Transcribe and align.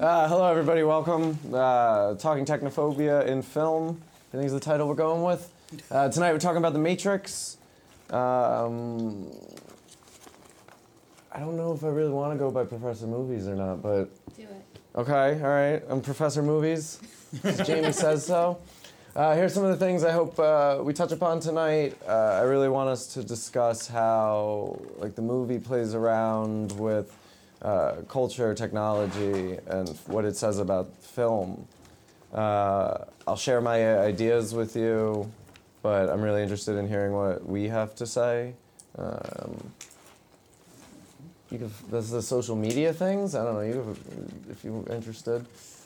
Uh, 0.00 0.26
hello, 0.28 0.50
everybody. 0.50 0.82
Welcome. 0.82 1.38
Uh, 1.52 2.14
talking 2.14 2.46
technophobia 2.46 3.26
in 3.26 3.42
film. 3.42 4.00
I 4.32 4.36
think 4.38 4.46
is 4.46 4.52
the 4.52 4.58
title 4.58 4.88
we're 4.88 4.94
going 4.94 5.22
with. 5.22 5.52
Uh, 5.90 6.08
tonight 6.08 6.32
we're 6.32 6.38
talking 6.38 6.56
about 6.56 6.72
The 6.72 6.78
Matrix. 6.78 7.58
Um, 8.08 9.30
I 11.30 11.38
don't 11.38 11.54
know 11.54 11.74
if 11.74 11.84
I 11.84 11.88
really 11.88 12.12
want 12.12 12.32
to 12.32 12.38
go 12.38 12.50
by 12.50 12.64
Professor 12.64 13.06
Movies 13.06 13.46
or 13.46 13.54
not, 13.54 13.82
but 13.82 14.08
Do 14.36 14.44
it. 14.44 14.64
okay, 14.96 15.38
all 15.42 15.50
right. 15.50 15.82
I'm 15.90 16.00
Professor 16.00 16.42
Movies. 16.42 16.98
Jamie 17.66 17.92
says 17.92 18.24
so. 18.24 18.58
Uh, 19.14 19.34
here's 19.34 19.52
some 19.52 19.64
of 19.64 19.78
the 19.78 19.84
things 19.84 20.02
I 20.02 20.12
hope 20.12 20.38
uh, 20.38 20.78
we 20.82 20.94
touch 20.94 21.12
upon 21.12 21.40
tonight. 21.40 21.94
Uh, 22.08 22.38
I 22.40 22.42
really 22.44 22.70
want 22.70 22.88
us 22.88 23.06
to 23.14 23.22
discuss 23.22 23.86
how, 23.86 24.80
like, 24.96 25.14
the 25.14 25.20
movie 25.22 25.58
plays 25.58 25.94
around 25.94 26.72
with 26.78 27.14
uh, 27.62 27.96
culture, 28.08 28.54
technology, 28.54 29.58
and 29.66 29.88
what 30.06 30.24
it 30.24 30.36
says 30.36 30.58
about 30.58 30.96
film. 31.02 31.66
Uh, 32.32 33.04
I'll 33.26 33.36
share 33.36 33.60
my 33.60 33.98
ideas 33.98 34.54
with 34.54 34.76
you, 34.76 35.30
but 35.82 36.08
I'm 36.08 36.22
really 36.22 36.42
interested 36.42 36.76
in 36.76 36.88
hearing 36.88 37.12
what 37.12 37.44
we 37.44 37.68
have 37.68 37.94
to 37.96 38.06
say. 38.06 38.54
Um, 38.96 39.72
you 41.50 41.58
can, 41.58 41.70
this 41.90 42.04
is 42.04 42.10
the 42.12 42.22
social 42.22 42.54
media 42.54 42.92
things. 42.92 43.34
I 43.34 43.44
don't 43.44 43.54
know. 43.54 43.60
You, 43.60 43.96
if 44.50 44.64
you're 44.64 44.86
interested. 44.90 45.44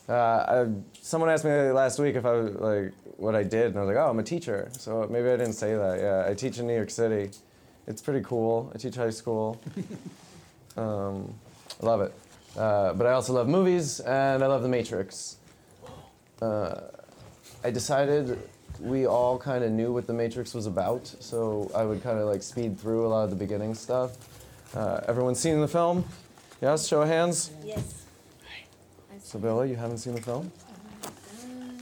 Uh, 0.08 0.12
I, 0.12 0.66
someone 1.00 1.30
asked 1.30 1.44
me 1.44 1.50
last 1.50 1.98
week 1.98 2.14
if 2.16 2.26
I 2.26 2.32
was 2.32 2.54
like 2.56 2.92
what 3.16 3.34
I 3.34 3.42
did, 3.42 3.68
and 3.68 3.78
I 3.78 3.80
was 3.80 3.88
like, 3.88 3.96
oh, 3.96 4.10
I'm 4.10 4.18
a 4.18 4.22
teacher. 4.24 4.68
So 4.78 5.08
maybe 5.10 5.28
I 5.28 5.36
didn't 5.36 5.54
say 5.54 5.74
that. 5.74 6.00
Yeah, 6.00 6.30
I 6.30 6.34
teach 6.34 6.58
in 6.58 6.66
New 6.66 6.74
York 6.74 6.90
City. 6.90 7.30
It's 7.86 8.02
pretty 8.02 8.22
cool. 8.24 8.70
I 8.74 8.78
teach 8.78 8.96
high 8.96 9.10
school. 9.10 9.60
Um, 10.76 11.32
I 11.84 11.86
love 11.86 12.00
it. 12.00 12.14
Uh, 12.56 12.94
but 12.94 13.06
I 13.06 13.12
also 13.12 13.34
love 13.34 13.46
movies, 13.46 14.00
and 14.00 14.42
I 14.42 14.46
love 14.46 14.62
The 14.62 14.68
Matrix. 14.68 15.36
Uh, 16.40 16.80
I 17.62 17.70
decided 17.70 18.38
we 18.80 19.06
all 19.06 19.38
kind 19.38 19.62
of 19.62 19.70
knew 19.70 19.92
what 19.92 20.06
The 20.06 20.14
Matrix 20.14 20.54
was 20.54 20.66
about, 20.66 21.06
so 21.06 21.70
I 21.74 21.84
would 21.84 22.02
kind 22.02 22.18
of 22.18 22.26
like 22.26 22.42
speed 22.42 22.78
through 22.80 23.06
a 23.06 23.08
lot 23.08 23.24
of 23.24 23.30
the 23.30 23.36
beginning 23.36 23.74
stuff. 23.74 24.16
Uh, 24.74 25.00
everyone 25.06 25.34
seen 25.34 25.60
the 25.60 25.68
film? 25.68 26.04
Yes, 26.62 26.88
show 26.88 27.02
of 27.02 27.08
hands. 27.08 27.50
Yes. 27.62 28.02
Sibylla, 29.20 29.66
you 29.66 29.76
haven't 29.76 29.98
seen 29.98 30.14
the 30.14 30.22
film? 30.22 30.50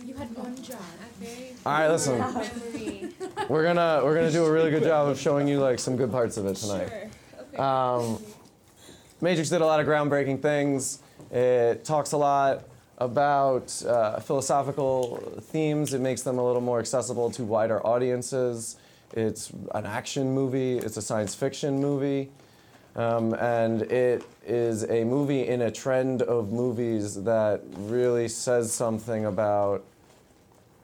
You 0.05 0.15
had 0.15 0.35
one 0.37 0.61
job. 0.63 0.79
Very 1.21 1.53
All 1.65 1.73
right, 1.73 1.89
listen. 1.89 2.19
We're 3.49 3.63
gonna 3.63 4.01
we're 4.05 4.15
gonna 4.15 4.33
do 4.33 4.45
a 4.47 4.51
really 4.51 4.71
good 4.71 4.83
job 4.83 5.09
of 5.09 5.19
showing 5.19 5.47
you 5.47 5.61
like 5.61 5.79
some 5.79 5.97
good 5.97 6.11
parts 6.11 6.37
of 6.37 6.47
it 6.47 6.57
tonight. 6.57 6.89
Sure. 6.89 7.11
Okay. 7.41 7.57
Um, 7.57 8.19
Matrix 9.23 9.51
did 9.51 9.61
a 9.61 9.67
lot 9.67 9.79
of 9.79 9.87
groundbreaking 9.87 10.43
things. 10.43 10.99
It 11.31 11.85
talks 11.85 12.11
a 12.11 12.17
lot 12.17 12.65
about 12.99 13.81
uh, 13.87 14.19
philosophical 14.19 15.39
themes. 15.43 15.95
It 15.95 16.01
makes 16.01 16.23
them 16.23 16.39
a 16.39 16.45
little 16.45 16.61
more 16.61 16.81
accessible 16.81 17.31
to 17.31 17.45
wider 17.45 17.85
audiences. 17.87 18.77
It's 19.13 19.53
an 19.77 19.87
action 19.87 20.35
movie. 20.35 20.79
It's 20.79 20.97
a 20.97 21.03
science 21.03 21.37
fiction 21.37 21.81
movie. 21.81 22.31
Um, 22.97 23.33
and 23.35 23.83
it 23.83 24.25
is 24.45 24.91
a 24.91 25.05
movie 25.05 25.47
in 25.47 25.63
a 25.63 25.71
trend 25.71 26.23
of 26.23 26.51
movies 26.51 27.23
that 27.23 27.63
really 27.77 28.27
says 28.27 28.73
something 28.73 29.25
about 29.25 29.85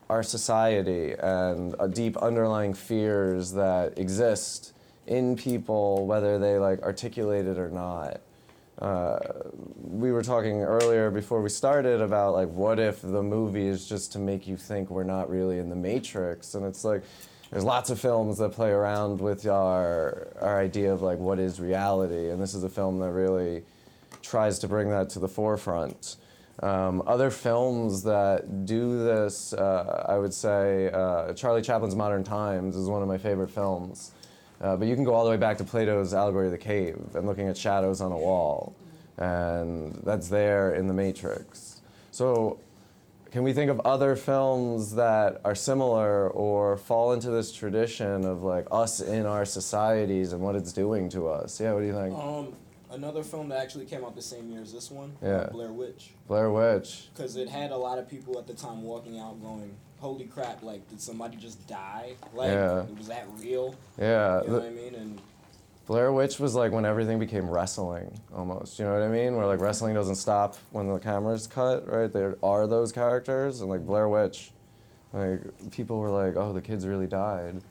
our 0.08 0.22
society 0.22 1.12
and 1.18 1.74
uh, 1.80 1.88
deep 1.88 2.16
underlying 2.18 2.72
fears 2.72 3.50
that 3.54 3.98
exist 3.98 4.74
in 5.08 5.34
people, 5.34 6.06
whether 6.06 6.38
they 6.38 6.56
like 6.56 6.80
articulate 6.82 7.46
it 7.46 7.58
or 7.58 7.68
not. 7.68 8.20
Uh, 8.80 9.18
we 9.76 10.12
were 10.12 10.22
talking 10.22 10.62
earlier 10.62 11.10
before 11.10 11.42
we 11.42 11.48
started 11.48 12.00
about 12.00 12.34
like 12.34 12.48
what 12.50 12.78
if 12.78 13.02
the 13.02 13.22
movie 13.22 13.66
is 13.66 13.88
just 13.88 14.12
to 14.12 14.18
make 14.18 14.46
you 14.46 14.56
think 14.56 14.88
we're 14.88 15.02
not 15.02 15.28
really 15.28 15.58
in 15.58 15.68
the 15.68 15.76
matrix? 15.76 16.54
And 16.54 16.64
it's 16.64 16.84
like 16.84 17.02
there's 17.50 17.64
lots 17.64 17.90
of 17.90 17.98
films 17.98 18.38
that 18.38 18.52
play 18.52 18.70
around 18.70 19.20
with 19.20 19.46
our 19.46 20.28
our 20.40 20.60
idea 20.60 20.92
of 20.92 21.02
like 21.02 21.18
what 21.18 21.40
is 21.40 21.60
reality. 21.60 22.30
And 22.30 22.40
this 22.40 22.54
is 22.54 22.62
a 22.62 22.68
film 22.68 23.00
that 23.00 23.10
really 23.10 23.64
tries 24.22 24.60
to 24.60 24.68
bring 24.68 24.90
that 24.90 25.10
to 25.10 25.18
the 25.18 25.28
forefront. 25.28 26.16
Um, 26.60 27.02
other 27.06 27.30
films 27.30 28.02
that 28.02 28.66
do 28.66 29.04
this 29.04 29.52
uh, 29.52 30.06
i 30.08 30.18
would 30.18 30.34
say 30.34 30.90
uh, 30.90 31.32
charlie 31.34 31.62
chaplin's 31.62 31.94
modern 31.94 32.24
times 32.24 32.74
is 32.74 32.88
one 32.88 33.00
of 33.00 33.06
my 33.06 33.16
favorite 33.16 33.48
films 33.48 34.10
uh, 34.60 34.76
but 34.76 34.88
you 34.88 34.94
can 34.94 35.04
go 35.04 35.14
all 35.14 35.24
the 35.24 35.30
way 35.30 35.36
back 35.36 35.58
to 35.58 35.64
Plato's 35.64 36.12
Allegory 36.14 36.46
of 36.46 36.52
the 36.52 36.58
Cave 36.58 36.98
and 37.14 37.26
looking 37.26 37.48
at 37.48 37.56
shadows 37.56 38.00
on 38.00 38.12
a 38.12 38.16
wall. 38.16 38.74
And 39.16 40.00
that's 40.04 40.28
there 40.28 40.74
in 40.74 40.86
The 40.86 40.94
Matrix. 40.94 41.80
So, 42.10 42.58
can 43.30 43.42
we 43.42 43.52
think 43.52 43.70
of 43.70 43.80
other 43.80 44.16
films 44.16 44.94
that 44.94 45.40
are 45.44 45.54
similar 45.54 46.30
or 46.30 46.76
fall 46.76 47.12
into 47.12 47.30
this 47.30 47.52
tradition 47.52 48.24
of 48.24 48.42
like 48.42 48.66
us 48.70 49.00
in 49.00 49.26
our 49.26 49.44
societies 49.44 50.32
and 50.32 50.40
what 50.42 50.54
it's 50.56 50.72
doing 50.72 51.08
to 51.10 51.28
us? 51.28 51.60
Yeah, 51.60 51.72
what 51.74 51.80
do 51.80 51.86
you 51.86 51.92
think? 51.92 52.16
Um, 52.16 52.54
another 52.90 53.22
film 53.22 53.48
that 53.50 53.60
actually 53.60 53.84
came 53.86 54.04
out 54.04 54.14
the 54.16 54.22
same 54.22 54.48
year 54.50 54.62
as 54.62 54.72
this 54.72 54.90
one, 54.90 55.12
Yeah. 55.22 55.48
Blair 55.52 55.72
Witch, 55.72 56.14
Blair 56.26 56.50
Witch. 56.50 57.08
because 57.14 57.36
it 57.36 57.48
had 57.48 57.70
a 57.70 57.76
lot 57.76 57.98
of 57.98 58.08
people 58.08 58.38
at 58.38 58.46
the 58.46 58.54
time 58.54 58.82
walking 58.82 59.18
out 59.18 59.42
going, 59.42 59.76
"Holy 60.00 60.24
crap! 60.26 60.62
Like, 60.62 60.88
did 60.88 61.00
somebody 61.00 61.36
just 61.36 61.66
die? 61.66 62.12
Like, 62.34 62.50
Yeah. 62.52 62.82
was 62.96 63.08
that 63.08 63.26
real? 63.38 63.74
Yeah. 63.98 64.42
You 64.42 64.46
know 64.48 64.52
the- 64.54 64.60
what 64.60 64.68
I 64.68 64.70
mean?" 64.70 64.94
And 64.94 65.20
Blair 65.86 66.12
Witch 66.12 66.38
was 66.38 66.54
like 66.54 66.70
when 66.72 66.84
everything 66.84 67.18
became 67.18 67.48
wrestling 67.48 68.20
almost. 68.34 68.78
You 68.78 68.84
know 68.84 68.92
what 68.92 69.02
I 69.02 69.08
mean? 69.08 69.36
Where 69.36 69.46
like 69.46 69.60
wrestling 69.60 69.94
doesn't 69.94 70.16
stop 70.16 70.56
when 70.70 70.86
the 70.88 70.98
camera's 70.98 71.46
cut, 71.46 71.88
right? 71.90 72.12
There 72.12 72.36
are 72.42 72.66
those 72.66 72.92
characters, 72.92 73.60
and 73.60 73.70
like 73.70 73.86
Blair 73.86 74.08
Witch, 74.08 74.52
like 75.14 75.40
people 75.70 75.98
were 75.98 76.10
like, 76.10 76.36
"Oh, 76.36 76.52
the 76.52 76.60
kids 76.60 76.86
really 76.86 77.06
died." 77.06 77.62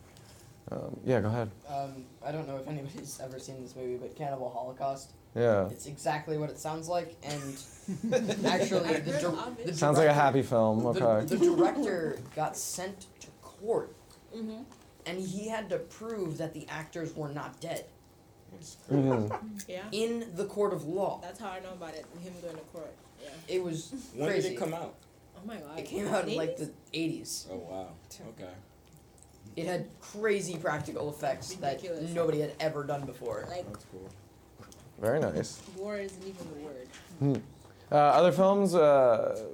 Um, 0.72 1.00
yeah, 1.06 1.22
go 1.22 1.28
ahead. 1.28 1.50
Um, 1.70 2.04
I 2.26 2.32
don't 2.34 2.48
know 2.48 2.58
if 2.58 2.68
anybody's 2.68 3.20
ever 3.24 3.40
seen 3.40 3.62
this 3.62 3.76
movie, 3.76 3.96
but 3.96 4.16
Cannibal 4.16 4.50
Holocaust. 4.50 5.12
Yeah, 5.36 5.68
It's 5.70 5.86
exactly 5.86 6.38
what 6.38 6.50
it 6.50 6.58
sounds 6.60 6.88
like, 6.88 7.16
and 7.24 7.42
actually, 8.46 8.94
the, 9.00 9.12
dir- 9.22 9.66
the 9.66 9.74
sounds 9.74 9.98
like 9.98 10.08
a 10.08 10.14
happy 10.14 10.42
film. 10.42 10.86
Okay. 10.88 11.26
The, 11.26 11.38
director 11.38 12.18
got 12.36 12.58
sent 12.58 13.02
to 13.22 13.28
court, 13.42 13.94
Mm-hmm. 14.36 14.64
and 15.06 15.20
he 15.20 15.48
had 15.48 15.70
to 15.70 15.78
prove 15.78 16.38
that 16.40 16.54
the 16.54 16.68
actors 16.70 17.16
were 17.16 17.30
not 17.30 17.60
dead 17.62 17.86
Mhm. 18.92 19.32
Yeah. 19.68 19.84
in 19.92 20.26
the 20.36 20.46
court 20.46 20.74
of 20.74 20.86
law. 20.86 21.20
That's 21.22 21.40
how 21.40 21.50
I 21.50 21.60
know 21.60 21.72
about 21.74 21.94
it. 21.94 22.06
Him 22.24 22.34
going 22.42 22.56
to 22.56 22.62
court. 22.74 22.92
Yeah. 23.22 23.30
It 23.48 23.64
was 23.64 23.94
when 24.16 24.28
crazy. 24.30 24.50
did 24.50 24.56
it 24.58 24.60
come 24.60 24.74
out? 24.74 24.96
Oh 25.36 25.46
my 25.46 25.58
god. 25.58 25.78
It 25.80 25.86
came 25.86 26.08
out 26.08 26.28
in 26.28 26.36
like 26.36 26.58
the 26.58 26.72
80s. 26.94 27.46
Oh 27.52 27.58
wow. 27.58 27.88
Okay. 28.30 28.50
It 29.56 29.66
had 29.66 29.88
crazy 30.02 30.56
practical 30.58 31.10
effects 31.10 31.56
Ridiculous. 31.56 32.00
that 32.02 32.10
nobody 32.14 32.40
had 32.42 32.54
ever 32.60 32.84
done 32.84 33.06
before. 33.06 33.46
Like 33.50 33.66
That's 33.72 33.86
cool. 33.92 34.10
Very 35.00 35.20
nice. 35.20 35.62
war 35.76 35.98
isn't 35.98 36.22
even 36.22 36.48
the 37.20 37.28
word. 37.32 37.42
Uh, 37.92 37.96
other 37.96 38.32
films, 38.32 38.74
uh, 38.76 39.46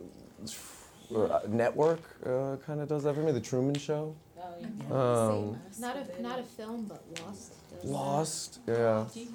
uh, 1.15 1.39
Network 1.47 1.99
uh, 2.25 2.55
kind 2.65 2.79
of 2.81 2.87
does 2.87 3.03
that 3.03 3.13
for 3.13 3.21
me. 3.21 3.31
The 3.31 3.39
Truman 3.41 3.75
Show, 3.75 4.15
Oh 4.37 4.43
yeah. 4.59 4.95
Um, 4.95 5.59
Not 5.79 5.95
a 5.97 6.21
not 6.21 6.39
a 6.39 6.43
film, 6.43 6.85
but 6.85 7.03
Lost. 7.23 7.51
does 7.69 7.81
that. 7.81 7.89
Lost. 7.89 8.59
Yeah, 8.67 9.05
Do 9.13 9.27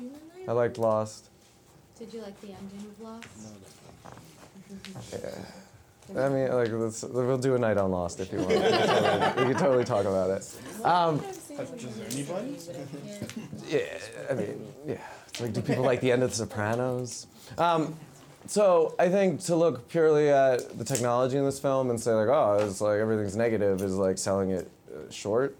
I 0.48 0.52
liked 0.52 0.78
Lost. 0.78 1.30
Did 1.98 2.12
you 2.12 2.22
like 2.22 2.40
the 2.40 2.48
ending 2.48 2.86
of 2.90 3.00
Lost? 3.00 3.28
Yeah. 5.12 6.22
I 6.24 6.28
mean, 6.30 6.50
like, 6.52 6.70
let's, 6.72 7.02
we'll 7.02 7.36
do 7.36 7.54
a 7.54 7.58
night 7.58 7.76
on 7.76 7.90
Lost 7.90 8.20
if 8.20 8.32
you 8.32 8.38
want. 8.38 8.48
we, 8.50 8.54
can 8.58 8.70
totally, 8.70 9.46
we 9.46 9.52
can 9.52 9.62
totally 9.62 9.84
talk 9.84 10.06
about 10.06 10.30
it. 10.30 10.54
Um, 10.84 11.22
yeah, 13.68 13.80
I 14.30 14.34
mean, 14.34 14.66
yeah. 14.86 14.96
It's 15.28 15.40
like, 15.40 15.52
do 15.52 15.60
people 15.60 15.84
like 15.84 16.00
the 16.00 16.12
end 16.12 16.22
of 16.22 16.30
The 16.30 16.36
Sopranos? 16.36 17.26
Um, 17.56 17.94
so 18.46 18.94
I 18.98 19.08
think 19.08 19.40
to 19.42 19.56
look 19.56 19.88
purely 19.88 20.30
at 20.30 20.78
the 20.78 20.84
technology 20.84 21.36
in 21.36 21.44
this 21.44 21.58
film 21.58 21.90
and 21.90 22.00
say 22.00 22.12
like, 22.12 22.28
oh, 22.28 22.66
it's 22.66 22.80
like 22.80 22.98
everything's 22.98 23.36
negative 23.36 23.82
is 23.82 23.96
like 23.96 24.18
selling 24.18 24.50
it 24.50 24.70
uh, 24.90 25.10
short. 25.10 25.56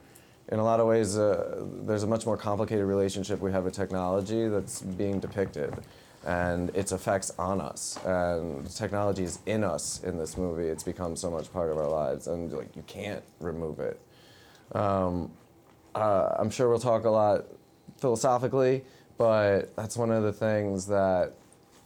In 0.50 0.59
a 0.59 0.65
lot 0.65 0.81
of 0.81 0.87
ways, 0.87 1.19
uh, 1.19 1.62
there's 1.83 2.05
a 2.05 2.06
much 2.06 2.25
more 2.25 2.39
complicated 2.39 2.87
relationship 2.87 3.41
we 3.41 3.53
have 3.53 3.65
with 3.65 3.75
technology 3.75 4.49
that's 4.49 4.81
being 4.81 5.21
depicted, 5.21 5.75
and 6.25 6.75
its 6.75 6.91
effects 6.91 7.31
on 7.39 7.61
us. 7.61 7.99
And 8.06 8.67
technology 8.71 9.25
is 9.25 9.41
in 9.45 9.62
us 9.62 10.03
in 10.03 10.17
this 10.17 10.39
movie. 10.39 10.69
It's 10.69 10.83
become 10.83 11.17
so 11.17 11.31
much 11.31 11.53
part 11.53 11.71
of 11.71 11.77
our 11.77 11.91
lives, 11.91 12.29
and 12.29 12.50
like 12.50 12.75
you 12.75 12.83
can't 12.87 13.23
remove 13.41 13.79
it. 13.81 14.00
Um, 14.73 15.31
uh, 15.99 16.37
I'm 16.39 16.50
sure 16.50 16.69
we'll 16.69 16.79
talk 16.79 17.05
a 17.05 17.11
lot 17.11 17.45
philosophically, 17.99 18.85
but 19.17 19.75
that's 19.77 19.97
one 19.97 20.11
of 20.11 20.23
the 20.23 20.33
things 20.33 20.87
that 20.87 21.33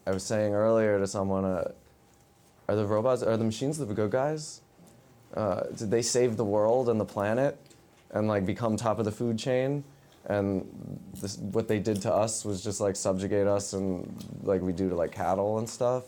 I 0.06 0.11
was 0.11 0.23
saying 0.23 0.55
earlier 0.55 0.99
to 0.99 1.06
someone. 1.06 1.44
Uh, 1.44 1.73
are 2.69 2.76
the 2.76 2.87
robots, 2.87 3.23
are 3.23 3.37
the 3.37 3.44
machines 3.44 3.79
the 3.79 3.87
good 3.87 4.11
guys? 4.11 4.61
Uh, 5.35 5.62
did 5.76 5.91
they 5.91 6.03
save 6.03 6.37
the 6.37 6.44
world 6.44 6.88
and 6.88 7.00
the 7.00 7.05
planet 7.05 7.59
and 8.11 8.29
like 8.29 8.44
become 8.44 8.76
top 8.76 8.99
of 8.99 9.05
the 9.05 9.12
food 9.12 9.38
chain? 9.38 9.82
And 10.26 10.69
this, 11.20 11.38
what 11.38 11.67
they 11.67 11.79
did 11.79 12.00
to 12.03 12.12
us 12.12 12.44
was 12.44 12.62
just 12.62 12.81
like 12.81 12.97
subjugate 12.97 13.47
us 13.47 13.73
and 13.73 14.25
like 14.43 14.61
we 14.61 14.73
do 14.73 14.88
to 14.88 14.94
like 14.94 15.11
cattle 15.11 15.59
and 15.59 15.69
stuff. 15.69 16.05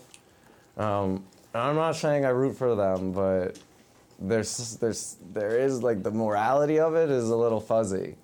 Um, 0.77 1.25
I'm 1.53 1.75
not 1.75 1.95
saying 1.95 2.25
I 2.25 2.29
root 2.29 2.55
for 2.55 2.75
them, 2.75 3.11
but 3.11 3.57
there's 4.19 4.77
there's 4.77 5.17
there 5.33 5.59
is 5.59 5.83
like 5.83 6.03
the 6.03 6.11
morality 6.11 6.79
of 6.79 6.95
it 6.95 7.09
is 7.09 7.29
a 7.29 7.35
little 7.35 7.59
fuzzy. 7.59 8.15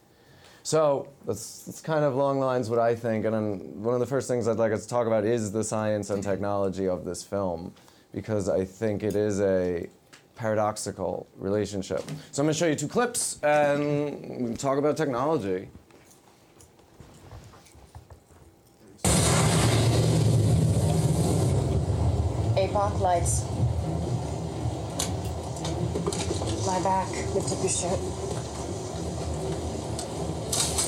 So 0.63 1.07
that's, 1.25 1.63
that's 1.63 1.81
kind 1.81 2.05
of 2.05 2.15
long 2.15 2.39
lines 2.39 2.69
what 2.69 2.77
I 2.79 2.93
think. 2.95 3.25
And 3.25 3.33
then 3.33 3.81
one 3.81 3.95
of 3.95 3.99
the 3.99 4.05
first 4.05 4.27
things 4.27 4.47
I'd 4.47 4.57
like 4.57 4.71
us 4.71 4.83
to 4.83 4.89
talk 4.89 5.07
about 5.07 5.25
is 5.25 5.51
the 5.51 5.63
science 5.63 6.11
and 6.11 6.21
technology 6.21 6.87
of 6.87 7.03
this 7.03 7.23
film, 7.23 7.73
because 8.13 8.47
I 8.47 8.63
think 8.63 9.01
it 9.01 9.15
is 9.15 9.41
a 9.41 9.87
paradoxical 10.35 11.27
relationship. 11.37 12.03
So 12.31 12.41
I'm 12.41 12.45
going 12.45 12.53
to 12.53 12.59
show 12.59 12.67
you 12.67 12.75
two 12.75 12.87
clips 12.87 13.41
and 13.41 14.57
talk 14.59 14.77
about 14.77 14.97
technology. 14.97 15.67
APOC 22.55 22.99
lights. 22.99 23.45
Lie 26.71 26.83
back. 26.83 27.09
Lift 27.35 27.51
up 27.51 27.59
your 27.59 27.69
shirt. 27.69 27.99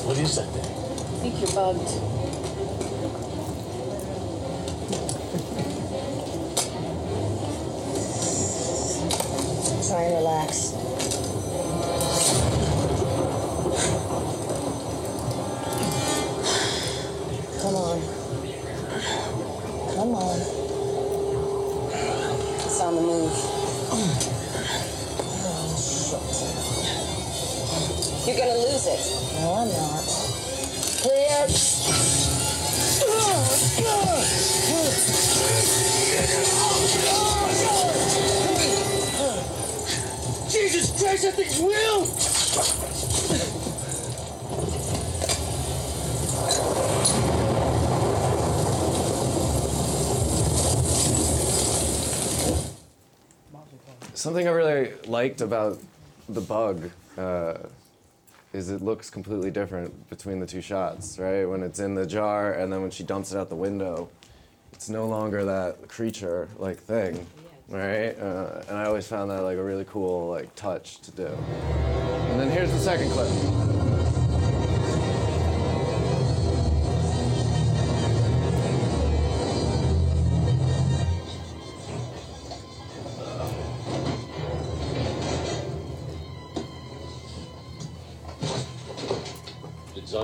What 0.06 0.16
is 0.16 0.36
that 0.36 0.48
thing? 0.48 0.64
I 0.64 1.20
think 1.20 1.40
you're 1.40 1.52
bugged. 1.52 1.88
Try 9.86 10.02
and 10.04 10.14
relax. 10.14 10.83
Liked 55.14 55.42
about 55.42 55.78
the 56.28 56.40
bug 56.40 56.90
uh, 57.16 57.54
is 58.52 58.68
it 58.68 58.82
looks 58.82 59.10
completely 59.10 59.48
different 59.48 59.92
between 60.10 60.40
the 60.40 60.46
two 60.46 60.60
shots, 60.60 61.20
right? 61.20 61.44
When 61.44 61.62
it's 61.62 61.78
in 61.78 61.94
the 61.94 62.04
jar 62.04 62.54
and 62.54 62.72
then 62.72 62.82
when 62.82 62.90
she 62.90 63.04
dumps 63.04 63.30
it 63.30 63.38
out 63.38 63.48
the 63.48 63.54
window, 63.54 64.08
it's 64.72 64.88
no 64.88 65.06
longer 65.06 65.44
that 65.44 65.86
creature 65.86 66.48
like 66.58 66.78
thing, 66.78 67.24
right? 67.68 68.18
Uh, 68.18 68.62
and 68.68 68.76
I 68.76 68.86
always 68.86 69.06
found 69.06 69.30
that 69.30 69.42
like 69.42 69.56
a 69.56 69.62
really 69.62 69.84
cool 69.84 70.30
like 70.30 70.52
touch 70.56 70.98
to 71.02 71.12
do. 71.12 71.26
And 71.26 72.40
then 72.40 72.50
here's 72.50 72.72
the 72.72 72.80
second 72.80 73.08
clip. 73.12 73.73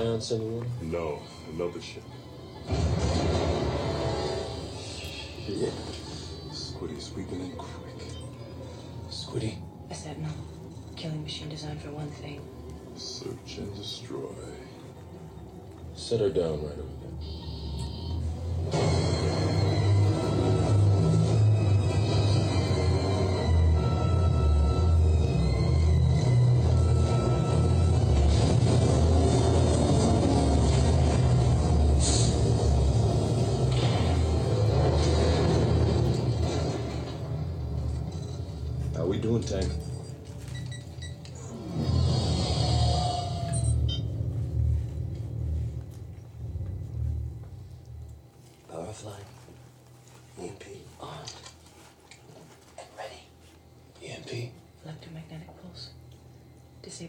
Did 0.01 0.07
Zion 0.07 0.21
send? 0.21 0.91
No, 0.91 1.19
another 1.53 1.79
ship. 1.79 2.01
Yeah. 5.47 5.69
Squiddy's 6.51 7.11
in 7.15 7.51
quick. 7.55 8.07
Squiddy. 9.11 9.57
I 9.91 9.93
said 9.93 10.19
no. 10.19 10.29
Killing 10.95 11.21
machine 11.21 11.49
designed 11.49 11.83
for 11.83 11.91
one 11.91 12.09
thing. 12.09 12.41
Search 12.95 13.59
and 13.59 13.75
destroy. 13.75 14.33
Set 15.93 16.19
her 16.19 16.29
down 16.29 16.63
right 16.63 16.79
over 16.79 16.95
there. 17.03 17.70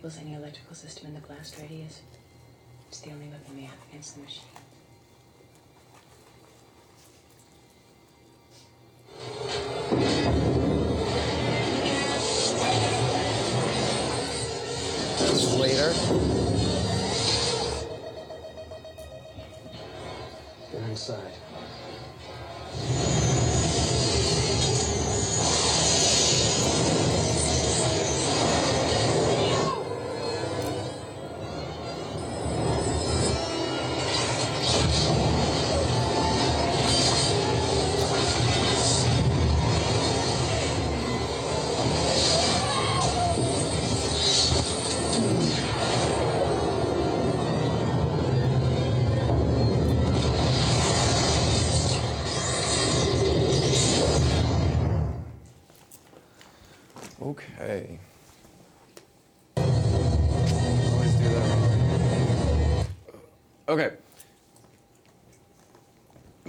Any 0.04 0.34
electrical 0.34 0.74
system 0.74 1.06
in 1.06 1.14
the 1.14 1.20
blast 1.20 1.56
radius. 1.60 2.02
It's 2.88 3.00
the 3.00 3.12
only 3.12 3.28
weapon 3.28 3.56
we 3.56 3.62
have 3.62 3.78
against 3.88 4.16
the 4.16 4.22
machine. 4.22 4.51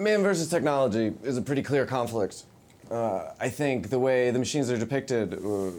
Man 0.04 0.22
versus 0.22 0.50
technology 0.50 1.14
is 1.24 1.38
a 1.38 1.42
pretty 1.42 1.64
clear 1.64 1.86
conflict. 1.86 2.44
Uh, 2.92 3.32
I 3.40 3.48
think 3.48 3.90
the 3.90 4.00
way 4.00 4.32
the 4.32 4.40
machines 4.40 4.70
are 4.70 4.78
depicted 4.78 5.34
uh, 5.34 5.38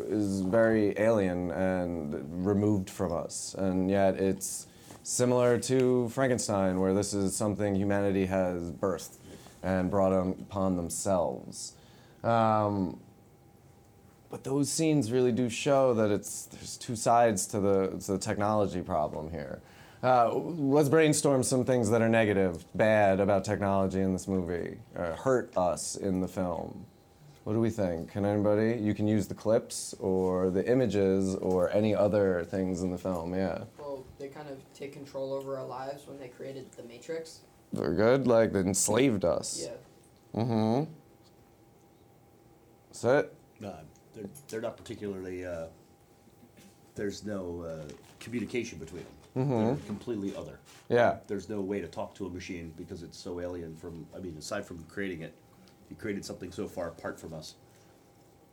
is 0.08 0.40
very 0.40 0.98
alien 0.98 1.50
and 1.50 2.46
removed 2.46 2.88
from 2.88 3.12
us, 3.12 3.54
and 3.58 3.90
yet 3.90 4.14
it's 4.14 4.66
similar 5.02 5.58
to 5.58 6.08
Frankenstein, 6.08 6.80
where 6.80 6.94
this 6.94 7.12
is 7.12 7.36
something 7.36 7.74
humanity 7.74 8.24
has 8.24 8.70
birthed 8.70 9.18
and 9.62 9.90
brought 9.90 10.14
upon 10.14 10.76
themselves. 10.76 11.74
Um, 12.22 12.98
but 14.30 14.42
those 14.42 14.72
scenes 14.72 15.12
really 15.12 15.32
do 15.32 15.50
show 15.50 15.92
that 15.92 16.10
it's 16.10 16.46
there's 16.46 16.78
two 16.78 16.96
sides 16.96 17.46
to 17.48 17.60
the 17.60 17.88
to 18.06 18.12
the 18.12 18.18
technology 18.18 18.80
problem 18.80 19.30
here. 19.30 19.60
Uh, 20.04 20.34
let's 20.34 20.90
brainstorm 20.90 21.42
some 21.42 21.64
things 21.64 21.88
that 21.88 22.02
are 22.02 22.10
negative, 22.10 22.62
bad 22.74 23.20
about 23.20 23.42
technology 23.42 24.02
in 24.02 24.12
this 24.12 24.28
movie, 24.28 24.76
uh, 24.94 25.12
hurt 25.14 25.56
us 25.56 25.96
in 25.96 26.20
the 26.20 26.28
film. 26.28 26.84
What 27.44 27.54
do 27.54 27.60
we 27.60 27.70
think? 27.70 28.10
Can 28.10 28.26
anybody? 28.26 28.78
You 28.78 28.92
can 28.92 29.08
use 29.08 29.26
the 29.28 29.34
clips 29.34 29.94
or 29.98 30.50
the 30.50 30.70
images 30.70 31.34
or 31.36 31.70
any 31.70 31.94
other 31.94 32.44
things 32.50 32.82
in 32.82 32.90
the 32.90 32.98
film. 32.98 33.34
Yeah, 33.34 33.64
Well, 33.78 34.04
they 34.18 34.28
kind 34.28 34.50
of 34.50 34.58
take 34.74 34.92
control 34.92 35.32
over 35.32 35.56
our 35.56 35.64
lives 35.64 36.06
when 36.06 36.18
they 36.18 36.28
created 36.28 36.70
the 36.72 36.82
Matrix. 36.82 37.40
they're 37.72 37.94
good. 37.94 38.26
Like 38.26 38.52
they 38.52 38.60
enslaved 38.60 39.24
us. 39.24 39.58
Yeah. 39.64 40.42
Mm-hmm. 40.42 40.92
That's 42.88 43.04
it. 43.04 43.34
Uh, 43.64 43.72
they're, 44.14 44.28
they're 44.48 44.60
not 44.60 44.76
particularly. 44.76 45.46
Uh, 45.46 45.68
there's 46.94 47.24
no 47.24 47.62
uh, 47.62 47.92
communication 48.20 48.78
between 48.78 49.04
them. 49.04 49.13
Mm-hmm. 49.36 49.66
They're 49.66 49.76
completely 49.86 50.34
other. 50.36 50.58
Yeah. 50.88 51.16
There's 51.26 51.48
no 51.48 51.60
way 51.60 51.80
to 51.80 51.88
talk 51.88 52.14
to 52.16 52.26
a 52.26 52.30
machine 52.30 52.72
because 52.76 53.02
it's 53.02 53.18
so 53.18 53.40
alien 53.40 53.76
from. 53.76 54.06
I 54.14 54.18
mean, 54.20 54.36
aside 54.38 54.64
from 54.64 54.84
creating 54.84 55.22
it, 55.22 55.34
you 55.90 55.96
created 55.96 56.24
something 56.24 56.52
so 56.52 56.68
far 56.68 56.88
apart 56.88 57.18
from 57.18 57.34
us 57.34 57.54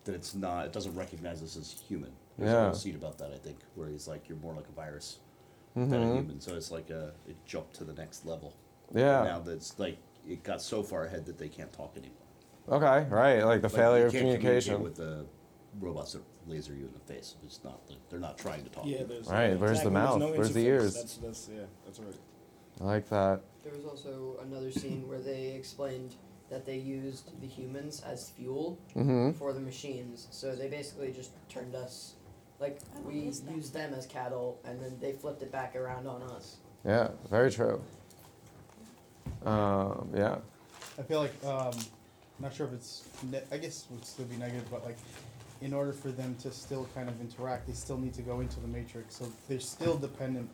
that 0.06 0.16
it's 0.16 0.34
not. 0.34 0.66
It 0.66 0.74
doesn't 0.74 0.96
recognize 0.96 1.44
us 1.44 1.56
as 1.56 1.72
human. 1.88 2.12
There's 2.38 2.52
a 2.52 2.54
Yeah. 2.54 2.64
whole 2.66 2.74
scene 2.74 2.96
about 2.96 3.18
that, 3.20 3.32
I 3.32 3.38
think, 3.38 3.60
where 3.76 3.90
he's 3.90 4.08
like, 4.08 4.28
"You're 4.28 4.40
more 4.40 4.56
like 4.56 4.68
a 4.68 4.72
virus 4.72 5.20
than 5.76 5.94
a 5.94 5.98
mm-hmm. 5.98 6.16
human." 6.16 6.42
So 6.42 6.56
it's 6.56 6.72
like 6.72 6.90
a, 6.90 7.14
it 7.28 7.36
jumped 7.46 7.76
to 7.76 7.84
the 7.84 7.94
next 7.94 8.26
level. 8.26 8.54
Yeah. 8.94 9.24
Now 9.24 9.40
that's 9.40 9.78
like 9.78 9.98
it 10.28 10.44
got 10.44 10.62
so 10.62 10.82
far 10.82 11.06
ahead 11.06 11.26
that 11.28 11.38
they 11.38 11.50
can't 11.50 11.72
talk 11.72 11.96
anymore. 11.96 12.18
Okay, 12.70 13.08
right. 13.10 13.44
Like 13.44 13.62
the 13.62 13.68
Like, 13.68 13.76
failure 13.76 14.06
of 14.08 14.14
communication. 14.14 14.82
with 14.82 14.96
the 14.96 15.26
robots 15.80 16.14
that 16.14 16.22
laser 16.48 16.74
you 16.74 16.86
in 16.86 16.94
the 16.94 17.14
face. 17.14 17.36
It's 17.46 17.64
not. 17.64 17.80
They're 18.10 18.20
not 18.20 18.38
trying 18.38 18.64
to 18.64 18.70
talk. 18.70 18.86
Yeah, 18.86 19.04
there's 19.04 19.28
Right, 19.28 19.58
where's 19.60 19.82
the 19.82 19.88
exactly, 19.90 19.94
there's 19.94 19.94
mouth? 19.94 20.20
no 20.20 20.32
Where's 20.32 20.54
the 20.54 20.60
interface. 20.62 20.66
ears? 20.66 20.94
That's, 20.96 21.18
that's 21.18 21.50
yeah, 21.54 21.62
that's 21.86 22.00
right. 22.00 22.16
I 22.80 22.84
like 22.84 23.10
that. 23.10 23.42
There 23.64 23.74
was 23.74 23.86
also 23.86 24.38
another 24.42 24.72
scene 24.72 25.08
where 25.08 25.20
they 25.20 25.48
explained 25.52 26.16
that 26.50 26.66
they 26.66 26.78
used 26.78 27.40
the 27.42 27.48
humans 27.48 28.02
as 28.06 28.30
fuel 28.32 28.78
Mm-hmm. 28.96 29.32
for 29.38 29.54
the 29.54 29.60
machines. 29.60 30.28
So 30.32 30.56
they 30.56 30.68
basically 30.68 31.12
just 31.12 31.32
turned 31.48 31.76
us, 31.76 32.16
like 32.60 32.80
Oh, 32.98 33.02
we 33.08 33.20
used 33.20 33.46
them 33.74 33.94
as 33.94 34.06
cattle, 34.08 34.60
and 34.66 34.82
then 34.82 34.98
they 35.00 35.14
flipped 35.14 35.42
it 35.44 35.52
back 35.52 35.76
around 35.76 36.08
on 36.08 36.22
us. 36.24 36.58
Yeah, 36.86 37.10
very 37.30 37.52
true. 37.52 37.82
Um, 39.46 40.10
yeah. 40.16 40.38
I 41.00 41.04
feel 41.04 41.20
like 41.22 41.34
um, 41.46 41.72
I'm 41.74 42.42
not 42.42 42.54
sure 42.54 42.68
if 42.68 42.74
it's. 42.74 43.04
Ne- 43.32 43.42
I 43.52 43.58
guess 43.58 43.86
it 43.90 43.94
would 43.94 44.06
still 44.06 44.26
be 44.26 44.36
negative, 44.38 44.66
but 44.70 44.84
like, 44.84 44.98
in 45.62 45.74
order 45.74 45.94
for 45.94 46.12
them 46.12 46.36
to 46.42 46.52
still 46.52 46.88
kind 46.96 47.08
of 47.08 47.20
interact, 47.22 47.68
they 47.68 47.74
still 47.74 47.98
need 47.98 48.14
to 48.16 48.22
go 48.22 48.40
into 48.40 48.60
the 48.60 48.68
matrix. 48.68 49.16
So 49.16 49.32
they're 49.48 49.60
still 49.60 49.96
dependent 49.96 50.50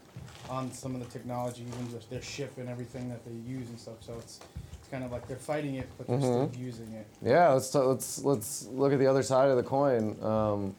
on 0.49 0.71
some 0.71 0.93
of 0.95 1.01
the 1.01 1.07
technology, 1.07 1.65
even 1.67 1.91
just 1.91 2.09
their 2.09 2.21
ship 2.21 2.57
and 2.57 2.67
everything 2.69 3.09
that 3.09 3.23
they 3.25 3.31
use 3.49 3.69
and 3.69 3.79
stuff. 3.79 3.95
So 4.01 4.13
it's 4.19 4.39
it's 4.87 4.91
kind 4.91 5.03
of 5.03 5.11
like 5.11 5.27
they're 5.27 5.37
fighting 5.37 5.75
it, 5.75 5.89
but 5.97 6.07
they're 6.07 6.19
still 6.19 6.51
using 6.57 6.93
it. 6.93 7.07
Yeah, 7.21 7.49
let's 7.49 7.69
t- 7.69 7.79
let's 7.79 8.23
let's 8.23 8.67
look 8.67 8.93
at 8.93 8.99
the 8.99 9.07
other 9.07 9.23
side 9.23 9.49
of 9.49 9.57
the 9.57 9.63
coin 9.63 10.17
um, 10.23 10.75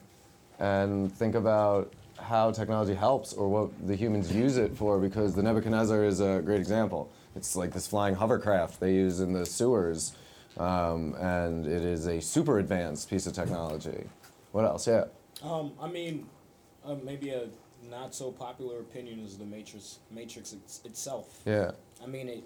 and 0.59 1.11
think 1.11 1.35
about 1.35 1.93
how 2.19 2.51
technology 2.51 2.93
helps 2.93 3.33
or 3.33 3.47
what 3.47 3.87
the 3.87 3.95
humans 3.95 4.31
use 4.31 4.57
it 4.57 4.75
for. 4.75 4.99
Because 4.99 5.35
the 5.35 5.43
Nebuchadnezzar 5.43 6.03
is 6.03 6.21
a 6.21 6.41
great 6.43 6.59
example. 6.59 7.09
It's 7.35 7.55
like 7.55 7.71
this 7.71 7.87
flying 7.87 8.15
hovercraft 8.15 8.79
they 8.79 8.93
use 8.93 9.19
in 9.19 9.33
the 9.33 9.45
sewers, 9.45 10.13
um, 10.57 11.15
and 11.19 11.67
it 11.67 11.83
is 11.83 12.07
a 12.07 12.19
super 12.19 12.59
advanced 12.59 13.09
piece 13.09 13.27
of 13.27 13.33
technology. 13.33 14.05
What 14.51 14.65
else? 14.65 14.87
Yeah. 14.87 15.05
Um, 15.43 15.73
I 15.79 15.87
mean, 15.87 16.27
uh, 16.85 16.95
maybe 16.95 17.29
a 17.29 17.47
not 17.89 18.13
so 18.13 18.31
popular 18.31 18.79
opinion 18.79 19.19
is 19.19 19.37
the 19.37 19.45
Matrix. 19.45 19.99
Matrix 20.11 20.53
it's, 20.53 20.81
itself. 20.83 21.39
Yeah. 21.45 21.71
I 22.03 22.07
mean, 22.07 22.29
it. 22.29 22.43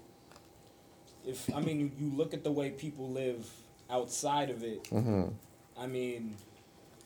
If 1.25 1.53
I 1.55 1.62
mean, 1.62 1.79
you, 1.79 1.91
you 1.98 2.13
look 2.15 2.33
at 2.33 2.43
the 2.43 2.51
way 2.51 2.72
people 2.72 3.10
live 3.10 3.50
outside 3.89 4.50
of 4.50 4.63
it. 4.63 4.83
Mm-hmm. 4.86 5.29
I 5.77 5.88
mean, 5.88 6.36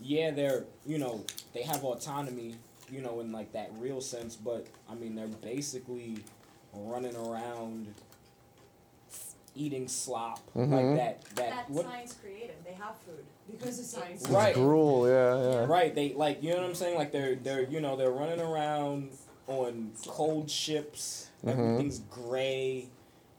yeah, 0.01 0.31
they're 0.31 0.65
you 0.85 0.97
know 0.97 1.23
they 1.53 1.61
have 1.61 1.83
autonomy, 1.83 2.55
you 2.89 3.01
know, 3.01 3.19
in 3.19 3.31
like 3.31 3.53
that 3.53 3.71
real 3.77 4.01
sense. 4.01 4.35
But 4.35 4.65
I 4.89 4.95
mean, 4.95 5.15
they're 5.15 5.27
basically 5.27 6.17
running 6.73 7.15
around, 7.15 7.93
eating 9.55 9.87
slop 9.87 10.39
Mhm. 10.55 10.71
like 10.71 10.97
that. 10.97 11.21
That 11.35 11.49
That's 11.49 11.69
what? 11.69 11.85
science 11.85 12.13
creative. 12.21 12.55
They 12.65 12.73
have 12.73 12.95
food 13.05 13.23
because 13.51 13.79
of 13.79 13.85
science. 13.85 14.21
It's 14.21 14.29
Right. 14.29 14.53
gruel. 14.53 15.07
Yeah. 15.07 15.51
Yeah. 15.61 15.65
Right, 15.65 15.93
they 15.95 16.13
like 16.13 16.41
you 16.43 16.51
know 16.51 16.57
what 16.57 16.65
I'm 16.65 16.75
saying. 16.75 16.97
Like 16.97 17.11
they're 17.11 17.35
they're 17.35 17.63
you 17.63 17.81
know 17.81 17.95
they're 17.95 18.11
running 18.11 18.39
around 18.39 19.09
on 19.47 19.91
cold 20.07 20.49
ships. 20.51 21.27
Mhm. 21.45 21.51
Everything's 21.51 21.99
gray. 21.99 22.89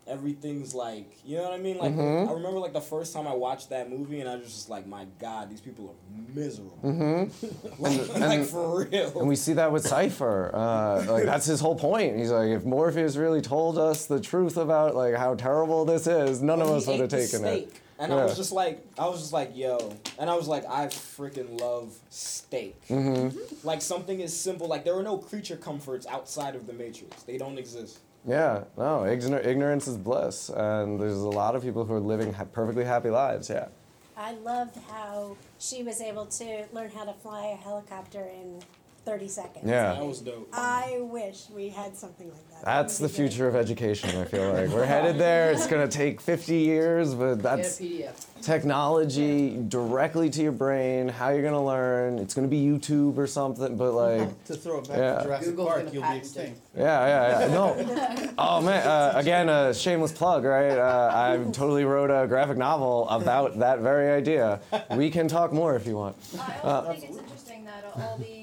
Everything's 0.07 0.75
like 0.75 1.19
you 1.23 1.37
know 1.37 1.43
what 1.43 1.53
I 1.53 1.59
mean. 1.59 1.77
Like 1.77 1.93
Mhm. 1.95 2.31
I 2.31 2.33
remember 2.33 2.59
like 2.61 2.73
the 2.73 2.81
first 2.81 3.13
time 3.13 3.27
I 3.29 3.35
watched 3.35 3.69
that 3.69 3.91
movie 3.91 4.21
and 4.21 4.29
I 4.31 4.37
was 4.37 4.47
just 4.47 4.71
like, 4.71 4.87
my 4.87 5.05
God, 5.19 5.51
these 5.51 5.61
people 5.61 5.91
are 5.91 6.35
miserable. 6.35 6.79
Mm-hmm. 6.83 7.83
like, 7.83 8.01
And- 8.15 8.21
like 8.21 8.45
for 8.45 8.87
real. 8.87 9.19
And 9.19 9.29
we 9.29 9.37
see 9.37 9.53
that 9.53 9.71
with 9.71 9.87
Cypher. 9.87 10.51
Uh, 10.55 11.05
like 11.07 11.25
that's 11.25 11.45
his 11.45 11.61
whole 11.61 11.75
point. 11.77 12.17
He's 12.17 12.31
like, 12.31 12.49
if 12.49 12.65
Morpheus 12.65 13.17
really 13.17 13.43
told 13.43 13.77
us 13.77 14.07
the 14.07 14.19
truth 14.19 14.57
about 14.57 14.95
like 14.95 15.15
how 15.15 15.35
terrible 15.35 15.85
this 15.85 16.07
is, 16.07 16.41
none 16.41 16.63
of 16.63 16.71
us 16.71 16.87
would 16.87 17.01
have 17.01 17.13
ate 17.13 17.31
the 17.31 17.39
taken 17.39 17.45
it. 17.45 17.73
Steak. 17.99 18.11
And 18.11 18.21
I 18.21 18.25
was 18.25 18.37
just 18.37 18.53
like, 18.53 18.87
I 18.99 19.09
was 19.09 19.21
just 19.21 19.33
like, 19.33 19.57
yo, 19.57 19.95
and 20.19 20.31
I 20.31 20.37
was 20.37 20.49
like, 20.49 20.65
I 20.67 20.87
freaking 20.87 21.61
love 21.61 21.97
steak. 22.11 22.77
Mm-hmm. 22.89 23.67
Like 23.67 23.83
something 23.83 24.21
is 24.21 24.35
simple, 24.39 24.69
like 24.69 24.85
there 24.85 24.97
are 24.97 25.03
no 25.03 25.19
creature 25.19 25.57
comforts 25.57 26.07
outside 26.07 26.55
of 26.55 26.67
the 26.67 26.73
Matrix. 26.73 27.23
They 27.25 27.39
don't 27.39 27.59
exist. 27.59 27.99
Yeah, 28.27 28.65
no, 28.77 29.01
ignor- 29.07 29.45
ignorance 29.45 29.87
is 29.87 29.97
bliss, 29.97 30.51
and 30.51 31.01
there's 31.01 31.15
a 31.15 31.29
lot 31.29 31.55
of 31.55 31.63
people 31.63 31.85
who 31.85 31.95
are 31.95 32.01
living 32.01 32.33
ha- 32.33 32.45
perfectly 32.45 32.85
happy 32.85 33.11
lives. 33.11 33.49
Yeah. 33.49 33.69
I 34.17 34.33
loved 34.33 34.77
how 34.91 35.37
she 35.59 35.85
was 35.85 36.01
able 36.01 36.27
to 36.27 36.67
learn 36.73 36.91
how 36.91 37.05
to 37.05 37.13
fly 37.13 37.47
a 37.47 37.57
helicopter 37.57 38.21
in 38.25 38.61
30 39.09 39.29
seconds. 39.29 39.65
Yeah. 39.67 39.95
That 39.95 40.05
was 40.07 40.21
dope. 40.21 40.51
I 40.53 40.99
wish 41.01 41.45
we 41.49 41.71
had 41.71 41.97
something 41.97 42.29
like 42.31 42.49
that. 42.51 42.65
That's 42.65 42.99
the 42.99 43.05
would 43.05 43.13
be 43.13 43.17
great. 43.17 43.29
future 43.31 43.49
of 43.49 43.57
education. 43.57 44.11
I 44.21 44.25
feel 44.25 44.53
like 44.53 44.69
we're 44.69 44.85
headed 44.85 45.17
there. 45.17 45.51
It's 45.51 45.67
gonna 45.67 45.89
take 45.89 46.21
50 46.21 46.57
years, 46.57 47.15
but 47.15 47.43
that's 47.43 47.79
Get 47.79 47.89
a 47.89 47.91
PDF. 48.13 48.43
technology 48.43 49.57
directly 49.69 50.29
to 50.29 50.43
your 50.43 50.53
brain. 50.53 51.09
How 51.09 51.31
you're 51.31 51.43
gonna 51.43 51.65
learn? 51.65 52.19
It's 52.19 52.35
gonna 52.35 52.49
be 52.49 52.61
YouTube 52.63 53.17
or 53.17 53.27
something. 53.27 53.77
But 53.79 53.93
like, 53.93 54.45
To 54.51 54.55
throw 54.55 54.79
it 54.81 54.89
back 54.89 54.99
Yeah. 54.99 55.17
to 55.19 55.23
Jurassic 55.25 55.49
Google's 55.51 55.69
Park, 55.69 55.83
you'll 55.85 55.93
be 55.93 55.99
patent 56.01 56.17
it. 56.17 56.27
extinct. 56.27 56.61
Yeah, 56.77 57.07
yeah, 57.07 57.41
yeah. 57.41 57.55
No. 57.55 58.29
Oh 58.41 58.61
man. 58.61 58.87
Uh, 58.87 59.13
again, 59.17 59.49
a 59.49 59.75
shameless 59.75 60.13
plug, 60.13 60.45
right? 60.45 60.79
Uh, 60.79 61.11
I 61.13 61.51
totally 61.53 61.85
wrote 61.85 62.11
a 62.11 62.27
graphic 62.29 62.57
novel 62.57 63.09
about 63.09 63.59
that 63.59 63.81
very 63.81 64.11
idea. 64.11 64.61
We 64.91 65.11
can 65.11 65.27
talk 65.29 65.53
more 65.53 65.75
if 65.75 65.87
you 65.87 65.97
want. 65.97 66.15
I 66.39 66.59
also 66.63 66.93
think 66.93 67.05
it's 67.05 67.19
interesting 67.19 67.65
that 67.65 67.85
all 67.97 67.97
the 67.97 67.97
like 67.99 68.19
the 68.19 68.23
people 68.23 68.29
who 68.29 68.38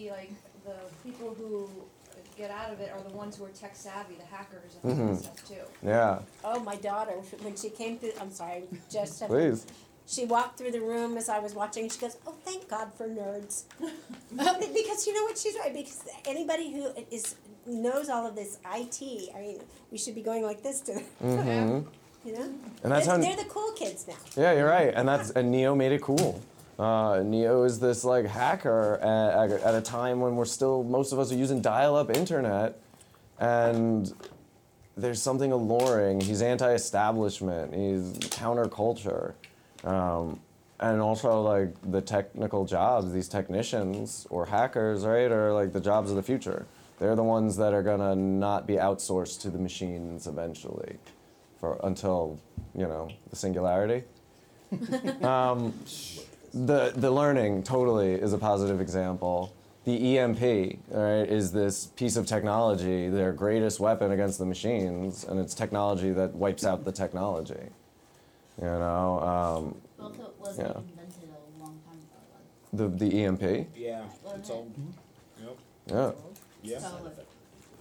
get 2.45 2.55
out 2.55 2.71
of 2.71 2.79
it 2.79 2.91
are 2.91 3.01
the 3.09 3.15
ones 3.15 3.37
who 3.37 3.45
are 3.45 3.49
tech 3.49 3.75
savvy, 3.75 4.15
the 4.15 4.25
hackers 4.25 4.75
and 4.83 4.99
all 5.01 5.07
that 5.07 5.23
stuff 5.23 5.47
too. 5.47 5.55
Yeah. 5.83 6.19
Oh, 6.43 6.59
my 6.59 6.75
daughter, 6.75 7.13
when 7.41 7.55
she 7.55 7.69
came 7.69 7.97
through, 7.97 8.11
I'm 8.21 8.31
sorry, 8.31 8.63
just 8.91 9.25
Please. 9.27 9.65
She 10.07 10.25
walked 10.25 10.59
through 10.59 10.69
the 10.71 10.81
room 10.81 11.17
as 11.17 11.29
I 11.29 11.39
was 11.39 11.55
watching. 11.55 11.89
She 11.89 11.97
goes, 11.97 12.15
"Oh, 12.27 12.35
thank 12.45 12.69
God 12.69 12.93
for 12.93 13.07
nerds," 13.07 13.63
because 14.29 15.07
you 15.07 15.13
know 15.15 15.23
what? 15.23 15.35
She's 15.35 15.55
right. 15.55 15.73
Because 15.73 16.03
anybody 16.27 16.71
who 16.71 16.89
is 17.09 17.33
knows 17.65 18.07
all 18.07 18.27
of 18.27 18.35
this 18.35 18.59
IT, 18.71 19.01
I 19.35 19.39
mean, 19.41 19.59
we 19.91 19.97
should 19.97 20.13
be 20.13 20.21
going 20.21 20.43
like 20.43 20.61
this 20.61 20.81
to 20.81 20.93
them. 20.93 21.03
Mm-hmm. 21.23 21.89
You 22.25 22.33
know, 22.33 22.41
And 22.81 22.91
that's 22.91 23.05
they're, 23.05 23.15
how- 23.17 23.21
they're 23.21 23.35
the 23.35 23.43
cool 23.49 23.71
kids 23.73 24.07
now. 24.07 24.15
Yeah, 24.35 24.53
you're 24.53 24.65
right. 24.67 24.91
And 24.95 25.07
that's 25.07 25.29
and 25.29 25.51
Neo 25.51 25.75
made 25.75 25.91
it 25.91 26.01
cool. 26.01 26.41
Uh, 26.77 27.23
Neo 27.23 27.63
is 27.63 27.79
this 27.79 28.03
like 28.03 28.25
hacker 28.25 28.95
at, 28.97 29.51
at 29.51 29.75
a 29.75 29.81
time 29.81 30.19
when 30.19 30.35
we're 30.35 30.45
still 30.45 30.83
most 30.83 31.13
of 31.13 31.19
us 31.19 31.31
are 31.31 31.35
using 31.35 31.61
dial-up 31.61 32.09
internet, 32.09 32.79
and 33.39 34.13
there's 34.97 35.21
something 35.21 35.51
alluring. 35.51 36.19
He's 36.19 36.41
anti-establishment. 36.41 37.73
He's 37.73 38.11
counterculture, 38.29 39.33
um, 39.85 40.41
and 40.79 41.01
also 41.01 41.41
like 41.41 41.73
the 41.91 42.01
technical 42.01 42.65
jobs. 42.65 43.13
These 43.13 43.29
technicians 43.29 44.27
or 44.29 44.45
hackers, 44.45 45.05
right, 45.05 45.31
are 45.31 45.53
like 45.53 45.71
the 45.71 45.81
jobs 45.81 46.09
of 46.09 46.17
the 46.17 46.23
future. 46.23 46.65
They're 46.99 47.15
the 47.15 47.23
ones 47.23 47.55
that 47.57 47.73
are 47.73 47.83
gonna 47.83 48.15
not 48.15 48.67
be 48.67 48.75
outsourced 48.75 49.41
to 49.41 49.49
the 49.49 49.59
machines 49.59 50.27
eventually, 50.27 50.97
for 51.57 51.79
until 51.83 52.37
you 52.73 52.85
know 52.85 53.09
the 53.29 53.37
singularity. 53.37 54.03
um, 55.21 55.73
the 56.55 56.93
the 56.95 57.11
learning 57.11 57.63
totally 57.63 58.13
is 58.13 58.33
a 58.33 58.37
positive 58.37 58.79
example. 58.81 59.53
The 59.83 60.17
EMP, 60.17 60.79
all 60.95 60.99
right, 61.03 61.29
is 61.29 61.51
this 61.51 61.87
piece 61.95 62.15
of 62.15 62.25
technology, 62.25 63.07
their 63.07 63.31
greatest 63.31 63.79
weapon 63.79 64.11
against 64.11 64.39
the 64.39 64.45
machines, 64.45 65.23
and 65.25 65.39
it's 65.39 65.53
technology 65.53 66.11
that 66.11 66.33
wipes 66.33 66.65
out 66.65 66.85
the 66.85 66.91
technology. 66.91 67.69
You 68.59 68.65
know, 68.65 69.19
um, 69.19 69.75
Also, 70.03 70.23
it 70.23 70.33
was 70.39 70.57
Yeah. 70.57 70.65
invented 70.77 71.29
a 71.29 71.61
long 71.63 71.77
time 71.85 71.99
ago. 71.99 72.89
The 72.89 73.05
the 73.05 73.23
EMP. 73.25 73.67
Yeah, 73.75 74.05
Wasn't 74.23 74.39
it's 74.39 74.49
it? 74.49 74.53
old. 74.53 74.71
Yep. 75.43 75.57
Yeah. 75.87 76.11
Yeah. 76.63 76.79
So 76.79 76.87
it, 77.05 77.27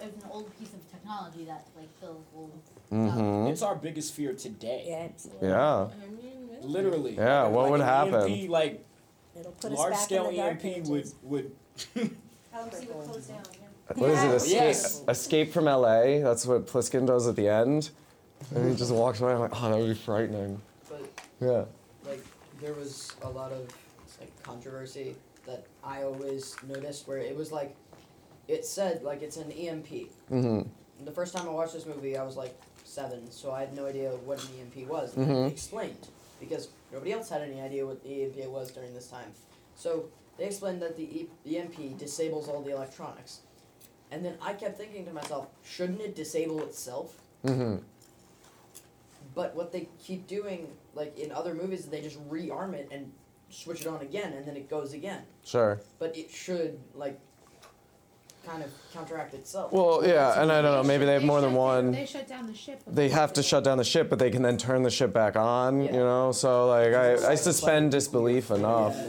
it's 0.02 0.24
an 0.24 0.30
old 0.30 0.58
piece 0.58 0.74
of 0.74 0.90
technology 0.92 1.44
that 1.46 1.64
like 1.76 1.88
Phil 2.00 2.20
will. 2.34 2.50
Mm-hmm. 2.92 3.46
It's 3.52 3.62
our 3.62 3.76
biggest 3.76 4.12
fear 4.14 4.34
today. 4.34 4.84
Yeah, 4.88 5.04
absolutely. 5.10 5.48
Yeah. 5.48 5.74
I 5.74 6.06
mean, 6.06 6.18
really? 6.22 6.43
Literally. 6.64 7.14
Yeah, 7.16 7.46
what 7.48 7.62
Like 7.62 7.70
would 7.72 7.80
happen? 7.80 8.32
EMP, 8.32 8.50
like 8.50 8.84
It'll 9.38 9.52
put 9.52 9.72
us 9.72 9.78
large 9.78 9.92
back 9.92 10.00
scale 10.02 10.28
in 10.28 10.36
the 10.36 10.42
dark 10.42 10.64
EMP 10.64 10.86
would 10.88 10.98
ages. 11.00 11.14
would 11.22 11.50
would 11.94 12.16
close 12.52 13.26
down. 13.26 13.38
Yeah. 13.52 13.94
What 13.96 14.10
is 14.10 14.22
it? 14.22 14.30
Escape, 14.34 14.52
Yes. 14.60 15.02
escape 15.08 15.52
from 15.52 15.64
LA. 15.66 16.20
That's 16.20 16.46
what 16.46 16.66
Plissken 16.66 17.06
does 17.06 17.26
at 17.26 17.36
the 17.36 17.48
end. 17.48 17.90
And 18.54 18.70
he 18.70 18.76
just 18.76 18.92
walks 18.92 19.20
away. 19.20 19.32
I'm 19.32 19.40
like, 19.40 19.50
oh, 19.62 19.70
that 19.70 19.78
would 19.78 19.88
be 19.88 19.94
frightening. 19.94 20.60
But 20.88 21.02
Yeah. 21.40 21.64
like 22.06 22.24
there 22.60 22.72
was 22.74 23.12
a 23.22 23.28
lot 23.28 23.52
of 23.52 23.68
like 24.20 24.30
controversy 24.42 25.16
that 25.46 25.66
I 25.82 26.02
always 26.04 26.56
noticed 26.66 27.06
where 27.06 27.18
it 27.18 27.36
was 27.36 27.52
like 27.52 27.74
it 28.48 28.64
said 28.64 29.02
like 29.02 29.22
it's 29.22 29.36
an 29.36 29.50
EMP. 29.52 29.88
Mm-hmm. 30.30 30.60
The 31.04 31.10
first 31.12 31.34
time 31.36 31.48
I 31.48 31.50
watched 31.52 31.72
this 31.74 31.86
movie, 31.86 32.16
I 32.16 32.22
was 32.24 32.36
like 32.36 32.58
seven, 32.84 33.30
so 33.30 33.50
I 33.50 33.60
had 33.60 33.74
no 33.74 33.86
idea 33.86 34.10
what 34.24 34.40
an 34.42 34.48
EMP 34.60 34.88
was. 34.88 35.16
And 35.16 35.26
Mhm. 35.26 35.46
they 35.46 35.52
explained 35.52 36.08
because 36.44 36.68
nobody 36.92 37.12
else 37.12 37.28
had 37.28 37.42
any 37.42 37.60
idea 37.60 37.86
what 37.86 38.02
the 38.02 38.24
EMP 38.24 38.48
was 38.48 38.70
during 38.70 38.94
this 38.94 39.08
time. 39.08 39.32
So 39.76 40.06
they 40.38 40.46
explained 40.46 40.82
that 40.82 40.96
the 40.96 41.02
e- 41.02 41.56
EMP 41.56 41.98
disables 41.98 42.48
all 42.48 42.62
the 42.62 42.72
electronics, 42.72 43.40
and 44.10 44.24
then 44.24 44.36
I 44.40 44.52
kept 44.52 44.78
thinking 44.78 45.04
to 45.06 45.12
myself, 45.12 45.48
shouldn't 45.64 46.00
it 46.00 46.14
disable 46.14 46.62
itself? 46.62 47.20
Mm-hmm. 47.44 47.82
But 49.34 49.56
what 49.56 49.72
they 49.72 49.88
keep 49.98 50.26
doing, 50.26 50.68
like 50.94 51.18
in 51.18 51.32
other 51.32 51.54
movies, 51.54 51.80
is 51.80 51.86
they 51.86 52.00
just 52.00 52.18
rearm 52.30 52.74
it 52.74 52.88
and 52.92 53.10
switch 53.50 53.80
it 53.80 53.86
on 53.86 54.00
again, 54.00 54.32
and 54.32 54.46
then 54.46 54.56
it 54.56 54.70
goes 54.70 54.92
again. 54.92 55.22
Sure. 55.44 55.80
But 55.98 56.16
it 56.16 56.30
should 56.30 56.78
like 56.94 57.18
kind 58.46 58.62
of 58.62 58.70
counteract 58.92 59.34
itself. 59.34 59.72
Well, 59.72 60.02
yeah, 60.06 60.40
and 60.40 60.50
I 60.52 60.62
don't 60.62 60.72
know. 60.72 60.82
Maybe 60.82 61.04
they 61.04 61.14
have 61.14 61.24
more 61.24 61.40
than 61.40 61.50
shut 61.50 61.58
one. 61.58 61.90
They 61.92 62.06
shut 62.06 62.28
down 62.28 62.46
the 62.46 62.54
ship. 62.54 62.80
They 62.86 63.08
have 63.08 63.32
to 63.34 63.42
shut 63.42 63.64
down 63.64 63.78
the 63.78 63.84
ship, 63.84 64.08
but 64.10 64.18
they 64.18 64.30
can 64.30 64.42
then 64.42 64.56
turn 64.56 64.82
the 64.82 64.90
ship 64.90 65.12
back 65.12 65.36
on. 65.36 65.82
You 65.82 65.92
know, 65.92 66.32
so 66.32 66.68
like 66.68 66.94
I, 66.94 67.32
I 67.32 67.34
suspend 67.34 67.90
disbelief 67.92 68.50
enough. 68.50 68.96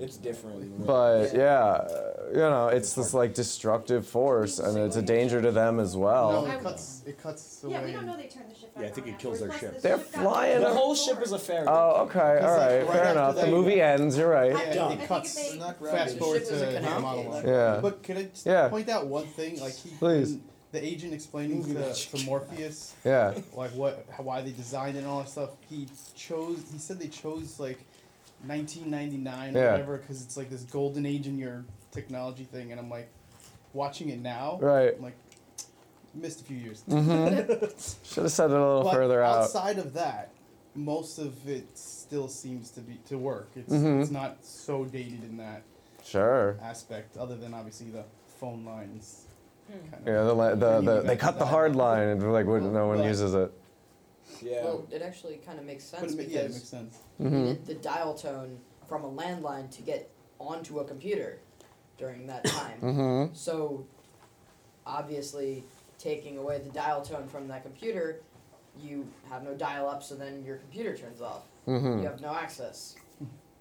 It's 0.00 0.16
different. 0.18 0.86
But 0.86 1.34
yeah, 1.34 1.54
uh, 1.64 2.12
you 2.30 2.36
know, 2.38 2.68
it's 2.68 2.92
this 2.92 3.14
like 3.14 3.34
destructive 3.34 4.06
force, 4.06 4.58
and 4.58 4.76
it's 4.78 4.96
a 4.96 5.02
danger 5.02 5.40
to 5.40 5.50
them 5.50 5.80
as 5.80 5.94
No, 5.94 6.00
well. 6.02 6.46
it 6.46 6.62
cuts. 6.62 7.02
It 7.06 7.20
cuts 7.22 7.64
away. 7.64 7.72
Yeah, 7.74 7.84
we 7.84 7.92
don't 7.92 8.06
know 8.06 8.16
they 8.16 8.26
turned 8.26 8.50
the 8.50 8.54
ship 8.54 8.74
back 8.74 8.82
Yeah, 8.82 8.88
I 8.88 8.92
think 8.92 9.06
on 9.06 9.12
it 9.14 9.18
kills 9.18 9.40
their 9.40 9.50
afterwards. 9.50 9.74
ship. 9.76 9.82
The 9.82 9.88
They're 9.88 9.96
got 9.96 10.06
flying. 10.06 10.60
The 10.60 10.70
whole 10.74 10.94
ship 10.94 11.20
is 11.22 11.32
a 11.32 11.38
ferry. 11.38 11.66
Oh, 11.68 12.02
okay, 12.06 12.20
all 12.20 12.34
Because, 12.34 12.58
like, 12.58 12.68
right, 12.70 12.78
right 12.78 12.86
fair 12.92 13.04
after 13.04 13.12
enough. 13.12 13.34
The 13.36 13.40
that- 13.42 13.50
movie 13.50 13.80
ends. 13.80 14.18
You're 14.18 14.28
right. 14.28 14.52
Yeah, 14.52 14.90
it 14.92 15.08
cuts. 15.08 15.36
I 15.38 15.42
think 15.42 15.60
Not 15.60 15.80
Fast 15.90 16.18
forward 16.18 16.44
to 16.46 16.54
the 16.54 16.80
monologue. 16.82 17.46
Yeah. 17.46 17.78
But 17.82 17.97
can 18.02 18.16
I 18.16 18.22
just 18.24 18.46
Yeah. 18.46 18.68
point 18.68 18.88
out 18.88 19.06
one 19.06 19.26
thing? 19.26 19.60
Like 19.60 19.74
he, 19.74 19.90
Please. 19.90 20.38
the 20.72 20.84
agent 20.84 21.12
explaining 21.14 21.64
to, 21.74 21.94
to 21.94 22.24
Morpheus, 22.26 22.94
Yeah. 23.04 23.34
like 23.54 23.70
what, 23.72 24.06
how, 24.16 24.22
why 24.24 24.40
they 24.42 24.50
designed 24.52 24.96
it 24.96 25.00
and 25.00 25.08
all 25.08 25.20
that 25.20 25.28
stuff. 25.28 25.50
He 25.68 25.86
chose. 26.14 26.62
He 26.72 26.78
said 26.78 26.98
they 26.98 27.08
chose 27.08 27.58
like 27.60 27.78
1999 28.46 29.56
or 29.56 29.58
Yeah. 29.58 29.72
whatever 29.72 29.96
because 29.98 30.22
it's 30.22 30.36
like 30.36 30.50
this 30.50 30.62
golden 30.62 31.06
age 31.06 31.26
in 31.26 31.38
your 31.38 31.64
technology 31.90 32.44
thing. 32.44 32.70
And 32.72 32.80
I'm 32.80 32.90
like, 32.90 33.08
watching 33.72 34.08
it 34.08 34.20
now. 34.20 34.58
Right. 34.60 34.94
I'm 34.96 35.02
like, 35.02 35.16
missed 36.14 36.40
a 36.40 36.44
few 36.44 36.56
years. 36.56 36.82
Mm-hmm. 36.88 37.64
Should 38.14 38.22
have 38.24 38.32
said 38.32 38.50
it 38.50 38.56
a 38.56 38.60
little 38.60 38.84
But 38.84 38.94
further 38.94 39.22
out. 39.22 39.42
outside 39.42 39.78
of 39.78 39.92
that, 39.94 40.30
most 40.74 41.18
of 41.18 41.48
it 41.48 41.76
still 41.78 42.28
seems 42.28 42.70
to 42.72 42.80
be 42.80 42.98
to 43.08 43.18
work. 43.18 43.48
It's 43.56 43.72
Mhm. 43.72 44.00
it's 44.02 44.10
not 44.10 44.38
so 44.44 44.84
dated 44.84 45.22
in 45.24 45.36
that 45.38 45.62
Sure. 46.08 46.56
aspect, 46.62 47.16
other 47.16 47.36
than 47.36 47.54
obviously 47.54 47.90
the 47.90 48.04
phone 48.40 48.64
lines. 48.64 49.26
Kind 49.68 50.02
Yeah, 50.06 50.22
the, 50.22 50.34
li- 50.34 50.54
the, 50.54 50.80
the 50.80 51.00
they 51.02 51.16
cut 51.16 51.38
the 51.38 51.44
hard 51.46 51.76
line 51.76 52.08
and 52.08 52.32
like 52.32 52.46
when 52.46 52.72
no 52.72 52.86
one 52.86 52.98
But- 52.98 53.06
uses 53.06 53.34
it. 53.34 53.52
Yeah. 54.42 54.64
Well, 54.64 54.86
it 54.90 55.02
actually 55.02 55.36
kind 55.44 55.58
of 55.58 55.64
makes 55.64 55.90
But 55.90 56.00
sense 56.00 56.12
it, 56.12 56.16
ma- 56.16 56.22
because 56.22 56.32
yeah, 56.34 56.40
it 56.42 56.52
makes 56.52 56.68
sense. 56.68 56.98
you 57.18 57.26
Mhm. 57.26 57.32
needed 57.32 57.66
the 57.66 57.74
dial 57.74 58.14
tone 58.14 58.58
from 58.88 59.04
a 59.04 59.10
landline 59.10 59.70
to 59.72 59.82
get 59.82 60.10
onto 60.38 60.78
a 60.78 60.84
computer 60.84 61.38
during 61.98 62.26
that 62.28 62.44
time. 62.44 62.78
Mm-hmm. 62.82 63.34
So, 63.34 63.84
obviously, 64.86 65.64
taking 65.98 66.38
away 66.38 66.58
the 66.60 66.70
dial 66.70 67.02
tone 67.02 67.26
from 67.28 67.48
that 67.48 67.62
computer, 67.62 68.20
you 68.80 69.06
have 69.28 69.42
no 69.42 69.54
dial 69.54 69.88
up, 69.88 70.02
so 70.02 70.14
then 70.14 70.44
your 70.44 70.56
computer 70.56 70.96
turns 70.96 71.20
off. 71.20 71.42
Mhm. 71.66 72.00
You 72.02 72.06
have 72.08 72.20
no 72.20 72.32
access. 72.34 72.94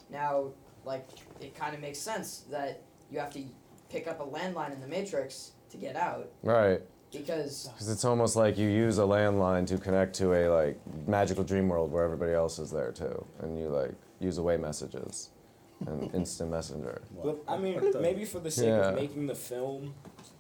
Now, 0.10 0.52
like, 0.88 1.08
it 1.40 1.54
kind 1.56 1.76
of 1.76 1.82
makes 1.82 2.00
sense 2.00 2.46
that 2.50 2.82
you 3.12 3.20
have 3.20 3.32
to 3.34 3.44
pick 3.92 4.08
up 4.08 4.20
a 4.20 4.26
landline 4.26 4.74
in 4.74 4.82
the 4.82 4.88
Matrix 4.88 5.52
to 5.70 5.78
get 5.78 5.96
out 5.96 6.30
Right. 6.44 6.82
because 7.12 7.68
Because 7.68 7.90
it's 7.90 8.06
almost 8.06 8.36
like 8.36 8.58
you 8.58 8.68
use 8.70 8.98
a 8.98 9.04
landline 9.04 9.68
to 9.68 9.78
connect 9.78 10.16
to 10.16 10.34
a 10.34 10.50
like 10.50 10.80
magical 11.08 11.44
dream 11.44 11.70
world 11.70 11.92
where 11.92 12.04
everybody 12.04 12.34
else 12.34 12.58
is 12.58 12.72
there 12.72 12.92
too, 12.92 13.26
and 13.42 13.60
you 13.60 13.68
like 13.68 13.92
use 14.20 14.38
away 14.40 14.58
messages 14.58 15.30
and 15.86 16.10
instant 16.16 16.50
messenger. 16.50 17.02
But 17.24 17.38
I 17.48 17.58
mean, 17.58 17.80
maybe 18.02 18.26
for 18.26 18.40
the 18.40 18.50
sake 18.52 18.68
Yeah. 18.68 18.90
of 18.90 18.96
making 18.96 19.28
the 19.28 19.36
film, 19.36 19.94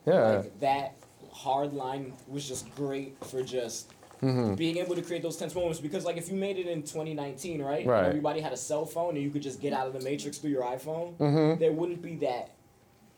Yeah. 0.05 0.37
like 0.37 0.59
that 0.61 0.95
hard 1.31 1.73
line 1.73 2.13
was 2.27 2.47
just 2.47 2.73
great 2.75 3.15
for 3.25 3.43
just 3.43 3.91
Mhm. 4.21 4.55
being 4.57 4.77
able 4.77 4.95
to 4.95 5.01
create 5.01 5.21
those 5.21 5.37
tense 5.37 5.53
moments. 5.55 5.79
Because 5.79 6.05
like 6.05 6.17
if 6.17 6.29
you 6.29 6.35
made 6.35 6.57
it 6.57 6.67
in 6.67 6.83
2019, 6.83 7.61
right, 7.61 7.81
and 7.81 7.89
Right. 7.89 8.05
everybody 8.05 8.39
had 8.41 8.53
a 8.53 8.57
cell 8.57 8.85
phone 8.85 9.15
and 9.15 9.23
you 9.23 9.29
could 9.29 9.41
just 9.43 9.59
get 9.61 9.73
out 9.73 9.87
of 9.87 9.93
the 9.93 10.01
matrix 10.01 10.37
through 10.37 10.51
your 10.51 10.63
iPhone, 10.63 11.13
Mhm. 11.17 11.59
there 11.59 11.71
wouldn't 11.71 12.01
be 12.01 12.15
that. 12.17 12.49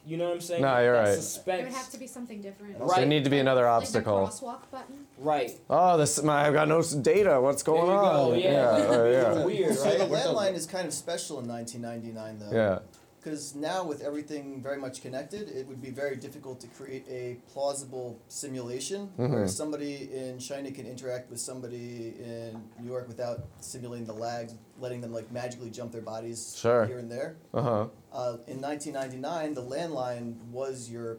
You 0.06 0.18
know 0.18 0.26
what 0.26 0.34
I'm 0.36 0.42
saying? 0.42 0.62
Nah, 0.62 0.80
you're 0.80 0.94
that 0.94 1.10
right. 1.18 1.40
There 1.46 1.58
would 1.66 1.74
have 1.74 1.90
to 1.92 1.98
be 2.00 2.08
something 2.08 2.42
different. 2.42 2.80
Right. 2.80 2.98
There 2.98 3.06
need 3.06 3.26
to 3.26 3.30
be 3.30 3.38
another 3.40 3.68
obstacle. 3.68 4.26
the 4.26 4.32
crosswalk 4.32 4.62
button. 4.72 5.06
Right. 5.20 5.52
Oh, 5.70 5.98
this 5.98 6.24
my, 6.24 6.48
I've 6.48 6.54
got 6.54 6.68
no 6.68 6.82
data. 6.82 7.40
What's 7.40 7.62
going 7.64 7.86
There 7.86 7.96
you 7.96 8.02
on? 8.02 8.30
go, 8.30 8.34
yeah. 8.36 8.52
yeah, 8.78 8.86
uh, 8.90 9.04
yeah. 9.38 9.46
Weird, 9.46 9.76
So 9.76 9.86
right? 9.86 9.98
the 10.00 10.06
landline 10.06 10.54
is 10.54 10.66
kind 10.66 10.88
of 10.88 10.94
special 10.94 11.40
in 11.40 11.48
1999, 11.48 12.40
though. 12.40 12.56
Yeah. 12.56 12.80
Because 13.20 13.54
now, 13.54 13.84
with 13.84 14.02
everything 14.02 14.62
very 14.64 14.78
much 14.78 15.02
connected, 15.02 15.50
it 15.50 15.68
would 15.68 15.82
be 15.82 15.90
very 15.90 16.16
difficult 16.16 16.62
to 16.62 16.68
create 16.68 17.06
a 17.10 17.38
plausible 17.52 18.18
simulation 18.30 19.12
where 19.18 19.44
Mhm. 19.44 19.50
somebody 19.50 20.10
in 20.14 20.40
China 20.40 20.72
can 20.72 20.86
interact 20.86 21.30
with 21.30 21.40
somebody 21.40 22.16
in 22.18 22.64
New 22.80 22.88
York 22.88 23.10
without 23.10 23.46
simulating 23.60 24.06
the 24.06 24.14
lags, 24.14 24.54
letting 24.80 25.02
them 25.02 25.12
like 25.12 25.30
magically 25.34 25.70
jump 25.70 25.92
their 25.92 26.02
bodies 26.02 26.56
Sure. 26.56 26.86
here 26.86 26.98
and 26.98 27.12
there. 27.12 27.36
Uh 27.54 27.62
huh. 27.62 27.88
Uh, 28.14 28.38
in 28.48 28.62
1999, 28.62 29.54
the 29.54 29.64
landline 29.64 30.36
was 30.52 30.90
your 30.90 31.18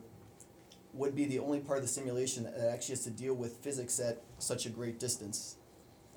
would 0.92 1.14
be 1.14 1.24
the 1.24 1.38
only 1.38 1.60
part 1.60 1.78
of 1.78 1.84
the 1.84 1.88
simulation 1.88 2.42
that 2.44 2.58
actually 2.72 2.94
has 2.94 3.04
to 3.04 3.10
deal 3.10 3.32
with 3.34 3.58
physics 3.58 4.00
at 4.00 4.22
such 4.38 4.66
a 4.66 4.68
great 4.70 4.98
distance. 4.98 5.56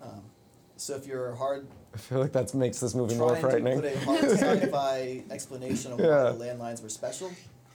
Um, 0.01 0.23
so 0.83 0.95
if 0.95 1.05
you're 1.07 1.33
hard 1.35 1.65
I 1.93 1.97
feel 1.97 2.19
like 2.19 2.31
that 2.33 2.53
makes 2.53 2.79
this 2.79 2.95
movie 2.95 3.15
more 3.15 3.29
trying 3.37 3.41
frightening. 3.41 3.81
to 3.81 3.89
put 3.89 3.95
a 3.95 3.99
hard 4.05 4.23
sci-fi 4.31 5.23
explanation 5.31 5.93
of 5.93 5.99
Yeah. 5.99 6.23
why 6.23 6.31
the 6.31 6.43
landlines 6.45 6.81
were 6.81 6.89
special, 6.89 7.31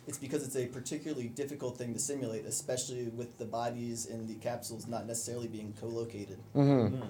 it's 0.08 0.18
because 0.18 0.44
it's 0.44 0.56
a 0.56 0.66
particularly 0.66 1.28
difficult 1.28 1.78
thing 1.78 1.92
to 1.94 2.00
simulate, 2.00 2.44
especially 2.44 3.04
with 3.08 3.38
the 3.38 3.44
bodies 3.44 4.06
in 4.06 4.26
the 4.26 4.34
capsules 4.34 4.86
not 4.88 5.06
necessarily 5.06 5.46
being 5.46 5.72
co-located. 5.80 6.38
Mm-hmm. 6.56 7.00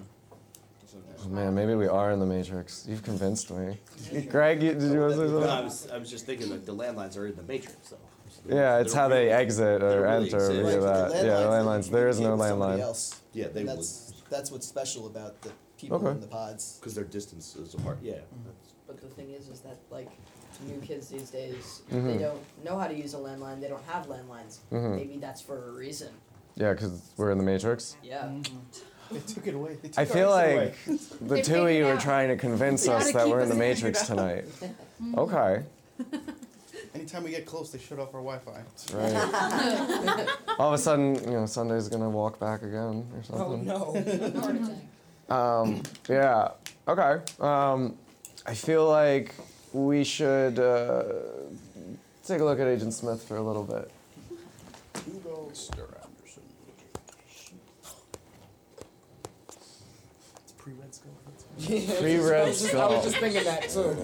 Oh, 1.25 1.29
man, 1.29 1.55
maybe 1.55 1.75
we 1.75 1.87
are 1.87 2.13
in 2.13 2.19
the 2.21 2.27
Matrix. 2.27 2.87
You've 2.89 3.03
convinced 3.03 3.51
me. 3.51 3.79
Greg, 4.31 4.63
you, 4.63 4.73
did 4.75 4.91
you 4.93 5.01
want 5.01 5.13
to 5.15 5.19
say 5.29 5.33
No, 5.33 5.41
I 5.49 5.61
was, 5.61 5.89
I 5.91 5.99
was 5.99 6.11
just 6.11 6.25
thinking 6.27 6.49
that 6.51 6.65
the 6.67 6.75
landlines 6.75 7.17
are 7.19 7.27
in 7.27 7.37
the 7.37 7.43
Matrix, 7.43 7.89
though. 7.91 7.97
So 8.31 8.41
Yeah, 8.55 8.79
it's 8.79 8.93
don't 8.93 9.03
how 9.03 9.09
they 9.09 9.31
exit 9.31 9.83
or 9.83 9.89
don't 9.91 10.03
really 10.03 10.25
enter 10.27 10.37
exist. 10.39 10.63
via 10.63 10.81
that. 10.81 11.15
Yeah, 11.25 11.41
the 11.41 11.47
landlines. 11.49 11.91
There 11.91 12.09
is 12.09 12.21
no 12.21 12.37
communicate 12.37 12.59
landline. 12.59 12.81
Else. 12.81 13.21
Yeah, 13.33 13.49
they 13.49 13.61
And 13.61 13.69
would. 13.71 13.79
that's 13.79 14.13
that's 14.31 14.51
what's 14.51 14.67
special 14.69 15.07
about 15.07 15.41
the 15.43 15.51
people 15.79 15.97
Okay. 15.99 16.11
in 16.11 16.21
the 16.21 16.27
pods. 16.27 16.77
Because 16.81 16.95
they're 16.95 17.05
distances 17.05 17.75
apart. 17.75 17.99
Yeah. 18.03 18.15
Mm-hmm. 18.15 18.45
that's- 18.45 18.75
But 18.87 19.01
the 19.01 19.09
thing 19.09 19.31
is, 19.33 19.49
is 19.49 19.61
that 19.61 19.77
like 19.91 20.11
new 20.67 20.81
kids 20.81 21.09
these 21.09 21.31
days, 21.31 21.83
Mhm. 21.91 22.07
they 22.07 22.19
don't 22.19 22.41
know 22.65 22.79
how 22.79 22.89
to 22.89 22.95
use 22.95 23.15
a 23.15 23.19
landline. 23.19 23.61
They 23.61 23.69
don't 23.69 23.85
have 23.85 24.07
landlines. 24.07 24.59
Mhm. 24.73 24.97
Maybe 24.97 25.19
that's 25.19 25.41
for 25.41 25.69
a 25.69 25.73
reason. 25.73 26.09
Yeah, 26.57 26.73
because 26.73 27.01
we're 27.17 27.31
in 27.31 27.39
the 27.39 27.45
Matrix. 27.45 27.97
Yeah. 28.03 28.29
They 29.11 29.21
took 29.21 29.47
it 29.47 29.55
away. 29.55 29.77
They 29.81 29.89
took 29.89 29.99
I 29.99 30.05
feel 30.05 30.31
ours 30.33 30.57
like 30.57 30.57
away. 30.87 30.99
the 31.21 31.35
They 31.37 31.43
two 31.43 31.55
of 31.55 31.67
figured 31.69 31.75
you 31.77 31.87
are 31.87 31.93
out. 31.95 32.01
trying 32.01 32.29
to 32.29 32.37
convince 32.37 32.85
They 32.85 32.93
us 32.93 33.05
gotta 33.05 33.13
that 33.19 33.25
keep 33.25 33.33
we're 33.33 33.41
in 33.41 33.49
the 33.49 33.55
us 33.55 33.59
Matrix 33.59 34.03
figured 34.09 34.19
tonight. 34.19 34.75
Okay. 35.19 35.63
Anytime 36.95 37.23
we 37.25 37.31
get 37.31 37.47
close, 37.47 37.71
they 37.71 37.79
shut 37.79 37.99
off 38.01 38.13
our 38.15 38.21
Wi-Fi. 38.23 38.63
Right. 38.95 40.29
All 40.59 40.69
of 40.69 40.75
a 40.75 40.79
sudden, 40.79 41.15
you 41.25 41.31
know, 41.39 41.47
Sunday's 41.47 41.89
gonna 41.89 42.11
walk 42.11 42.39
back 42.41 42.63
again 42.63 43.07
or 43.15 43.23
something. 43.23 43.71
Oh 43.71 43.95
something. 43.95 44.33
no. 44.33 44.41
Heart 44.41 44.57
attack. 44.57 44.77
Um, 45.29 45.83
yeah. 46.09 46.51
Okay. 46.87 47.21
Um, 47.41 47.97
I 48.47 48.55
feel 48.55 48.89
like 48.89 49.35
we 49.73 50.05
should 50.05 50.59
uh, 50.59 51.05
take 52.27 52.41
a 52.41 52.45
look 52.45 52.59
at 52.61 52.67
Agent 52.67 52.95
Smith 52.95 53.23
for 53.23 53.37
a 53.37 53.43
little 53.43 53.65
bit. 53.65 53.91
Mr. 54.95 55.81
Anderson. 55.81 56.43
It's 59.49 60.53
pre-Red 60.57 60.95
Skull. 60.95 61.13
Yeah, 61.59 61.99
Pre-Red 62.01 62.41
I 62.43 62.49
was 62.49 62.61
just- 62.61 62.75
I 62.75 62.77
Skull. 62.79 62.95
was 62.95 63.05
just 63.05 63.17
thinking 63.17 63.45
that 63.45 63.69
too. 63.69 63.97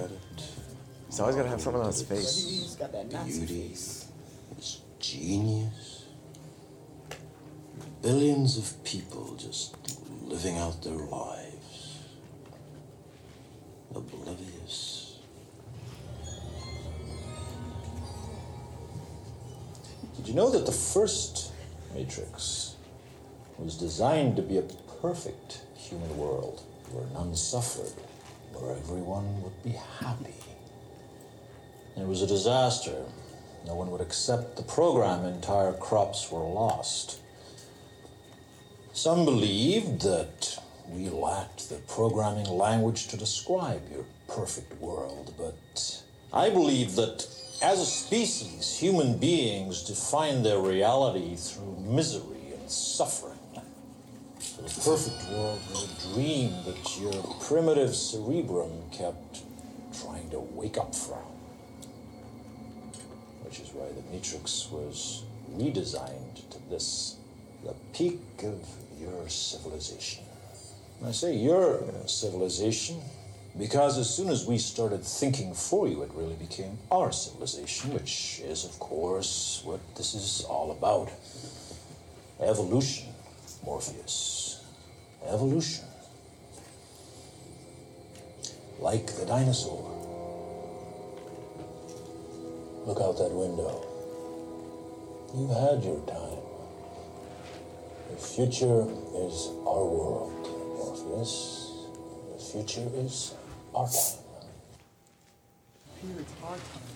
He's 1.07 1.21
always 1.21 1.37
gotta 1.37 1.49
have 1.49 1.61
something 1.61 1.81
on 1.81 1.87
his 1.87 2.03
face. 2.03 2.45
He's 2.45 2.75
got 2.75 2.91
that 2.93 3.11
Nazi 3.13 3.39
Beauty 3.47 3.69
face. 3.69 4.07
is 4.59 4.81
genius. 4.99 6.05
Billions 8.03 8.59
of 8.59 8.83
people 8.85 9.35
just 9.37 9.83
living 10.25 10.59
out 10.59 10.83
their 10.83 10.93
lives, 10.93 11.99
oblivious. 13.95 15.19
Did 20.17 20.29
you 20.29 20.35
know 20.35 20.51
that 20.51 20.67
the 20.67 20.73
first 20.73 21.53
Matrix 21.95 22.75
was 23.59 23.77
designed 23.77 24.37
to 24.37 24.43
be 24.43 24.59
a 24.59 24.63
perfect 25.01 25.61
human 25.77 26.17
world 26.19 26.63
where 26.91 27.07
none 27.13 27.37
suffered, 27.37 27.93
where 28.53 28.77
everyone 28.77 29.43
would 29.43 29.63
be 29.63 29.77
happy. 30.01 30.35
It 31.97 32.07
was 32.07 32.23
a 32.23 32.27
disaster. 32.27 33.05
No 33.67 33.75
one 33.75 33.91
would 33.91 34.01
accept 34.01 34.57
the 34.57 34.63
program, 34.63 35.25
entire 35.25 35.73
crops 35.73 36.31
were 36.31 36.41
lost. 36.41 37.21
Some 38.95 39.25
believed 39.25 40.03
that 40.03 40.57
we 40.89 41.09
lacked 41.09 41.69
the 41.69 41.81
programming 41.89 42.47
language 42.47 43.09
to 43.09 43.17
describe 43.17 43.83
your 43.93 44.05
perfect 44.29 44.81
world, 44.81 45.35
but 45.37 46.01
I 46.33 46.49
believe 46.49 46.95
that 46.95 47.27
as 47.61 47.81
a 47.81 47.87
species, 47.87 48.79
human 48.79 49.19
beings 49.19 49.83
define 49.83 50.45
their 50.45 50.61
reality 50.61 51.35
through 51.35 51.77
misery 51.81 52.53
and 52.57 52.71
suffering. 52.71 53.37
The 54.59 54.63
perfect 54.63 55.29
world 55.33 55.61
was 55.71 55.91
a 55.91 56.15
dream 56.15 56.53
that 56.65 57.01
your 57.01 57.21
primitive 57.41 57.97
cerebrum 57.97 58.71
kept 58.93 59.43
trying 60.01 60.31
to 60.31 60.39
wake 60.39 60.79
up 60.79 60.95
from. 60.95 61.19
Which 63.43 63.59
is 63.59 63.71
why 63.73 63.89
the 63.89 64.09
Matrix 64.15 64.69
was 64.71 65.25
redesigned 65.51 66.49
to 66.51 66.59
this, 66.71 67.17
the 67.65 67.75
peak 67.93 68.21
of 68.45 68.84
your 69.05 69.29
civilization. 69.29 70.25
I 71.05 71.13
say 71.13 71.37
your 71.37 71.83
civilization 72.07 73.01
because 73.59 73.99
as 73.99 74.13
soon 74.13 74.31
as 74.31 74.47
we 74.47 74.59
started 74.59 75.05
thinking 75.05 75.55
for 75.55 75.87
you, 75.87 76.03
it 76.03 76.11
really 76.15 76.35
became 76.35 76.77
our 76.91 77.13
civilization, 77.13 77.93
which 77.95 78.41
is, 78.45 78.65
of 78.65 78.79
course, 78.81 79.63
what 79.65 79.81
this 79.97 80.15
is 80.15 80.45
all 80.49 80.73
about. 80.73 81.11
Evolution, 82.41 83.13
Morpheus. 83.65 84.65
Evolution. 85.29 85.85
Like 88.81 89.07
the 89.07 89.25
dinosaur. 89.25 89.91
Look 92.87 93.01
out 93.01 93.17
that 93.19 93.31
window. 93.31 93.87
You've 95.33 95.51
had 95.51 95.85
your 95.85 96.01
time. 96.07 96.34
The 98.11 98.17
future 98.17 98.87
is 99.27 99.49
our 99.67 99.85
world, 99.85 100.33
Morpheus. 100.77 101.89
The 102.33 102.43
future 102.53 102.89
is 102.95 103.35
our 103.75 103.87
time. 103.87 104.21
Peter, 106.01 106.21
it's 106.21 106.33
our 106.43 106.57
time. 106.57 106.95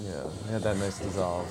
Yeah, 0.00 0.24
I 0.46 0.52
had 0.52 0.62
that 0.62 0.76
nice 0.76 0.98
dissolve. 0.98 1.48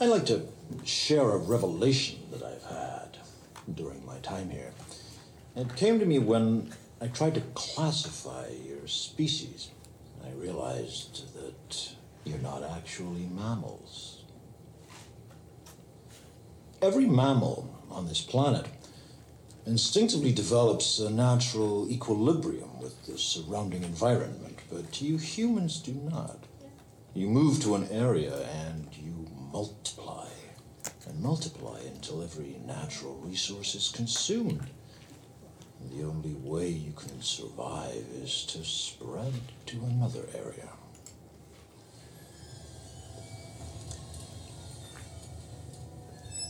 I'd 0.00 0.08
like 0.08 0.26
to 0.26 0.46
share 0.84 1.30
a 1.30 1.38
revelation 1.38 2.18
that 2.32 2.42
I've 2.42 2.64
had 2.64 3.18
during 3.74 4.04
my 4.04 4.18
time 4.18 4.50
here. 4.50 4.72
It 5.56 5.76
came 5.76 5.98
to 6.00 6.06
me 6.06 6.18
when 6.18 6.72
I 7.00 7.06
tried 7.06 7.34
to 7.34 7.40
classify 7.54 8.48
your 8.66 8.86
species. 8.88 9.68
I 10.26 10.30
realized 10.32 11.34
that 11.34 11.94
you're 12.24 12.38
not 12.38 12.62
actually 12.62 13.26
mammals. 13.26 14.22
Every 16.80 17.06
mammal 17.06 17.70
on 17.90 18.08
this 18.08 18.20
planet 18.20 18.66
instinctively 19.66 20.32
develops 20.32 20.98
a 20.98 21.10
natural 21.10 21.90
equilibrium 21.90 22.80
with 22.80 23.06
the 23.06 23.18
surrounding 23.18 23.82
environment, 23.82 24.58
but 24.70 25.00
you 25.00 25.16
humans 25.16 25.80
do 25.80 25.92
not. 25.92 26.38
You 27.14 27.28
move 27.28 27.62
to 27.62 27.74
an 27.74 27.88
area 27.90 28.46
and 28.66 28.88
you 28.92 29.26
multiply 29.52 30.28
and 31.06 31.20
multiply 31.20 31.80
until 31.94 32.22
every 32.22 32.56
natural 32.66 33.14
resource 33.22 33.74
is 33.74 33.88
consumed. 33.88 34.68
The 35.92 36.04
only 36.04 36.34
way 36.34 36.68
you 36.68 36.92
can 36.92 37.20
survive 37.22 38.04
is 38.22 38.44
to 38.46 38.64
spread 38.64 39.34
to 39.66 39.76
another 39.84 40.26
area. 40.34 40.68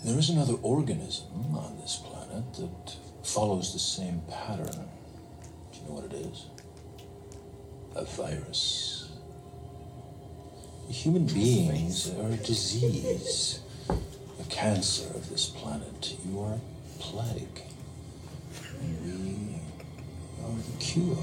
There 0.04 0.18
is 0.18 0.28
another 0.28 0.56
organism 0.60 1.56
on 1.56 1.78
this 1.80 1.96
planet 2.04 2.44
that 2.58 2.96
follows 3.22 3.72
the 3.72 3.78
same 3.78 4.20
pattern. 4.30 4.90
Do 5.72 5.78
you 5.78 5.88
know 5.88 5.94
what 5.94 6.04
it 6.04 6.12
is? 6.12 6.44
A 7.96 8.04
virus. 8.04 9.08
Human 10.90 11.24
beings 11.24 12.10
are 12.20 12.28
a 12.28 12.36
disease, 12.36 13.60
a 13.88 14.44
cancer 14.50 15.06
of 15.14 15.30
this 15.30 15.46
planet. 15.46 16.14
You 16.28 16.38
are 16.40 16.52
a 16.52 16.98
plague. 16.98 17.62
And 18.82 19.00
we 19.06 19.58
are 20.44 20.54
the 20.54 20.84
cure. 20.84 21.16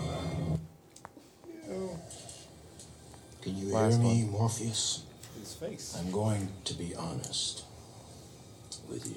Can 3.43 3.57
you 3.57 3.67
Last 3.67 3.93
hear 3.93 4.03
me, 4.03 4.23
one. 4.23 4.31
Morpheus? 4.31 5.03
His 5.39 5.53
face. 5.53 5.95
I'm 5.99 6.11
going 6.11 6.49
to 6.65 6.73
be 6.73 6.95
honest 6.95 7.65
with 8.91 9.07
you. 9.07 9.15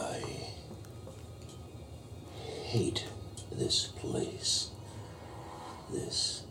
I 0.00 0.22
hate 2.64 3.06
this 3.52 3.86
place. 3.98 4.70
This 5.92 6.44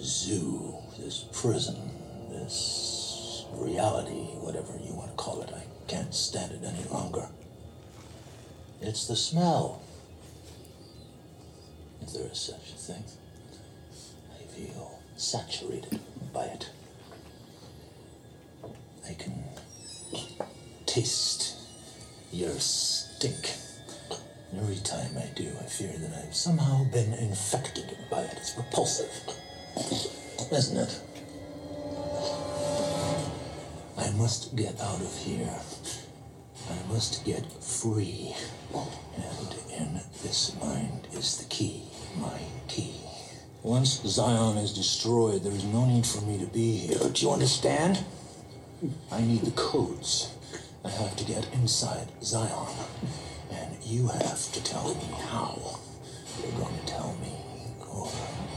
zoo, 0.00 0.74
this 0.98 1.26
prison, 1.32 1.76
this 2.30 3.44
reality, 3.52 4.24
whatever 4.40 4.72
you 4.82 4.94
want 4.94 5.10
to 5.10 5.16
call 5.16 5.42
it. 5.42 5.50
I 5.54 5.64
can't 5.86 6.14
stand 6.14 6.52
it 6.52 6.64
any 6.64 6.84
longer. 6.88 7.28
It's 8.80 9.06
the 9.06 9.16
smell. 9.16 9.82
If 12.00 12.14
there 12.14 12.28
is 12.30 12.38
such 12.38 12.72
a 12.72 12.76
thing. 12.76 13.04
I 14.32 14.44
feel 14.44 14.98
saturated 15.16 16.00
by 16.32 16.44
it. 16.44 16.70
I 19.08 19.14
can 19.14 19.42
taste 20.84 21.56
your 22.30 22.52
stink. 22.58 23.54
Every 24.54 24.76
time 24.76 25.16
I 25.16 25.26
do, 25.34 25.48
I 25.60 25.64
fear 25.64 25.92
that 25.96 26.24
I've 26.24 26.34
somehow 26.34 26.84
been 26.92 27.14
infected 27.14 27.96
by 28.10 28.22
it. 28.22 28.34
It's 28.36 28.56
repulsive, 28.56 29.10
isn't 30.52 30.76
it? 30.76 31.00
I 33.96 34.10
must 34.10 34.54
get 34.56 34.78
out 34.80 35.00
of 35.00 35.16
here. 35.18 35.54
I 36.70 36.92
must 36.92 37.24
get 37.24 37.50
free. 37.62 38.34
And 38.74 39.54
in 39.76 40.00
this 40.22 40.54
mind 40.60 41.08
is 41.12 41.38
the 41.38 41.44
key, 41.44 41.84
my 42.18 42.40
key. 42.68 43.00
Once 43.62 44.02
Zion 44.02 44.58
is 44.58 44.74
destroyed, 44.74 45.44
there 45.44 45.52
is 45.52 45.64
no 45.64 45.86
need 45.86 46.06
for 46.06 46.20
me 46.22 46.38
to 46.38 46.46
be 46.46 46.76
here. 46.76 46.98
Do 46.98 47.26
you 47.26 47.32
understand? 47.32 48.04
I 49.10 49.20
need 49.22 49.40
the 49.40 49.50
codes. 49.52 50.34
I 50.84 50.90
have 50.90 51.16
to 51.16 51.24
get 51.24 51.52
inside 51.52 52.08
Zion. 52.22 52.68
And 53.50 53.82
you 53.82 54.06
have 54.06 54.52
to 54.52 54.62
tell 54.62 54.94
me 54.94 55.10
how. 55.28 55.80
You're 56.40 56.52
going 56.52 56.78
to 56.78 56.86
tell 56.86 57.16
me, 57.20 57.32
or 57.90 58.08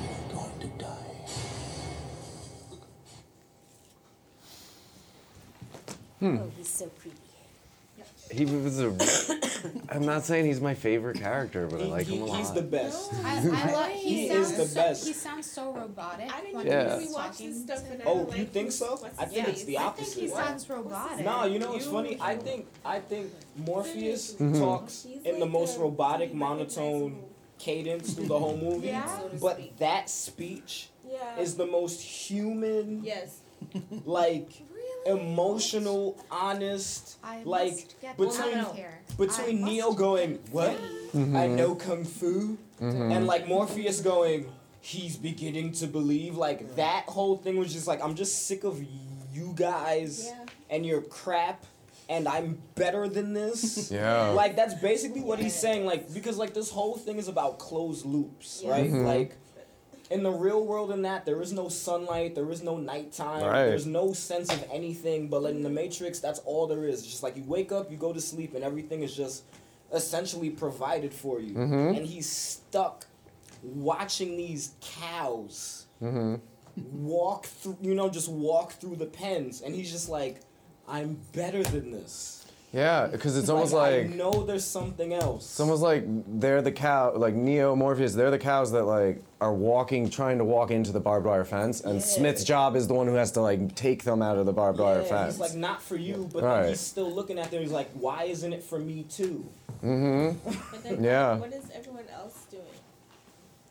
you're 0.01 0.39
going 0.39 0.59
to 0.59 0.67
die. 0.77 1.11
Hmm. 6.19 6.37
Oh, 6.37 6.51
he's 6.55 6.69
so 6.69 6.85
pretty. 6.85 7.20
He 8.31 8.45
was 8.45 8.79
a. 8.79 8.95
I'm 9.89 10.05
not 10.05 10.23
saying 10.25 10.45
he's 10.45 10.59
my 10.61 10.73
favorite 10.73 11.19
character, 11.19 11.67
but 11.67 11.81
I 11.81 11.85
like 11.85 12.07
he- 12.07 12.15
him 12.17 12.23
a 12.23 12.25
lot. 12.25 12.37
he's 12.39 12.51
the 12.51 12.61
best. 12.63 13.13
I, 13.23 13.37
I 13.37 13.41
love. 13.73 13.89
He, 13.91 14.21
He 14.21 14.27
sounds 14.29 14.51
is 14.51 14.57
the 14.57 14.65
so, 14.65 14.75
best. 14.81 15.07
He 15.07 15.13
sounds 15.13 15.51
so 15.51 15.71
robotic. 15.73 16.33
I 16.33 16.41
didn't 16.41 16.55
when 16.55 16.65
Yeah. 16.67 16.97
he's 16.99 17.09
we 17.09 17.13
watched 17.13 17.37
this 17.39 17.61
stuff 17.63 17.83
to- 17.85 17.91
and 17.91 18.01
I 18.01 18.05
Oh, 18.05 18.13
like, 18.23 18.37
you 18.39 18.45
think 18.45 18.71
so? 18.71 18.99
I 19.19 19.25
think 19.25 19.45
name? 19.45 19.53
it's 19.53 19.63
the 19.65 19.77
opposite. 19.77 20.01
I 20.01 20.05
think 20.15 20.27
he 20.27 20.31
opposite. 20.33 20.47
sounds 20.47 20.69
robotic. 20.69 21.25
No, 21.25 21.45
you 21.45 21.59
know 21.59 21.71
what's 21.73 21.85
funny? 21.85 22.17
I 22.19 22.35
think 22.37 22.65
I 22.83 22.99
think 22.99 23.31
Morpheus 23.57 24.33
Mhm. 24.35 24.57
talks 24.59 25.03
He's 25.07 25.21
in 25.23 25.35
the 25.39 25.45
like 25.45 25.51
most 25.51 25.77
a 25.77 25.81
robotic 25.81 26.33
monotone 26.33 27.23
cadence 27.59 28.13
through 28.13 28.27
the 28.27 28.39
whole 28.39 28.57
movie. 28.57 28.87
Yeah. 28.87 29.19
But 29.39 29.77
that 29.77 30.09
speech 30.09 30.89
Yeah. 31.07 31.37
is 31.37 31.55
the 31.55 31.67
most 31.67 32.01
human, 32.01 33.03
yes. 33.03 33.39
like 34.05 34.49
Really? 34.70 34.70
Emotional, 35.05 36.17
honest, 36.29 37.17
I 37.23 37.41
like 37.43 37.95
between 38.17 38.57
out 38.57 38.77
of 38.77 39.17
between 39.17 39.63
I 39.63 39.67
Neo 39.69 39.93
going 39.93 40.31
get 40.33 40.49
what 40.53 40.77
free. 41.11 41.35
I 41.35 41.47
know 41.47 41.75
kung 41.75 42.03
fu 42.05 42.57
Mhm. 42.79 43.11
and 43.15 43.27
like 43.27 43.47
Morpheus 43.47 44.01
going 44.01 44.51
he's 44.79 45.15
beginning 45.17 45.71
to 45.73 45.85
believe 45.87 46.35
like 46.37 46.75
that 46.75 47.03
whole 47.07 47.37
thing 47.37 47.57
was 47.57 47.71
just 47.71 47.85
like 47.87 48.03
I'm 48.03 48.15
just 48.15 48.47
sick 48.47 48.63
of 48.63 48.83
you 49.33 49.53
guys 49.55 50.25
Yeah. 50.25 50.45
and 50.71 50.85
your 50.85 51.01
crap 51.01 51.65
and 52.09 52.27
I'm 52.27 52.61
better 52.75 53.07
than 53.07 53.33
this. 53.33 53.91
Yeah. 53.99 54.29
Like 54.29 54.55
that's 54.55 54.73
basically 54.73 55.21
what 55.21 55.37
he's 55.39 55.53
saying 55.55 55.85
like 55.85 56.11
because 56.13 56.37
like 56.37 56.53
this 56.53 56.71
whole 56.71 56.97
thing 56.97 57.17
is 57.17 57.27
about 57.27 57.59
closed 57.59 58.05
loops, 58.05 58.63
right? 58.65 58.91
Mhm. 58.91 59.05
Like 59.05 59.35
in 60.11 60.23
the 60.23 60.31
real 60.31 60.65
world 60.65 60.91
in 60.91 61.01
that 61.03 61.25
there 61.25 61.41
is 61.41 61.51
no 61.53 61.69
sunlight 61.69 62.35
there 62.35 62.49
is 62.51 62.61
no 62.61 62.77
nighttime 62.77 63.43
Right. 63.43 63.65
there's 63.65 63.85
no 63.85 64.13
sense 64.13 64.51
of 64.51 64.63
anything 64.71 65.29
but 65.29 65.43
in 65.45 65.63
the 65.63 65.69
matrix 65.69 66.19
that's 66.19 66.39
all 66.39 66.67
there 66.67 66.85
is 66.85 66.99
it's 66.99 67.07
just 67.09 67.23
like 67.23 67.35
you 67.37 67.43
wake 67.43 67.71
up 67.71 67.89
you 67.91 67.97
go 67.97 68.11
to 68.13 68.21
sleep 68.21 68.53
and 68.55 68.63
everything 68.63 69.03
is 69.03 69.15
just 69.15 69.43
essentially 69.93 70.49
provided 70.49 71.13
for 71.13 71.39
you 71.39 71.53
Mhm. 71.53 71.95
and 71.97 72.05
he's 72.05 72.29
stuck 72.29 73.05
watching 73.63 74.37
these 74.37 74.73
cows 74.81 75.85
Mm-hmm. 76.01 76.35
walk 77.05 77.45
through 77.45 77.77
you 77.81 77.93
know 77.93 78.09
just 78.09 78.27
walk 78.29 78.71
through 78.73 78.95
the 78.95 79.05
pens 79.05 79.61
and 79.61 79.75
he's 79.75 79.91
just 79.91 80.09
like 80.09 80.41
i'm 80.87 81.19
better 81.33 81.63
than 81.63 81.91
this 81.91 82.40
Yeah, 82.73 83.07
because 83.07 83.35
it's 83.37 83.49
almost 83.49 83.73
Like, 83.73 83.95
almost 84.05 84.13
i 84.13 84.15
know 84.17 84.43
there's 84.45 84.63
something 84.63 85.13
else 85.13 85.43
it's 85.43 85.59
almost 85.59 85.81
like 85.81 86.05
they're 86.39 86.61
the 86.61 86.71
cow, 86.71 87.13
like 87.15 87.33
Neo 87.33 87.75
Morpheus. 87.75 88.13
They're 88.13 88.31
the 88.31 88.39
cows 88.39 88.71
that 88.71 88.85
like 88.85 89.21
are 89.41 89.53
walking, 89.53 90.09
trying 90.09 90.37
to 90.37 90.45
walk 90.45 90.71
into 90.71 90.91
the 90.93 90.99
barbed 91.01 91.25
wire 91.25 91.43
fence, 91.43 91.81
and 91.81 91.95
Yeah. 91.95 91.99
Smith's 92.05 92.43
job 92.45 92.75
is 92.77 92.87
the 92.87 92.93
one 92.93 93.07
who 93.07 93.15
has 93.15 93.31
to 93.33 93.41
like 93.41 93.75
take 93.75 94.03
them 94.05 94.21
out 94.21 94.37
of 94.37 94.45
the 94.45 94.53
barbed 94.53 94.79
wire 94.79 95.01
yeah, 95.01 95.07
fence. 95.07 95.33
he's 95.33 95.41
like 95.41 95.55
not 95.55 95.81
for 95.81 95.97
you 95.97 96.29
but 96.31 96.43
Right. 96.43 96.61
then 96.61 96.69
he's 96.69 96.79
still 96.79 97.11
looking 97.11 97.37
at 97.39 97.51
them 97.51 97.61
he's 97.61 97.71
like 97.71 97.89
why 97.93 98.23
isn't 98.23 98.53
it 98.53 98.63
for 98.63 98.79
me 98.79 99.03
too 99.03 99.43
mm-hmm. 99.83 100.49
But 100.71 100.83
then 100.83 101.03
Yeah. 101.03 101.37
what 101.39 101.51
is 101.53 101.65
everyone 101.75 102.05
else 102.13 102.40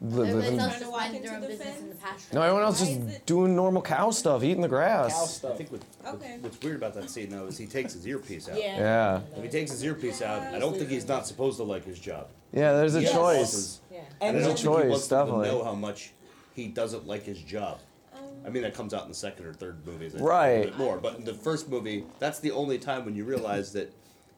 doing? 0.01 0.17
Li- 0.23 0.29
Everybody 0.29 0.47
else 0.47 0.57
Trying 0.59 0.73
to 0.73 0.79
just 0.79 0.91
walk 0.91 1.01
minding 1.01 1.23
their 1.23 1.35
own 1.35 1.41
the 1.41 1.47
business 1.49 1.79
in 1.81 1.89
the 1.91 1.95
pasture. 1.97 2.35
No, 2.35 2.43
everyone 2.43 2.63
else 2.65 2.81
Why 2.81 2.87
just 2.87 3.01
is 3.01 3.15
it- 3.17 3.27
doing 3.27 3.57
normal 3.57 3.83
cow 3.83 4.11
stuff, 4.11 4.43
eating 4.43 4.63
the 4.63 4.69
grass. 4.69 5.13
cow 5.13 5.25
stuff 5.27 5.53
I 5.53 5.57
think 5.57 5.73
what, 5.73 5.83
what- 6.03 6.15
Okay. 6.15 6.39
what's 6.41 6.61
weird 6.63 6.77
about 6.77 6.95
that 6.95 7.11
scene 7.11 7.31
though 7.31 7.47
is 7.47 7.59
he 7.59 7.67
takes 7.67 7.93
his 7.93 8.07
earpiece 8.07 8.49
out. 8.49 8.59
Yeah. 8.59 8.79
Yeah. 8.79 9.21
If 9.37 9.43
he 9.43 9.49
takes 9.49 9.71
his 9.71 9.85
earpiece 9.85 10.23
out, 10.23 10.43
I 10.55 10.59
don't 10.59 10.77
think 10.77 10.91
he's 10.91 11.07
not 11.09 11.27
supposed 11.27 11.59
to 11.59 11.65
like 11.65 11.85
his 11.85 11.99
job. 11.99 12.29
Yeah, 12.53 12.73
there's 12.73 12.95
a 12.95 13.01
He 13.01 13.05
has 13.07 13.15
choice. 13.15 13.39
bosses, 13.39 13.81
Yeah. 13.91 13.99
And 14.21 14.37
I 14.37 14.41
There's 14.41 14.45
a 14.45 14.49
don't 14.49 14.57
think 14.57 14.59
he 14.59 14.83
choice, 14.83 14.91
wants 14.91 15.07
them 15.09 15.27
to 15.27 15.33
definitely. 15.33 15.49
know 15.59 15.65
how 15.65 15.75
much 15.75 16.13
he 16.55 16.67
doesn't 16.69 17.07
like 17.07 17.23
his 17.25 17.39
job. 17.41 17.79
Um, 18.15 18.21
I 18.45 18.49
mean, 18.51 18.63
that 18.65 18.75
comes 18.75 18.93
out 18.93 19.03
in 19.05 19.09
the 19.09 19.15
second 19.15 19.47
or 19.47 19.53
third 19.55 19.87
movies. 19.87 20.15
I 20.15 20.19
think, 20.19 20.29
Right. 20.29 20.47
A 20.49 20.55
little 20.57 20.71
bit 20.73 20.79
more, 20.79 20.99
but 20.99 21.17
in 21.17 21.25
the 21.25 21.35
first 21.35 21.69
movie, 21.69 22.05
that's 22.19 22.39
the 22.41 22.51
only 22.51 22.79
time 22.79 23.05
when 23.05 23.15
you 23.15 23.25
realize 23.25 23.73
that 23.75 23.93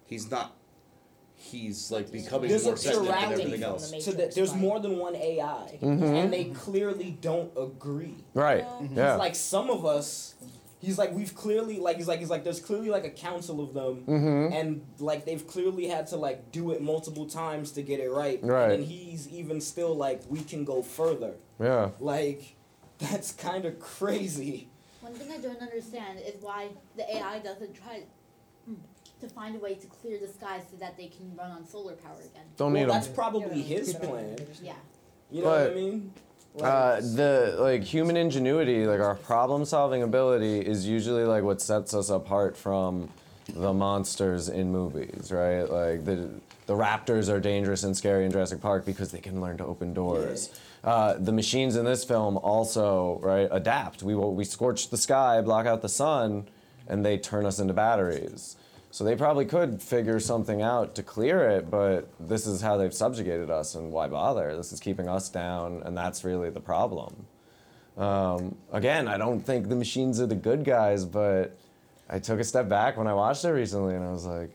he's 0.07 0.31
not. 0.31 0.53
He's 1.43 1.91
like 1.91 2.11
becoming 2.13 2.49
there's 2.49 2.65
more 2.65 2.75
a 2.75 2.77
sensitive 2.77 3.07
than 3.07 3.15
plurality 3.15 3.43
everything 3.43 3.63
else. 3.65 4.05
so 4.05 4.13
that 4.13 4.35
there's 4.35 4.55
more 4.55 4.79
than 4.81 4.97
one 4.99 5.17
ai 5.17 5.79
Mhm. 5.83 6.03
and 6.23 6.33
they 6.33 6.45
clearly 6.45 7.17
don't 7.21 7.51
agree 7.59 8.25
Right. 8.33 8.65
Um, 8.65 8.91
Yeah. 8.95 9.13
He's 9.15 9.19
like 9.19 9.35
some 9.35 9.69
of 9.69 9.85
us. 9.85 10.35
He's 10.79 10.99
like 10.99 11.13
we've 11.13 11.35
clearly 11.35 11.79
like 11.79 11.97
he's 11.97 12.09
like 12.09 12.21
he's 12.21 12.31
like 12.31 12.45
there's 12.45 12.61
clearly 12.61 12.91
like 12.91 13.05
a 13.05 13.11
council 13.11 13.61
of 13.61 13.75
them, 13.75 14.05
Mhm. 14.07 14.53
and 14.53 14.83
like 14.99 15.25
they've 15.25 15.47
clearly 15.47 15.87
had 15.89 16.07
to 16.09 16.17
like 16.17 16.51
do 16.53 16.71
it 16.71 16.81
multiple 16.81 17.27
times 17.27 17.73
to 17.73 17.83
get 17.83 17.99
it 18.01 18.11
right. 18.11 18.41
Right. 18.43 18.73
And 18.73 18.85
he's 18.85 19.29
even 19.29 19.61
still 19.61 19.95
like 19.95 20.23
we 20.29 20.41
can 20.41 20.65
go 20.65 20.81
further. 20.83 21.35
Yeah. 21.61 21.91
Like 22.01 22.55
that's 22.99 23.33
kind 23.33 23.65
of 23.65 23.79
crazy. 23.81 24.69
One 25.01 25.15
thing 25.15 25.31
I 25.33 25.39
don't 25.39 25.61
understand 25.61 26.21
is 26.21 26.41
why 26.41 26.69
the 26.97 27.05
AI 27.17 27.41
doesn't 27.41 27.75
try 27.75 28.05
to 29.23 29.29
find 29.29 29.57
a 29.57 29.59
way 29.59 29.75
to 29.75 29.87
clear 29.87 30.19
the 30.19 30.29
skies 30.29 30.63
so 30.71 30.77
that 30.79 30.97
they 30.97 31.07
can 31.07 31.35
run 31.37 31.51
on 31.51 31.67
solar 31.67 31.95
power 31.95 32.19
again. 32.19 32.45
Don't 32.57 32.73
well, 32.73 32.83
need 32.83 32.89
'em. 32.89 32.89
that's 32.89 33.09
probably 33.09 33.63
his 33.63 33.95
plan. 33.95 34.37
Yeah. 34.61 34.75
You 35.31 35.43
know 35.43 35.49
what 35.49 35.61
I 35.61 35.65
But, 35.69 35.77
mean? 35.77 36.13
Uh, 36.61 37.01
the 37.01 37.57
like 37.59 37.83
human 37.83 38.17
ingenuity, 38.17 38.87
like 38.87 39.01
our 39.01 39.15
problem-solving 39.15 40.03
ability, 40.03 40.61
is 40.61 40.87
usually 40.87 41.25
like 41.25 41.43
what 41.45 41.63
sets 41.63 41.95
us 41.95 42.11
apart 42.11 42.59
from 42.59 43.09
the 43.55 43.73
monsters 43.73 44.51
in 44.51 44.71
movies, 44.71 45.33
right? 45.33 45.63
Like 45.63 46.05
the 46.05 46.29
the 46.67 46.75
raptors 46.75 47.33
are 47.33 47.41
dangerous 47.41 47.85
and 47.85 47.97
scary 47.97 48.25
in 48.27 48.31
Jurassic 48.33 48.61
Park 48.61 48.85
because 48.85 49.11
they 49.13 49.19
can 49.21 49.41
learn 49.41 49.57
to 49.59 49.65
open 49.65 49.95
doors. 49.95 50.51
Uh, 50.85 51.15
the 51.15 51.33
machines 51.33 51.75
in 51.77 51.85
this 51.87 52.05
film 52.05 52.37
also, 52.37 53.19
right, 53.23 53.49
adapt. 53.51 54.03
We 54.03 54.15
we 54.15 54.45
scorch 54.45 54.91
the 54.91 54.99
sky, 54.99 55.41
block 55.41 55.65
out 55.65 55.81
the 55.81 55.89
sun, 55.89 56.49
and 56.87 57.05
they 57.05 57.17
turn 57.17 57.47
us 57.47 57.61
into 57.61 57.73
batteries. 57.73 58.57
So 58.93 59.05
they 59.05 59.17
probably 59.17 59.47
could 59.47 59.81
figure 59.81 60.21
something 60.21 60.61
out 60.61 60.95
to 60.97 61.03
clear 61.03 61.49
it, 61.49 61.71
but 61.71 62.11
this 62.21 62.47
is 62.47 62.61
how 62.61 62.77
they've 62.77 62.93
subjugated 62.93 63.49
us, 63.49 63.75
and 63.75 63.91
why 63.91 64.07
bother? 64.07 64.55
This 64.55 64.71
is 64.71 64.81
keeping 64.81 65.09
us 65.09 65.31
down, 65.31 65.83
and 65.87 65.97
that's 65.97 66.25
really 66.25 66.51
the 66.51 66.61
problem. 66.61 67.25
Um, 67.97 68.55
again, 68.71 69.09
I 69.09 69.17
don't 69.17 69.41
think 69.41 69.71
the 69.71 69.77
machines 69.77 70.21
are 70.21 70.27
the 70.27 70.35
good 70.35 70.63
guys, 70.63 71.07
but 71.07 71.57
I 72.11 72.19
took 72.19 72.39
a 72.39 72.45
step 72.45 72.69
back 72.69 72.99
when 72.99 73.07
I 73.07 73.15
watched 73.15 73.47
it 73.47 73.53
recently, 73.53 73.95
and 73.95 74.05
I 74.05 74.13
was 74.13 74.27
like, 74.27 74.51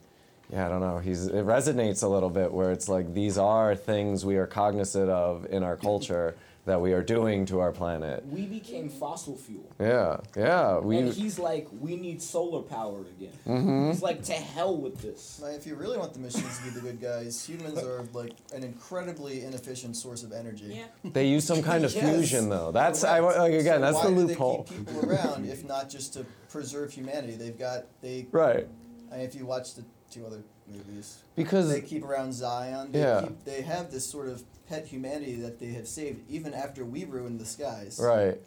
yeah, 0.54 0.68
I 0.68 0.70
don't 0.70 0.82
know. 0.82 1.00
He's 1.00 1.26
it 1.26 1.44
resonates 1.44 2.04
a 2.04 2.08
little 2.08 2.30
bit 2.30 2.54
where 2.54 2.72
it's 2.72 2.88
like 2.88 3.16
these 3.16 3.40
are 3.40 3.76
things 3.76 4.24
we 4.24 4.38
are 4.38 4.46
cognizant 4.46 5.10
of 5.10 5.48
in 5.50 5.64
our 5.64 5.76
culture 5.76 6.36
that 6.68 6.82
we 6.82 6.92
are 6.92 7.02
doing 7.02 7.46
to 7.46 7.60
our 7.62 7.72
planet. 7.72 8.26
We 8.30 8.46
became 8.46 8.90
fossil 8.90 9.38
fuel. 9.38 9.72
Yeah, 9.80 10.18
yeah. 10.36 10.80
We 10.80 10.98
and 10.98 11.14
he's 11.14 11.40
like, 11.40 11.66
we 11.80 11.96
need 11.96 12.22
solar 12.22 12.62
power 12.62 13.00
again. 13.18 13.32
Mhm. 13.48 13.88
He's 13.92 14.02
like, 14.02 14.22
to 14.24 14.34
hell 14.34 14.76
with 14.76 15.02
this. 15.02 15.40
Like, 15.42 15.56
if 15.56 15.66
you 15.66 15.76
really 15.76 15.98
want 15.98 16.14
the 16.14 16.20
machines 16.20 16.58
to 16.58 16.64
be 16.66 16.70
the 16.72 16.82
good 16.82 17.00
guys, 17.02 17.44
humans 17.48 17.80
are 17.82 18.04
like 18.14 18.34
an 18.54 18.64
incredibly 18.66 19.44
inefficient 19.46 19.96
source 19.96 20.24
of 20.24 20.34
energy. 20.34 20.76
Yeah. 20.76 21.10
they 21.12 21.26
use 21.28 21.46
some 21.46 21.64
kind 21.64 21.86
of 21.86 21.96
Yes. 21.96 22.04
fusion 22.14 22.50
though. 22.50 22.72
That's 22.74 23.04
I 23.06 23.20
Correct. 23.22 23.38
like 23.40 23.54
again. 23.54 23.76
So 23.78 23.82
that's 23.82 23.96
why 23.96 24.04
the 24.04 24.10
do 24.10 24.28
loophole. 24.28 24.64
They 24.70 24.76
keep 24.76 24.88
people 24.88 25.10
around 25.10 25.46
if 25.48 25.64
not 25.64 25.90
just 25.90 26.14
to 26.14 26.26
preserve 26.50 26.92
humanity. 26.92 27.36
They've 27.36 27.58
got 27.58 27.86
they. 28.02 28.28
Right. 28.32 28.68
I 29.10 29.16
mean, 29.18 29.26
if 29.26 29.36
you 29.36 29.46
watch 29.46 29.76
the 29.76 29.86
two 30.12 30.26
other 30.26 30.44
movies, 30.68 31.18
Because- 31.36 31.70
they 31.70 31.82
keep 31.82 32.04
around 32.04 32.34
Zion. 32.34 32.92
They 32.92 33.00
Yeah. 33.00 33.22
Keep, 33.22 33.46
they 33.46 33.62
have 33.62 33.92
this 33.92 34.06
sort 34.06 34.28
of 34.28 34.44
pet 34.68 34.86
humanity 34.86 35.36
that 35.36 35.60
they 35.60 35.68
have 35.74 35.88
saved 35.88 36.30
even 36.30 36.54
after 36.54 36.84
we 36.84 37.06
ruined 37.06 37.40
the 37.40 37.46
skies. 37.46 38.00
Right. 38.02 38.40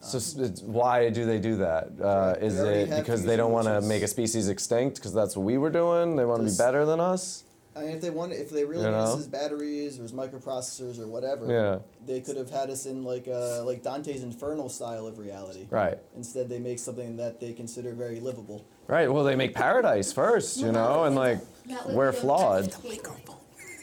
So 0.00 0.18
it's, 0.18 0.60
why 0.60 1.08
do 1.08 1.24
they 1.24 1.38
do 1.38 1.56
that? 1.56 1.88
Uh, 2.00 2.34
is 2.38 2.58
it 2.60 2.90
because 2.90 3.24
they 3.24 3.36
don't 3.36 3.52
want 3.52 3.66
to 3.66 3.80
make 3.80 4.02
a 4.02 4.08
species 4.08 4.48
extinct 4.48 4.96
because 4.96 5.14
that's 5.14 5.34
what 5.34 5.44
we 5.44 5.56
were 5.56 5.70
doing? 5.70 6.16
They 6.16 6.26
want 6.26 6.42
to 6.44 6.50
be 6.50 6.56
better 6.56 6.84
than 6.84 7.00
us? 7.00 7.44
I 7.76 7.80
mean, 7.80 7.90
if 7.90 8.02
they 8.02 8.10
wanted, 8.10 8.38
if 8.38 8.50
they 8.50 8.64
really 8.64 8.84
You 8.84 8.90
wanted 8.92 9.02
us 9.02 9.14
know? 9.14 9.18
as 9.20 9.26
batteries 9.26 9.98
or 9.98 10.04
as 10.04 10.12
microprocessors 10.12 11.00
or 11.00 11.08
whatever, 11.08 11.50
Yeah. 11.50 11.78
they 12.06 12.20
could 12.20 12.36
have 12.36 12.50
had 12.50 12.70
us 12.70 12.86
in 12.86 13.02
like 13.02 13.26
uh, 13.26 13.64
like 13.64 13.82
Dante's 13.82 14.22
Infernal 14.22 14.68
style 14.68 15.06
of 15.08 15.18
reality. 15.18 15.66
Right. 15.70 15.98
Instead, 16.14 16.48
they 16.48 16.60
make 16.60 16.78
something 16.78 17.16
that 17.16 17.40
they 17.40 17.52
consider 17.52 17.92
very 17.92 18.20
livable. 18.20 18.64
Right. 18.86 19.10
Well, 19.10 19.24
they 19.24 19.36
make 19.36 19.54
paradise 19.54 20.12
first, 20.12 20.58
you 20.58 20.70
know, 20.72 21.04
and 21.04 21.16
like 21.16 21.38
we're 21.88 22.12
flawed. 22.12 22.74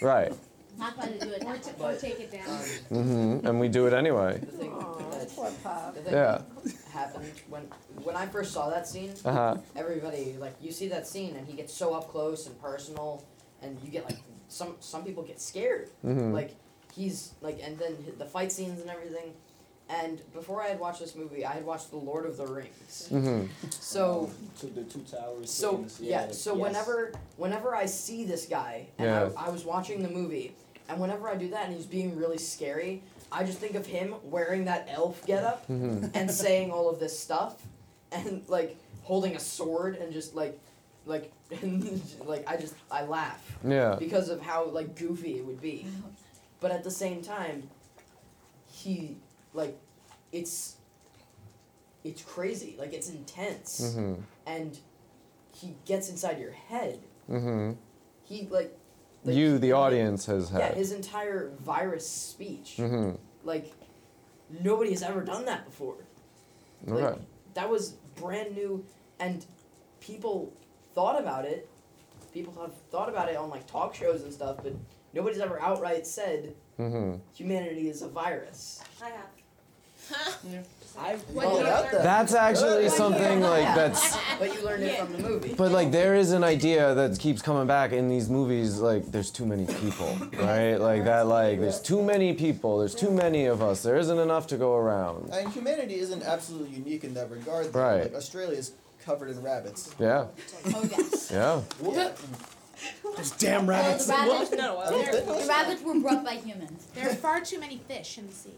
Right. 0.01 0.31
Not 0.77 0.97
by 0.97 1.07
the 1.07 1.25
good. 1.25 1.43
Or, 1.43 1.57
t- 1.57 1.71
or 1.79 1.95
take 1.95 2.19
it 2.19 2.31
down. 2.31 2.59
Mm-hmm. 2.91 3.45
And 3.47 3.59
we 3.59 3.67
do 3.67 3.85
it 3.87 3.93
anyway. 3.93 4.39
The 4.39 4.45
thing 4.45 4.79
that, 5.11 5.29
Poor 5.35 5.51
pup. 5.63 5.93
the 5.95 6.01
thing 6.01 6.13
Yeah. 6.13 6.41
happened 6.91 7.31
when 7.49 7.63
when 8.03 8.15
I 8.15 8.25
first 8.27 8.51
saw 8.51 8.69
that 8.69 8.87
scene, 8.87 9.13
Uh-huh. 9.23 9.57
everybody 9.75 10.35
like 10.39 10.55
you 10.61 10.71
see 10.71 10.87
that 10.89 11.05
scene 11.07 11.35
and 11.35 11.47
he 11.47 11.53
gets 11.53 11.73
so 11.73 11.93
up 11.93 12.09
close 12.09 12.47
and 12.47 12.59
personal, 12.61 13.23
and 13.61 13.77
you 13.83 13.91
get 13.91 14.05
like 14.05 14.17
some 14.47 14.75
some 14.79 15.03
people 15.03 15.23
get 15.23 15.39
scared. 15.41 15.89
Mhm. 16.03 16.33
Like 16.33 16.55
he's 16.93 17.33
like, 17.41 17.59
and 17.63 17.77
then 17.77 17.95
the 18.17 18.25
fight 18.25 18.51
scenes 18.51 18.81
and 18.81 18.89
everything. 18.89 19.33
And 19.93 20.21
before 20.33 20.61
I 20.61 20.67
had 20.69 20.79
watched 20.79 21.01
this 21.01 21.15
movie, 21.15 21.45
I 21.45 21.51
had 21.51 21.65
watched 21.65 21.89
The 21.91 21.97
Lord 21.97 22.25
of 22.25 22.37
the 22.37 22.45
Rings. 22.47 23.09
Mhm. 23.11 23.49
So 23.69 24.29
to 24.59 24.67
the 24.67 24.83
two 24.83 25.01
towers. 25.01 25.51
so 25.51 25.77
things, 25.77 25.99
yeah, 26.01 26.31
so 26.31 26.53
yes. 26.55 26.61
whenever 26.61 27.11
whenever 27.37 27.75
I 27.75 27.85
see 27.87 28.23
this 28.23 28.45
guy 28.45 28.87
and 28.97 29.07
Yeah. 29.07 29.29
I, 29.37 29.47
I 29.47 29.49
was 29.49 29.65
watching 29.65 30.01
the 30.01 30.09
movie 30.09 30.55
and 30.87 30.99
whenever 30.99 31.27
I 31.27 31.35
do 31.35 31.49
that 31.49 31.65
and 31.67 31.75
he's 31.75 31.85
being 31.85 32.15
really 32.15 32.37
scary, 32.37 33.01
I 33.31 33.43
just 33.43 33.59
think 33.59 33.75
of 33.75 33.85
him 33.85 34.15
wearing 34.23 34.65
that 34.65 34.87
elf 34.89 35.25
getup 35.25 35.67
Mhm. 35.67 36.11
and 36.13 36.31
saying 36.31 36.71
all 36.71 36.89
of 36.89 36.99
this 36.99 37.17
stuff 37.19 37.55
and 38.13 38.43
like 38.47 38.77
holding 39.03 39.35
a 39.35 39.39
sword 39.39 39.97
and 39.97 40.13
just 40.13 40.35
like 40.35 40.57
like 41.05 41.33
like 42.25 42.47
I 42.47 42.55
just 42.55 42.75
I 42.89 43.03
laugh. 43.03 43.57
Yeah. 43.65 43.95
Because 43.99 44.29
of 44.29 44.41
how 44.41 44.65
like 44.69 44.95
goofy 44.95 45.37
it 45.39 45.45
would 45.45 45.59
be. 45.61 45.85
But 46.61 46.71
at 46.71 46.83
the 46.85 46.91
same 46.91 47.21
time 47.21 47.69
he 48.71 49.17
like 49.53 49.79
it's 50.31 50.75
it's 52.03 52.23
crazy. 52.23 52.75
Like 52.79 52.93
it's 52.93 53.09
intense 53.09 53.95
Mhm. 53.95 54.23
and 54.45 54.77
he 55.53 55.75
gets 55.85 56.09
inside 56.09 56.39
your 56.39 56.51
head. 56.51 56.99
hmm 57.27 57.73
He 58.23 58.47
like, 58.49 58.75
like 59.23 59.35
You, 59.35 59.59
the 59.59 59.73
audience, 59.73 60.25
has 60.25 60.51
yeah, 60.51 60.59
had. 60.67 60.75
his 60.77 60.91
entire 60.91 61.51
virus 61.59 62.07
speech. 62.09 62.75
hmm 62.77 63.11
Like 63.43 63.73
nobody 64.63 64.91
has 64.91 65.03
ever 65.03 65.21
done 65.23 65.45
that 65.45 65.65
before. 65.65 65.97
Like 66.87 67.19
that 67.53 67.69
was 67.69 67.91
brand 68.15 68.55
new 68.55 68.83
and 69.19 69.45
people 69.99 70.51
thought 70.95 71.19
about 71.19 71.45
it. 71.45 71.69
People 72.33 72.53
have 72.61 72.73
thought 72.89 73.09
about 73.09 73.29
it 73.29 73.35
on 73.37 73.49
like 73.49 73.67
talk 73.67 73.93
shows 73.93 74.23
and 74.23 74.33
stuff, 74.33 74.57
but 74.63 74.73
nobody's 75.13 75.39
ever 75.39 75.61
outright 75.61 76.07
said 76.07 76.55
hmm 76.77 77.15
humanity 77.35 77.89
is 77.89 78.01
a 78.01 78.07
virus. 78.07 78.81
I 79.03 79.09
have. 79.09 79.27
I've 80.99 81.23
Oh, 81.35 81.63
that. 81.63 81.91
That's 82.03 82.33
actually 82.33 82.89
something 82.89 83.41
like 83.41 83.63
that's. 83.75 84.17
But 84.39 84.53
you 84.53 84.65
learned 84.65 84.83
it 84.83 84.97
from 84.99 85.13
the 85.13 85.19
movie. 85.19 85.53
But 85.53 85.71
like 85.71 85.91
there 85.91 86.15
is 86.15 86.31
an 86.31 86.43
idea 86.43 86.93
that 86.95 87.17
keeps 87.19 87.41
coming 87.41 87.67
back 87.67 87.91
in 87.91 88.09
these 88.09 88.29
movies 88.29 88.79
like 88.79 89.05
there's 89.11 89.31
too 89.31 89.45
many 89.45 89.65
people, 89.65 90.17
right? 90.33 90.75
Like 90.75 91.03
that 91.05 91.27
like 91.27 91.59
there's 91.59 91.79
too 91.81 92.01
many 92.03 92.33
people, 92.33 92.79
there's 92.79 92.95
too 92.95 93.11
many 93.11 93.45
of 93.45 93.61
us. 93.61 93.83
There 93.83 93.97
isn't 93.97 94.17
enough 94.19 94.47
to 94.47 94.57
go 94.57 94.75
around. 94.75 95.29
And 95.31 95.51
humanity 95.53 95.95
isn't 95.95 96.23
absolutely 96.23 96.75
unique 96.75 97.03
in 97.03 97.13
that 97.13 97.29
regard. 97.29 97.71
though. 97.71 97.79
Right. 97.79 98.03
Like 98.03 98.15
Australia 98.15 98.57
is 98.57 98.73
covered 99.05 99.29
in 99.29 99.41
rabbits. 99.41 99.95
Yeah. 99.99 100.27
Oh 100.75 100.89
yes. 100.97 101.31
Yeah. 101.31 101.61
Those 103.15 103.31
damn 103.31 103.67
rabbits. 103.67 104.07
the 104.07 104.13
rabbits, 104.13 104.51
I 104.53 105.41
the 105.41 105.47
rabbits 105.47 105.81
were 105.83 105.99
brought 105.99 106.25
by 106.25 106.35
humans. 106.35 106.87
There 106.95 107.09
are 107.09 107.15
far 107.15 107.41
too 107.41 107.59
many 107.59 107.77
fish 107.87 108.17
in 108.17 108.27
the 108.27 108.33
sea. 108.33 108.55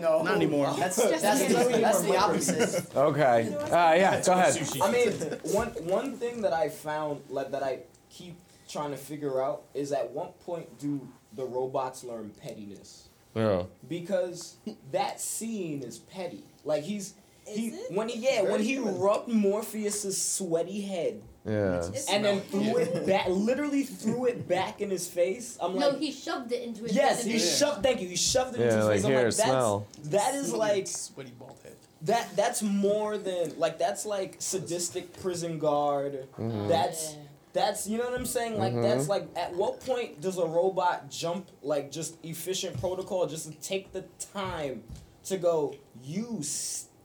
No. 0.00 0.22
Not 0.22 0.36
anymore. 0.36 0.74
That's 0.78 0.96
Just 1.10 1.22
that's, 1.22 1.46
the, 1.46 1.78
that's 1.80 2.02
the 2.02 2.16
opposite. 2.16 2.96
Okay. 2.96 3.54
Uh, 3.54 3.94
yeah. 3.94 4.22
Go 4.24 4.32
ahead. 4.32 4.68
I 4.82 4.90
mean, 4.92 5.12
one 5.52 5.68
one 5.84 6.16
thing 6.16 6.42
that 6.42 6.52
I 6.52 6.68
found 6.68 7.22
like 7.28 7.50
that 7.50 7.62
I 7.62 7.80
keep 8.10 8.36
trying 8.68 8.90
to 8.90 8.96
figure 8.96 9.42
out 9.42 9.62
is 9.74 9.92
at 9.92 10.10
what 10.12 10.38
point 10.40 10.78
do 10.78 11.08
the 11.34 11.44
robots 11.44 12.04
learn 12.04 12.30
pettiness? 12.40 13.08
Yeah. 13.34 13.64
Because 13.88 14.56
that 14.92 15.20
scene 15.20 15.82
is 15.82 15.98
petty. 15.98 16.44
Like 16.64 16.84
he's 16.84 17.14
he 17.48 17.68
it? 17.68 17.92
when 17.92 18.08
he 18.08 18.18
yeah 18.20 18.42
when 18.42 18.60
he 18.60 18.74
human. 18.74 18.98
rubbed 18.98 19.28
Morpheus's 19.28 20.20
sweaty 20.20 20.80
head 20.82 21.22
Yeah. 21.44 21.78
It's 21.88 22.08
and 22.10 22.24
then 22.24 22.42
smelly. 22.50 22.64
threw 22.70 22.76
it 22.78 23.06
back, 23.06 23.26
literally 23.28 23.82
threw 23.84 24.26
it 24.26 24.46
back 24.46 24.80
in 24.80 24.90
his 24.90 25.08
face. 25.08 25.56
I'm 25.60 25.72
like 25.74 25.80
no, 25.80 25.88
like, 25.90 25.98
he 26.00 26.12
shoved 26.12 26.52
it 26.52 26.62
into 26.62 26.82
his 26.82 26.94
yes, 26.94 27.18
head 27.22 27.26
he 27.26 27.32
and 27.32 27.40
then- 27.40 27.56
shoved. 27.58 27.82
Thank 27.82 28.00
you. 28.02 28.08
He 28.08 28.16
shoved 28.16 28.54
it 28.56 28.60
into 28.62 28.76
his 28.76 28.84
Like 28.84 28.94
face. 28.96 29.04
I'm 29.04 29.10
here, 29.10 29.18
like, 29.24 29.34
that's, 29.34 29.42
smell. 29.42 29.86
that 30.04 30.34
is 30.34 30.52
like 30.52 30.86
sweaty 30.86 31.32
bald 31.38 31.58
head. 31.62 31.76
that. 32.02 32.36
That's 32.36 32.62
more 32.62 33.16
than 33.18 33.58
like 33.58 33.78
that's 33.78 34.04
like 34.04 34.36
sadistic 34.40 35.20
prison 35.22 35.58
guard. 35.58 36.26
Mhm. 36.38 36.68
That's 36.68 37.14
that's 37.54 37.86
you 37.88 37.96
know 37.98 38.04
what 38.04 38.14
I'm 38.14 38.26
saying. 38.26 38.58
Like 38.58 38.74
Mhm. 38.74 38.82
that's 38.82 39.08
like 39.08 39.26
at 39.34 39.54
what 39.54 39.80
point 39.80 40.20
does 40.20 40.36
a 40.38 40.44
robot 40.46 41.10
jump 41.10 41.48
like 41.62 41.90
just 41.90 42.16
efficient 42.22 42.78
protocol 42.78 43.26
just 43.26 43.50
to 43.50 43.58
take 43.58 43.92
the 43.92 44.04
time 44.34 44.82
to 45.24 45.38
go 45.38 45.74
you 46.04 46.40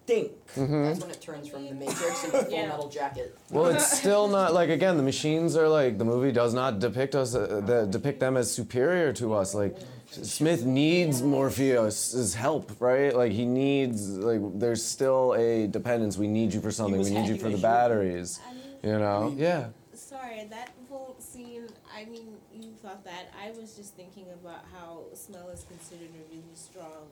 stink. 0.03 0.31
Mhm. 0.55 0.85
That's 0.85 0.99
when 1.01 1.09
it 1.11 1.21
turns 1.21 1.47
from 1.47 1.65
the 1.67 1.73
Matrix 1.73 2.23
into 2.25 2.37
Full 2.43 2.51
Yeah. 2.51 2.67
Metal 2.67 2.89
Jacket. 2.89 3.37
Well, 3.49 3.67
it's 3.67 3.97
still 3.99 4.27
not 4.27 4.53
like 4.53 4.69
again. 4.69 4.97
The 4.97 5.03
machines 5.03 5.55
are 5.55 5.67
like 5.69 5.97
the 5.97 6.05
movie 6.05 6.31
does 6.31 6.53
not 6.53 6.79
depict 6.79 7.15
us, 7.15 7.35
uh, 7.35 7.61
the, 7.65 7.85
depict 7.85 8.19
them 8.19 8.37
as 8.37 8.51
superior 8.51 9.13
to 9.13 9.33
us. 9.33 9.55
Like 9.55 9.77
Smith 10.11 10.65
needs 10.65 11.21
Morpheus's 11.21 12.33
help, 12.35 12.71
right? 12.79 13.15
Like 13.15 13.31
he 13.31 13.45
needs 13.45 14.09
like 14.09 14.41
there's 14.59 14.83
still 14.83 15.33
a 15.35 15.67
dependence. 15.67 16.17
We 16.17 16.27
need 16.27 16.53
you 16.53 16.61
for 16.61 16.71
something. 16.71 17.01
We 17.01 17.09
need 17.09 17.27
you 17.27 17.37
for 17.37 17.49
the 17.49 17.57
batteries. 17.57 18.39
You 18.83 18.99
know? 18.99 19.33
Yeah. 19.37 19.67
sorry, 19.93 20.45
that 20.49 20.71
whole 20.89 21.15
scene, 21.17 21.67
I 21.95 22.03
mean, 22.03 22.35
you 22.53 22.71
thought 22.83 23.05
that. 23.05 23.31
I 23.41 23.51
was 23.51 23.75
just 23.75 23.95
thinking 23.95 24.25
about 24.41 24.65
how 24.73 25.03
smell 25.13 25.47
is 25.49 25.63
considered 25.63 26.09
a 26.09 26.23
really 26.29 26.43
strong 26.53 27.07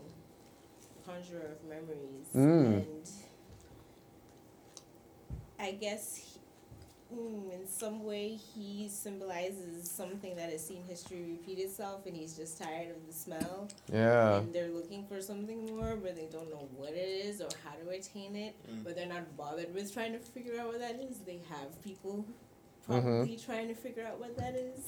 conjurer 1.06 1.52
of 1.54 1.64
memories. 1.70 2.28
Mm. 2.36 2.78
And 2.86 3.10
I 5.60 5.72
guess 5.74 6.16
he, 6.16 7.16
mm, 7.16 7.54
in 7.54 7.68
some 7.68 8.04
way 8.04 8.30
he 8.56 8.88
symbolizes 8.90 9.90
something 9.90 10.36
that 10.36 10.50
has 10.52 10.66
seen 10.66 10.84
history 10.88 11.24
repeat 11.38 11.60
itself 11.60 12.06
and 12.08 12.16
he's 12.16 12.36
just 12.36 12.62
tired 12.62 12.90
of 12.92 13.06
the 13.08 13.14
smell. 13.14 13.68
Yeah. 13.92 14.38
And 14.38 14.54
they're 14.54 14.70
looking 14.72 15.06
for 15.06 15.22
something 15.22 15.66
more, 15.76 15.96
but 15.96 16.16
they 16.16 16.28
don't 16.32 16.50
know 16.50 16.68
what 16.76 16.94
it 16.94 16.98
is 17.26 17.42
or 17.42 17.50
how 17.64 17.72
to 17.84 17.90
attain 17.92 18.36
it. 18.36 18.56
Mm. 18.72 18.84
But 18.84 18.96
they're 18.96 19.06
not 19.08 19.36
bothered 19.38 19.74
with 19.74 19.94
trying 19.94 20.14
to 20.14 20.20
figure 20.20 20.60
out 20.60 20.68
what 20.68 20.80
that 20.80 21.00
is. 21.00 21.20
They 21.20 21.40
have 21.50 21.82
people 21.84 22.26
Mm-hmm. 22.90 23.08
probably 23.20 23.38
trying 23.38 23.68
to 23.68 23.76
figure 23.76 24.04
out 24.06 24.20
what 24.20 24.36
that 24.38 24.56
is. 24.56 24.80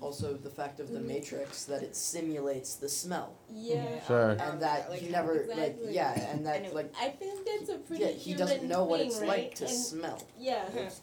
Also, 0.00 0.34
the 0.34 0.48
fact 0.50 0.78
of 0.78 0.92
the 0.92 0.98
Mhm. 1.00 1.06
Matrix 1.06 1.64
that 1.64 1.82
it 1.82 1.96
simulates 1.96 2.74
the 2.76 2.88
smell, 2.88 3.32
Yeah. 3.52 3.82
Sure. 4.06 4.30
um, 4.32 4.38
and 4.40 4.62
that 4.62 4.88
like, 4.90 5.00
he 5.00 5.08
never 5.08 5.44
like 5.48 5.76
yeah, 5.88 6.12
and 6.30 6.46
that 6.46 6.56
And 6.58 6.66
it- 6.66 6.74
like 6.74 6.92
I 7.00 7.08
think 7.08 7.44
that's 7.44 7.68
a 7.70 7.78
pretty 7.78 8.04
yeah, 8.04 8.10
he 8.10 8.34
doesn't 8.34 8.62
know 8.62 8.84
what 8.84 9.00
thing, 9.00 9.08
it's 9.08 9.18
right? 9.18 9.28
like 9.28 9.54
to 9.56 9.64
And- 9.64 9.74
smell. 9.74 10.22
Yeah, 10.38 10.62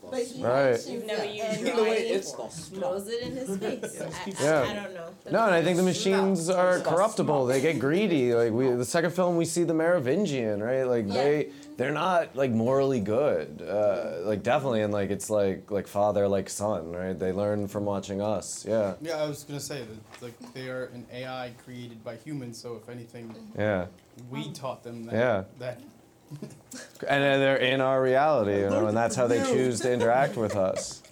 but 0.09 0.23
he 0.23 0.41
Right. 0.43 0.63
mentions 0.71 0.89
You've 0.89 1.05
never 1.05 1.23
it 1.23 1.31
used 1.35 1.45
and 1.45 1.59
your 1.67 1.73
Either 1.75 1.83
way, 1.83 2.07
he 2.07 2.13
it's 2.13 2.31
the 2.31 2.47
throws 2.47 3.07
it 3.09 3.21
in 3.21 3.35
his 3.35 3.57
face. 3.65 4.01
I, 4.01 4.05
I, 4.05 4.33
Yeah. 4.43 4.61
I 4.61 4.73
don't 4.73 4.93
know. 4.93 5.09
No, 5.29 5.45
and 5.45 5.53
I 5.55 5.61
think 5.61 5.75
the 5.77 5.83
machines 5.83 6.49
are 6.49 6.77
It's 6.77 6.87
corruptible. 6.87 7.45
They 7.47 7.59
get 7.59 7.79
greedy. 7.79 8.33
Like 8.33 8.53
we, 8.53 8.69
the 8.69 8.85
second 8.85 9.11
film, 9.11 9.35
we 9.35 9.43
see 9.45 9.63
the 9.65 9.73
Merovingian, 9.73 10.63
right? 10.63 10.83
Like 10.83 11.07
they, 11.09 11.49
they're 11.77 11.91
not 11.91 12.35
like 12.35 12.51
morally 12.51 12.99
good. 12.99 13.61
Uh, 13.61 14.19
like 14.23 14.43
definitely, 14.43 14.81
and 14.81 14.93
like 14.93 15.09
it's 15.09 15.29
like 15.29 15.69
like 15.69 15.87
father, 15.87 16.27
like 16.27 16.49
son, 16.49 16.91
right? 16.91 17.17
They 17.17 17.31
learn 17.31 17.67
from 17.67 17.85
watching 17.85 18.21
us. 18.21 18.65
Yeah, 18.67 18.93
Yeah, 19.01 19.17
I 19.17 19.27
was 19.27 19.43
gonna 19.43 19.59
say 19.59 19.79
that 19.81 20.21
like 20.21 20.53
they 20.53 20.69
are 20.69 20.85
an 20.93 21.05
AI 21.11 21.53
created 21.63 22.03
by 22.03 22.15
humans, 22.17 22.57
so 22.57 22.79
if 22.81 22.89
anything, 22.89 23.33
yeah, 23.57 23.87
we 24.29 24.51
taught 24.51 24.83
them 24.83 25.05
that. 25.05 25.13
Yeah. 25.13 25.43
That 25.59 25.81
and 27.07 27.23
then 27.23 27.39
they're 27.39 27.57
in 27.57 27.81
our 27.81 28.01
reality, 28.01 28.59
you 28.59 28.69
know, 28.69 28.87
and 28.87 28.97
that's 28.97 29.15
how 29.15 29.27
they 29.27 29.43
choose 29.51 29.79
to 29.81 29.91
interact 29.91 30.35
with 30.35 30.55
us. 30.55 31.03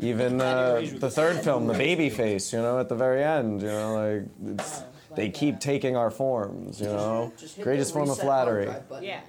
Even 0.00 0.40
uh, 0.40 0.84
the 0.94 1.10
third 1.10 1.44
film, 1.44 1.66
the 1.66 1.74
baby 1.74 2.10
face, 2.10 2.52
you 2.52 2.58
know, 2.60 2.78
at 2.78 2.88
the 2.88 2.96
very 2.96 3.22
end, 3.22 3.60
you 3.60 3.68
know, 3.68 3.94
like 3.94 4.58
it's, 4.58 4.82
they 5.14 5.30
keep 5.30 5.60
taking 5.60 5.96
our 5.96 6.10
forms, 6.10 6.80
you 6.80 6.86
know. 6.86 7.32
Greatest 7.60 7.92
form 7.92 8.10
of 8.10 8.18
flattery. 8.18 8.68
Yeah. 9.00 9.20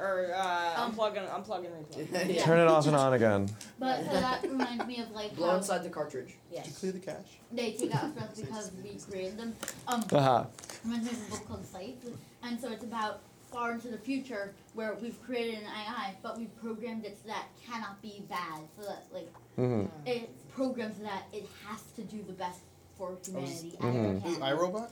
Or 0.00 0.32
uh, 0.34 0.82
Um, 0.82 0.92
unplug 0.92 1.16
and 1.18 1.28
unplug 1.28 1.64
and 1.66 1.86
replug. 1.86 2.28
yeah. 2.34 2.42
Turn 2.44 2.58
it 2.58 2.66
off 2.68 2.86
and 2.86 2.96
on 2.96 3.12
again. 3.12 3.48
But 3.78 4.04
so 4.06 4.12
that 4.12 4.42
reminds 4.42 4.86
me 4.86 5.00
of 5.00 5.10
like 5.12 5.36
Blow 5.36 5.50
how 5.50 5.56
inside 5.58 5.82
the 5.84 5.90
cartridge. 5.90 6.34
Did 6.52 6.66
you 6.66 6.72
clear 6.72 6.92
the 6.92 6.98
cache? 7.00 7.38
they 7.52 7.72
take 7.72 7.94
out 7.94 8.16
us 8.16 8.40
because 8.40 8.70
we 8.82 8.98
created 9.10 9.36
them. 9.38 9.54
Um, 9.88 10.02
Haha. 10.10 10.44
reminds 10.84 11.06
me 11.06 11.12
of 11.18 11.26
a 11.26 11.30
book 11.30 11.48
called 11.48 11.66
Sight, 11.66 11.98
and 12.42 12.58
so 12.60 12.70
it's 12.72 12.84
about 12.84 13.20
far 13.52 13.72
into 13.72 13.88
the 13.88 13.98
future 13.98 14.54
where 14.74 14.94
we've 15.02 15.20
created 15.24 15.56
an 15.58 15.64
AI, 15.66 16.14
but 16.22 16.38
we've 16.38 16.54
programmed 16.60 17.04
it 17.04 17.18
so 17.20 17.28
that 17.28 17.46
cannot 17.66 18.00
be 18.00 18.22
bad, 18.28 18.60
so 18.78 18.86
that 18.86 19.04
like 19.12 19.28
Mhm. 19.58 19.88
it's 20.06 20.44
programmed 20.54 20.94
so 20.96 21.02
that 21.02 21.24
it 21.32 21.46
has 21.66 21.82
to 21.96 22.02
do 22.02 22.22
the 22.22 22.32
best 22.32 22.60
for 22.96 23.18
humanity 23.26 23.76
as 23.80 23.84
Mhm. 23.84 24.16
it 24.16 24.22
Who's 24.22 24.36
can. 24.38 24.42
iRobot? 24.46 24.84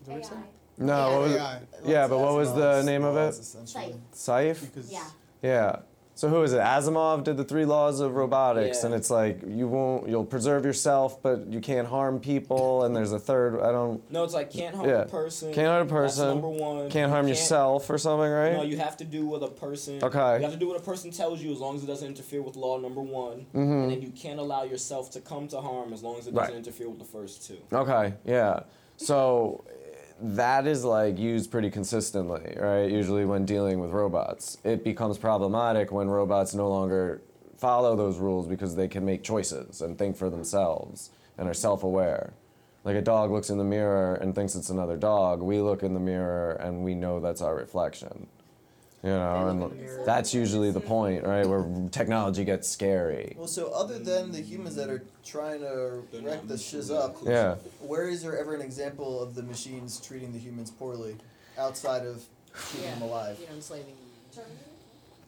Is 0.00 0.06
that 0.06 0.08
what 0.08 0.16
you 0.18 0.24
said? 0.24 0.38
No, 0.78 1.10
what 1.12 1.20
was 1.22 1.32
it? 1.34 1.38
AI. 1.40 1.58
Yeah, 1.86 2.06
but 2.08 2.18
what 2.18 2.34
was 2.34 2.52
the 2.54 2.82
name 2.82 3.04
of 3.04 3.16
it? 3.16 3.32
Sight. 3.34 3.94
Saif? 4.14 4.60
Because 4.60 4.90
Yeah. 4.92 5.04
Yeah. 5.42 5.76
So 6.14 6.28
who 6.28 6.42
is 6.42 6.52
it? 6.52 6.58
Asimov 6.58 7.22
did 7.22 7.36
the 7.36 7.44
three 7.44 7.64
laws 7.64 8.00
of 8.00 8.16
robotics, 8.16 8.80
Yeah. 8.80 8.86
and 8.86 8.94
it's 8.96 9.08
like 9.08 9.40
you 9.46 9.68
won't, 9.68 10.08
you'll 10.08 10.24
preserve 10.24 10.64
yourself, 10.64 11.22
but 11.22 11.46
you 11.46 11.60
can't 11.60 11.86
harm 11.86 12.18
people. 12.18 12.82
And 12.82 12.96
there's 12.96 13.12
a 13.12 13.20
third. 13.20 13.60
I 13.60 13.70
don't. 13.70 14.02
No, 14.10 14.24
it's 14.24 14.34
like 14.34 14.50
can't 14.50 14.74
harm 14.74 14.88
Yeah. 14.88 15.02
a 15.02 15.06
person. 15.06 15.54
Can't 15.54 15.68
harm 15.68 15.86
a 15.86 15.88
person. 15.90 16.24
That's 16.26 16.34
number 16.34 16.48
one. 16.48 16.90
Can't 16.90 17.12
harm 17.12 17.26
You 17.28 17.34
yourself 17.34 17.88
or 17.88 17.98
something, 17.98 18.28
right? 18.32 18.52
No, 18.54 18.62
you 18.64 18.78
have 18.78 18.96
to 18.96 19.04
do 19.04 19.26
what 19.26 19.44
a 19.44 19.46
person. 19.48 20.02
Okay. 20.02 20.38
You 20.38 20.42
have 20.42 20.52
to 20.52 20.58
do 20.58 20.66
what 20.66 20.76
a 20.76 20.82
person 20.82 21.12
tells 21.12 21.40
you 21.40 21.52
as 21.52 21.60
long 21.60 21.76
as 21.76 21.84
it 21.84 21.86
doesn't 21.86 22.08
interfere 22.08 22.42
with 22.42 22.56
law 22.56 22.78
number 22.78 23.00
one, 23.00 23.46
Mhm. 23.54 23.82
and 23.84 23.90
then 23.92 24.02
you 24.02 24.10
can't 24.10 24.40
allow 24.40 24.64
yourself 24.64 25.12
to 25.12 25.20
come 25.20 25.46
to 25.48 25.60
harm 25.60 25.92
as 25.92 26.02
long 26.02 26.18
as 26.18 26.26
it 26.26 26.34
doesn't 26.34 26.48
Right. 26.52 26.56
interfere 26.58 26.88
with 26.88 26.98
the 26.98 27.04
first 27.04 27.46
two. 27.46 27.58
Okay, 27.72 28.14
yeah. 28.24 28.60
So 28.96 29.62
that 30.20 30.66
is 30.66 30.84
like 30.84 31.18
used 31.18 31.50
pretty 31.50 31.70
consistently, 31.70 32.56
right? 32.58 32.90
Usually 32.90 33.24
when 33.24 33.44
dealing 33.44 33.80
with 33.80 33.90
robots. 33.90 34.58
It 34.64 34.84
becomes 34.84 35.18
problematic 35.18 35.92
when 35.92 36.08
robots 36.08 36.54
no 36.54 36.68
longer 36.68 37.22
follow 37.56 37.96
those 37.96 38.18
rules 38.18 38.46
because 38.46 38.76
they 38.76 38.88
can 38.88 39.04
make 39.04 39.22
choices 39.22 39.80
and 39.80 39.98
think 39.98 40.16
for 40.16 40.30
themselves 40.30 41.10
and 41.36 41.48
are 41.48 41.54
self 41.54 41.82
aware. 41.82 42.32
Like 42.84 42.96
a 42.96 43.02
dog 43.02 43.30
looks 43.30 43.50
in 43.50 43.58
the 43.58 43.64
mirror 43.64 44.14
and 44.14 44.34
thinks 44.34 44.54
it's 44.54 44.70
another 44.70 44.96
dog. 44.96 45.42
We 45.42 45.60
look 45.60 45.82
in 45.82 45.94
the 45.94 46.00
mirror 46.00 46.52
and 46.52 46.82
we 46.82 46.94
know 46.94 47.20
that's 47.20 47.42
our 47.42 47.54
reflection. 47.54 48.28
You 49.04 49.10
know, 49.10 49.48
and 49.48 50.06
that's 50.06 50.34
usually 50.34 50.72
the 50.72 50.80
point, 50.80 51.24
right? 51.24 51.46
Where 51.46 51.64
technology 51.92 52.44
gets 52.44 52.68
scary. 52.68 53.34
Well, 53.38 53.46
so 53.46 53.70
other 53.72 53.98
than 54.00 54.32
the 54.32 54.40
humans 54.40 54.74
that 54.74 54.90
are 54.90 55.04
trying 55.24 55.60
to 55.60 56.02
wreck 56.20 56.48
the 56.48 56.58
shiz 56.58 56.90
up, 56.90 57.16
Yeah. 57.24 57.54
where 57.80 58.08
is 58.08 58.22
there 58.22 58.36
ever 58.36 58.56
an 58.56 58.60
example 58.60 59.22
of 59.22 59.36
the 59.36 59.44
machines 59.44 60.00
treating 60.00 60.32
the 60.32 60.38
humans 60.40 60.72
poorly, 60.72 61.16
outside 61.56 62.06
of 62.06 62.24
keeping 62.72 62.90
them 62.90 63.02
alive? 63.02 63.38
You 63.40 63.46
know, 63.46 63.54
enslaving. 63.54 63.94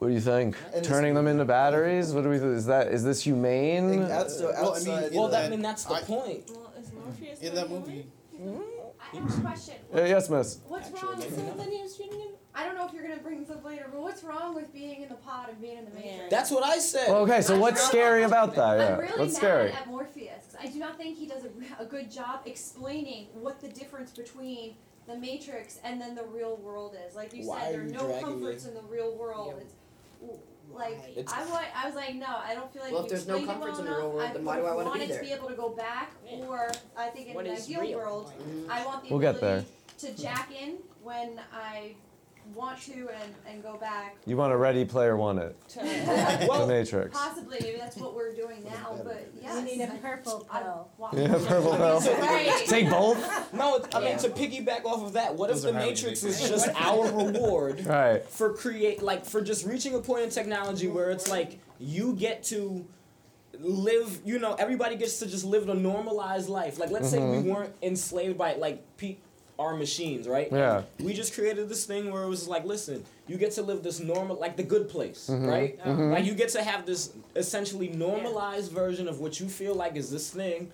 What 0.00 0.08
do 0.08 0.14
you 0.14 0.20
think? 0.20 0.56
And 0.74 0.84
Turning 0.84 1.14
them 1.14 1.28
into 1.28 1.44
batteries? 1.44 2.12
What 2.12 2.24
do 2.24 2.30
we? 2.30 2.36
Is 2.36 2.66
that 2.66 2.88
is 2.88 3.04
this 3.04 3.22
humane? 3.22 3.90
And 3.90 4.10
out- 4.10 4.30
so 4.32 4.50
Well, 4.50 4.74
I 4.74 4.78
mean, 4.80 5.14
Well, 5.14 5.28
that, 5.28 5.44
I 5.44 5.48
mean 5.48 5.62
that's 5.62 5.84
the 5.84 5.94
I- 5.94 6.02
point. 6.02 6.50
Well, 6.50 6.72
is 6.80 6.90
Morpheus 6.92 7.38
In 7.40 7.54
that 7.54 7.68
human? 7.68 7.80
movie, 7.82 8.06
I 9.12 9.16
have 9.16 9.38
a 9.38 9.40
question. 9.42 9.74
Uh, 9.94 10.00
yes, 10.02 10.28
miss. 10.30 10.58
What's 10.66 10.88
Actually, 10.88 11.08
wrong 11.08 11.18
maybe 11.20 11.30
with 11.30 11.38
not. 11.44 11.56
something 11.58 11.70
he 11.76 11.82
was 11.82 11.96
treating 11.96 12.18
him? 12.20 12.28
I 12.54 12.64
don't 12.64 12.74
know 12.76 12.86
if 12.86 12.92
you're 12.92 13.02
gonna 13.06 13.20
bring 13.22 13.40
this 13.40 13.50
up 13.50 13.64
later, 13.64 13.86
but 13.92 14.00
what's 14.00 14.24
wrong 14.24 14.54
with 14.54 14.72
being 14.72 15.02
in 15.02 15.08
the 15.08 15.14
pod 15.14 15.48
and 15.50 15.60
being 15.60 15.78
in 15.78 15.84
the 15.84 15.92
matrix? 15.92 16.30
That's 16.30 16.50
what 16.50 16.64
I 16.64 16.78
said. 16.78 17.08
Well, 17.08 17.18
okay, 17.22 17.40
so 17.42 17.54
I'm 17.54 17.60
what's 17.60 17.80
not- 17.80 17.88
scary 17.90 18.22
about 18.24 18.54
that? 18.56 18.78
Yeah, 18.78 18.94
I'm 18.94 18.98
really 19.00 19.18
what's 19.20 19.32
mad 19.34 19.38
scary? 19.38 19.72
at 19.72 19.86
Morpheus 19.86 20.46
'cause 20.46 20.56
I 20.60 20.66
do 20.66 20.78
not 20.80 20.96
think 20.96 21.16
he 21.16 21.26
does 21.26 21.44
a, 21.44 21.82
a 21.82 21.86
good 21.86 22.10
job 22.10 22.40
explaining 22.46 23.28
what 23.34 23.60
the 23.60 23.68
difference 23.68 24.10
between 24.10 24.74
the 25.06 25.16
Matrix 25.16 25.78
and 25.84 26.00
then 26.00 26.14
the 26.14 26.24
real 26.24 26.56
world 26.56 26.96
is. 27.08 27.14
Like 27.14 27.32
you 27.32 27.46
Why 27.46 27.60
said, 27.62 27.74
there 27.74 27.80
are 27.80 27.84
are 27.84 27.86
you 27.86 27.92
no 27.92 28.06
dragging 28.06 28.24
comforts 28.24 28.64
me? 28.64 28.70
in 28.70 28.74
the 28.76 28.82
real 28.82 29.16
world. 29.16 29.54
It's 29.60 29.74
like 30.72 30.98
It's- 31.16 31.32
I 31.32 31.44
want. 31.50 31.64
I 31.74 31.86
was 31.86 31.94
like, 31.94 32.14
no, 32.16 32.26
I 32.26 32.54
don't 32.54 32.72
feel 32.72 32.82
like 32.82 32.92
Well, 32.92 33.00
you 33.02 33.06
if 33.06 33.10
there's 33.10 33.26
no 33.28 33.36
explained 33.36 33.50
it 33.50 33.52
comforts 33.62 33.78
well 33.78 33.86
in 33.86 33.92
the 33.92 33.96
real 33.96 34.00
enough. 34.06 34.14
world, 34.14 34.30
I 34.30 34.32
then 34.34 34.44
why 34.44 34.56
do 34.56 34.66
I 34.66 34.70
wanna 34.74 34.84
be 34.84 34.88
wanted 34.90 35.08
there? 35.10 35.18
to 35.20 35.24
be 35.24 35.32
able 35.32 35.48
to 35.48 35.54
go 35.54 35.68
back, 35.70 36.12
or 36.32 36.70
I 36.96 37.08
think 37.10 37.28
in 37.28 37.34
What 37.34 37.46
an 37.46 37.52
is 37.52 37.64
ideal 37.64 37.80
real? 37.80 37.98
world, 37.98 38.32
Mhm. 38.40 38.68
I 38.70 38.84
want 38.84 39.02
the 39.04 39.10
We'll 39.10 39.18
get 39.20 39.36
ability 39.36 39.66
to 39.98 40.12
jack 40.14 40.50
in 40.52 40.78
when 41.02 41.40
I 41.52 41.94
want 42.54 42.80
to 42.82 42.92
and, 42.92 43.34
and 43.48 43.62
go 43.62 43.76
back. 43.76 44.16
You 44.26 44.36
want 44.36 44.52
a 44.52 44.56
Ready 44.56 44.84
Player 44.84 45.16
One 45.16 45.38
it. 45.38 45.56
the 45.74 46.64
Matrix. 46.66 47.16
Possibly, 47.16 47.58
maybe 47.60 47.78
that's 47.78 47.96
what 47.96 48.14
we're 48.14 48.34
doing 48.34 48.64
now, 48.64 48.98
but 49.04 49.30
yes. 49.40 49.56
You 49.56 49.62
need 49.62 49.84
a 49.84 49.88
purple 50.02 50.46
pill. 50.52 50.88
Yeah, 51.12 51.28
purple 51.46 51.76
pill. 51.76 52.00
Right. 52.00 52.64
Take 52.66 52.90
both. 52.90 53.52
No, 53.52 53.76
it- 53.76 53.94
I 53.94 54.00
mean 54.00 54.18
to 54.18 54.28
piggyback 54.28 54.84
off 54.84 55.02
of 55.02 55.12
that. 55.14 55.34
What 55.34 55.48
Those 55.50 55.64
if 55.64 55.70
are 55.70 55.72
the 55.72 55.78
highly 55.78 55.90
Matrix 55.90 56.24
is 56.24 56.48
just 56.48 56.68
our 56.74 57.10
reward 57.10 57.86
Right. 57.86 58.22
for 58.24 58.52
create 58.52 59.02
like 59.02 59.24
for 59.24 59.40
just 59.40 59.66
reaching 59.66 59.94
a 59.94 60.00
point 60.00 60.24
in 60.24 60.30
technology 60.30 60.88
where 60.88 61.10
it's 61.10 61.28
like 61.28 61.58
you 61.78 62.14
get 62.14 62.44
to 62.44 62.86
live 63.58 64.20
you 64.24 64.38
know 64.38 64.54
everybody 64.54 64.96
gets 64.96 65.18
to 65.18 65.26
just 65.26 65.44
live 65.44 65.68
a 65.68 65.74
normalized 65.74 66.48
life 66.48 66.78
like 66.78 66.90
let's 66.90 67.10
say 67.10 67.18
we 67.18 67.38
mm-hmm. 67.38 67.48
weren't 67.50 67.74
enslaved 67.82 68.38
by 68.38 68.54
like 68.54 68.82
pe- 68.96 69.16
our 69.60 69.76
machines 69.76 70.26
right 70.26 70.48
Yeah. 70.50 70.82
we 71.00 71.12
just 71.12 71.34
created 71.34 71.68
this 71.68 71.84
thing 71.84 72.10
where 72.10 72.22
it 72.22 72.28
was 72.28 72.48
like 72.48 72.64
listen 72.64 73.04
you 73.28 73.36
get 73.36 73.52
to 73.52 73.62
live 73.62 73.82
this 73.82 74.00
normal 74.00 74.36
like 74.36 74.56
the 74.56 74.62
good 74.62 74.88
place 74.88 75.28
Mhm. 75.30 75.46
right 75.46 75.78
Mhm. 75.84 76.12
like 76.12 76.24
you 76.24 76.34
get 76.34 76.48
to 76.50 76.62
have 76.62 76.86
this 76.86 77.10
essentially 77.36 77.88
normalized 77.88 78.72
version 78.72 79.06
of 79.06 79.20
what 79.20 79.38
you 79.38 79.48
feel 79.48 79.74
like 79.74 79.96
is 79.96 80.10
this 80.10 80.30
thing 80.30 80.72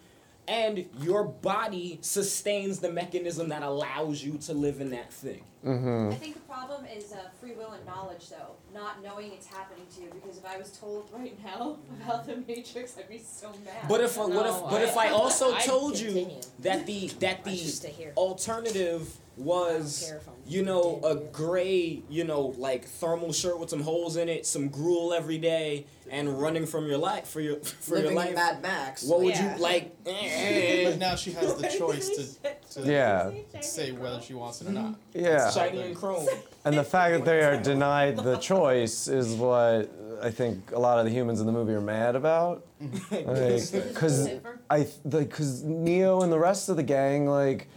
and 0.49 0.87
your 1.01 1.25
body 1.25 1.99
sustains 2.03 2.79
the 2.81 2.91
mechanism 2.91 3.49
that 3.49 3.63
allows 3.63 4.23
you 4.23 4.39
to 4.39 4.53
live 4.53 4.81
in 4.81 4.91
that 4.91 5.13
thing 5.13 5.43
Mm-hmm. 5.67 6.13
I 6.13 6.15
think 6.15 6.35
the 6.35 6.41
problem 6.43 6.85
is 6.87 7.13
uh, 7.13 7.17
free 7.41 7.51
will 7.53 7.73
and 7.73 7.85
knowledge, 7.85 8.29
though, 8.31 8.53
not 8.73 9.03
knowing 9.03 9.33
it's 9.33 9.49
happening 9.49 9.85
to 9.97 10.03
you. 10.03 10.11
Because 10.15 10.39
if 10.39 10.47
I 10.47 10.57
was 10.59 10.71
told 10.79 11.11
right 11.13 11.37
now 11.45 11.79
about 12.05 12.25
the 12.25 12.37
Matrix, 12.37 12.97
I'd 12.97 13.09
be 13.09 13.19
so 13.19 13.51
mad. 13.65 13.89
But 13.89 14.01
if 14.01 14.17
I, 14.17 14.27
what 14.27 14.47
if 14.47 14.53
No, 14.53 14.67
but 14.71 14.83
if 14.83 14.97
I 14.97 15.09
I- 15.09 15.11
also 15.23 15.53
I'd 15.53 15.65
told 15.65 15.99
you 15.99 16.29
that 16.61 16.87
the 16.87 17.09
that 17.19 17.41
I 17.45 17.55
should 17.57 17.69
stay 17.69 17.89
the 17.89 17.95
here. 17.95 18.13
alternative 18.17 19.13
was 19.37 20.05
care 20.09 20.17
if 20.19 20.29
I'm 20.29 20.35
you 20.47 20.63
know 20.63 21.01
a 21.05 21.17
gray 21.17 22.03
you 22.09 22.25
know 22.25 22.55
like 22.59 22.85
thermal 22.85 23.33
shirt 23.33 23.59
with 23.59 23.71
some 23.71 23.81
holes 23.83 24.17
in 24.17 24.29
it, 24.29 24.47
some 24.47 24.69
gruel 24.69 25.13
every 25.13 25.39
day, 25.39 25.87
and 26.11 26.41
running 26.41 26.67
from 26.67 26.87
your 26.87 26.99
life 26.99 27.27
for 27.29 27.41
your 27.41 27.57
for 27.61 27.97
Living 27.97 28.13
your 28.13 28.21
in 28.23 28.27
life. 28.29 28.35
Mad 28.35 28.63
Max. 28.63 29.03
What 29.05 29.21
would 29.21 29.35
Yeah. 29.35 29.57
you 29.57 29.63
like? 29.63 29.95
eh, 30.07 30.85
But 30.91 30.99
now 30.99 31.17
she 31.17 31.33
has 31.33 31.55
the 31.55 31.69
choice 31.69 32.09
to, 32.11 32.83
to 32.83 32.91
Yeah. 32.91 33.31
say 33.61 33.93
whether 33.93 34.21
she 34.21 34.35
wants 34.35 34.61
it 34.63 34.69
or 34.69 34.73
not. 34.73 34.95
Yeah. 35.15 35.51
Shiny 35.51 35.83
and 35.83 35.97
chrome. 35.97 36.27
And 36.65 36.77
the 36.77 36.85
fact 36.85 37.13
that 37.15 37.25
they 37.25 37.43
are 37.43 37.57
denied 37.61 38.17
the 38.19 38.37
choice 38.37 39.09
is 39.09 39.35
what 39.35 39.91
I 40.23 40.31
think 40.31 40.73
a 40.73 40.79
lot 40.79 40.99
of 40.99 41.05
the 41.05 41.11
humans 41.11 41.41
in 41.41 41.47
the 41.47 41.53
movie 41.53 41.75
are 41.75 41.81
mad 41.81 42.17
about. 42.17 42.65
Because 43.11 44.29
I, 44.71 44.87
because 45.09 45.63
Neo 45.63 46.23
and 46.23 46.33
the 46.33 46.39
rest 46.39 46.69
of 46.69 46.77
the 46.77 46.83
gang, 46.83 47.27
like, 47.27 47.69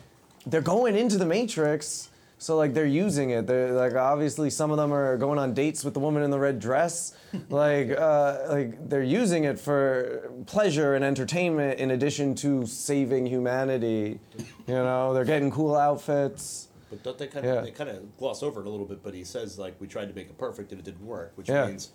they're 0.50 0.62
going 0.62 0.96
into 0.96 1.18
the 1.18 1.26
Matrix, 1.26 2.10
so 2.38 2.56
like 2.58 2.74
they're 2.74 2.86
using 2.86 3.32
it. 3.32 3.48
They're 3.48 3.74
like 3.74 3.96
obviously 3.96 4.50
some 4.50 4.72
of 4.72 4.78
them 4.78 4.94
are 4.94 5.18
going 5.18 5.38
on 5.40 5.54
dates 5.54 5.84
with 5.84 5.94
the 5.94 6.00
woman 6.00 6.24
in 6.24 6.32
the 6.32 6.40
red 6.40 6.60
dress, 6.60 7.14
like, 7.50 7.92
uh, 7.92 8.46
like 8.50 8.90
they're 8.90 9.04
using 9.04 9.44
it 9.44 9.60
for 9.60 10.32
pleasure 10.46 10.96
and 10.96 11.04
entertainment 11.04 11.80
in 11.80 11.92
addition 11.92 12.36
to 12.36 12.66
saving 12.66 13.26
humanity. 13.26 14.20
You 14.68 14.74
know, 14.76 15.14
they're 15.14 15.26
getting 15.26 15.52
cool 15.52 15.76
outfits. 15.76 16.68
But 16.90 17.04
don't 17.04 17.18
they 17.20 17.28
kind 17.28 17.46
of 17.46 17.56
Yeah. 17.56 17.62
they 17.62 17.72
kind 17.72 17.90
of 17.90 18.18
gloss 18.18 18.42
over 18.42 18.62
it 18.62 18.66
a 18.68 18.70
little 18.70 18.86
bit? 18.88 19.04
But 19.04 19.14
he 19.14 19.24
says 19.24 19.60
like 19.60 19.76
we 19.80 19.88
tried 19.88 20.08
to 20.08 20.16
make 20.16 20.28
it 20.28 20.38
perfect 20.38 20.72
and 20.72 20.80
it 20.80 20.86
didn't 20.86 21.06
work, 21.06 21.34
which 21.36 21.50
Yeah. 21.50 21.68
means 21.68 21.92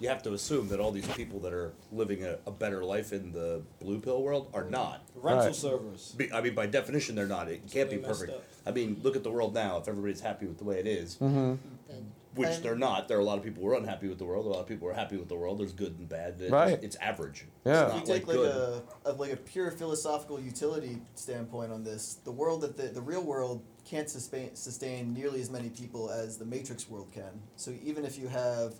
you 0.00 0.08
have 0.08 0.22
to 0.24 0.32
assume 0.32 0.68
that 0.68 0.80
all 0.80 0.90
these 0.90 1.06
people 1.08 1.38
that 1.40 1.52
are 1.52 1.72
living 1.92 2.24
a, 2.24 2.36
a 2.46 2.50
better 2.50 2.84
life 2.84 3.12
in 3.12 3.32
the 3.32 3.62
blue 3.80 4.00
pill 4.00 4.22
world 4.22 4.50
are 4.52 4.64
not. 4.64 5.02
Rental 5.14 5.46
Right. 5.46 5.54
servers. 5.54 6.12
Be- 6.16 6.32
I 6.32 6.40
mean, 6.40 6.54
by 6.54 6.66
definition, 6.66 7.14
they're 7.14 7.26
not. 7.26 7.48
It 7.48 7.62
can't 7.70 7.88
be 7.88 7.96
they 7.96 8.02
messed 8.02 8.20
perfect. 8.20 8.38
up. 8.38 8.44
I 8.66 8.72
mean, 8.72 9.00
look 9.02 9.14
at 9.16 9.22
the 9.22 9.30
world 9.30 9.54
now. 9.54 9.78
If 9.78 9.88
everybody's 9.88 10.20
happy 10.20 10.46
with 10.46 10.58
the 10.58 10.64
way 10.64 10.78
it 10.80 10.86
is, 10.86 11.16
Mm-hmm. 11.16 11.54
which 12.34 12.48
And- 12.48 12.64
they're 12.64 12.74
not, 12.76 13.06
there 13.06 13.16
are 13.18 13.20
a 13.20 13.24
lot 13.24 13.38
of 13.38 13.44
people 13.44 13.62
who 13.62 13.68
are 13.70 13.74
unhappy 13.76 14.08
with 14.08 14.18
the 14.18 14.24
world. 14.24 14.46
A 14.46 14.48
lot 14.48 14.60
of 14.60 14.66
people 14.66 14.88
are 14.88 14.92
happy 14.94 15.16
with 15.16 15.28
the 15.28 15.36
world. 15.36 15.60
There's 15.60 15.72
good 15.72 15.96
and 15.98 16.08
bad. 16.08 16.40
It's, 16.40 16.50
Right. 16.50 16.78
It's 16.82 16.96
average. 16.96 17.46
Yeah. 17.64 17.72
It's 17.72 17.82
If 17.82 17.88
not 17.88 18.00
you 18.08 18.14
take 18.14 18.26
like, 18.26 18.36
good. 18.36 18.82
a, 19.06 19.10
a 19.10 19.12
like 19.12 19.32
a 19.32 19.36
pure 19.36 19.70
philosophical 19.70 20.40
utility 20.40 20.98
standpoint 21.14 21.70
on 21.72 21.84
this, 21.84 22.14
the 22.24 22.32
world 22.32 22.62
that 22.62 22.76
the, 22.76 22.88
the 22.88 23.00
real 23.00 23.22
world 23.22 23.62
can't 23.84 24.08
sustain 24.10 24.56
sustain 24.56 25.12
nearly 25.14 25.40
as 25.40 25.50
many 25.50 25.68
people 25.68 26.10
as 26.10 26.36
the 26.38 26.44
Matrix 26.44 26.88
world 26.88 27.12
can. 27.12 27.30
So 27.56 27.72
even 27.84 28.04
if 28.04 28.18
you 28.18 28.26
have, 28.28 28.74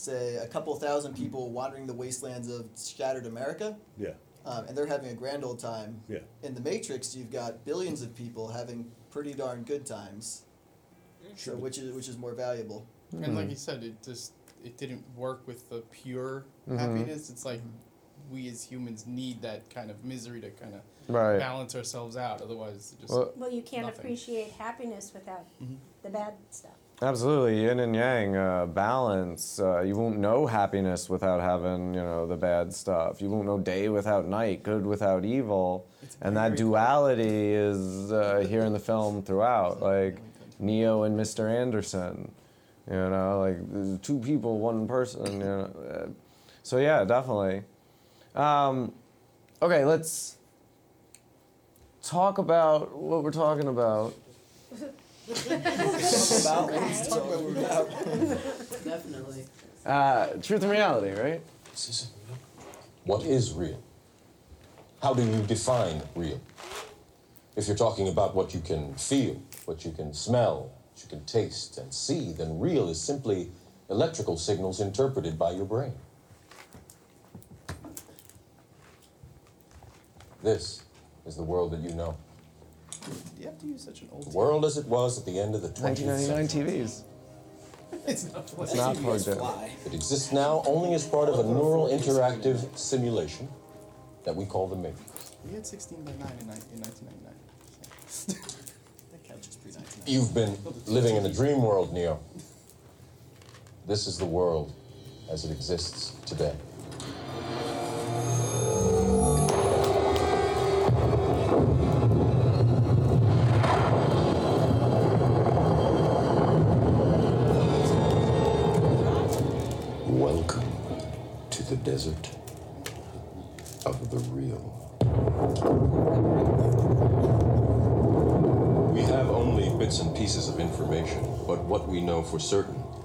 say, 0.00 0.36
a 0.36 0.46
couple 0.46 0.74
thousand 0.76 1.14
people 1.16 1.50
wandering 1.50 1.86
the 1.86 1.94
wastelands 1.94 2.48
of 2.50 2.66
shattered 2.76 3.26
America, 3.26 3.76
yeah. 3.96 4.10
um, 4.46 4.66
and 4.66 4.76
they're 4.76 4.86
having 4.86 5.10
a 5.10 5.14
grand 5.14 5.44
old 5.44 5.58
time. 5.58 6.00
Yeah. 6.08 6.18
In 6.42 6.54
the 6.54 6.60
Matrix, 6.60 7.14
you've 7.16 7.30
got 7.30 7.64
billions 7.64 8.02
of 8.02 8.14
people 8.14 8.48
having 8.48 8.90
pretty 9.10 9.34
darn 9.34 9.62
good 9.62 9.84
times. 9.86 10.42
So 11.36 11.54
which 11.56 11.78
is 11.78 11.92
which 11.94 12.08
is 12.08 12.16
more 12.16 12.32
valuable? 12.32 12.86
And 13.12 13.34
like 13.36 13.50
you 13.50 13.56
said, 13.56 13.82
it 13.84 14.02
just 14.02 14.32
it 14.64 14.76
didn't 14.76 15.04
work 15.16 15.46
with 15.46 15.68
the 15.68 15.82
pure 15.92 16.46
Mhm. 16.68 16.78
happiness. 16.78 17.30
It's 17.30 17.44
like 17.44 17.60
we 18.30 18.48
as 18.48 18.62
humans 18.64 19.06
need 19.06 19.42
that 19.42 19.68
kind 19.70 19.90
of 19.90 20.04
misery 20.04 20.40
to 20.40 20.50
kind 20.50 20.74
of 20.74 20.80
Right. 21.08 21.38
balance 21.38 21.74
ourselves 21.74 22.16
out. 22.16 22.42
Otherwise, 22.42 22.94
just 23.00 23.12
Well- 23.12 23.32
Well, 23.36 23.50
you 23.50 23.62
can't 23.62 23.86
Nothing. 23.86 24.00
appreciate 24.00 24.50
happiness 24.52 25.12
without 25.14 25.46
the 26.02 26.10
bad 26.10 26.34
stuff. 26.50 26.76
Absolutely, 27.00 27.62
yin 27.62 27.78
and 27.78 27.94
yang, 27.94 28.34
uh, 28.34 28.66
balance. 28.66 29.60
Uh, 29.60 29.82
you 29.82 29.94
won't 29.94 30.18
know 30.18 30.46
happiness 30.46 31.08
without 31.08 31.40
having, 31.40 31.94
you 31.94 32.00
know, 32.00 32.26
the 32.26 32.36
bad 32.36 32.74
stuff. 32.74 33.22
You 33.22 33.30
won't 33.30 33.46
know 33.46 33.56
day 33.56 33.88
without 33.88 34.26
night, 34.26 34.64
good 34.64 34.84
without 34.84 35.24
evil, 35.24 35.86
and 36.20 36.36
that 36.36 36.56
duality 36.56 37.52
is 37.52 38.10
uh, 38.10 38.44
here 38.48 38.62
in 38.62 38.72
the 38.72 38.80
film 38.80 39.22
throughout. 39.22 39.80
Like 39.80 40.18
Neo 40.58 41.04
and 41.04 41.18
Mr. 41.18 41.48
Anderson, 41.48 42.32
you 42.90 42.96
know, 42.96 43.38
like 43.38 44.02
two 44.02 44.18
people, 44.18 44.58
one 44.58 44.88
person. 44.88 45.34
You 45.34 45.38
know, 45.38 45.70
uh, 45.88 46.06
so 46.64 46.78
yeah, 46.78 47.04
definitely. 47.04 47.62
Um, 48.34 48.92
okay, 49.62 49.84
let's 49.84 50.36
talk 52.02 52.38
about 52.38 52.96
what 52.96 53.22
we're 53.22 53.30
talking 53.30 53.68
about. 53.68 54.14
Definitely. 58.84 59.44
Uh, 59.84 60.26
truth 60.42 60.62
and 60.62 60.70
reality, 60.70 61.20
right? 61.20 61.40
What 63.04 63.24
is 63.24 63.52
real? 63.52 63.82
How 65.02 65.14
do 65.14 65.22
you 65.22 65.42
define 65.42 66.02
real? 66.14 66.40
If 67.56 67.66
you're 67.66 67.76
talking 67.76 68.08
about 68.08 68.34
what 68.34 68.54
you 68.54 68.60
can 68.60 68.94
feel, 68.94 69.42
what 69.64 69.84
you 69.84 69.92
can 69.92 70.12
smell, 70.14 70.70
what 70.92 71.02
you 71.02 71.08
can 71.08 71.24
taste 71.24 71.78
and 71.78 71.92
see, 71.92 72.32
then 72.32 72.58
real 72.58 72.88
is 72.88 73.00
simply 73.00 73.50
electrical 73.90 74.36
signals 74.36 74.80
interpreted 74.80 75.38
by 75.38 75.52
your 75.52 75.64
brain. 75.64 75.94
This 80.42 80.82
is 81.26 81.36
the 81.36 81.42
world 81.42 81.72
that 81.72 81.80
you 81.80 81.94
know. 81.94 82.16
Do 83.08 83.40
you 83.42 83.46
have 83.46 83.58
to 83.60 83.66
use 83.66 83.82
such 83.84 84.02
an 84.02 84.08
old? 84.12 84.24
The 84.30 84.36
world 84.36 84.64
as 84.64 84.76
it 84.76 84.86
was 84.86 85.18
at 85.18 85.24
the 85.26 85.38
end 85.38 85.54
of 85.54 85.62
the 85.62 85.68
20th 85.68 86.04
1999 86.06 86.48
century. 86.48 86.80
TVs. 86.80 87.02
it's 88.06 88.32
not. 88.32 88.52
It's 88.60 88.74
not 88.74 88.96
plugged 88.96 89.28
in. 89.28 89.38
It 89.86 89.94
exists 89.94 90.32
now 90.32 90.62
only 90.66 90.94
as 90.94 91.06
part 91.06 91.28
of 91.28 91.38
a 91.38 91.42
neural 91.44 91.88
interactive 91.88 92.76
simulation 92.78 93.48
that 94.24 94.34
we 94.36 94.44
call 94.44 94.66
the 94.68 94.76
Matrix. 94.76 95.32
We 95.46 95.54
had 95.54 95.66
16 95.66 96.04
by 96.04 96.10
9 96.12 96.20
in, 96.20 96.46
ni- 96.46 96.52
in 96.74 96.80
1999. 96.82 97.34
That 99.12 99.24
counts 99.24 99.48
as 99.48 99.56
pre 99.56 99.72
nineteen. 99.72 100.02
You've 100.06 100.34
been 100.34 100.56
living 100.86 101.16
in 101.16 101.24
a 101.24 101.32
dream 101.32 101.62
world, 101.62 101.92
Neo. 101.94 102.20
This 103.86 104.06
is 104.06 104.18
the 104.18 104.26
world 104.26 104.72
as 105.30 105.44
it 105.46 105.50
exists 105.50 106.12
today. 106.26 106.54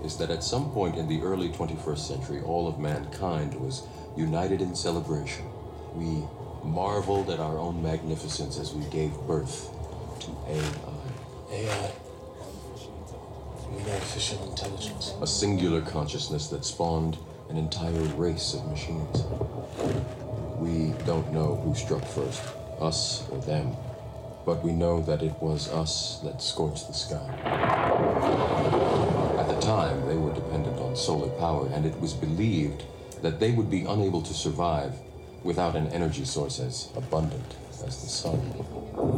Is 0.03 0.17
that 0.17 0.29
at 0.29 0.43
some 0.43 0.69
point 0.71 0.97
in 0.97 1.07
the 1.07 1.21
early 1.21 1.49
21st 1.49 1.97
century, 1.97 2.41
all 2.41 2.67
of 2.67 2.77
mankind 2.77 3.59
was 3.59 3.87
united 4.17 4.61
in 4.61 4.75
celebration. 4.75 5.45
We 5.93 6.23
marveled 6.63 7.29
at 7.29 7.39
our 7.39 7.57
own 7.57 7.81
magnificence 7.81 8.59
as 8.59 8.73
we 8.73 8.83
gave 8.89 9.13
birth 9.27 9.69
to 10.21 10.31
AI. 10.47 10.73
AI. 11.51 11.91
Artificial 13.89 14.49
intelligence? 14.49 15.13
A 15.21 15.27
singular 15.27 15.81
consciousness 15.81 16.47
that 16.47 16.63
spawned 16.63 17.17
an 17.49 17.57
entire 17.57 17.91
race 18.15 18.53
of 18.53 18.65
machines. 18.67 19.23
We 20.57 20.93
don't 21.05 21.33
know 21.33 21.55
who 21.55 21.75
struck 21.75 22.05
first, 22.05 22.41
us 22.79 23.27
or 23.29 23.39
them, 23.39 23.75
but 24.45 24.63
we 24.63 24.71
know 24.71 25.01
that 25.01 25.21
it 25.21 25.33
was 25.41 25.67
us 25.69 26.19
that 26.23 26.41
scorched 26.41 26.87
the 26.87 26.93
sky. 26.93 29.21
Time, 29.63 30.05
they 30.07 30.17
were 30.17 30.33
dependent 30.33 30.77
on 30.79 30.93
solar 30.93 31.29
power, 31.39 31.69
and 31.73 31.85
it 31.85 31.97
was 32.01 32.11
believed 32.13 32.83
that 33.21 33.39
they 33.39 33.51
would 33.51 33.71
be 33.71 33.85
unable 33.85 34.21
to 34.21 34.33
survive 34.33 34.93
without 35.41 35.77
an 35.77 35.87
energy 35.87 36.25
source 36.25 36.59
as 36.59 36.89
abundant 36.97 37.55
as 37.87 38.01
the 38.01 38.09
sun. 38.09 38.41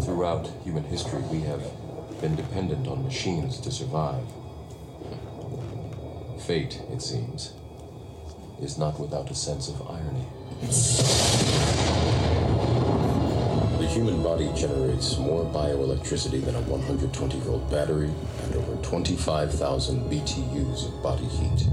Throughout 0.04 0.52
human 0.64 0.84
history, 0.84 1.24
we 1.32 1.40
have 1.42 1.64
been 2.22 2.36
dependent 2.36 2.88
on 2.88 3.04
machines 3.04 3.60
to 3.62 3.72
survive. 3.72 4.24
Fate, 6.46 6.80
it 6.92 7.02
seems, 7.02 7.54
is 8.62 8.78
not 8.78 9.00
without 9.00 9.32
a 9.32 9.36
sense 9.36 9.68
of 9.68 9.82
irony. 9.90 10.28
The 13.96 14.02
human 14.02 14.22
body 14.24 14.52
generates 14.54 15.18
more 15.18 15.46
bioelectricity 15.46 16.44
than 16.44 16.56
a 16.56 16.62
120 16.64 17.40
volt 17.40 17.72
battery 17.72 18.12
and 18.44 18.56
over 18.56 18.76
25,000 18.84 20.12
BTUs 20.12 20.88
of 20.90 21.02
body 21.02 21.24
heat. 21.24 21.70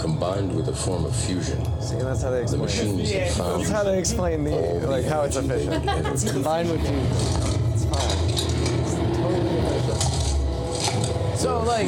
Combined 0.00 0.52
with 0.52 0.66
a 0.66 0.74
form 0.74 1.04
of 1.04 1.14
fusion, 1.14 1.64
See, 1.80 1.94
that's 1.94 2.22
how 2.22 2.30
they 2.32 2.38
the 2.38 2.42
explain 2.42 2.62
machines 2.62 3.10
it. 3.12 3.22
have 3.22 3.36
found 3.36 3.60
That's 3.60 3.70
how 3.70 3.84
they 3.84 4.00
explain 4.00 4.42
the 4.42 4.50
all 4.50 4.80
the 4.80 4.86
like 4.88 5.04
how 5.04 5.22
it's 5.22 5.36
energy 5.36 5.68
they 5.68 5.76
efficient. 5.76 6.06
It's 6.08 6.32
combined 6.32 6.70
with 6.72 6.82
you. 6.82 6.98
It's 7.72 7.84
fine. 7.84 8.28
It's 8.82 8.94
totally 9.16 9.58
efficient. 9.78 11.38
So 11.38 11.62
like, 11.62 11.86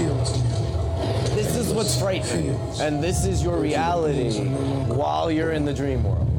this 1.35 1.57
is 1.57 1.73
what's 1.73 1.99
frightening, 1.99 2.51
and 2.81 3.03
this 3.03 3.27
is 3.27 3.43
your 3.43 3.59
reality 3.59 4.45
while 4.87 5.29
you're 5.33 5.51
in 5.51 5.65
the 5.65 5.75
dream 5.75 6.05
world. 6.05 6.38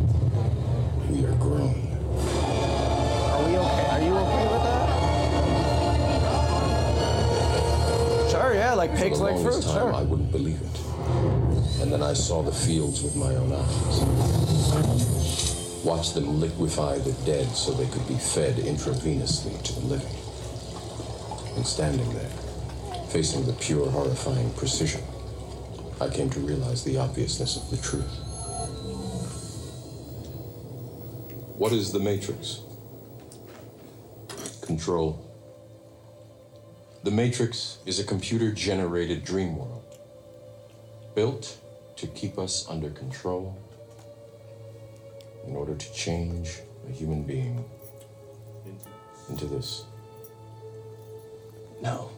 We 3.50 3.58
okay? 3.58 3.88
Are 3.90 4.02
you 4.02 4.18
okay 4.18 4.48
with 4.54 4.64
that? 4.64 4.90
Sure, 8.30 8.54
yeah, 8.54 8.74
like 8.74 8.96
pigs 8.96 9.20
like 9.20 9.38
fruit, 9.42 9.64
time, 9.64 9.74
sure. 9.74 9.94
I 9.94 10.04
wouldn't 10.04 10.32
believe 10.32 10.62
it. 10.62 10.80
And 11.82 11.92
then 11.92 12.04
I 12.04 12.14
saw 12.14 12.44
the 12.44 12.52
fields 12.52 13.02
with 13.02 13.16
my 13.16 13.36
own 13.36 13.52
eyes. 13.52 14.02
Watched 15.84 16.14
them 16.14 16.40
liquefy 16.40 17.00
the 17.00 17.14
dead 17.26 17.48
so 17.56 17.72
they 17.72 17.88
could 17.88 18.08
be 18.08 18.16
fed 18.16 18.58
intravenously 18.58 19.62
to 19.64 19.74
the 19.74 19.82
living. 19.88 20.16
And 21.56 21.66
standing 21.66 22.14
there, 22.14 22.30
facing 23.10 23.46
the 23.46 23.54
pure, 23.54 23.90
horrifying 23.90 24.52
precision, 24.54 25.02
I 26.00 26.10
came 26.10 26.30
to 26.32 26.40
realize 26.40 26.84
the 26.84 26.98
obviousness 26.98 27.58
of 27.58 27.70
the 27.72 27.78
truth. 27.78 28.14
What 31.58 31.74
is 31.74 31.92
the 31.92 32.00
Matrix? 32.00 32.62
Control. 34.70 35.18
The 37.04 37.10
Matrix 37.10 37.80
is 37.88 38.00
a 38.00 38.04
computer 38.04 38.52
generated 38.52 39.26
dream 39.26 39.58
world 39.58 39.84
built 41.16 41.58
to 41.96 42.06
keep 42.06 42.38
us 42.38 42.70
under 42.70 42.92
control 42.92 43.58
in 45.48 45.56
order 45.56 45.74
to 45.74 45.94
change 45.94 46.60
a 46.88 46.92
human 46.92 47.24
being 47.24 47.66
into 49.28 49.46
this. 49.46 49.86
No. 51.82 52.12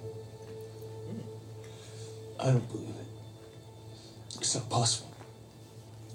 I 2.38 2.48
don't 2.48 2.68
believe 2.70 2.90
it. 2.90 4.40
It's 4.42 4.56
not 4.56 4.70
possible. 4.70 5.16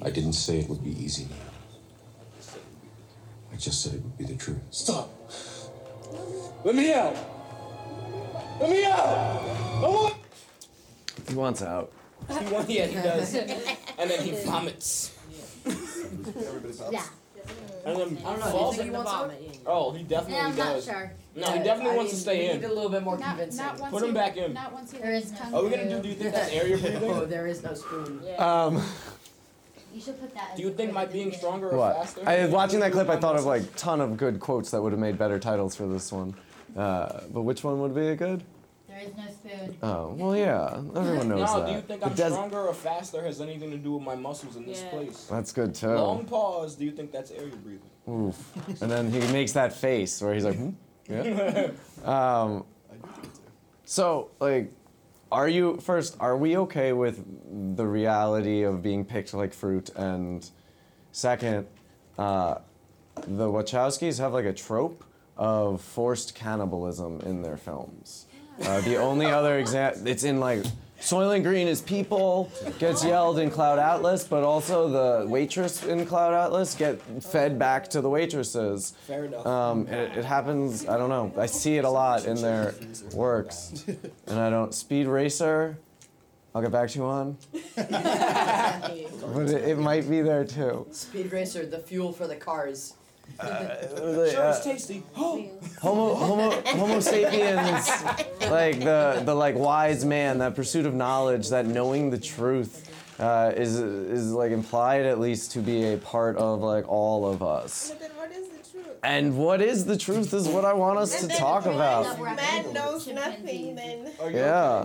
I 0.02 0.10
didn't 0.10 0.34
say 0.34 0.58
it 0.58 0.68
would 0.68 0.84
be 0.84 1.02
easy. 1.02 1.28
now. 1.30 2.50
I 3.54 3.56
just 3.56 3.82
said 3.82 3.94
it 3.94 4.02
would 4.02 4.18
be 4.18 4.24
the 4.24 4.36
truth. 4.36 4.60
Stop. 4.70 5.15
Let 6.64 6.74
me 6.74 6.92
out. 6.92 7.16
Let 8.60 8.70
me 8.70 8.84
out. 8.84 8.98
I 8.98 9.80
want. 9.82 10.14
He 11.28 11.34
wants 11.34 11.62
out. 11.62 11.92
He 12.28 12.52
want, 12.52 12.68
yeah, 12.70 12.86
he 12.86 12.94
does. 12.94 13.34
and 13.98 14.10
then 14.10 14.22
he 14.22 14.32
vomits. 14.44 15.14
Yeah. 16.90 17.02
And 17.84 17.96
then 17.96 18.18
I 18.24 18.30
don't 18.30 18.40
know. 18.40 18.46
Do 18.46 18.46
you 18.46 18.50
falls 18.50 18.76
think 18.76 18.80
in 18.80 18.86
he 18.86 18.90
the 18.90 18.96
wants 19.04 19.12
vomit. 19.12 19.60
out? 19.60 19.66
Oh, 19.66 19.92
he 19.92 20.02
definitely 20.02 20.34
Yeah, 20.34 20.46
I'm 20.46 20.56
not 20.56 20.74
does. 20.74 20.84
sure. 20.84 21.12
No, 21.36 21.50
he 21.52 21.58
definitely 21.62 21.92
I 21.92 21.96
wants 21.96 22.12
to 22.12 22.18
stay 22.18 22.38
we 22.40 22.50
in. 22.50 22.60
need 22.60 22.64
a 22.66 22.72
little 22.72 22.90
bit 22.90 23.02
more 23.04 23.18
Not, 23.18 23.28
convincing. 23.36 23.64
not 23.64 23.78
once 23.78 23.92
Put 23.92 24.02
he, 24.02 24.08
him 24.08 24.14
back 24.14 24.36
in. 24.36 24.52
Not 24.54 24.72
once 24.72 24.90
he 24.92 24.98
There 24.98 25.12
is 25.12 25.26
learns 25.26 25.38
tongue 25.40 25.50
how 25.52 25.58
Are 25.58 25.64
we 25.64 25.70
gonna 25.70 25.88
do? 25.88 26.02
Do 26.02 26.08
you 26.08 26.14
think 26.14 26.34
that's 26.34 26.52
air 26.52 26.66
you're 26.66 26.78
oh, 27.04 27.26
there 27.26 27.46
is 27.46 27.62
no 27.62 27.74
spoon. 27.74 28.20
Yeah. 28.24 28.36
Um, 28.64 28.82
You 29.96 30.02
should 30.02 30.20
put 30.20 30.34
that. 30.34 30.54
Do 30.56 30.62
you 30.62 30.70
think 30.74 30.92
my 30.92 31.06
being 31.06 31.32
stronger 31.32 31.70
or 31.70 31.78
what? 31.78 31.96
faster? 31.96 32.20
I 32.28 32.44
watching 32.48 32.80
that 32.80 32.92
clip. 32.92 33.08
I 33.08 33.16
thought 33.16 33.34
of 33.36 33.46
muscles? 33.46 33.64
like 33.64 33.76
ton 33.76 34.02
of 34.02 34.18
good 34.18 34.38
quotes 34.40 34.70
that 34.72 34.82
would 34.82 34.92
have 34.92 34.98
made 35.00 35.16
better 35.16 35.38
titles 35.38 35.74
for 35.74 35.86
this 35.86 36.12
one. 36.12 36.34
Uh, 36.76 37.20
but 37.32 37.42
which 37.42 37.64
one 37.64 37.80
would 37.80 37.94
be 37.94 38.08
a 38.08 38.14
good? 38.14 38.44
There 38.86 38.98
is 38.98 39.16
no 39.16 39.24
spoon. 39.30 39.76
Oh, 39.82 40.14
well, 40.18 40.36
yeah. 40.36 40.82
Everyone 40.94 41.28
knows 41.30 41.50
No, 41.50 41.60
that. 41.60 41.66
do 41.66 41.72
you 41.72 41.80
think 41.80 42.00
The 42.00 42.06
I'm 42.08 42.14
des- 42.14 42.30
stronger 42.30 42.60
or 42.60 42.74
faster 42.74 43.22
has 43.22 43.40
anything 43.40 43.70
to 43.70 43.78
do 43.78 43.94
with 43.94 44.02
my 44.02 44.14
muscles 44.16 44.56
in 44.56 44.66
this 44.66 44.82
Yeah. 44.82 44.90
place? 44.90 45.26
That's 45.30 45.50
good 45.52 45.74
too. 45.74 45.88
Long 45.88 46.26
pause. 46.26 46.74
Do 46.74 46.84
you 46.84 46.90
think 46.92 47.10
that's 47.10 47.30
air 47.30 47.46
you're 47.46 47.56
breathing? 47.56 47.90
Oof. 48.06 48.82
And 48.82 48.90
then 48.90 49.10
he 49.10 49.20
makes 49.32 49.52
that 49.52 49.72
face 49.72 50.20
where 50.20 50.34
he's 50.34 50.44
like, 50.44 50.56
hmm? 50.58 50.70
yeah. 51.08 51.70
Um, 52.04 52.66
so, 53.86 54.28
like, 54.40 54.70
are 55.30 55.48
you 55.48 55.78
first? 55.78 56.16
Are 56.20 56.36
we 56.36 56.56
okay 56.58 56.92
with 56.92 57.24
the 57.76 57.86
reality 57.86 58.62
of 58.62 58.82
being 58.82 59.04
picked 59.04 59.34
like 59.34 59.52
fruit? 59.52 59.90
And 59.96 60.48
second, 61.12 61.66
uh, 62.18 62.56
the 63.14 63.46
Wachowskis 63.46 64.18
have 64.18 64.32
like 64.32 64.44
a 64.44 64.52
trope 64.52 65.04
of 65.36 65.80
forced 65.80 66.34
cannibalism 66.34 67.20
in 67.20 67.42
their 67.42 67.56
films. 67.56 68.26
Uh, 68.62 68.80
the 68.82 68.96
only 68.96 69.26
other 69.26 69.58
example, 69.58 70.06
it's 70.06 70.24
in 70.24 70.40
like 70.40 70.64
Soylent 71.00 71.42
Green 71.42 71.68
is 71.68 71.80
people 71.80 72.50
gets 72.78 73.04
yelled 73.04 73.38
in 73.38 73.50
Cloud 73.50 73.78
Atlas, 73.78 74.24
but 74.24 74.42
also 74.42 74.88
the 74.88 75.28
waitress 75.28 75.84
in 75.84 76.06
Cloud 76.06 76.34
Atlas 76.34 76.74
get 76.74 77.00
fed 77.22 77.58
back 77.58 77.88
to 77.90 78.00
the 78.00 78.08
waitresses. 78.08 78.94
Fair 79.06 79.26
enough. 79.26 79.46
Um, 79.46 79.86
it, 79.88 80.18
it 80.18 80.24
happens. 80.24 80.88
I 80.88 80.96
don't 80.96 81.08
know. 81.10 81.32
I 81.36 81.46
see 81.46 81.76
it 81.76 81.84
a 81.84 81.90
lot 81.90 82.24
in 82.24 82.40
their 82.40 82.74
works, 83.12 83.84
and 84.26 84.38
I 84.38 84.50
don't. 84.50 84.74
Speed 84.74 85.06
Racer. 85.06 85.78
I'll 86.54 86.62
get 86.62 86.72
back 86.72 86.88
to 86.88 86.98
you 86.98 87.04
on, 87.04 87.36
but 87.76 89.50
it, 89.50 89.68
it 89.68 89.78
might 89.78 90.08
be 90.08 90.22
there 90.22 90.42
too. 90.42 90.86
Speed 90.90 91.30
Racer, 91.30 91.66
the 91.66 91.78
fuel 91.78 92.14
for 92.14 92.26
the 92.26 92.34
cars. 92.36 92.94
Uh, 93.38 93.66
Sure, 94.30 94.48
it's 94.50 94.64
tasty. 94.64 95.02
Homo, 95.16 96.14
homo, 96.14 96.50
homo 96.64 97.00
sapiens, 97.00 97.88
like 98.50 98.78
the, 98.80 99.22
the 99.24 99.34
like 99.34 99.54
wise 99.56 100.04
man, 100.04 100.38
that 100.38 100.54
pursuit 100.54 100.86
of 100.86 100.94
knowledge, 100.94 101.50
that 101.50 101.66
knowing 101.66 102.08
the 102.10 102.18
truth, 102.18 102.90
uh, 103.20 103.52
is 103.56 103.78
is 103.78 104.32
like 104.32 104.52
implied 104.52 105.04
at 105.06 105.18
least 105.20 105.52
to 105.52 105.58
be 105.60 105.92
a 105.92 105.96
part 105.98 106.36
of 106.36 106.60
like 106.60 106.88
all 106.88 107.26
of 107.26 107.42
us. 107.42 107.90
But 107.90 108.00
then 108.00 108.10
what 108.16 108.30
is 108.32 108.48
the 108.48 108.70
truth? 108.70 108.95
And 109.06 109.36
what 109.36 109.62
is 109.62 109.84
the 109.84 109.96
truth 109.96 110.34
is 110.34 110.48
what 110.48 110.64
I 110.64 110.72
want 110.72 110.98
us 110.98 111.14
to 111.18 111.22
And 111.22 111.30
then 111.30 111.38
talk 111.38 111.64
about. 111.64 112.18
Man 112.20 112.72
knows 112.72 113.06
nothing, 113.06 113.76
then. 113.76 114.10
Yeah, 114.32 114.84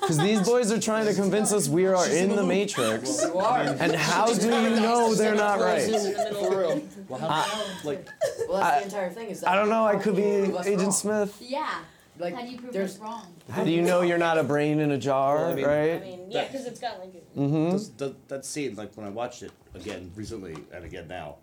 because 0.00 0.16
these 0.28 0.40
boys 0.40 0.72
are 0.72 0.80
trying 0.80 1.04
to 1.06 1.12
convince 1.12 1.52
us 1.52 1.68
we 1.68 1.84
are 1.86 2.08
in 2.08 2.34
the 2.34 2.42
matrix. 2.42 3.22
And 3.22 3.92
how 3.94 4.32
do 4.32 4.46
you 4.46 4.70
know 4.80 5.14
they're 5.14 5.34
not 5.34 5.60
right? 5.60 5.82
For 5.82 6.58
real. 6.60 6.82
Well, 7.08 7.20
how, 7.20 7.64
like, 7.84 8.08
Well, 8.48 8.58
that's 8.58 8.76
I- 8.76 8.78
the 8.78 8.84
entire 8.86 9.10
thing. 9.10 9.28
Is 9.28 9.40
that 9.42 9.50
I 9.50 9.54
don't 9.54 9.68
know. 9.68 9.84
I 9.84 9.96
could 9.96 10.16
be 10.16 10.22
Agent 10.22 10.78
wrong. 10.80 10.92
Smith. 10.92 11.36
Yeah. 11.40 11.68
Like, 12.18 12.34
How 12.34 12.40
do 12.42 12.48
you 12.48 12.58
prove 12.58 12.72
there's- 12.72 12.94
us 12.94 13.00
wrong? 13.00 13.26
How 13.50 13.64
do 13.64 13.70
you 13.70 13.82
know 13.82 14.00
you're 14.02 14.18
not 14.18 14.38
a 14.38 14.44
brain 14.44 14.78
in 14.80 14.90
a 14.92 14.98
jar, 14.98 15.36
Well, 15.36 15.50
I 15.50 15.54
mean- 15.54 15.64
I 15.66 15.68
right? 15.92 16.02
mean, 16.02 16.20
yeah, 16.30 16.44
because 16.46 16.66
it's 16.66 16.80
got 16.80 16.98
like. 17.00 17.12
a- 17.14 17.38
Mm-hmm. 17.40 17.70
does, 17.72 17.88
does, 17.88 18.12
that 18.28 18.44
scene, 18.46 18.76
like 18.76 18.94
when 18.96 19.06
I 19.06 19.10
watched 19.10 19.42
it 19.42 19.52
again 19.74 20.10
recently 20.16 20.56
and 20.72 20.84
again 20.84 21.06
now, 21.08 21.36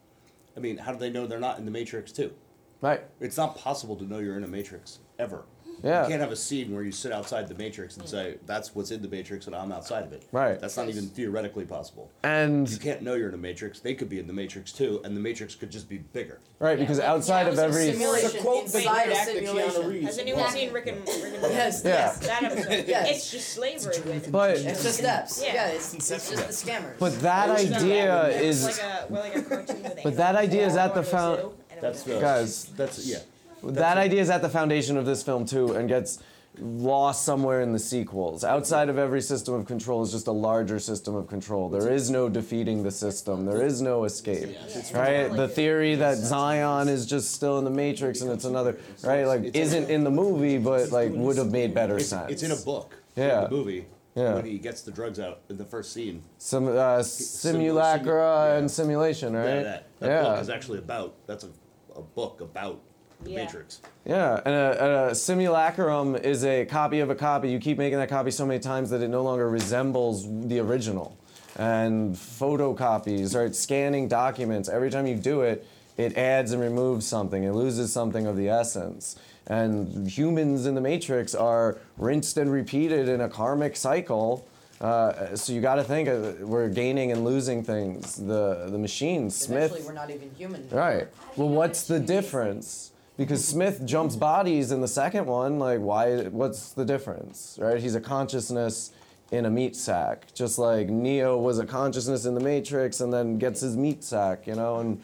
I 0.57 0.59
mean, 0.59 0.77
how 0.77 0.91
do 0.91 0.97
they 0.97 1.11
know 1.11 1.27
they're 1.27 1.39
not 1.39 1.59
in 1.59 1.65
the 1.65 1.71
Matrix 1.71 2.11
too? 2.11 2.33
Right. 2.81 3.03
It's 3.19 3.37
not 3.37 3.55
possible 3.55 3.95
to 3.95 4.03
know 4.03 4.17
you're 4.17 4.37
in 4.37 4.43
a 4.43 4.47
Matrix 4.47 4.99
ever. 5.19 5.45
Yeah. 5.83 6.03
You 6.03 6.09
can't 6.09 6.21
have 6.21 6.31
a 6.31 6.35
scene 6.35 6.73
where 6.73 6.83
you 6.83 6.91
sit 6.91 7.11
outside 7.11 7.47
the 7.47 7.55
Matrix 7.55 7.97
and 7.97 8.07
say, 8.07 8.37
that's 8.45 8.73
what's 8.75 8.91
in 8.91 9.01
the 9.01 9.07
Matrix 9.07 9.47
and 9.47 9.55
I'm 9.55 9.71
outside 9.71 10.03
of 10.03 10.11
it. 10.13 10.23
Right. 10.31 10.59
That's 10.59 10.75
not 10.77 10.89
even 10.89 11.07
theoretically 11.07 11.65
possible. 11.65 12.11
And 12.23 12.69
You 12.69 12.77
can't 12.79 13.01
know 13.01 13.13
you're 13.13 13.29
in 13.29 13.33
a 13.35 13.37
Matrix. 13.37 13.79
They 13.79 13.93
could 13.93 14.09
be 14.09 14.19
in 14.19 14.27
the 14.27 14.33
Matrix 14.33 14.71
too, 14.71 15.01
and 15.03 15.15
the 15.15 15.21
Matrix 15.21 15.55
could 15.55 15.69
just 15.71 15.87
be 15.89 15.97
bigger. 15.99 16.39
right, 16.59 16.79
because 16.79 16.99
outside 16.99 17.41
Yeah, 17.41 17.47
of 17.47 17.53
it's 17.53 17.61
every 17.61 17.91
simulation 17.91 18.31
To 18.31 18.37
quote 18.39 18.65
the 18.67 18.71
great 18.71 18.87
actor 18.87 19.31
Keanu 19.33 19.45
simulation. 19.45 19.87
Reeves. 19.89 20.05
Has 20.07 20.17
anyone 20.19 20.39
Exactly. 20.41 20.65
seen 20.65 20.73
Rick 20.73 20.87
and 20.87 20.97
Rick 21.07 21.33
and 21.43 21.53
Yes. 21.53 21.81
Yeah. 21.85 21.89
Yes, 21.91 22.17
that 22.27 22.43
episode. 22.43 22.85
Yes. 22.87 23.09
It's 23.11 23.31
just 23.31 23.49
slavery 23.49 23.95
with 24.05 24.31
but 24.31 24.57
It's 24.57 24.83
the 24.83 24.89
steps. 24.89 25.43
Yeah. 25.43 25.53
Yeah, 25.53 25.67
it's, 25.69 25.93
it's 25.93 26.09
just 26.09 26.29
the 26.31 26.41
scammers. 26.71 26.97
but 26.99 27.19
that 27.21 27.49
idea 27.51 28.27
is 28.29 28.63
like 28.65 28.81
a, 28.81 29.05
well, 29.09 29.21
like 29.23 29.35
a 29.35 29.41
cartoon 29.43 29.83
but 30.03 30.17
that 30.17 30.35
idea 30.35 30.65
is 30.65 30.75
at 30.75 30.93
the 30.93 31.01
animals 31.01 31.09
found 31.11 31.37
going 31.41 31.51
to 31.51 31.55
a 31.55 31.57
zoo, 31.57 31.63
and 31.69 31.77
it 31.77 31.81
That's 31.81 32.05
was- 32.05 32.15
the 32.15 32.19
guys. 32.21 32.65
That's 32.77 33.05
yeah. 33.07 33.17
That 33.63 33.97
idea 33.97 34.21
is 34.21 34.29
at 34.29 34.41
the 34.41 34.49
foundation 34.49 34.97
of 34.97 35.05
this 35.05 35.23
film 35.23 35.45
too, 35.45 35.73
and 35.73 35.87
gets 35.87 36.19
lost 36.59 37.23
somewhere 37.23 37.61
in 37.61 37.71
the 37.71 37.79
sequels. 37.79 38.43
Outside 38.43 38.89
of 38.89 38.97
every 38.97 39.21
system 39.21 39.53
of 39.53 39.65
control 39.65 40.03
is 40.03 40.11
just 40.11 40.27
a 40.27 40.31
larger 40.31 40.79
system 40.79 41.15
of 41.15 41.27
control. 41.27 41.69
There 41.69 41.91
is 41.91 42.09
no 42.09 42.29
defeating 42.29 42.83
the 42.83 42.91
system. 42.91 43.45
There 43.45 43.63
is 43.63 43.81
no 43.81 44.05
escape. 44.05 44.55
Right? 44.93 45.27
The 45.27 45.47
theory 45.47 45.95
that 45.95 46.17
Zion 46.17 46.87
is 46.87 47.05
just 47.05 47.31
still 47.31 47.59
in 47.59 47.65
the 47.65 47.71
Matrix 47.71 48.21
and 48.21 48.31
it's 48.31 48.45
another 48.45 48.77
right, 49.03 49.25
like 49.25 49.55
isn't 49.55 49.89
in 49.89 50.03
the 50.03 50.11
movie, 50.11 50.57
but 50.57 50.91
like 50.91 51.11
would 51.13 51.37
have 51.37 51.51
made 51.51 51.73
better 51.73 51.99
sense. 51.99 52.31
it's 52.31 52.43
in 52.43 52.51
a 52.51 52.55
book. 52.55 52.95
Yeah. 53.15 53.41
The 53.41 53.49
movie. 53.49 53.85
Yeah. 54.15 54.33
When 54.33 54.45
he 54.45 54.57
gets 54.57 54.81
the 54.81 54.91
drugs 54.91 55.19
out 55.19 55.41
in 55.47 55.57
the 55.57 55.65
first 55.65 55.93
scene. 55.93 56.23
Some 56.39 56.67
uh, 56.67 57.03
simulacra 57.03 58.55
and 58.57 58.69
simulation, 58.69 59.33
right? 59.33 59.45
Yeah, 59.45 59.63
that, 59.63 59.87
that 59.99 60.07
yeah. 60.07 60.23
book 60.23 60.41
is 60.41 60.49
actually 60.49 60.79
about. 60.79 61.13
That's 61.27 61.43
a, 61.43 61.49
a 61.95 62.01
book 62.01 62.41
about 62.41 62.81
the 63.23 63.31
Yeah. 63.31 63.45
Matrix. 63.45 63.81
Yeah, 64.05 64.41
and 64.45 64.53
a, 64.53 65.07
a 65.09 65.15
simulacrum 65.15 66.15
is 66.15 66.43
a 66.45 66.65
copy 66.65 66.99
of 66.99 67.09
a 67.09 67.15
copy. 67.15 67.49
You 67.49 67.59
keep 67.59 67.77
making 67.77 67.99
that 67.99 68.09
copy 68.09 68.31
so 68.31 68.45
many 68.45 68.59
times 68.59 68.89
that 68.91 69.01
it 69.01 69.09
no 69.09 69.23
longer 69.23 69.49
resembles 69.49 70.25
the 70.47 70.59
original. 70.59 71.17
And 71.57 72.15
photocopies, 72.15 73.35
right? 73.35 73.53
Scanning 73.55 74.07
documents. 74.07 74.69
Every 74.69 74.89
time 74.91 75.07
you 75.07 75.15
do 75.15 75.41
it, 75.41 75.65
it 75.97 76.15
adds 76.15 76.51
and 76.51 76.61
removes 76.61 77.07
something. 77.07 77.43
It 77.43 77.53
loses 77.53 77.91
something 77.91 78.27
of 78.27 78.37
the 78.37 78.49
essence. 78.49 79.15
And 79.47 80.07
humans 80.09 80.65
in 80.65 80.75
the 80.75 80.81
Matrix 80.81 81.33
are 81.33 81.77
rinsed 81.97 82.37
and 82.37 82.51
repeated 82.51 83.09
in 83.09 83.21
a 83.21 83.29
karmic 83.29 83.75
cycle. 83.75 84.47
Uh, 84.79 85.35
so 85.35 85.53
you 85.53 85.59
got 85.61 85.75
to 85.75 85.83
think 85.83 86.07
uh, 86.07 86.33
we're 86.45 86.69
gaining 86.69 87.11
and 87.11 87.25
losing 87.25 87.63
things. 87.63 88.15
The 88.15 88.67
the 88.69 88.77
machines, 88.77 89.35
Smith. 89.35 89.71
Eventually, 89.71 89.87
we're 89.87 89.93
not 89.93 90.11
even 90.11 90.29
human. 90.35 90.69
Right. 90.69 91.07
Well, 91.35 91.49
what's 91.49 91.87
the 91.87 91.99
difference? 91.99 92.91
Because 93.17 93.45
Smith 93.45 93.83
jumps 93.83 94.15
bodies 94.15 94.71
in 94.71 94.79
the 94.81 94.87
second 94.87 95.25
one. 95.25 95.57
Like, 95.57 95.79
why? 95.79 96.25
What's 96.25 96.71
the 96.73 96.85
difference? 96.85 97.57
Right? 97.59 97.81
He's 97.81 97.95
a 97.95 98.01
consciousness 98.01 98.91
in 99.31 99.45
a 99.45 99.49
meat 99.49 99.75
sack, 99.75 100.33
just 100.33 100.57
like 100.57 100.87
Neo 100.87 101.37
was 101.37 101.59
a 101.59 101.65
consciousness 101.65 102.25
in 102.25 102.35
the 102.35 102.39
Matrix, 102.39 103.01
and 103.01 103.11
then 103.11 103.37
gets 103.37 103.61
his 103.61 103.75
meat 103.75 104.03
sack. 104.03 104.45
You 104.45 104.55
know, 104.55 104.77
and 104.77 105.01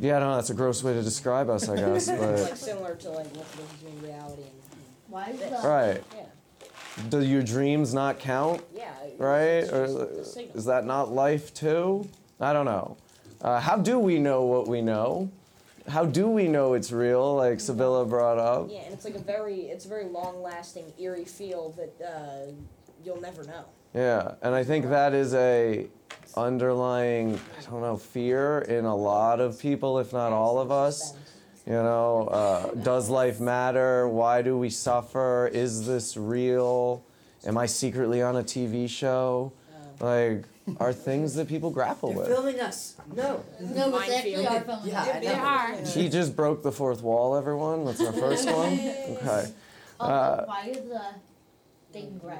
yeah, 0.00 0.16
I 0.16 0.20
don't 0.20 0.30
know. 0.30 0.36
That's 0.36 0.50
a 0.50 0.54
gross 0.54 0.82
way 0.82 0.92
to 0.92 1.02
describe 1.02 1.48
us, 1.48 1.68
I 1.68 1.76
guess. 1.76 2.08
like 2.08 2.18
But 2.20 2.58
similar 2.58 2.96
to 2.96 3.10
like 3.10 3.36
what's 3.36 3.50
the 3.52 3.62
difference 3.62 3.82
between 3.82 4.02
reality 4.02 4.42
and 4.42 4.80
Why 5.08 5.28
is 5.30 5.38
this. 5.38 5.62
the 5.62 5.68
right. 5.68 6.04
Yeah. 6.16 6.22
Do 7.08 7.22
your 7.22 7.42
dreams 7.42 7.94
not 7.94 8.18
count? 8.18 8.62
Yeah. 8.74 8.92
Right? 9.18 9.62
Or 9.72 9.86
just 9.86 9.98
a 9.98 10.24
signal. 10.24 10.56
is 10.56 10.64
that 10.64 10.84
not 10.84 11.12
life 11.12 11.54
too? 11.54 12.08
I 12.40 12.52
don't 12.52 12.66
know. 12.66 12.96
Uh, 13.40 13.60
how 13.60 13.76
do 13.76 13.98
we 13.98 14.18
know 14.18 14.42
what 14.44 14.66
we 14.68 14.82
know? 14.82 15.30
How 15.88 16.04
do 16.04 16.28
we 16.28 16.48
know 16.48 16.74
it's 16.74 16.92
real? 16.92 17.36
Like 17.36 17.60
Sibylla 17.60 18.06
brought 18.06 18.38
up. 18.38 18.68
Yeah, 18.70 18.80
and 18.80 18.94
it's 18.94 19.04
like 19.04 19.14
a 19.14 19.20
very 19.20 19.62
it's 19.62 19.84
a 19.84 19.88
very 19.88 20.06
long 20.06 20.42
lasting 20.42 20.92
eerie 20.98 21.24
feel 21.24 21.70
that 21.76 22.06
uh, 22.06 22.52
you'll 23.04 23.20
never 23.20 23.44
know. 23.44 23.64
Yeah, 23.94 24.34
and 24.42 24.54
I 24.54 24.62
think 24.62 24.88
that 24.88 25.14
is 25.14 25.34
a 25.34 25.86
underlying, 26.36 27.40
I 27.58 27.70
don't 27.70 27.80
know, 27.80 27.96
fear 27.96 28.60
in 28.60 28.84
a 28.84 28.94
lot 28.94 29.40
of 29.40 29.58
people, 29.58 29.98
if 29.98 30.12
not 30.12 30.32
all 30.32 30.58
of 30.58 30.70
us. 30.70 31.14
You 31.66 31.72
know, 31.74 32.28
uh, 32.28 32.74
does 32.74 33.08
life 33.08 33.40
matter? 33.40 34.08
Why 34.08 34.42
do 34.42 34.56
we 34.56 34.70
suffer? 34.70 35.50
Is 35.52 35.86
this 35.86 36.16
real? 36.16 37.04
Am 37.44 37.58
I 37.58 37.66
secretly 37.66 38.22
on 38.22 38.36
a 38.36 38.42
TV 38.42 38.88
show? 38.88 39.52
Like, 40.00 40.44
are 40.78 40.92
things 40.92 41.34
that 41.34 41.48
people 41.48 41.70
grapple 41.70 42.10
They're 42.10 42.18
with. 42.18 42.28
filming 42.28 42.60
us. 42.60 42.94
No. 43.14 43.42
No, 43.60 43.90
but 43.90 44.06
they 44.06 44.14
actually 44.16 44.46
are 44.46 44.60
filming. 44.60 44.88
Yeah, 44.88 45.02
I 45.14 45.20
They 45.20 45.26
know. 45.26 45.34
are. 45.42 45.76
He 45.76 46.08
just 46.08 46.36
broke 46.36 46.62
the 46.62 46.72
fourth 46.72 47.02
wall, 47.02 47.36
everyone. 47.36 47.84
That's 47.84 48.00
our 48.00 48.12
first 48.12 48.46
one. 48.52 48.72
Okay. 48.74 49.46
Also, 49.98 50.12
Uh, 50.12 50.44
why 50.46 50.66
is 50.68 50.88
the 50.88 51.02
thing 51.92 52.18
gray? 52.22 52.38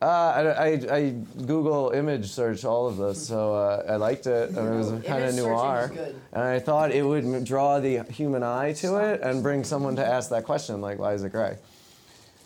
Uh, 0.00 0.06
I, 0.06 0.40
I, 0.68 0.96
I 0.96 1.10
Google 1.46 1.90
image 1.90 2.30
search 2.30 2.66
all 2.66 2.86
of 2.86 2.98
this, 2.98 3.26
so 3.26 3.54
uh, 3.54 3.82
I 3.88 3.96
liked 3.96 4.26
it, 4.26 4.50
and 4.50 4.58
it 4.74 4.76
was 4.76 4.88
kind 4.90 5.24
of 5.24 5.30
Image 5.30 5.34
searching 5.36 5.44
noir. 5.50 5.84
is 5.84 5.90
good. 5.90 6.20
And 6.34 6.42
I 6.42 6.58
thought 6.58 6.92
it 6.92 7.02
would 7.02 7.24
m- 7.24 7.42
draw 7.44 7.80
the 7.80 8.02
human 8.10 8.42
eye 8.42 8.74
to 8.74 8.96
it 8.98 9.22
and 9.22 9.42
bring 9.42 9.64
someone 9.64 9.96
to 9.96 10.06
ask 10.06 10.28
that 10.30 10.44
question, 10.44 10.82
like, 10.82 10.98
why 10.98 11.14
is 11.14 11.24
it 11.24 11.32
gray? 11.32 11.56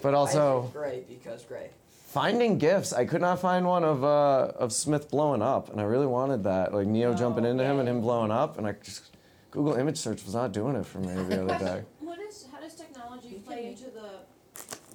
But 0.01 0.14
I 0.14 0.18
also, 0.18 0.62
think 0.62 0.73
gray 0.75 1.05
because 1.09 1.45
gray. 1.45 1.71
Finding 2.11 2.59
gifts. 2.59 2.93
I 2.93 3.05
could 3.05 3.21
not 3.21 3.41
find 3.41 3.67
one 3.67 3.85
of 3.85 4.05
uh, 4.05 4.53
of 4.57 4.73
Smith 4.73 5.11
blowing 5.11 5.43
up, 5.43 5.71
and 5.71 5.81
I 5.81 5.85
really 5.85 6.07
wanted 6.07 6.45
that, 6.45 6.75
like 6.75 6.87
Neo 6.87 7.15
jumping 7.15 7.45
into 7.45 7.65
him 7.65 7.79
and 7.79 7.89
him 7.89 8.01
blowing 8.01 8.31
up, 8.31 8.59
and 8.59 8.67
I 8.67 8.73
just 8.73 9.17
Google 9.51 9.75
image 9.75 9.97
search 9.97 10.25
was 10.25 10.35
not 10.35 10.53
doing 10.53 10.77
it 10.77 10.87
for 10.87 10.99
me 10.99 11.15
the 11.15 11.45
other 11.45 11.59
day. 11.59 11.83
What 12.01 12.19
is 12.19 12.47
how 12.53 12.61
does 12.61 12.75
technology 12.75 13.41
play 13.47 13.67
into 13.67 13.85
the 13.85 14.11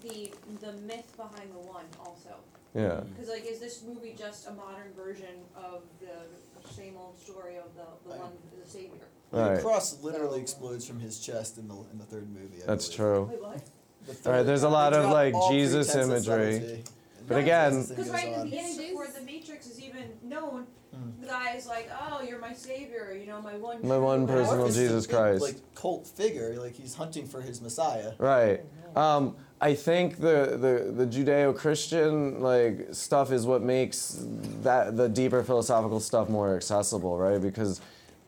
the 0.01 0.33
the 0.59 0.73
myth 0.81 1.15
behind 1.15 1.53
the 1.53 1.59
one 1.59 1.85
also? 2.05 2.35
Yeah. 2.73 3.01
Because 3.15 3.29
like, 3.29 3.45
is 3.49 3.59
this 3.59 3.83
movie 3.83 4.13
just 4.17 4.47
a 4.47 4.51
modern 4.51 4.91
version 4.93 5.43
of 5.55 5.83
the 6.01 6.69
same 6.73 6.97
old 6.97 7.17
story 7.17 7.55
of 7.55 7.73
the 7.75 8.09
the 8.09 8.17
one 8.17 8.31
the 8.61 8.69
savior? 8.69 9.07
Right. 9.31 9.55
The 9.55 9.61
cross 9.61 10.01
literally 10.03 10.41
explodes 10.41 10.85
from 10.85 10.99
his 10.99 11.19
chest 11.19 11.57
in 11.57 11.69
the 11.69 11.75
in 11.91 11.97
the 11.97 12.05
third 12.05 12.29
movie. 12.29 12.63
I 12.63 12.65
That's 12.67 12.87
believe. 12.87 12.97
true. 12.97 13.23
Wait, 13.31 13.41
what? 13.41 13.63
The 14.07 14.29
All 14.29 14.35
right, 14.35 14.43
there's 14.43 14.63
a 14.63 14.69
lot 14.69 14.93
of 14.93 15.09
like 15.09 15.33
Jesus 15.49 15.91
tenths 15.93 16.27
of 16.27 16.39
imagery. 16.41 16.83
Subtlety. 17.27 17.33
But 17.33 17.37
again, 17.37 17.85
Because 17.87 18.09
right 18.09 18.27
in 18.27 18.39
the 18.39 18.45
beginning, 18.45 18.77
before 18.77 19.07
the 19.07 19.21
Matrix 19.25 19.67
is 19.67 19.81
even 19.81 20.03
known, 20.23 20.67
Hmm. 20.93 21.21
the 21.21 21.27
guy 21.27 21.55
is 21.55 21.67
like, 21.67 21.89
"Oh, 22.09 22.21
you're 22.21 22.39
my 22.39 22.53
savior. 22.53 23.13
You 23.19 23.27
know, 23.27 23.41
my 23.41 23.57
one." 23.57 23.79
My 23.85 23.97
one 23.97 24.25
personal 24.27 24.59
Morpheus 24.59 24.77
is 24.77 24.77
a 24.77 24.87
Jesus 24.87 25.07
big, 25.07 25.15
Christ. 25.15 25.41
Like 25.41 25.75
cult 25.75 26.07
figure, 26.07 26.55
like 26.57 26.73
he's 26.73 26.95
hunting 26.95 27.25
for 27.27 27.41
his 27.41 27.61
Messiah. 27.61 28.13
Right. 28.17 28.61
Um, 28.95 29.35
I 29.59 29.73
think 29.73 30.17
the, 30.17 30.57
the, 30.57 30.91
the 30.91 31.05
Judeo-Christian 31.05 32.41
like 32.41 32.87
stuff 32.91 33.31
is 33.31 33.45
what 33.45 33.61
makes 33.61 34.23
that 34.63 34.95
the 34.95 35.09
deeper 35.09 35.43
philosophical 35.43 35.99
stuff 35.99 36.29
more 36.29 36.55
accessible, 36.55 37.17
right? 37.17 37.41
Because 37.41 37.81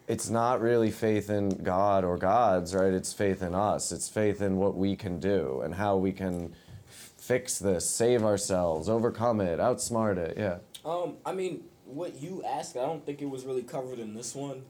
it's 0.07 0.29
not 0.29 0.61
really 0.61 0.91
faith 0.91 1.29
in 1.29 1.49
God 1.49 2.03
or 2.03 2.17
gods, 2.17 2.73
right? 2.75 2.93
It's 2.93 3.13
faith 3.13 3.41
in 3.41 3.53
us. 3.55 3.91
It's 3.91 4.09
faith 4.09 4.41
in 4.41 4.57
what 4.57 4.75
we 4.75 4.95
can 4.95 5.19
do 5.19 5.61
and 5.63 5.73
how 5.75 5.97
we 5.97 6.11
can 6.11 6.53
f- 6.53 6.66
fix 7.27 7.59
this, 7.59 7.87
save 7.89 8.23
ourselves, 8.23 8.87
overcome 8.87 9.41
it, 9.41 9.59
outsmart 9.59 10.17
it. 10.17 10.37
Yeah. 10.37 10.57
Um, 10.85 11.15
I 11.25 11.33
mean, 11.33 11.63
what 11.85 12.21
you 12.21 12.41
asked, 12.47 12.77
I 12.77 12.85
don't 12.85 13.05
think 13.05 13.21
it 13.21 13.29
was 13.29 13.43
really 13.45 13.63
covered 13.63 13.99
in 13.99 14.13
this 14.13 14.33
one 14.33 14.61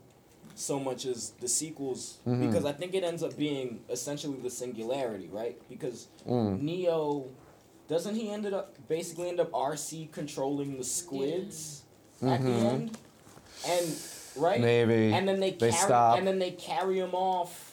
so 0.55 0.79
much 0.79 1.05
as 1.05 1.31
the 1.39 1.47
sequels, 1.47 2.17
Mhm. 2.25 2.47
because 2.47 2.65
I 2.65 2.71
think 2.71 2.95
it 2.95 3.03
ends 3.03 3.21
up 3.21 3.37
being 3.37 3.81
essentially 3.89 4.39
the 4.39 4.49
singularity, 4.49 5.29
right? 5.31 5.61
Because 5.69 6.07
Mm. 6.27 6.61
Neo, 6.63 7.25
doesn't 7.87 8.15
he 8.15 8.31
ended 8.31 8.53
up 8.55 8.75
basically 8.87 9.29
end 9.29 9.39
up 9.39 9.51
RC 9.53 10.09
controlling 10.11 10.77
the 10.79 10.83
squids 10.83 11.83
at 12.23 12.41
the 12.41 12.49
Mhm. 12.49 12.65
end, 12.65 12.97
and 13.67 13.95
right? 14.35 14.59
Maybe. 14.59 15.13
And 15.13 15.27
then 15.27 15.39
they 15.39 15.51
They 15.51 15.69
carry, 15.69 15.83
stop. 15.83 16.17
and 16.17 16.25
then 16.27 16.39
they 16.39 16.51
carry 16.51 16.97
him 16.99 17.13
off 17.13 17.66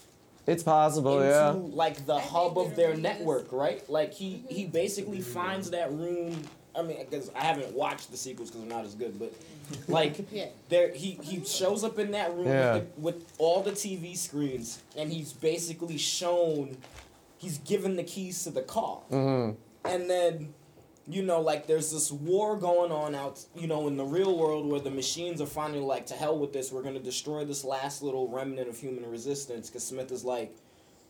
It's 0.47 0.62
possible, 0.62 1.20
into 1.20 1.30
yeah. 1.32 1.51
like 1.74 2.05
the 2.07 2.18
hub 2.18 2.59
of 2.59 2.76
their 2.76 2.95
network, 2.97 3.51
right? 3.53 3.88
Like 3.88 4.12
he 4.12 4.45
he 4.49 4.66
basically 4.66 5.20
finds 5.20 5.70
that 5.70 5.90
room. 5.92 6.42
I 6.76 6.82
mean, 6.82 6.99
because 6.99 7.30
I 7.36 7.45
haven't 7.45 7.72
watched 7.72 8.11
the 8.11 8.16
sequels 8.16 8.51
because 8.51 8.66
they're 8.66 8.76
not 8.76 8.84
as 8.84 8.95
good, 8.95 9.18
but 9.18 9.32
like 9.88 10.18
Yeah. 10.32 10.47
there 10.68 10.92
he 10.92 11.12
he 11.22 11.45
shows 11.45 11.82
up 11.84 11.99
in 11.99 12.11
that 12.11 12.34
room 12.34 12.47
Yeah. 12.49 12.74
with, 12.74 12.95
the, 12.97 13.01
with 13.01 13.32
all 13.38 13.62
the 13.62 13.70
TV 13.72 14.16
screens, 14.16 14.82
and 14.97 15.11
he's 15.12 15.32
basically 15.32 15.97
shown 15.99 16.76
he's 17.38 17.59
given 17.59 17.97
the 17.97 18.05
keys 18.05 18.42
to 18.45 18.51
the 18.51 18.62
car, 18.62 18.99
hmm 19.09 19.51
and 19.84 20.11
then. 20.11 20.53
You 21.07 21.22
know, 21.22 21.40
like 21.40 21.66
there's 21.66 21.92
this 21.92 22.11
war 22.11 22.57
going 22.57 22.90
on 22.90 23.14
out, 23.14 23.44
you 23.55 23.66
know, 23.66 23.88
in 23.88 23.96
the 23.96 24.05
real 24.05 24.38
world 24.38 24.66
where 24.66 24.80
the 24.80 24.90
machines 24.90 25.40
are 25.40 25.46
finally 25.46 25.80
like, 25.80 26.07
to 26.07 26.14
hell 26.14 26.38
with 26.38 26.52
this, 26.52 26.72
we're 26.72 26.82
gonna 26.82 26.98
destroy 26.98 27.44
this 27.44 27.62
last 27.64 28.02
little 28.02 28.28
remnant 28.28 28.68
of 28.68 28.78
human 28.78 29.09
resistance. 29.11 29.68
Because 29.68 29.84
Smith 29.84 30.11
is 30.11 30.24
like, 30.24 30.57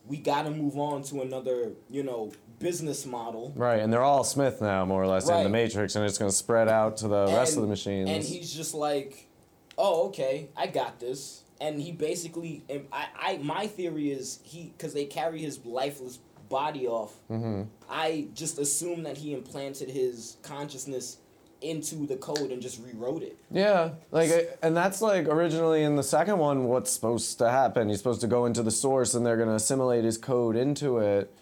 we 0.07 0.17
gotta 0.17 0.51
move 0.51 0.77
on 0.77 1.03
to 1.05 1.23
another, 1.23 1.73
you 1.89 2.03
know, 2.03 2.33
business 2.59 3.07
model. 3.07 3.53
Right, 3.55 3.81
and 3.81 3.93
they're 3.93 4.03
all 4.03 4.25
Smith 4.25 4.61
now, 4.61 4.85
more 4.85 5.03
or 5.03 5.07
less, 5.07 5.29
in 5.29 5.43
the 5.43 5.49
Matrix, 5.49 5.97
and 5.97 6.05
it's 6.05 6.19
going 6.19 6.31
to 6.31 6.37
spread 6.37 6.69
out 6.69 6.97
to 6.99 7.09
the 7.09 7.27
rest 7.27 7.57
of 7.57 7.63
the 7.63 7.69
machines. 7.69 8.09
And 8.09 8.23
he's 8.23 8.53
just 8.53 8.75
like, 8.75 9.29
oh, 9.77 10.07
okay, 10.09 10.49
I 10.57 10.67
got 10.67 11.01
this. 11.01 11.43
And 11.61 11.81
he 11.81 11.93
basically, 11.93 12.63
and 12.69 12.87
I, 12.93 13.07
I, 13.19 13.37
my 13.39 13.67
theory 13.67 14.11
is 14.11 14.41
he, 14.43 14.73
because 14.77 14.93
they 14.93 15.05
carry 15.05 15.41
his 15.41 15.65
lifeless 15.65 16.19
body 16.49 16.87
off. 16.87 17.15
hmm 17.29 17.63
I 17.89 18.27
just 18.35 18.59
assume 18.59 19.03
that 19.05 19.19
he 19.19 19.35
implanted 19.35 19.91
his 19.91 20.37
consciousness 20.43 21.19
into 21.61 22.07
the 22.07 22.17
code 22.17 22.51
and 22.51 22.61
just 22.61 22.81
rewrote 22.83 23.23
it. 23.23 23.37
Yeah, 23.51 23.91
like, 24.11 24.31
and 24.63 24.77
that's 24.77 25.01
like 25.01 25.27
originally 25.27 25.83
in 25.83 25.97
the 25.97 26.03
second 26.03 26.39
one, 26.39 26.65
what's 26.65 26.91
supposed 26.91 27.39
to 27.39 27.51
happen? 27.51 27.89
He's 27.89 27.99
supposed 27.99 28.21
to 28.21 28.27
go 28.27 28.45
into 28.47 28.63
the 28.63 28.71
source, 28.71 29.15
and 29.15 29.25
they're 29.25 29.37
gonna 29.37 29.55
assimilate 29.55 30.05
his 30.05 30.19
code 30.19 30.57
into 30.57 30.99
it. 30.99 31.33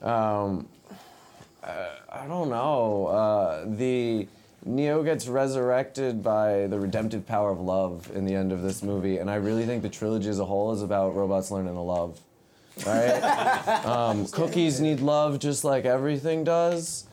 Um, 0.00 0.68
uh, 1.62 1.90
I 2.10 2.26
don't 2.26 2.48
know. 2.48 3.06
Uh, 3.06 3.64
the 3.66 4.26
Neo 4.64 5.02
gets 5.02 5.28
resurrected 5.28 6.22
by 6.22 6.66
the 6.66 6.78
redemptive 6.78 7.26
power 7.26 7.50
of 7.50 7.60
love 7.60 8.10
in 8.14 8.24
the 8.24 8.34
end 8.34 8.50
of 8.52 8.62
this 8.62 8.82
movie, 8.82 9.18
and 9.18 9.30
I 9.30 9.36
really 9.36 9.64
think 9.64 9.82
the 9.82 9.88
trilogy 9.88 10.28
as 10.28 10.38
a 10.40 10.44
whole 10.44 10.72
is 10.72 10.82
about 10.82 11.14
robots 11.14 11.50
learning 11.50 11.74
to 11.74 11.80
love. 11.80 12.20
Right? 12.86 13.84
um, 13.86 14.26
cookies 14.26 14.80
need 14.80 15.00
love 15.00 15.38
just 15.38 15.64
like 15.64 15.84
everything 15.84 16.44
does. 16.44 17.06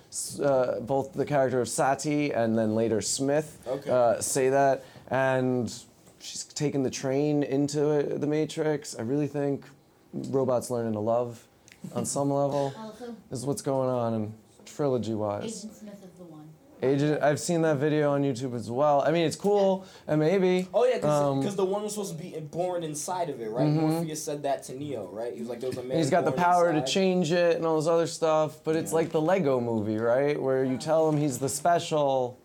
Uh, 0.43 0.79
both 0.79 1.13
the 1.13 1.25
character 1.25 1.61
of 1.61 1.69
Sati 1.69 2.31
and 2.31 2.57
then 2.57 2.73
later 2.73 2.99
Smith 2.99 3.59
Okay. 3.67 3.89
uh, 3.91 4.19
say 4.19 4.49
that, 4.49 4.83
and 5.11 5.71
she's 6.19 6.45
taken 6.45 6.81
the 6.81 6.89
train 6.89 7.43
into 7.43 7.91
it, 7.91 8.19
the 8.19 8.25
Matrix. 8.25 8.97
I 8.97 9.03
really 9.03 9.27
think 9.27 9.65
robots 10.13 10.71
learning 10.71 10.93
to 10.93 10.99
love 10.99 11.45
on 11.93 12.05
some 12.05 12.31
level 12.31 12.73
Also, 12.75 13.15
is 13.29 13.45
what's 13.45 13.61
going 13.61 13.87
on 13.89 14.13
in 14.15 14.33
trilogy-wise. 14.65 15.43
Agent 15.43 15.75
Smith 15.75 16.03
is 16.03 16.17
the 16.17 16.23
one. 16.23 16.49
Agent, 16.81 17.21
I've 17.21 17.39
seen 17.41 17.61
that 17.63 17.75
video 17.77 18.11
on 18.13 18.23
YouTube 18.23 18.55
as 18.55 18.71
well. 18.71 19.01
I 19.01 19.11
mean, 19.11 19.25
it's 19.25 19.35
cool, 19.35 19.85
and 20.07 20.17
maybe. 20.19 20.67
Oh 20.73 20.85
yeah, 20.85 20.95
because 20.95 21.49
um, 21.49 21.55
the 21.57 21.65
one 21.65 21.83
was 21.83 21.93
supposed 21.93 22.17
to 22.17 22.23
be 22.23 22.39
born 22.39 22.83
inside 22.83 23.29
of 23.29 23.41
it, 23.41 23.49
right? 23.49 23.67
Mhm. 23.67 23.73
Morpheus 23.73 24.23
said 24.23 24.43
that 24.43 24.63
to 24.63 24.73
Neo, 24.77 25.07
right? 25.11 25.33
He 25.33 25.41
was 25.41 25.49
like, 25.49 25.59
"There 25.59 25.69
was 25.69 25.77
a 25.77 25.83
man." 25.83 25.97
He's 25.97 26.09
got 26.09 26.23
the 26.23 26.31
power 26.31 26.69
inside. 26.69 26.85
to 26.85 26.91
change 26.91 27.31
it 27.33 27.57
and 27.57 27.65
all 27.65 27.75
this 27.75 27.87
other 27.87 28.07
stuff, 28.07 28.59
but 28.63 28.77
it's 28.77 28.93
like 28.93 29.09
the 29.11 29.19
Lego 29.19 29.59
movie, 29.59 29.97
right? 29.97 30.41
Where 30.41 30.63
you 30.63 30.77
tell 30.77 31.09
him 31.09 31.17
he's 31.17 31.37
the 31.37 31.49
special, 31.49 32.37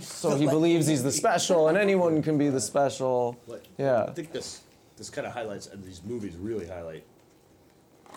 so 0.00 0.34
he 0.36 0.46
believes 0.46 0.86
he's 0.86 1.02
the 1.02 1.12
special, 1.12 1.68
and 1.68 1.76
anyone 1.76 2.22
can 2.22 2.38
be 2.38 2.48
the 2.48 2.60
special. 2.62 3.36
But 3.46 3.64
Yeah. 3.76 4.04
I 4.04 4.12
think 4.12 4.32
this 4.32 4.62
this 4.96 5.10
kind 5.10 5.26
of 5.26 5.34
highlights, 5.34 5.66
and 5.66 5.84
these 5.84 6.02
movies 6.02 6.36
really 6.36 6.66
highlight 6.66 7.04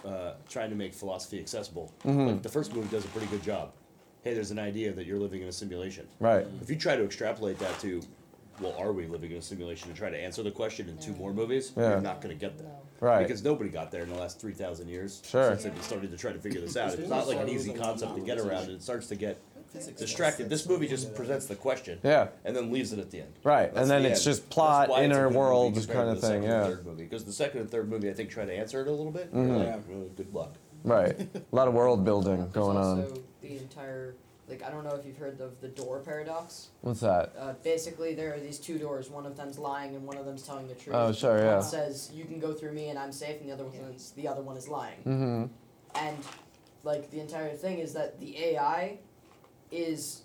uh, 0.05 0.31
trying 0.49 0.69
to 0.69 0.75
make 0.75 0.93
philosophy 0.93 1.39
accessible. 1.39 1.91
Mhm. 2.05 2.27
Like, 2.27 2.41
the 2.41 2.49
first 2.49 2.73
movie 2.73 2.87
does 2.87 3.05
a 3.05 3.07
pretty 3.09 3.27
good 3.27 3.43
job. 3.43 3.71
Hey, 4.23 4.33
there's 4.35 4.51
an 4.51 4.59
idea 4.59 4.91
that 4.93 5.05
you're 5.05 5.19
living 5.19 5.41
in 5.41 5.47
a 5.47 5.51
simulation. 5.51 6.07
Right. 6.19 6.45
If 6.61 6.69
you 6.69 6.75
try 6.75 6.95
to 6.95 7.03
extrapolate 7.03 7.57
that 7.59 7.79
to, 7.79 8.01
well, 8.59 8.75
are 8.77 8.91
we 8.91 9.07
living 9.07 9.31
in 9.31 9.37
a 9.37 9.41
simulation, 9.41 9.89
and 9.89 9.97
try 9.97 10.11
to 10.11 10.17
answer 10.17 10.43
the 10.43 10.51
question 10.51 10.87
in 10.89 10.97
two 10.99 11.13
more 11.13 11.33
movies, 11.33 11.71
Yeah. 11.75 11.89
you're 11.91 12.01
not 12.01 12.21
going 12.21 12.35
to 12.35 12.39
get 12.39 12.57
there. 12.59 12.67
Right. 12.99 13.23
Because 13.27 13.43
nobody 13.43 13.71
got 13.71 13.89
there 13.91 14.03
in 14.03 14.09
the 14.09 14.19
last 14.19 14.39
three 14.39 14.53
thousand 14.53 14.89
years. 14.89 15.23
Sure. 15.25 15.57
Since 15.57 15.75
they 15.75 15.81
started 15.81 16.11
to 16.11 16.17
try 16.17 16.31
to 16.33 16.37
figure 16.39 16.61
this 16.61 16.77
out. 16.77 16.93
It's 16.93 17.09
not 17.09 17.27
like 17.27 17.39
an 17.39 17.49
easy 17.49 17.73
concept 17.73 18.15
to 18.15 18.21
get 18.21 18.37
around. 18.37 18.65
And 18.65 18.73
it 18.73 18.83
starts 18.83 19.07
to 19.07 19.15
get 19.15 19.39
distracted. 19.97 20.49
This 20.51 20.67
movie 20.69 20.87
just 20.87 21.15
presents 21.15 21.47
the 21.47 21.55
question. 21.55 21.97
Yeah. 22.03 22.27
And 22.45 22.55
then 22.55 22.71
leaves 22.71 22.93
it 22.93 22.99
at 22.99 23.09
the 23.09 23.21
end. 23.21 23.33
Right, 23.43 23.73
That's 23.73 23.81
and 23.83 23.89
then 23.89 24.03
the 24.03 24.09
it's 24.09 24.19
end. 24.19 24.35
just 24.35 24.49
plot, 24.51 24.89
why 24.89 24.97
it's 24.97 25.01
a 25.01 25.05
inner 25.17 25.29
world 25.29 25.73
kind 25.89 26.09
of 26.09 26.19
thing, 26.21 26.43
yeah. 26.43 26.65
third 26.65 26.85
movie. 26.85 27.03
Because 27.05 27.23
the 27.25 27.31
second 27.33 27.61
and 27.61 27.71
third 27.71 27.89
movie, 27.89 28.07
I 28.09 28.13
think, 28.13 28.29
try 28.29 28.45
to 28.45 28.53
answer 28.53 28.81
it 28.81 28.87
a 28.87 28.91
little 28.91 29.11
bit. 29.11 29.33
Mhm. 29.33 29.57
Like, 29.57 29.83
"Oh, 29.91 30.09
good 30.15 30.31
luck. 30.31 30.53
Right. 30.83 31.19
A 31.51 31.55
lot 31.55 31.67
of 31.67 31.73
world 31.73 32.03
building 32.05 32.49
going 32.51 32.75
There's 32.75 33.11
on. 33.13 33.23
Also 33.41 33.55
the 33.55 33.61
entire 33.61 34.15
like 34.47 34.63
I 34.63 34.69
don't 34.69 34.83
know 34.83 34.95
if 34.95 35.05
you've 35.05 35.17
heard 35.17 35.39
of 35.39 35.61
the 35.61 35.67
door 35.69 35.99
paradox. 35.99 36.69
What's 36.81 36.99
that? 37.01 37.33
Uh, 37.37 37.53
basically, 37.63 38.15
there 38.15 38.33
are 38.33 38.39
these 38.39 38.57
two 38.57 38.77
doors. 38.77 39.09
One 39.09 39.25
of 39.25 39.37
them's 39.37 39.57
lying, 39.57 39.95
and 39.95 40.05
one 40.05 40.17
of 40.17 40.25
them's 40.25 40.41
telling 40.45 40.67
the 40.67 40.75
truth. 40.75 40.95
Oh, 40.95 41.13
sure, 41.13 41.35
One 41.35 41.45
yeah. 41.45 41.59
says 41.61 42.11
you 42.13 42.25
can 42.25 42.39
go 42.39 42.51
through 42.51 42.73
me 42.73 42.89
and 42.89 42.99
I'm 42.99 43.13
safe, 43.13 43.39
and 43.39 43.49
the 43.49 43.53
other 43.53 43.63
one 43.63 43.75
is 43.93 44.11
the 44.11 44.27
other 44.27 44.41
one 44.41 44.57
is 44.57 44.67
lying. 44.67 44.99
Mm-hmm. 44.99 45.45
And 45.95 46.17
like 46.83 47.11
the 47.11 47.19
entire 47.19 47.53
thing 47.55 47.79
is 47.79 47.93
that 47.93 48.19
the 48.19 48.37
AI 48.37 48.97
is 49.71 50.23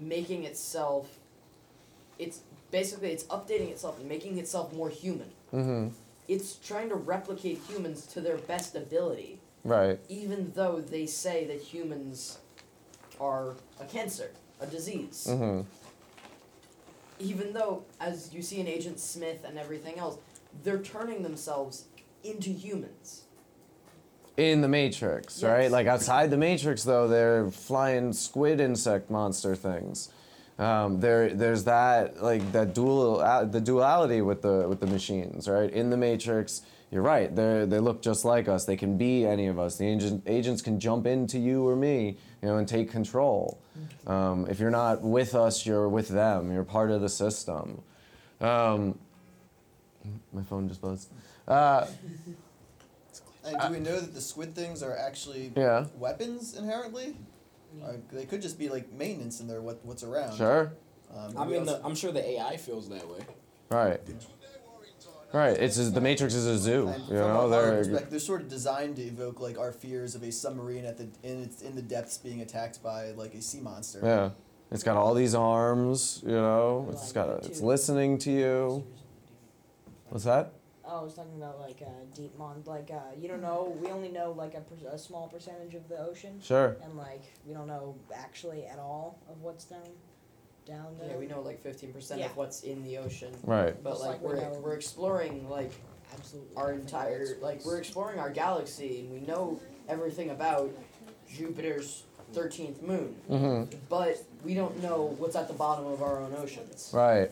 making 0.00 0.44
itself. 0.44 1.18
It's 2.18 2.42
basically 2.70 3.10
it's 3.10 3.24
updating 3.24 3.70
itself 3.70 3.98
and 3.98 4.08
making 4.08 4.38
itself 4.38 4.72
more 4.72 4.90
human. 4.90 5.30
Mm-hmm. 5.52 5.88
It's 6.28 6.54
trying 6.54 6.90
to 6.90 6.94
replicate 6.94 7.60
humans 7.68 8.06
to 8.08 8.20
their 8.20 8.36
best 8.36 8.76
ability, 8.76 9.39
Right. 9.62 9.98
even 10.08 10.52
though 10.54 10.80
they 10.80 11.06
say 11.06 11.44
that 11.44 11.60
humans 11.60 12.38
are 13.20 13.54
a 13.78 13.84
cancer, 13.84 14.30
a 14.60 14.66
disease. 14.66 15.26
Mm-hmm. 15.28 15.60
Even 17.18 17.52
though, 17.52 17.84
as 18.00 18.32
you 18.32 18.40
see 18.40 18.60
in 18.60 18.66
Agent 18.66 18.98
Smith 18.98 19.44
and 19.46 19.58
everything 19.58 19.98
else, 19.98 20.16
they're 20.64 20.78
turning 20.78 21.22
themselves 21.22 21.84
into 22.24 22.50
humans. 22.50 23.24
In 24.36 24.62
the 24.62 24.68
Matrix, 24.68 25.42
right? 25.42 25.70
Like 25.70 25.86
outside 25.86 26.30
the 26.30 26.38
Matrix, 26.38 26.82
though, 26.82 27.06
they're 27.06 27.50
flying 27.50 28.14
squid 28.14 28.60
insect 28.60 29.10
monster 29.10 29.54
things. 29.54 30.10
Um, 30.60 31.00
there, 31.00 31.30
there's 31.32 31.64
that 31.64 32.22
like 32.22 32.52
that 32.52 32.74
dual, 32.74 33.20
uh, 33.20 33.44
the 33.46 33.60
duality 33.62 34.20
with 34.20 34.42
the 34.42 34.68
with 34.68 34.78
the 34.80 34.86
machines, 34.86 35.48
right? 35.48 35.70
In 35.72 35.88
the 35.88 35.96
Matrix, 35.96 36.60
you're 36.90 37.00
right. 37.02 37.34
They 37.34 37.64
they 37.64 37.78
look 37.78 38.02
just 38.02 38.26
like 38.26 38.46
us. 38.46 38.66
They 38.66 38.76
can 38.76 38.98
be 38.98 39.24
any 39.24 39.46
of 39.46 39.58
us. 39.58 39.78
The 39.78 39.86
agent, 39.86 40.22
agents 40.26 40.60
can 40.60 40.78
jump 40.78 41.06
into 41.06 41.38
you 41.38 41.66
or 41.66 41.76
me, 41.76 42.18
you 42.42 42.48
know, 42.48 42.58
and 42.58 42.68
take 42.68 42.90
control. 42.90 43.58
Um, 44.06 44.46
if 44.50 44.60
you're 44.60 44.70
not 44.70 45.00
with 45.00 45.34
us, 45.34 45.64
you're 45.64 45.88
with 45.88 46.08
them. 46.08 46.52
You're 46.52 46.64
part 46.64 46.90
of 46.90 47.00
the 47.00 47.08
system. 47.08 47.80
Um, 48.42 48.98
my 50.34 50.42
phone 50.42 50.68
just 50.68 50.82
buzzed. 50.82 51.10
Uh, 51.48 51.86
And 53.42 53.58
do 53.58 53.70
we 53.72 53.80
know 53.80 53.98
that 53.98 54.12
the 54.12 54.20
squid 54.20 54.54
things 54.54 54.82
are 54.82 54.94
actually 54.94 55.52
Yeah. 55.56 55.86
weapons 55.98 56.54
inherently? 56.54 57.16
Or 57.82 57.96
they 58.12 58.24
could 58.24 58.42
just 58.42 58.58
be 58.58 58.68
like 58.68 58.92
maintenance 58.92 59.40
in 59.40 59.46
there. 59.48 59.60
What 59.62 59.84
what's 59.84 60.02
around? 60.02 60.36
Sure. 60.36 60.72
Um, 61.14 61.36
I 61.36 61.44
mean, 61.44 61.64
the, 61.64 61.80
I'm 61.84 61.94
sure 61.94 62.12
the 62.12 62.28
AI 62.30 62.56
feels 62.56 62.88
that 62.88 63.08
way. 63.08 63.20
Right. 63.70 64.00
Right. 65.32 65.56
It's 65.56 65.76
just, 65.76 65.94
the 65.94 66.00
Matrix 66.00 66.34
is 66.34 66.46
a 66.46 66.58
zoo. 66.58 66.88
And 66.88 67.08
You 67.08 67.14
know, 67.14 67.48
they're 67.48 67.84
they're 67.84 68.18
sort 68.18 68.40
of 68.40 68.48
designed 68.48 68.96
to 68.96 69.02
evoke 69.02 69.40
like 69.40 69.58
our 69.58 69.70
fears 69.72 70.14
of 70.14 70.22
a 70.24 70.32
submarine 70.32 70.84
at 70.84 70.98
the 70.98 71.08
in 71.22 71.42
its 71.42 71.62
in 71.62 71.76
the 71.76 71.82
depths 71.82 72.18
being 72.18 72.40
attacked 72.40 72.82
by 72.82 73.10
like 73.12 73.34
a 73.34 73.42
sea 73.42 73.60
monster. 73.60 74.00
yeah. 74.02 74.30
It's 74.72 74.84
got 74.84 74.96
all 74.96 75.14
these 75.14 75.34
arms. 75.34 76.22
You 76.24 76.32
know, 76.32 76.88
it's 76.92 77.10
got 77.12 77.28
a, 77.28 77.34
it's 77.46 77.60
listening 77.60 78.18
to 78.18 78.30
you. 78.30 78.86
What's 80.10 80.24
that? 80.24 80.52
Oh, 80.92 81.00
I 81.00 81.02
was 81.04 81.14
talking 81.14 81.36
about 81.36 81.60
like 81.60 81.80
uh, 81.86 81.90
deep 82.16 82.36
mon, 82.36 82.62
like 82.66 82.90
uh, 82.92 83.14
you 83.16 83.28
don't 83.28 83.40
know. 83.42 83.76
We 83.80 83.90
only 83.90 84.08
know 84.08 84.32
like 84.32 84.54
a, 84.54 84.60
per- 84.60 84.88
a 84.92 84.98
small 84.98 85.28
percentage 85.28 85.74
of 85.74 85.88
the 85.88 85.98
ocean. 86.00 86.40
Sure. 86.42 86.76
And 86.82 86.96
like 86.96 87.22
we 87.46 87.54
don't 87.54 87.68
know 87.68 87.94
actually 88.14 88.66
at 88.66 88.78
all 88.78 89.18
of 89.30 89.40
what's 89.40 89.64
down, 89.64 89.80
down 90.66 90.96
there. 90.98 91.10
Yeah, 91.10 91.16
we 91.16 91.26
know 91.26 91.42
like 91.42 91.62
fifteen 91.62 91.92
percent 91.92 92.20
Yeah. 92.20 92.26
of 92.26 92.36
what's 92.36 92.62
in 92.62 92.82
the 92.84 92.98
ocean. 92.98 93.32
Right. 93.44 93.80
But 93.82 93.90
Just 93.90 94.02
like, 94.02 94.10
like 94.14 94.20
we 94.22 94.26
we're 94.28 94.36
know- 94.40 94.60
we're 94.64 94.74
exploring 94.74 95.48
like 95.48 95.70
absolutely 96.12 96.56
our 96.56 96.72
entire 96.72 97.24
like 97.40 97.64
we're 97.64 97.78
exploring 97.78 98.18
our 98.18 98.30
galaxy 98.30 99.00
and 99.00 99.12
we 99.12 99.20
know 99.20 99.60
everything 99.88 100.30
about 100.30 100.70
Jupiter's 101.32 102.02
thirteenth 102.32 102.82
moon. 102.82 103.14
Mhm. 103.30 103.72
But 103.88 104.24
we 104.44 104.54
don't 104.54 104.82
know 104.82 105.14
what's 105.18 105.36
at 105.36 105.46
the 105.46 105.54
bottom 105.54 105.86
of 105.86 106.02
our 106.02 106.18
own 106.18 106.34
oceans. 106.36 106.90
Right. 106.92 107.30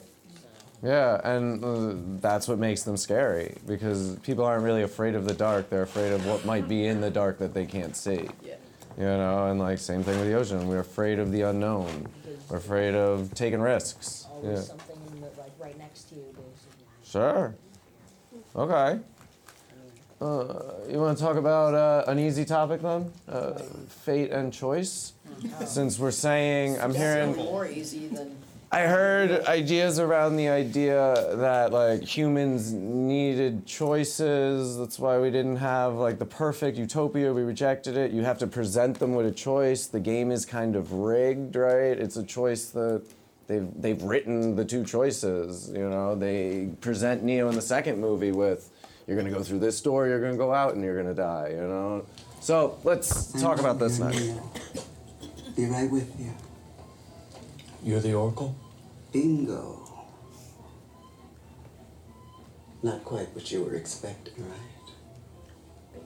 Yeah, 0.82 1.20
and 1.24 1.64
uh, 1.64 1.94
that's 2.20 2.46
what 2.46 2.58
makes 2.58 2.82
them 2.84 2.96
scary 2.96 3.56
because 3.66 4.16
people 4.22 4.44
aren't 4.44 4.62
really 4.62 4.82
afraid 4.82 5.14
of 5.16 5.24
the 5.24 5.34
dark. 5.34 5.70
They're 5.70 5.82
afraid 5.82 6.12
of 6.12 6.24
what 6.26 6.44
might 6.44 6.68
be 6.68 6.86
in 6.86 7.00
the 7.00 7.10
dark 7.10 7.38
that 7.38 7.52
they 7.52 7.66
can't 7.66 7.96
see. 7.96 8.28
Yeah. 8.44 8.54
You 8.96 9.04
know, 9.04 9.46
and 9.50 9.58
like 9.58 9.78
same 9.78 10.02
thing 10.04 10.18
with 10.18 10.28
the 10.28 10.34
ocean. 10.34 10.66
We're 10.68 10.80
afraid 10.80 11.18
of 11.18 11.32
the 11.32 11.42
unknown. 11.42 12.06
We're 12.48 12.58
afraid 12.58 12.94
of 12.94 13.34
taking 13.34 13.60
risks. 13.60 14.26
Always 14.30 14.58
Yeah. 14.58 14.64
something 14.64 14.96
in 15.14 15.20
the, 15.20 15.26
like 15.40 15.52
right 15.58 15.76
next 15.78 16.04
to 16.10 16.14
you, 16.14 16.22
basically. 16.26 16.84
Sure. 17.04 17.54
Okay. 18.56 19.00
Uh, 20.20 20.62
you 20.90 20.98
want 20.98 21.16
to 21.16 21.22
talk 21.22 21.36
about 21.36 21.74
uh, 21.74 22.10
an 22.10 22.18
easy 22.18 22.44
topic 22.44 22.82
then? 22.82 23.12
Uh, 23.28 23.52
fate 23.88 24.30
and 24.32 24.52
choice? 24.52 25.12
Since 25.64 25.98
we're 26.00 26.10
saying, 26.10 26.80
I'm 26.80 26.92
hearing. 26.94 27.36
more 27.36 27.66
easy 27.66 28.08
than 28.08 28.36
I 28.70 28.82
heard 28.82 29.46
ideas 29.46 29.98
around 29.98 30.36
the 30.36 30.48
idea 30.48 31.36
that 31.36 31.72
like 31.72 32.02
humans 32.02 32.70
needed 32.70 33.64
choices. 33.64 34.76
That's 34.76 34.98
why 34.98 35.18
we 35.18 35.30
didn't 35.30 35.56
have 35.56 35.94
like 35.94 36.18
the 36.18 36.26
perfect 36.26 36.76
utopia. 36.76 37.32
We 37.32 37.42
rejected 37.42 37.96
it. 37.96 38.10
You 38.10 38.24
have 38.24 38.38
to 38.38 38.46
present 38.46 38.98
them 38.98 39.14
with 39.14 39.24
a 39.24 39.30
choice. 39.30 39.86
The 39.86 40.00
game 40.00 40.30
is 40.30 40.44
kind 40.44 40.76
of 40.76 40.92
rigged, 40.92 41.56
right? 41.56 41.98
It's 41.98 42.18
a 42.18 42.22
choice 42.22 42.68
that 42.70 43.02
they've 43.46 43.68
they've 43.74 44.02
written 44.02 44.54
the 44.54 44.66
two 44.66 44.84
choices. 44.84 45.70
You 45.70 45.88
know, 45.88 46.14
they 46.14 46.68
present 46.82 47.22
Neo 47.22 47.48
in 47.48 47.54
the 47.54 47.62
second 47.62 47.98
movie 47.98 48.32
with 48.32 48.70
you're 49.06 49.16
gonna 49.16 49.30
go 49.30 49.42
through 49.42 49.60
this 49.60 49.80
door, 49.80 50.08
you're 50.08 50.20
gonna 50.20 50.36
go 50.36 50.52
out, 50.52 50.74
and 50.74 50.84
you're 50.84 50.96
gonna 50.96 51.14
die. 51.14 51.52
You 51.52 51.66
know. 51.66 52.04
So 52.40 52.78
let's 52.84 53.32
talk 53.40 53.60
about 53.60 53.78
this 53.78 53.98
next. 53.98 54.20
Be 55.56 55.64
right 55.64 55.90
with 55.90 56.20
you. 56.20 56.34
You're 57.88 58.00
the 58.00 58.12
Oracle? 58.12 58.54
Bingo. 59.12 59.80
Not 62.82 63.02
quite 63.02 63.34
what 63.34 63.50
you 63.50 63.64
were 63.64 63.76
expecting, 63.76 64.34
right? 64.46 66.02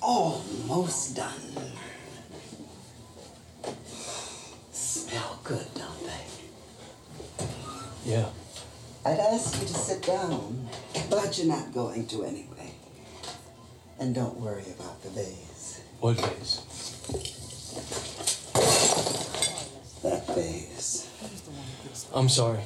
Almost 0.00 1.16
done. 1.16 1.34
Smell 4.70 5.40
good, 5.42 5.66
don't 5.74 6.06
they? 6.06 7.44
Yeah. 8.04 8.28
I'd 9.04 9.18
ask 9.18 9.60
you 9.60 9.66
to 9.66 9.74
sit 9.74 10.02
down, 10.02 10.68
but 11.10 11.36
you're 11.36 11.48
not 11.48 11.74
going 11.74 12.06
to 12.06 12.22
anyway. 12.22 12.70
And 13.98 14.14
don't 14.14 14.38
worry 14.38 14.62
about 14.78 15.02
the 15.02 15.10
vase. 15.10 15.80
What 15.98 16.20
vase? 16.20 16.60
That 20.02 20.26
vase. 20.28 21.08
I'm 22.14 22.28
sorry. 22.28 22.60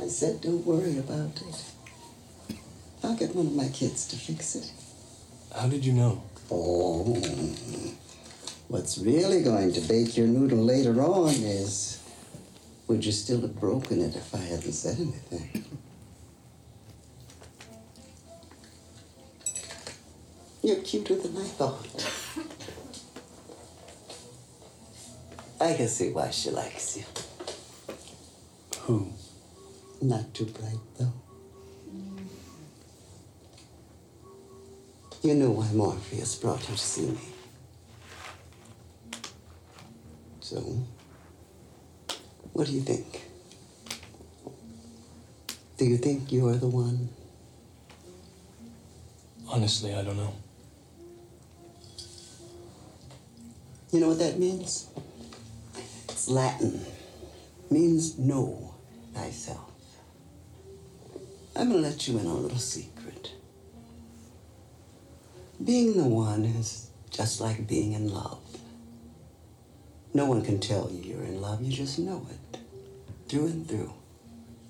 I 0.00 0.06
said 0.06 0.40
don't 0.40 0.64
worry 0.64 0.98
about 0.98 1.40
it. 1.48 1.64
I'll 3.02 3.16
get 3.16 3.34
one 3.34 3.46
of 3.46 3.54
my 3.54 3.68
kids 3.68 4.06
to 4.08 4.16
fix 4.16 4.54
it. 4.54 4.70
How 5.54 5.66
did 5.66 5.84
you 5.84 5.92
know? 5.92 6.22
Oh, 6.50 7.04
what's 8.68 8.98
really 8.98 9.42
going 9.42 9.72
to 9.72 9.80
bake 9.80 10.16
your 10.16 10.28
noodle 10.28 10.58
later 10.58 11.00
on 11.02 11.30
is 11.30 12.00
would 12.86 13.04
you 13.04 13.12
still 13.12 13.40
have 13.40 13.58
broken 13.58 14.00
it 14.00 14.14
if 14.14 14.32
I 14.34 14.38
hadn't 14.38 14.72
said 14.72 14.98
anything? 15.00 15.64
You're 20.62 20.76
cuter 20.76 21.16
than 21.16 21.36
I 21.36 21.44
thought. 21.44 22.12
I 25.60 25.72
can 25.74 25.88
see 25.88 26.10
why 26.10 26.30
she 26.30 26.50
likes 26.50 26.98
you. 26.98 27.04
Who? 28.80 29.12
Not 30.02 30.34
too 30.34 30.44
bright, 30.44 30.78
though. 30.98 31.12
You 35.22 35.34
know 35.34 35.50
why 35.50 35.70
Morpheus 35.72 36.36
brought 36.36 36.60
you 36.68 36.74
to 36.74 36.78
see 36.78 37.06
me. 37.06 37.18
So, 40.40 40.56
what 42.52 42.66
do 42.66 42.72
you 42.72 42.82
think? 42.82 43.22
Do 45.78 45.84
you 45.84 45.96
think 45.96 46.30
you're 46.30 46.54
the 46.54 46.68
one? 46.68 47.08
Honestly, 49.48 49.94
I 49.94 50.02
don't 50.02 50.16
know. 50.16 50.34
You 53.90 54.00
know 54.00 54.08
what 54.08 54.18
that 54.18 54.38
means? 54.38 54.88
Latin. 56.28 56.84
Means 57.70 58.18
know 58.18 58.74
thyself. 59.14 59.72
I'm 61.54 61.70
gonna 61.70 61.80
let 61.80 62.06
you 62.06 62.18
in 62.18 62.26
on 62.26 62.36
a 62.36 62.38
little 62.40 62.58
secret. 62.58 63.32
Being 65.64 65.96
the 65.96 66.04
one 66.04 66.44
is 66.44 66.90
just 67.10 67.40
like 67.40 67.66
being 67.66 67.92
in 67.92 68.12
love. 68.12 68.40
No 70.12 70.26
one 70.26 70.42
can 70.42 70.60
tell 70.60 70.90
you 70.90 71.02
you're 71.02 71.24
in 71.24 71.40
love, 71.40 71.62
you 71.62 71.72
just 71.72 71.98
know 71.98 72.26
it. 72.30 72.58
Through 73.28 73.46
and 73.46 73.68
through. 73.68 73.92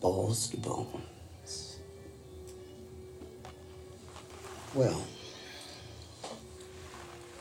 Balls 0.01 0.49
to 0.49 0.57
bones. 0.59 1.77
Well, 4.75 5.05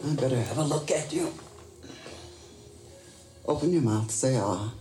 I 0.04 0.14
better 0.16 0.42
have 0.42 0.58
a 0.58 0.64
look 0.64 0.90
at 0.92 1.12
you. 1.12 1.34
Open 3.48 3.72
your 3.72 3.84
mouth, 3.84 4.10
say 4.10 4.40
ah. 4.42 4.74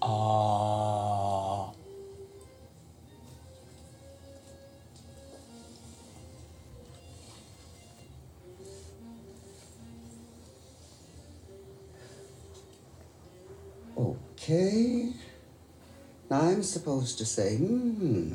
Ah. 0.00 1.70
Okay. 13.96 15.12
Now 16.30 16.42
I'm 16.42 16.62
supposed 16.62 17.18
to 17.18 17.24
say, 17.24 17.56
hmm, 17.56 18.32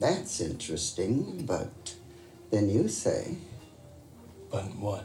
that's 0.00 0.40
interesting, 0.40 1.44
but 1.44 1.94
then 2.50 2.70
you 2.70 2.88
say, 2.88 3.36
But 4.50 4.64
what? 4.76 5.04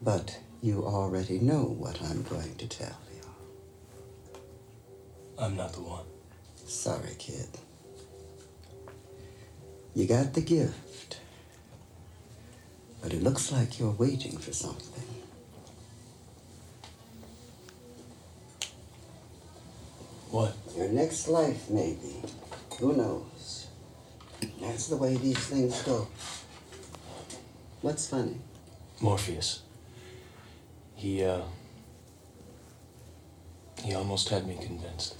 but 0.00 0.38
you 0.62 0.84
already 0.84 1.40
know 1.40 1.64
what 1.64 2.00
I'm 2.02 2.22
going 2.22 2.54
to 2.54 2.68
tell 2.68 2.96
you. 3.12 3.20
I'm 5.38 5.56
not 5.56 5.72
the 5.72 5.80
one. 5.80 6.04
Sorry, 6.66 7.16
kid. 7.18 7.48
You 9.94 10.06
got 10.06 10.34
the 10.34 10.40
gift, 10.40 11.18
but 13.02 13.12
it 13.12 13.22
looks 13.22 13.50
like 13.50 13.78
you're 13.80 13.90
waiting 13.90 14.38
for 14.38 14.52
something. 14.52 15.02
What? 20.30 20.54
Your 20.76 20.88
next 20.88 21.28
life, 21.28 21.68
maybe. 21.68 22.22
Who 22.78 22.96
knows? 22.96 23.66
That's 24.60 24.86
the 24.86 24.96
way 24.96 25.16
these 25.16 25.38
things 25.38 25.82
go. 25.82 26.06
What's 27.82 28.08
funny? 28.08 28.36
Morpheus. 29.00 29.62
He, 31.02 31.24
uh. 31.24 31.40
He 33.82 33.92
almost 33.92 34.28
had 34.28 34.46
me 34.46 34.54
convinced. 34.54 35.16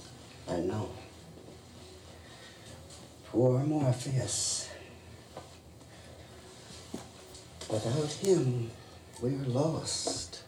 I 0.49 0.55
know. 0.55 0.87
Poor 3.25 3.59
Morpheus. 3.59 4.69
Without 7.69 8.13
him, 8.13 8.71
we're 9.21 9.43
lost. 9.43 10.43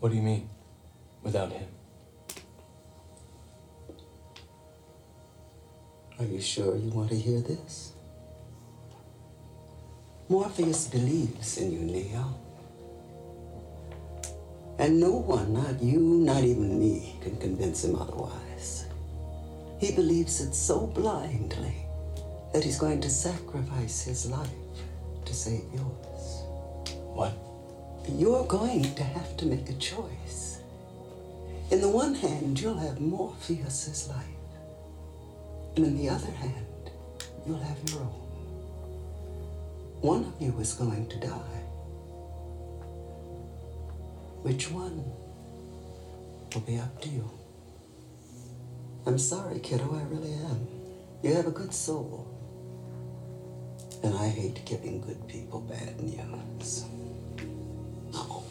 What 0.00 0.08
do 0.08 0.16
you 0.16 0.22
mean? 0.22 0.48
Without 1.22 1.52
him? 1.52 1.68
Are 6.18 6.24
you 6.24 6.40
sure 6.40 6.76
you 6.76 6.90
want 6.90 7.10
to 7.10 7.16
hear 7.16 7.40
this? 7.40 7.92
Morpheus 10.28 10.88
believes 10.88 11.58
in 11.58 11.70
you, 11.70 11.78
Neo. 11.78 12.40
And 14.78 15.00
no 15.00 15.10
one, 15.10 15.54
not 15.54 15.82
you, 15.82 16.00
not 16.00 16.44
even 16.44 16.78
me, 16.78 17.18
can 17.22 17.36
convince 17.38 17.84
him 17.84 17.96
otherwise. 17.96 18.86
He 19.78 19.92
believes 19.92 20.40
it 20.40 20.54
so 20.54 20.86
blindly 20.86 21.74
that 22.52 22.64
he's 22.64 22.78
going 22.78 23.00
to 23.00 23.10
sacrifice 23.10 24.02
his 24.02 24.30
life 24.30 24.48
to 25.24 25.34
save 25.34 25.64
yours. 25.72 26.42
What? 27.14 27.32
You're 28.08 28.46
going 28.46 28.94
to 28.94 29.02
have 29.02 29.36
to 29.38 29.46
make 29.46 29.68
a 29.68 29.74
choice. 29.74 30.60
In 31.70 31.80
the 31.80 31.88
one 31.88 32.14
hand, 32.14 32.60
you'll 32.60 32.78
have 32.78 33.00
Morpheus's 33.00 34.08
life. 34.08 34.24
And 35.74 35.84
in 35.84 35.96
the 35.98 36.08
other 36.08 36.30
hand, 36.30 36.90
you'll 37.46 37.58
have 37.58 37.78
your 37.90 38.00
own. 38.00 38.26
One 40.00 40.24
of 40.24 40.40
you 40.40 40.58
is 40.60 40.74
going 40.74 41.08
to 41.08 41.16
die. 41.18 41.65
Which 44.46 44.70
one 44.70 45.02
will 46.54 46.60
be 46.60 46.78
up 46.78 47.02
to 47.02 47.08
you. 47.08 47.28
I'm 49.04 49.18
sorry, 49.18 49.58
kiddo, 49.58 49.92
I 49.92 50.04
really 50.04 50.34
am. 50.34 50.68
You 51.20 51.34
have 51.34 51.48
a 51.48 51.50
good 51.50 51.74
soul. 51.74 52.28
And 54.04 54.14
I 54.16 54.28
hate 54.28 54.64
giving 54.64 55.00
good 55.00 55.26
people 55.26 55.62
bad 55.62 56.00
news. 56.00 56.84
Oh, 58.14 58.44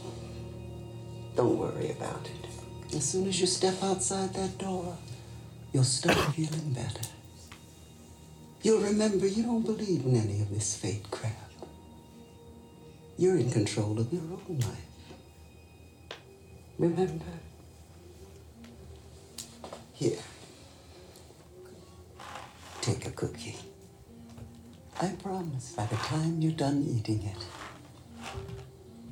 don't 1.34 1.58
worry 1.58 1.92
about 1.92 2.26
it. 2.26 2.94
As 2.94 3.06
soon 3.06 3.30
as 3.30 3.40
you 3.40 3.48
step 3.48 3.82
outside 3.82 4.34
that 4.34 4.58
door, 4.58 4.98
you'll 5.72 5.86
start 5.86 6.36
feeling 6.36 6.74
better. 6.74 7.08
You'll 8.64 8.82
remember 8.82 9.28
you 9.28 9.44
don't 9.44 9.66
believe 9.66 10.06
in 10.06 10.18
any 10.18 10.42
of 10.42 10.50
this 10.50 10.76
fate 10.76 11.10
crap. 11.10 11.54
You're 13.18 13.38
in 13.38 13.50
control 13.50 13.98
of 13.98 14.12
your 14.12 14.24
own 14.24 14.60
life. 14.60 14.95
Remember? 16.78 17.24
Here. 19.94 20.18
Take 22.82 23.08
a 23.08 23.12
cookie. 23.12 23.56
I 25.02 25.08
promise 25.22 25.72
by 25.72 25.86
the 25.86 25.96
time 25.96 26.42
you're 26.42 26.52
done 26.52 26.86
eating 26.88 27.24
it, 27.24 28.32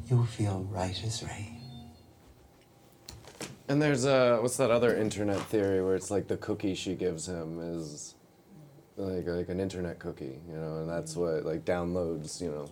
you'll 0.09 0.26
feel 0.26 0.68
right 0.70 1.01
as 1.03 1.24
rain. 1.24 1.61
And 3.68 3.82
there's 3.82 4.05
a 4.05 4.39
what's 4.41 4.57
that 4.57 4.72
other 4.72 4.95
internet 4.95 5.39
theory 5.41 5.84
where 5.84 5.95
it's 5.95 6.11
like 6.11 6.28
the 6.28 6.38
cookie 6.38 6.76
she 6.76 6.95
gives 6.95 7.28
him 7.28 7.59
is 7.59 8.16
like 8.97 9.26
like 9.26 9.49
an 9.49 9.59
internet 9.59 9.99
cookie, 9.99 10.39
you 10.49 10.55
know, 10.55 10.80
and 10.80 10.89
that's 10.89 11.16
what 11.16 11.45
like 11.45 11.64
downloads, 11.64 12.41
you 12.41 12.49
know, 12.49 12.70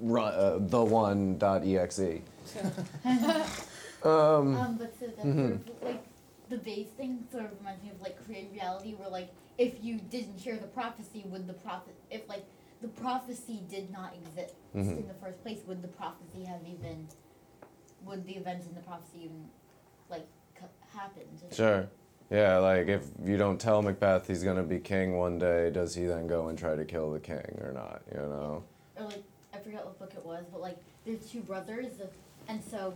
run, 0.00 0.34
uh, 0.34 0.58
the 0.60 0.82
one 0.82 1.38
dot 1.38 1.62
exe. 1.64 2.00
um, 4.04 4.54
Um, 4.56 4.76
but 4.76 4.92
so 4.98 5.06
that's 5.06 5.24
mhm. 5.26 5.48
sort 5.66 5.76
of 5.76 5.82
like 5.82 6.02
the 6.48 6.56
base 6.58 6.88
thing 6.96 7.26
sort 7.32 7.44
of 7.44 7.58
reminds 7.58 7.82
me 7.82 7.90
of 7.90 8.00
like 8.02 8.22
created 8.24 8.52
reality, 8.52 8.94
where 8.94 9.08
like 9.08 9.30
if 9.58 9.82
you 9.82 9.96
didn't 10.10 10.38
hear 10.38 10.56
the 10.56 10.66
prophecy, 10.68 11.24
would 11.30 11.46
the 11.46 11.52
prophet 11.54 11.94
if 12.10 12.28
like 12.28 12.44
the 12.80 12.88
prophecy 12.88 13.62
did 13.70 13.90
not 13.92 14.14
exist 14.14 14.54
Mhm. 14.74 14.98
in 14.98 15.08
the 15.08 15.14
first 15.14 15.40
place, 15.42 15.60
would 15.66 15.82
the 15.82 15.88
prophecy 15.88 16.44
have 16.44 16.60
even 16.66 17.06
would 18.04 18.26
the 18.26 18.32
events 18.36 18.66
in 18.66 18.74
the 18.74 18.80
prophecy 18.80 19.18
even 19.24 19.48
like 20.10 20.26
c- 20.58 20.66
happened? 20.92 21.28
Sure. 21.52 21.88
Yeah, 22.30 22.58
like 22.58 22.88
if 22.88 23.02
you 23.24 23.36
don't 23.36 23.60
tell 23.60 23.82
Macbeth 23.82 24.26
he's 24.26 24.42
gonna 24.42 24.62
be 24.62 24.78
king 24.78 25.16
one 25.18 25.38
day, 25.38 25.70
does 25.70 25.94
he 25.94 26.06
then 26.06 26.26
go 26.26 26.48
and 26.48 26.58
try 26.58 26.74
to 26.74 26.84
kill 26.84 27.12
the 27.12 27.20
king 27.20 27.58
or 27.62 27.72
not? 27.72 28.02
You 28.12 28.20
know. 28.22 28.64
or 28.98 29.04
like 29.04 29.22
I 29.54 29.58
forget 29.58 29.84
what 29.84 29.98
book 29.98 30.12
it 30.14 30.24
was, 30.24 30.44
but 30.50 30.60
like 30.60 30.78
there's 31.04 31.30
two 31.30 31.40
brothers, 31.40 31.86
and 32.48 32.62
so 32.64 32.94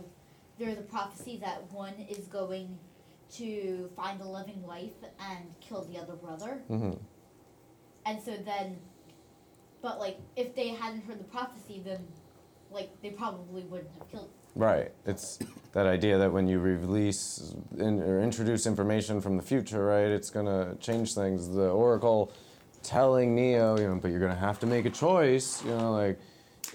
there's 0.57 0.77
a 0.77 0.81
prophecy 0.83 1.37
that 1.41 1.71
one 1.71 1.93
is 2.09 2.27
going 2.27 2.77
to 3.33 3.89
find 3.95 4.21
a 4.21 4.25
loving 4.25 4.61
wife 4.63 4.93
and 5.19 5.45
kill 5.59 5.83
the 5.83 5.99
other 5.99 6.13
brother, 6.13 6.61
hmm 6.67 6.91
and 8.05 8.21
so 8.23 8.37
then, 8.37 8.77
but 9.81 9.99
like 9.99 10.17
if 10.37 10.55
they 10.55 10.69
hadn't 10.69 11.03
heard 11.03 11.19
the 11.19 11.25
prophecy, 11.25 11.81
then 11.83 12.07
like 12.71 12.89
they 13.01 13.09
probably 13.09 13.63
wouldn't 13.63 13.91
have 13.99 14.09
killed. 14.09 14.29
Right. 14.55 14.91
It's 15.05 15.39
that 15.73 15.85
idea 15.85 16.17
that 16.17 16.31
when 16.31 16.47
you 16.47 16.59
release 16.59 17.53
in, 17.77 18.01
or 18.01 18.21
introduce 18.21 18.65
information 18.65 19.21
from 19.21 19.37
the 19.37 19.43
future, 19.43 19.85
right, 19.85 20.07
it's 20.07 20.29
gonna 20.29 20.75
change 20.79 21.13
things. 21.13 21.49
The 21.49 21.69
Oracle 21.69 22.31
telling 22.81 23.35
Neo, 23.35 23.77
you 23.77 23.87
know, 23.87 23.99
but 24.01 24.09
you're 24.09 24.19
gonna 24.19 24.35
have 24.35 24.59
to 24.61 24.65
make 24.65 24.85
a 24.85 24.89
choice. 24.89 25.63
You 25.63 25.71
know, 25.71 25.91
like, 25.91 26.17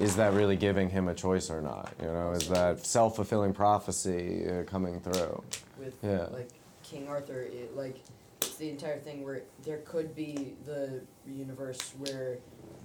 is 0.03 0.17
that 0.17 0.33
really 0.35 0.57
giving 0.57 0.91
him 0.91 1.09
a 1.09 1.15
choice 1.15 1.51
or 1.51 1.61
not? 1.63 1.93
You 2.01 2.09
know, 2.09 2.33
is 2.33 2.49
that 2.49 2.85
self-fulfilling 2.85 3.53
prophecy 3.55 4.47
uh, 4.49 4.63
coming 4.65 5.01
through? 5.01 5.43
with 5.79 5.97
Yeah. 6.03 6.27
like 6.33 6.49
King 6.83 7.09
Arthur, 7.09 7.43
it, 7.43 7.77
like 7.77 7.97
it's 8.41 8.57
the 8.57 8.71
entire 8.71 8.99
thing 8.99 9.25
where 9.25 9.43
there 9.65 9.79
could 9.79 10.15
be 10.15 10.55
the 10.65 11.01
universe 11.27 11.93
where 11.99 12.39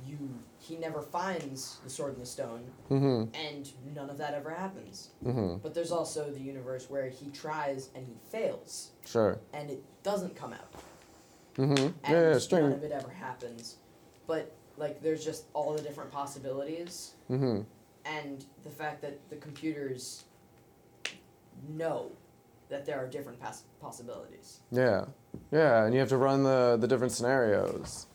you 0.06 0.18
he 0.60 0.76
never 0.78 1.02
finds 1.02 1.78
the 1.84 1.90
sword 1.90 2.14
in 2.16 2.20
the 2.20 2.26
stone, 2.26 2.62
Mhm. 2.90 3.30
and 3.36 3.70
none 3.96 4.10
of 4.10 4.18
that 4.18 4.34
ever 4.34 4.50
happens. 4.50 5.10
Mhm. 5.24 5.62
But 5.62 5.74
there's 5.74 5.92
also 5.92 6.30
the 6.32 6.40
universe 6.40 6.90
where 6.90 7.08
he 7.10 7.30
tries 7.32 7.90
and 7.96 8.06
he 8.08 8.16
fails, 8.30 8.92
Sure. 9.06 9.38
and 9.54 9.70
it 9.70 9.84
doesn't 10.04 10.36
come 10.36 10.54
out, 10.54 10.72
Mm-hmm. 11.58 11.72
and 11.78 11.94
Yeah, 12.04 12.38
yeah, 12.40 12.60
none 12.62 12.72
of 12.74 12.84
it 12.84 12.92
ever 12.92 13.10
happens. 13.10 13.76
But 14.26 14.52
like, 14.78 15.02
there's 15.02 15.24
just 15.26 15.46
all 15.54 15.74
the 15.74 15.82
different 15.82 16.12
possibilities, 16.12 17.14
Mm-hmm. 17.30 17.62
and 18.06 18.46
the 18.64 18.70
fact 18.70 19.02
that 19.02 19.20
the 19.30 19.36
computers 19.38 20.24
know 21.70 22.12
that 22.70 22.86
there 22.86 22.98
are 22.98 23.08
different 23.08 23.40
pos- 23.40 23.64
possibilities. 23.82 24.60
Yeah. 24.72 25.06
Yeah, 25.52 25.86
and 25.86 25.94
you 25.94 26.00
have 26.00 26.10
to 26.10 26.18
run 26.18 26.44
the 26.44 26.78
the 26.80 26.88
different 26.88 27.14
scenarios. 27.14 28.08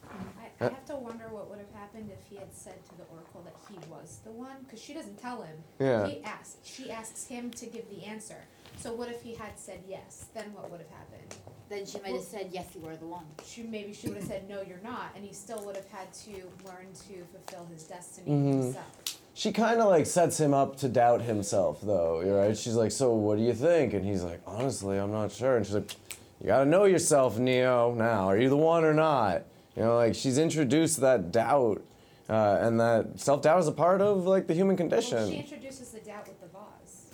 I, 0.60 0.64
I 0.66 0.68
have 0.68 0.84
to 0.86 0.96
wonder 0.96 1.24
what 1.28 1.48
would 1.50 1.58
have 1.58 1.70
happened 1.74 2.10
if 2.12 2.26
he 2.28 2.36
had 2.36 2.52
said 2.54 2.74
to 2.86 2.96
the 2.96 3.04
oracle 3.12 3.42
that 3.44 3.54
he 3.68 3.76
was 3.90 4.20
the 4.24 4.30
one, 4.30 4.56
because 4.64 4.80
she 4.80 4.92
doesn't 4.94 5.18
tell 5.20 5.42
him. 5.42 5.56
Yeah. 5.78 6.06
He 6.06 6.22
asks. 6.22 6.56
She 6.64 6.90
asks 6.90 7.26
him 7.26 7.50
to 7.52 7.66
give 7.66 7.88
the 7.90 8.04
answer. 8.04 8.44
So 8.78 8.92
what 8.92 9.08
if 9.08 9.22
he 9.22 9.34
had 9.34 9.58
said 9.58 9.80
yes? 9.88 10.26
Then 10.34 10.52
what 10.54 10.70
would 10.70 10.80
have 10.80 10.90
happened? 10.90 11.36
Then 11.72 11.86
she 11.86 11.98
might 12.00 12.12
have 12.12 12.22
said 12.22 12.48
yes, 12.52 12.66
you 12.78 12.86
are 12.86 12.96
the 12.96 13.06
one. 13.06 13.24
She 13.46 13.62
maybe 13.62 13.94
she 13.94 14.08
would 14.08 14.18
have 14.18 14.26
said 14.26 14.46
no, 14.46 14.60
you're 14.60 14.82
not, 14.84 15.06
and 15.16 15.24
he 15.24 15.32
still 15.32 15.64
would 15.64 15.74
have 15.74 15.88
had 15.88 16.12
to 16.12 16.32
learn 16.66 16.88
to 17.08 17.24
fulfill 17.32 17.66
his 17.72 17.84
destiny 17.84 18.30
Mhm. 18.30 18.62
himself. 18.64 18.84
She 19.32 19.52
kind 19.52 19.80
of 19.80 19.88
like 19.88 20.04
sets 20.04 20.38
him 20.38 20.52
up 20.52 20.76
to 20.76 20.88
doubt 20.90 21.22
himself, 21.22 21.80
though. 21.82 22.20
You're 22.20 22.36
right. 22.38 22.54
She's 22.54 22.74
like, 22.74 22.90
"So, 22.90 23.14
what 23.14 23.38
do 23.38 23.42
you 23.42 23.54
think?" 23.54 23.94
And 23.94 24.04
he's 24.04 24.22
like, 24.22 24.40
"Honestly, 24.46 24.98
I'm 24.98 25.10
not 25.12 25.32
sure." 25.32 25.56
And 25.56 25.64
she's 25.64 25.74
like, 25.74 25.96
"You 26.42 26.48
gotta 26.48 26.66
know 26.66 26.84
yourself, 26.84 27.38
Neo. 27.38 27.94
Now, 27.94 28.28
are 28.28 28.36
you 28.36 28.50
the 28.50 28.56
one 28.58 28.84
or 28.84 28.92
not?" 28.92 29.44
You 29.74 29.84
know, 29.84 29.96
like 29.96 30.14
she's 30.14 30.36
introduced 30.36 31.00
that 31.00 31.32
doubt, 31.32 31.80
uh, 32.28 32.58
and 32.60 32.78
that 32.80 33.18
self 33.18 33.40
doubt 33.40 33.60
is 33.60 33.68
a 33.68 33.72
part 33.72 34.02
of 34.02 34.26
like 34.26 34.46
the 34.46 34.52
human 34.52 34.76
Well, 34.76 34.88
condition. 34.90 35.30
she 35.30 35.36
introduces 35.38 35.88
the 35.92 36.00
doubt 36.00 36.28
with 36.28 36.38
the 36.38 36.41
vase. 36.41 36.41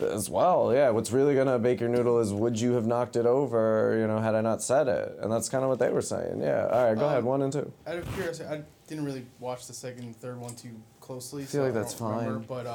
As 0.02 0.28
well. 0.30 0.72
Yeah, 0.72 0.90
what's 0.90 1.10
really 1.12 1.34
gonna 1.34 1.58
bake 1.58 1.80
your 1.80 1.88
noodle 1.88 2.18
is 2.20 2.32
would 2.32 2.60
you 2.60 2.72
have 2.72 2.86
knocked 2.86 3.16
it 3.16 3.26
over, 3.26 3.96
you 3.98 4.06
know, 4.06 4.18
had 4.18 4.34
I 4.34 4.40
not 4.40 4.62
said 4.62 4.88
it? 4.88 5.16
And 5.20 5.30
that's 5.32 5.48
kind 5.48 5.62
of 5.64 5.70
what 5.70 5.78
they 5.78 5.90
were 5.90 6.02
saying. 6.02 6.40
Yeah. 6.40 6.66
All 6.70 6.84
right, 6.86 6.94
go 6.98 7.04
Um, 7.06 7.12
ahead, 7.12 7.24
one 7.24 7.42
and 7.42 7.52
two. 7.52 7.72
Out 7.86 7.96
of 7.98 8.12
curiosity, 8.14 8.48
I 8.48 8.62
didn't 8.86 9.04
really 9.04 9.26
watch 9.40 9.66
the 9.66 9.74
second 9.74 10.04
and 10.04 10.16
third 10.16 10.40
one 10.40 10.54
too 10.54 10.70
closely. 11.00 11.42
I 11.42 11.46
feel 11.46 11.60
so 11.60 11.64
like 11.64 11.74
that's 11.74 11.94
don't 11.94 12.16
remember, 12.16 12.40
fine. 12.46 12.64
But 12.64 12.66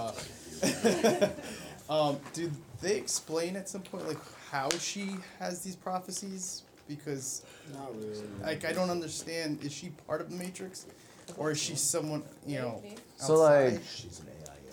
uh, 1.89 1.89
um, 1.89 2.19
did 2.33 2.51
they 2.81 2.97
explain 2.97 3.55
at 3.55 3.69
some 3.69 3.81
point 3.81 4.07
like 4.07 4.17
how 4.51 4.69
she 4.79 5.11
has 5.39 5.61
these 5.61 5.75
prophecies? 5.75 6.63
Because 6.87 7.43
Not 7.73 7.95
really. 7.97 8.19
like 8.41 8.65
I 8.65 8.73
don't 8.73 8.89
understand. 8.89 9.63
Is 9.63 9.71
she 9.71 9.89
part 10.07 10.19
of 10.21 10.29
the 10.29 10.35
Matrix, 10.35 10.85
or 11.37 11.51
is 11.51 11.59
she 11.61 11.75
someone 11.75 12.23
you 12.45 12.59
know? 12.59 12.83
So 13.17 13.35
like, 13.35 13.75
outside? 13.75 13.81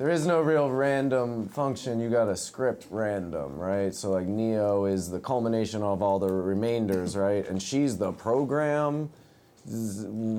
There 0.00 0.08
is 0.08 0.24
no 0.24 0.40
real 0.40 0.70
random 0.70 1.46
function. 1.46 2.00
You 2.00 2.08
got 2.08 2.24
to 2.24 2.34
script 2.34 2.86
random, 2.88 3.58
right? 3.58 3.94
So 3.94 4.12
like 4.12 4.26
Neo 4.26 4.86
is 4.86 5.10
the 5.10 5.20
culmination 5.20 5.82
of 5.82 6.00
all 6.00 6.18
the 6.18 6.32
remainders, 6.32 7.18
right? 7.18 7.46
And 7.46 7.62
she's 7.62 7.98
the 7.98 8.10
program 8.10 9.10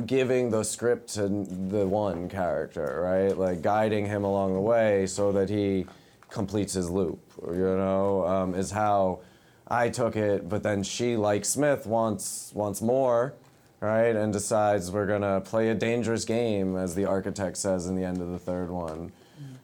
giving 0.08 0.50
the 0.50 0.64
script 0.64 1.14
to 1.14 1.28
the 1.28 1.86
one 1.86 2.28
character, 2.28 3.02
right? 3.04 3.38
Like 3.38 3.62
guiding 3.62 4.08
him 4.08 4.24
along 4.24 4.56
the 4.56 4.60
way 4.60 5.06
so 5.06 5.32
that 5.34 5.48
he 5.48 5.86
completes 6.32 6.74
his 6.74 6.90
loop. 6.90 7.20
You 7.46 7.54
know, 7.54 8.26
um, 8.26 8.56
is 8.56 8.72
how 8.72 9.20
I 9.68 9.90
took 9.90 10.16
it. 10.16 10.50
But 10.50 10.64
then 10.64 10.82
she, 10.82 11.16
like 11.18 11.46
Smith, 11.46 11.86
wants 11.86 12.52
wants 12.56 12.82
more, 12.82 13.36
right? 13.80 14.16
And 14.16 14.34
decides 14.34 14.90
we're 14.90 15.06
gonna 15.06 15.40
play 15.40 15.70
a 15.70 15.76
dangerous 15.76 16.26
game, 16.26 16.76
as 16.76 16.96
the 16.96 17.06
architect 17.06 17.58
says 17.58 17.86
in 17.86 17.96
the 17.96 18.04
end 18.04 18.22
of 18.22 18.32
the 18.32 18.40
third 18.40 18.72
one. 18.72 19.12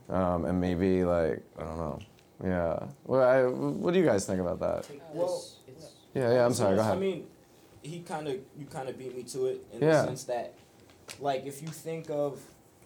Um, 0.09 0.45
and 0.45 0.59
maybe 0.61 1.03
like 1.03 1.41
I 1.57 1.63
don't 1.63 1.77
know. 1.77 1.99
Yeah. 2.43 2.87
Well, 3.05 3.23
I, 3.27 3.43
what 3.47 3.93
do 3.93 3.99
you 3.99 4.05
guys 4.05 4.25
think 4.25 4.39
about 4.39 4.59
that? 4.59 4.87
Well, 5.13 5.43
Yeah, 6.13 6.33
yeah. 6.33 6.45
I'm 6.45 6.53
sorry. 6.53 6.75
Go 6.75 6.81
ahead. 6.81 6.93
I 6.95 6.99
mean, 6.99 7.25
he 7.81 7.99
kind 8.01 8.27
of 8.27 8.35
you 8.57 8.65
kind 8.67 8.87
of 8.89 8.97
beat 8.97 9.15
me 9.15 9.23
to 9.23 9.47
it 9.47 9.65
in 9.73 9.81
Yeah. 9.81 10.01
the 10.01 10.03
sense 10.07 10.23
that, 10.25 10.53
like, 11.19 11.45
if 11.45 11.61
you 11.61 11.67
think 11.69 12.09
of 12.09 12.39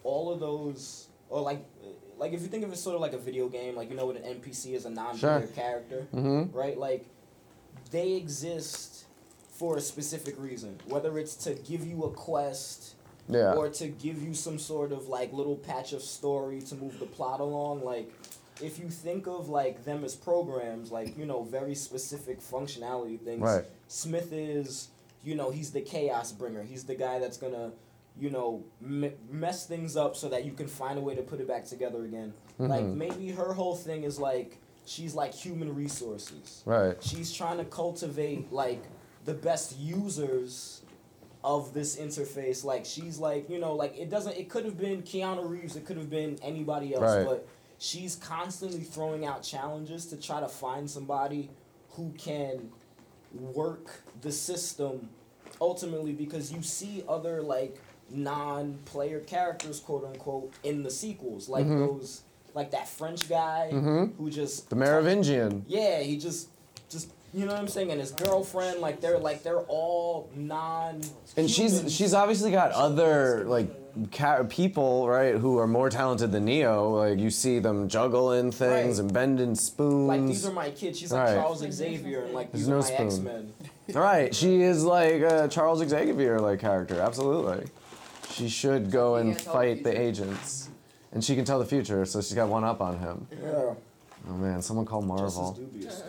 all 0.04 0.32
of 0.32 0.40
those, 0.40 1.08
or 1.28 1.40
like, 1.42 1.64
like 2.18 2.32
if 2.32 2.40
you 2.40 2.48
think 2.48 2.64
of 2.64 2.72
it 2.72 2.76
sort 2.76 2.94
of 2.96 3.00
like 3.00 3.12
a 3.12 3.18
video 3.18 3.48
game, 3.48 3.76
like 3.76 3.88
you 3.90 3.96
know 3.96 4.06
what 4.06 4.16
an 4.16 4.22
NPC 4.40 4.74
is 4.74 4.84
a 4.86 4.90
non-player 4.90 5.40
Sure. 5.46 5.48
character, 5.48 6.06
Mhm. 6.14 6.52
right? 6.54 6.76
Like, 6.78 7.06
they 7.90 8.12
exist 8.12 9.04
for 9.50 9.76
a 9.76 9.80
specific 9.80 10.34
reason, 10.40 10.78
whether 10.88 11.18
it's 11.18 11.36
to 11.44 11.54
give 11.54 11.86
you 11.86 12.04
a 12.04 12.10
quest. 12.10 12.94
Yeah. 13.28 13.54
Or 13.54 13.68
to 13.68 13.88
give 13.88 14.22
you 14.22 14.34
some 14.34 14.58
sort 14.58 14.92
of 14.92 15.08
like 15.08 15.32
little 15.32 15.56
patch 15.56 15.92
of 15.92 16.02
story 16.02 16.60
to 16.62 16.74
move 16.74 16.98
the 16.98 17.06
plot 17.06 17.40
along, 17.40 17.84
like 17.84 18.10
if 18.60 18.78
you 18.78 18.88
think 18.90 19.26
of 19.26 19.48
like 19.48 19.84
them 19.84 20.04
as 20.04 20.14
programs, 20.14 20.90
like 20.90 21.16
you 21.16 21.24
know, 21.24 21.42
very 21.42 21.74
specific 21.74 22.40
functionality 22.40 23.18
things. 23.20 23.40
Right. 23.40 23.64
Smith 23.88 24.32
is, 24.32 24.88
you 25.24 25.34
know, 25.34 25.50
he's 25.50 25.70
the 25.70 25.80
chaos 25.80 26.32
bringer. 26.32 26.62
He's 26.62 26.84
the 26.84 26.94
guy 26.94 27.18
that's 27.18 27.36
gonna, 27.36 27.70
you 28.20 28.30
know, 28.30 28.64
m- 28.82 29.12
mess 29.30 29.66
things 29.66 29.96
up 29.96 30.16
so 30.16 30.28
that 30.28 30.44
you 30.44 30.52
can 30.52 30.66
find 30.66 30.98
a 30.98 31.02
way 31.02 31.14
to 31.14 31.22
put 31.22 31.40
it 31.40 31.48
back 31.48 31.64
together 31.64 32.04
again. 32.04 32.34
Like 32.58 32.84
Mhm. 32.84 32.96
maybe 32.96 33.30
her 33.30 33.54
whole 33.54 33.74
thing 33.76 34.04
is 34.04 34.18
like 34.18 34.58
she's 34.84 35.14
like 35.14 35.32
human 35.32 35.74
resources. 35.74 36.62
Right. 36.66 37.02
She's 37.02 37.32
trying 37.32 37.58
to 37.58 37.64
cultivate 37.64 38.52
like 38.52 38.82
the 39.24 39.34
best 39.34 39.78
users 39.78 40.81
of 41.44 41.72
this 41.74 41.96
interface. 41.96 42.64
Like 42.64 42.84
she's 42.84 43.18
like, 43.18 43.48
you 43.50 43.58
know, 43.58 43.74
like 43.74 43.96
it 43.98 44.10
doesn't 44.10 44.36
it 44.36 44.48
could 44.48 44.64
have 44.64 44.78
been 44.78 45.02
Keanu 45.02 45.48
Reeves, 45.48 45.76
it 45.76 45.84
could 45.84 45.96
have 45.96 46.10
been 46.10 46.38
anybody 46.42 46.94
else, 46.94 47.02
Right. 47.02 47.24
but 47.26 47.46
she's 47.78 48.16
constantly 48.16 48.80
throwing 48.80 49.26
out 49.26 49.42
challenges 49.42 50.06
to 50.06 50.16
try 50.16 50.40
to 50.40 50.48
find 50.48 50.88
somebody 50.88 51.50
who 51.90 52.12
can 52.16 52.70
work 53.32 54.02
the 54.20 54.30
system 54.30 55.08
ultimately 55.60 56.12
because 56.12 56.52
you 56.52 56.62
see 56.62 57.02
other 57.08 57.42
like 57.42 57.78
non-player 58.10 59.20
characters 59.20 59.80
quote 59.80 60.04
unquote 60.04 60.52
in 60.64 60.82
the 60.82 60.90
sequels 60.90 61.48
like 61.48 61.66
Mhm. 61.66 61.78
those 61.78 62.22
like 62.54 62.70
that 62.70 62.86
french 62.86 63.28
guy 63.28 63.70
Mhm. 63.72 64.14
who 64.16 64.28
just 64.30 64.68
The 64.70 64.76
Merovingian. 64.76 65.64
yeah, 65.66 66.00
he 66.00 66.18
just, 66.18 66.48
just 66.90 67.08
you 67.34 67.46
know 67.46 67.52
what 67.52 67.60
I'm 67.60 67.68
saying, 67.68 67.90
and 67.90 68.00
his 68.00 68.12
girlfriend, 68.12 68.80
like 68.80 69.00
they're 69.00 69.18
like 69.18 69.42
they're 69.42 69.60
all 69.60 70.30
non. 70.36 71.00
And 71.36 71.50
she's 71.50 71.92
she's 71.94 72.12
obviously 72.14 72.50
got 72.50 72.72
other 72.72 73.44
like 73.46 73.68
ca- 74.12 74.44
people 74.44 75.08
right 75.08 75.34
who 75.34 75.58
are 75.58 75.66
more 75.66 75.88
talented 75.90 76.30
than 76.32 76.44
Neo. 76.44 76.90
Like 76.96 77.18
you 77.18 77.30
see 77.30 77.58
them 77.58 77.88
juggling 77.88 78.52
things 78.52 78.98
Right. 78.98 79.04
and 79.04 79.12
bending 79.12 79.54
spoons. 79.54 80.08
Like 80.08 80.26
these 80.26 80.46
are 80.46 80.52
my 80.52 80.70
kids. 80.70 80.98
She's 80.98 81.12
like 81.12 81.28
Right. 81.28 81.34
Charles 81.36 81.58
Xavier, 81.70 82.24
and 82.24 82.34
like 82.34 82.52
There's 82.52 82.66
these 82.66 82.68
no 82.68 82.76
are 82.76 82.78
my 82.80 82.84
spoon. 82.86 83.06
X 83.06 83.18
Men. 83.18 83.52
Right, 83.94 84.34
she 84.34 84.62
is 84.62 84.84
like 84.84 85.20
a 85.22 85.48
Charles 85.48 85.86
Xavier 85.86 86.38
like 86.38 86.60
character. 86.60 87.00
Absolutely, 87.00 87.66
she 88.30 88.48
should 88.48 88.90
go 88.90 89.16
and 89.16 89.32
can't 89.32 89.44
tell 89.44 89.52
the 89.54 89.58
fight 89.74 89.84
the 89.84 90.00
agents, 90.00 90.68
and 91.12 91.22
she 91.22 91.34
can 91.34 91.44
tell 91.44 91.58
the 91.58 91.64
future, 91.66 92.04
so 92.06 92.20
she's 92.20 92.32
got 92.34 92.48
one 92.48 92.62
up 92.64 92.80
on 92.80 92.98
him. 92.98 93.26
Yeah. 93.42 93.74
Oh 94.28 94.32
man, 94.34 94.62
someone 94.62 94.86
called 94.86 95.06
Marvel. 95.06 95.52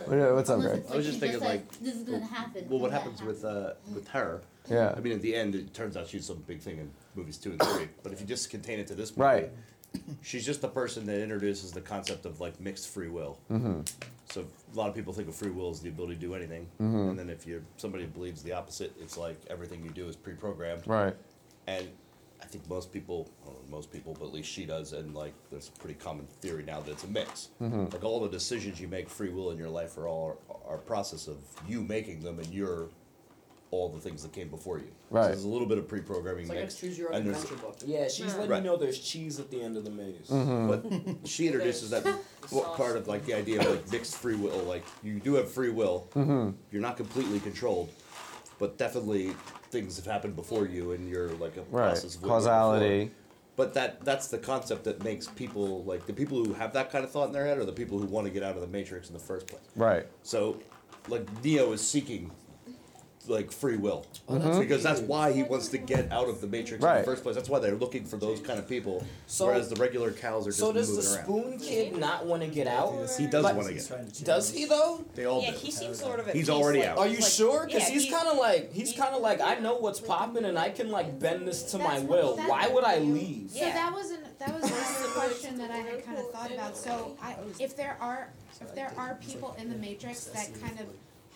What- 0.06 0.34
What's 0.34 0.50
up, 0.50 0.60
Greg? 0.60 0.84
I 0.90 0.96
was 0.96 1.06
just 1.06 1.18
thinking 1.20 1.40
like, 1.40 1.68
"This 1.80 1.96
is 1.96 2.02
gonna 2.04 2.24
happen, 2.24 2.66
Well, 2.68 2.78
what 2.78 2.90
that 2.92 3.02
happens 3.02 3.22
with 3.22 3.44
uh, 3.44 3.74
with 3.92 4.06
her? 4.08 4.42
Yeah. 4.70 4.94
I 4.96 5.00
mean, 5.00 5.12
at 5.14 5.20
the 5.22 5.34
end, 5.34 5.54
it 5.54 5.74
turns 5.74 5.96
out 5.96 6.06
she's 6.08 6.26
some 6.26 6.42
big 6.46 6.60
thing 6.60 6.78
in 6.78 6.90
movies 7.14 7.36
two 7.38 7.50
and 7.50 7.62
three. 7.62 7.88
But 8.02 8.12
if 8.12 8.20
you 8.20 8.26
just 8.26 8.50
contain 8.50 8.78
it 8.78 8.86
to 8.88 8.94
this 8.94 9.10
movie, 9.16 9.20
Right. 9.28 9.52
she's 10.22 10.46
just 10.46 10.60
the 10.62 10.68
person 10.68 11.04
that 11.06 11.20
introduces 11.20 11.72
the 11.72 11.80
concept 11.80 12.24
of 12.24 12.40
like 12.40 12.60
mixed 12.60 12.88
free 12.88 13.08
will. 13.08 13.38
Mhm. 13.50 13.86
So 14.30 14.42
a 14.72 14.76
lot 14.76 14.88
of 14.88 14.94
people 14.94 15.12
think 15.12 15.28
of 15.28 15.34
free 15.34 15.50
will 15.50 15.70
as 15.70 15.80
the 15.80 15.88
ability 15.90 16.14
to 16.14 16.20
do 16.20 16.34
anything, 16.34 16.66
Mhm. 16.80 17.10
and 17.10 17.18
then 17.18 17.30
if 17.30 17.46
you're 17.46 17.62
somebody 17.76 18.04
who 18.04 18.10
believes 18.10 18.42
the 18.42 18.52
opposite, 18.52 18.92
it's 19.00 19.16
like 19.18 19.36
everything 19.50 19.84
you 19.84 19.90
do 19.90 20.08
is 20.08 20.16
pre-programmed. 20.16 20.86
Right. 20.86 21.14
And 21.66 21.88
I 22.44 22.46
think 22.46 22.68
most 22.68 22.92
people, 22.92 23.30
I 23.42 23.46
don't 23.46 23.64
know 23.70 23.76
most 23.76 23.90
people, 23.90 24.14
but 24.18 24.26
at 24.26 24.32
least 24.32 24.50
she 24.50 24.66
does, 24.66 24.92
and 24.92 25.14
like 25.14 25.32
there's 25.50 25.68
a 25.74 25.78
pretty 25.80 25.94
common 25.94 26.26
theory 26.42 26.62
now 26.62 26.80
that 26.80 26.90
it's 26.92 27.04
a 27.04 27.08
mix. 27.08 27.48
Mhm. 27.60 27.92
Like 27.92 28.04
all 28.04 28.20
the 28.20 28.28
decisions 28.28 28.78
you 28.80 28.86
make 28.86 29.08
free 29.08 29.30
will 29.30 29.50
in 29.50 29.58
your 29.58 29.70
life 29.70 29.96
are 29.96 30.06
all 30.06 30.38
are 30.68 30.76
a 30.76 30.78
process 30.78 31.26
of 31.26 31.38
you 31.66 31.82
making 31.82 32.20
them, 32.20 32.38
and 32.38 32.48
you're 32.52 32.88
all 33.70 33.88
the 33.88 33.98
things 33.98 34.22
that 34.22 34.32
came 34.32 34.48
before 34.48 34.78
you. 34.78 34.86
Right. 35.10 35.22
So 35.24 35.28
there's 35.30 35.44
a 35.44 35.48
little 35.48 35.66
bit 35.66 35.78
of 35.78 35.88
pre-programming 35.88 36.42
It's 36.42 36.48
like 36.50 36.58
a 36.58 36.62
mixed. 36.62 36.78
choose 36.78 36.96
your 36.96 37.12
own 37.12 37.26
adventure 37.26 37.56
book. 37.56 37.76
Yeah, 37.84 38.06
she's 38.06 38.32
letting 38.34 38.50
Right. 38.50 38.62
you 38.62 38.70
know 38.70 38.76
there's 38.76 39.00
cheese 39.00 39.40
at 39.40 39.50
the 39.50 39.60
end 39.60 39.76
of 39.76 39.84
the 39.84 39.90
maze. 39.90 40.28
Mm-hmm. 40.28 40.68
But 41.20 41.28
she 41.28 41.46
introduces 41.46 41.90
that 41.90 42.04
book 42.52 42.76
part 42.76 42.96
of 42.96 43.08
like 43.08 43.24
the 43.26 43.34
idea 43.34 43.60
of 43.60 43.66
like 43.68 43.90
mixed 43.90 44.14
free 44.16 44.36
will. 44.36 44.58
Like 44.58 44.84
you 45.02 45.18
do 45.18 45.34
have 45.34 45.50
free 45.50 45.70
will. 45.70 46.06
Mm-hmm. 46.14 46.50
You're 46.70 46.82
not 46.82 46.96
completely 46.96 47.40
controlled, 47.40 47.88
but 48.60 48.78
definitely 48.78 49.34
things 49.74 49.96
have 49.96 50.06
happened 50.06 50.36
before 50.36 50.66
you, 50.66 50.92
and 50.92 51.08
you're 51.08 51.30
like 51.44 51.56
a 51.56 51.62
Right. 51.62 51.88
process 51.88 52.14
of 52.14 52.22
what 52.22 52.28
you 52.28 52.34
did 52.40 52.44
Causality. 52.44 53.10
But 53.56 53.74
that 53.74 54.04
that's 54.04 54.28
the 54.28 54.38
concept 54.38 54.84
that 54.84 55.02
makes 55.04 55.26
people 55.28 55.84
like 55.84 56.06
the 56.06 56.12
people 56.12 56.42
who 56.44 56.54
have 56.54 56.72
that 56.72 56.90
kind 56.90 57.04
of 57.04 57.10
thought 57.10 57.26
in 57.26 57.32
their 57.32 57.44
head 57.46 57.58
are 57.58 57.64
the 57.64 57.72
people 57.72 57.98
who 57.98 58.06
want 58.06 58.26
to 58.26 58.32
get 58.32 58.42
out 58.42 58.54
of 58.56 58.60
the 58.62 58.66
matrix 58.68 59.08
in 59.08 59.14
the 59.14 59.20
first 59.20 59.46
place. 59.48 59.62
Right. 59.76 60.06
So, 60.22 60.56
like 61.08 61.26
Neo 61.44 61.72
is 61.72 61.86
seeking 61.86 62.30
like 63.28 63.50
free 63.50 63.76
will 63.76 64.06
uh-huh. 64.28 64.38
that's 64.38 64.58
because 64.58 64.82
that's 64.82 65.00
why 65.00 65.32
he 65.32 65.42
wants 65.42 65.68
to 65.68 65.78
get 65.78 66.10
out 66.12 66.28
of 66.28 66.40
the 66.40 66.46
matrix 66.46 66.82
in 66.84 66.94
the 66.96 67.02
first 67.02 67.22
place. 67.22 67.34
That's 67.34 67.48
why 67.48 67.58
they're 67.58 67.74
looking 67.74 68.04
for 68.04 68.16
those 68.16 68.40
kind 68.40 68.58
of 68.58 68.68
people, 68.68 69.04
So- 69.26 69.46
whereas 69.46 69.68
the 69.68 69.76
regular 69.76 70.12
cows 70.12 70.46
are 70.46 70.50
just 70.50 70.58
So 70.60 70.72
does 70.72 70.88
the 70.88 71.30
moving 71.30 71.50
around. 71.50 71.60
spoon 71.60 71.68
kid 71.68 71.96
not 71.98 72.26
want 72.26 72.42
to 72.42 72.48
get 72.48 72.66
out? 72.66 72.92
He 73.18 73.26
does 73.26 73.44
Like- 73.44 73.56
want 73.56 73.68
to 73.68 73.74
get. 73.74 74.24
Does 74.24 74.50
he 74.50 74.64
though? 74.66 75.04
They 75.14 75.24
all 75.24 75.42
yeah, 75.42 75.50
do. 75.52 75.56
he 75.58 75.70
seems 75.70 75.98
sort 75.98 76.20
of. 76.20 76.28
At 76.28 76.34
He's 76.34 76.46
peace, 76.46 76.50
already 76.50 76.80
like- 76.80 76.88
out. 76.88 76.98
Are 76.98 77.06
you 77.06 77.18
like- 77.18 77.24
sure? 77.30 77.66
Because 77.66 77.82
yeah, 77.82 77.94
he's 77.94 78.04
he- 78.04 78.10
kind 78.10 78.28
of 78.28 78.38
like 78.38 78.72
he's 78.72 78.92
kind 78.92 79.14
of 79.14 79.22
like 79.22 79.40
I 79.40 79.56
know 79.56 79.76
what's 79.76 80.00
popping 80.00 80.44
and 80.44 80.58
I 80.58 80.70
can 80.70 80.90
like 80.90 81.18
bend 81.18 81.46
this 81.46 81.62
to 81.72 81.78
my 81.78 81.98
will. 82.00 82.36
Why 82.36 82.68
would 82.68 82.84
I 82.84 82.98
leave? 82.98 83.50
So 83.50 83.60
that 83.60 83.92
wasn't 83.92 84.38
that 84.38 84.54
was 84.54 84.64
also 84.64 85.02
the 85.08 85.14
question 85.20 85.58
that 85.58 85.70
I 85.70 85.78
had 85.78 86.04
kind 86.04 86.18
of 86.18 86.30
thought 86.30 86.50
about. 86.50 86.76
So 86.76 87.16
I, 87.22 87.36
if 87.58 87.76
there 87.76 87.96
are 88.00 88.28
if 88.60 88.74
there 88.74 88.92
are 88.96 89.16
people 89.16 89.56
in 89.58 89.68
the 89.68 89.76
Matrix 89.76 90.24
that 90.24 90.48
kind 90.60 90.78
of 90.80 90.86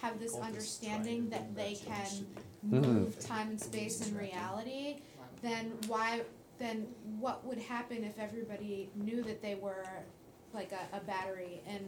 have 0.00 0.18
this 0.20 0.36
understanding 0.36 1.28
that 1.30 1.54
they 1.54 1.74
can 1.74 2.26
move 2.62 2.84
mm-hmm. 2.84 3.20
time 3.20 3.48
and 3.50 3.60
space 3.60 4.06
and 4.06 4.16
reality, 4.16 4.96
then 5.42 5.72
why 5.86 6.22
then 6.58 6.86
what 7.20 7.44
would 7.46 7.58
happen 7.58 8.02
if 8.02 8.18
everybody 8.18 8.90
knew 8.96 9.22
that 9.22 9.40
they 9.40 9.54
were 9.54 9.86
like 10.52 10.72
a, 10.72 10.96
a 10.96 11.00
battery 11.00 11.60
in 11.68 11.80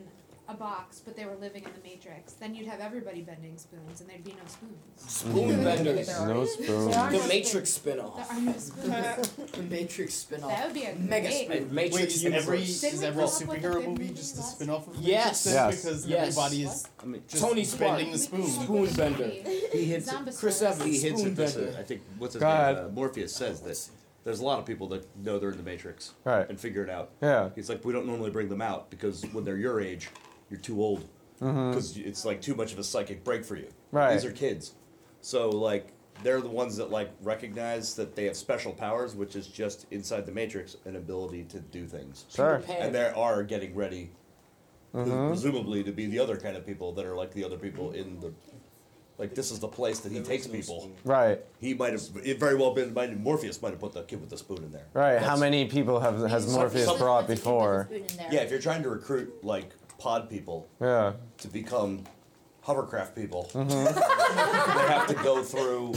a 0.51 0.55
box, 0.55 1.01
but 1.05 1.17
they 1.17 1.25
were 1.25 1.37
living 1.37 1.65
in 1.65 1.71
the 1.73 1.89
Matrix? 1.89 2.33
Then 2.35 2.55
you'd 2.55 2.67
have 2.67 2.81
everybody 2.81 3.23
bending 3.23 3.57
spoons, 3.59 4.01
and 4.01 4.09
there'd 4.11 4.25
be 4.25 4.33
no 4.33 4.47
spoons. 4.47 4.79
Spoon 4.97 5.65
benders. 5.65 6.09
No 6.09 6.45
spoons. 6.45 6.95
The 6.95 7.27
Matrix 7.29 7.79
spinoff. 7.79 8.17
There 8.17 8.37
are 8.37 8.41
no 8.41 8.53
spoons. 8.59 9.51
the 9.53 9.63
Matrix 9.63 10.15
spin-off. 10.15 10.51
That 10.51 10.67
would 10.67 10.75
be 10.75 10.85
a 10.85 10.95
mega 10.97 11.29
great- 11.29 11.45
spin. 11.47 11.75
Matrix 11.75 11.97
Wait, 11.97 12.09
is 12.09 12.25
every 12.25 12.63
is 12.63 13.03
every 13.03 13.25
superhero 13.25 13.87
movie 13.87 14.09
just 14.11 14.39
a 14.39 14.43
spin-off 14.43 14.89
of 14.89 14.97
Yes. 14.97 15.47
Matrix? 15.47 15.47
Yes. 15.47 15.83
Because 15.83 16.07
Yes. 16.07 16.29
everybody 16.39 16.63
is 16.65 16.89
I 17.03 17.07
mean, 17.07 17.23
just 17.29 17.43
Tony 17.43 17.65
Stark. 17.65 17.81
bending 17.97 18.13
the 18.13 18.19
spoon. 18.19 18.47
Spoon 18.47 18.93
bender. 18.95 19.27
He 19.73 19.85
hints. 19.85 20.11
Zombie 20.11 20.33
Chris. 20.33 20.63
Evans. 20.63 20.85
He 20.85 20.99
hints 20.99 21.21
Spoon 21.23 21.35
bender. 21.35 21.75
I 21.79 21.83
think 21.83 22.03
what's 22.19 22.35
his 22.35 22.41
Go 22.41 22.49
name? 22.73 22.87
Uh, 22.87 22.89
Morpheus 22.91 23.35
says 23.35 23.61
that 23.63 23.89
there's 24.25 24.41
a 24.41 24.45
lot 24.45 24.59
of 24.59 24.67
people 24.67 24.87
that 24.89 25.07
know 25.17 25.39
they're 25.39 25.51
in 25.51 25.57
the 25.57 25.63
Matrix 25.63 26.13
Right. 26.25 26.47
and 26.49 26.61
figure 26.61 26.83
it 26.85 26.91
out. 26.91 27.11
Yeah. 27.23 27.49
He's 27.55 27.69
like, 27.71 27.85
we 27.85 27.93
don't 27.93 28.07
normally 28.07 28.31
bring 28.31 28.49
them 28.51 28.61
out 28.61 28.91
because 28.91 29.23
when 29.33 29.45
they're 29.45 29.57
your 29.57 29.81
age, 29.81 30.11
you're 30.51 30.61
too 30.61 30.83
old. 30.83 31.09
Because 31.39 31.97
it's 31.97 32.27
like 32.27 32.43
too 32.43 32.55
much 32.55 32.73
of 32.75 32.79
a 32.79 32.85
psychic 32.85 33.25
break 33.25 33.45
for 33.47 33.57
you. 33.57 33.65
Mm-hmm. 33.65 33.97
Right. 33.97 34.13
These 34.13 34.25
are 34.27 34.33
kids. 34.33 34.75
So 35.23 35.49
like 35.49 35.89
they're 36.23 36.41
the 36.43 36.49
ones 36.49 36.77
that 36.77 36.91
like 36.91 37.11
recognize 37.23 37.95
that 37.95 38.15
they 38.15 38.25
have 38.27 38.37
special 38.37 38.73
powers, 38.73 39.15
which 39.17 39.37
is 39.37 39.47
just 39.47 39.87
inside 39.91 40.27
the 40.27 40.33
Matrix 40.33 40.77
an 40.85 40.97
ability 40.97 41.45
to 41.45 41.61
do 41.61 41.87
things. 41.87 42.27
Sure. 42.29 42.63
And 42.69 42.95
they 42.95 43.07
are 43.09 43.43
getting 43.43 43.75
ready, 43.75 44.11
Mhm. 44.95 45.29
presumably, 45.29 45.83
to 45.85 45.93
be 45.93 46.07
the 46.07 46.19
other 46.19 46.37
kind 46.37 46.57
of 46.59 46.67
people 46.67 46.93
that 46.93 47.07
are 47.07 47.17
like 47.17 47.33
the 47.33 47.45
other 47.45 47.57
people 47.57 47.93
in 47.93 48.21
the. 48.21 48.33
Like 49.17 49.35
this 49.35 49.51
is 49.51 49.59
the 49.61 49.69
place 49.69 50.01
that 50.01 50.13
he 50.13 50.21
takes 50.21 50.47
people. 50.47 50.91
Right. 51.05 51.43
He 51.59 51.73
might 51.75 51.93
have. 51.93 52.03
It 52.25 52.39
very 52.41 52.55
well 52.57 52.73
been. 52.75 52.93
Might, 52.95 53.19
Morpheus 53.19 53.61
might 53.63 53.71
have 53.71 53.81
put 53.81 53.93
the 53.93 54.03
kid 54.03 54.19
with 54.21 54.31
the 54.31 54.39
spoon 54.39 54.59
in 54.65 54.73
there. 54.73 54.87
Right. 54.95 55.19
How 55.21 55.37
many 55.37 55.67
people 55.67 56.01
have 56.01 56.21
has 56.31 56.51
Morpheus 56.53 56.87
some- 56.87 56.99
brought 56.99 57.27
before? 57.27 57.89
Yeah, 58.31 58.41
if 58.41 58.51
you're 58.51 58.61
trying 58.61 58.83
to 58.83 58.89
recruit 58.91 59.43
like 59.45 59.71
pod 60.01 60.29
people 60.29 60.67
Yeah. 60.81 61.13
to 61.39 61.49
become 61.49 62.05
hovercraft 62.63 63.15
people, 63.15 63.49
Mhm. 63.53 63.69
they 63.95 64.93
have 64.93 65.07
to 65.07 65.15
go 65.15 65.43
through 65.43 65.93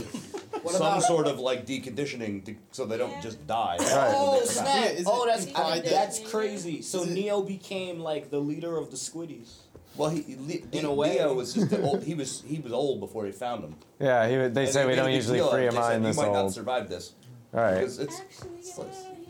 What 0.62 0.74
some 0.74 0.82
about- 0.82 1.02
sort 1.02 1.26
of 1.26 1.38
like 1.40 1.66
deconditioning 1.66 2.44
to, 2.46 2.54
so 2.72 2.86
they 2.86 2.96
don't 2.98 3.20
just 3.22 3.44
die. 3.46 3.76
Right. 3.78 4.14
Oh 4.16 4.32
when 4.32 4.40
they 4.40 4.46
come 4.54 4.64
out. 4.66 4.66
snap! 4.66 4.66
Yeah, 4.84 4.90
is 5.00 5.06
oh, 5.06 5.26
that's 5.26 5.46
implied 5.46 5.84
that- 5.84 5.90
that's 5.90 6.18
crazy. 6.20 6.82
So 6.82 7.02
Is 7.02 7.10
it- 7.10 7.14
Neo 7.14 7.42
became 7.42 8.00
like 8.00 8.30
the 8.30 8.38
leader 8.40 8.76
of 8.76 8.90
the 8.90 8.96
Squiddies. 8.96 9.50
Well, 9.96 10.10
he, 10.10 10.36
Le- 10.48 10.78
In 10.78 10.84
a 10.86 10.92
way. 10.92 11.14
Leo 11.18 11.34
was 11.34 11.54
just 11.54 11.72
old. 11.72 12.02
He 12.02 12.14
was 12.14 12.42
he 12.46 12.58
was 12.58 12.72
old 12.72 12.98
before 13.00 13.26
he 13.26 13.32
found 13.32 13.62
him. 13.62 13.76
Yeah. 14.00 14.28
He, 14.28 14.36
would- 14.38 14.54
they 14.54 14.64
And 14.64 14.72
say 14.72 14.82
they 14.82 14.88
we 14.90 14.96
don't 14.96 15.12
usually 15.12 15.38
deal 15.38 15.50
free 15.50 15.66
it. 15.66 15.72
a 15.72 15.72
mind 15.72 16.04
this 16.04 16.16
old. 16.18 16.26
You 16.26 16.32
might 16.32 16.42
not 16.42 16.52
survive 16.52 16.88
this. 16.88 17.12
Right. 17.52 17.74
Because 17.74 17.98
it's 18.00 18.20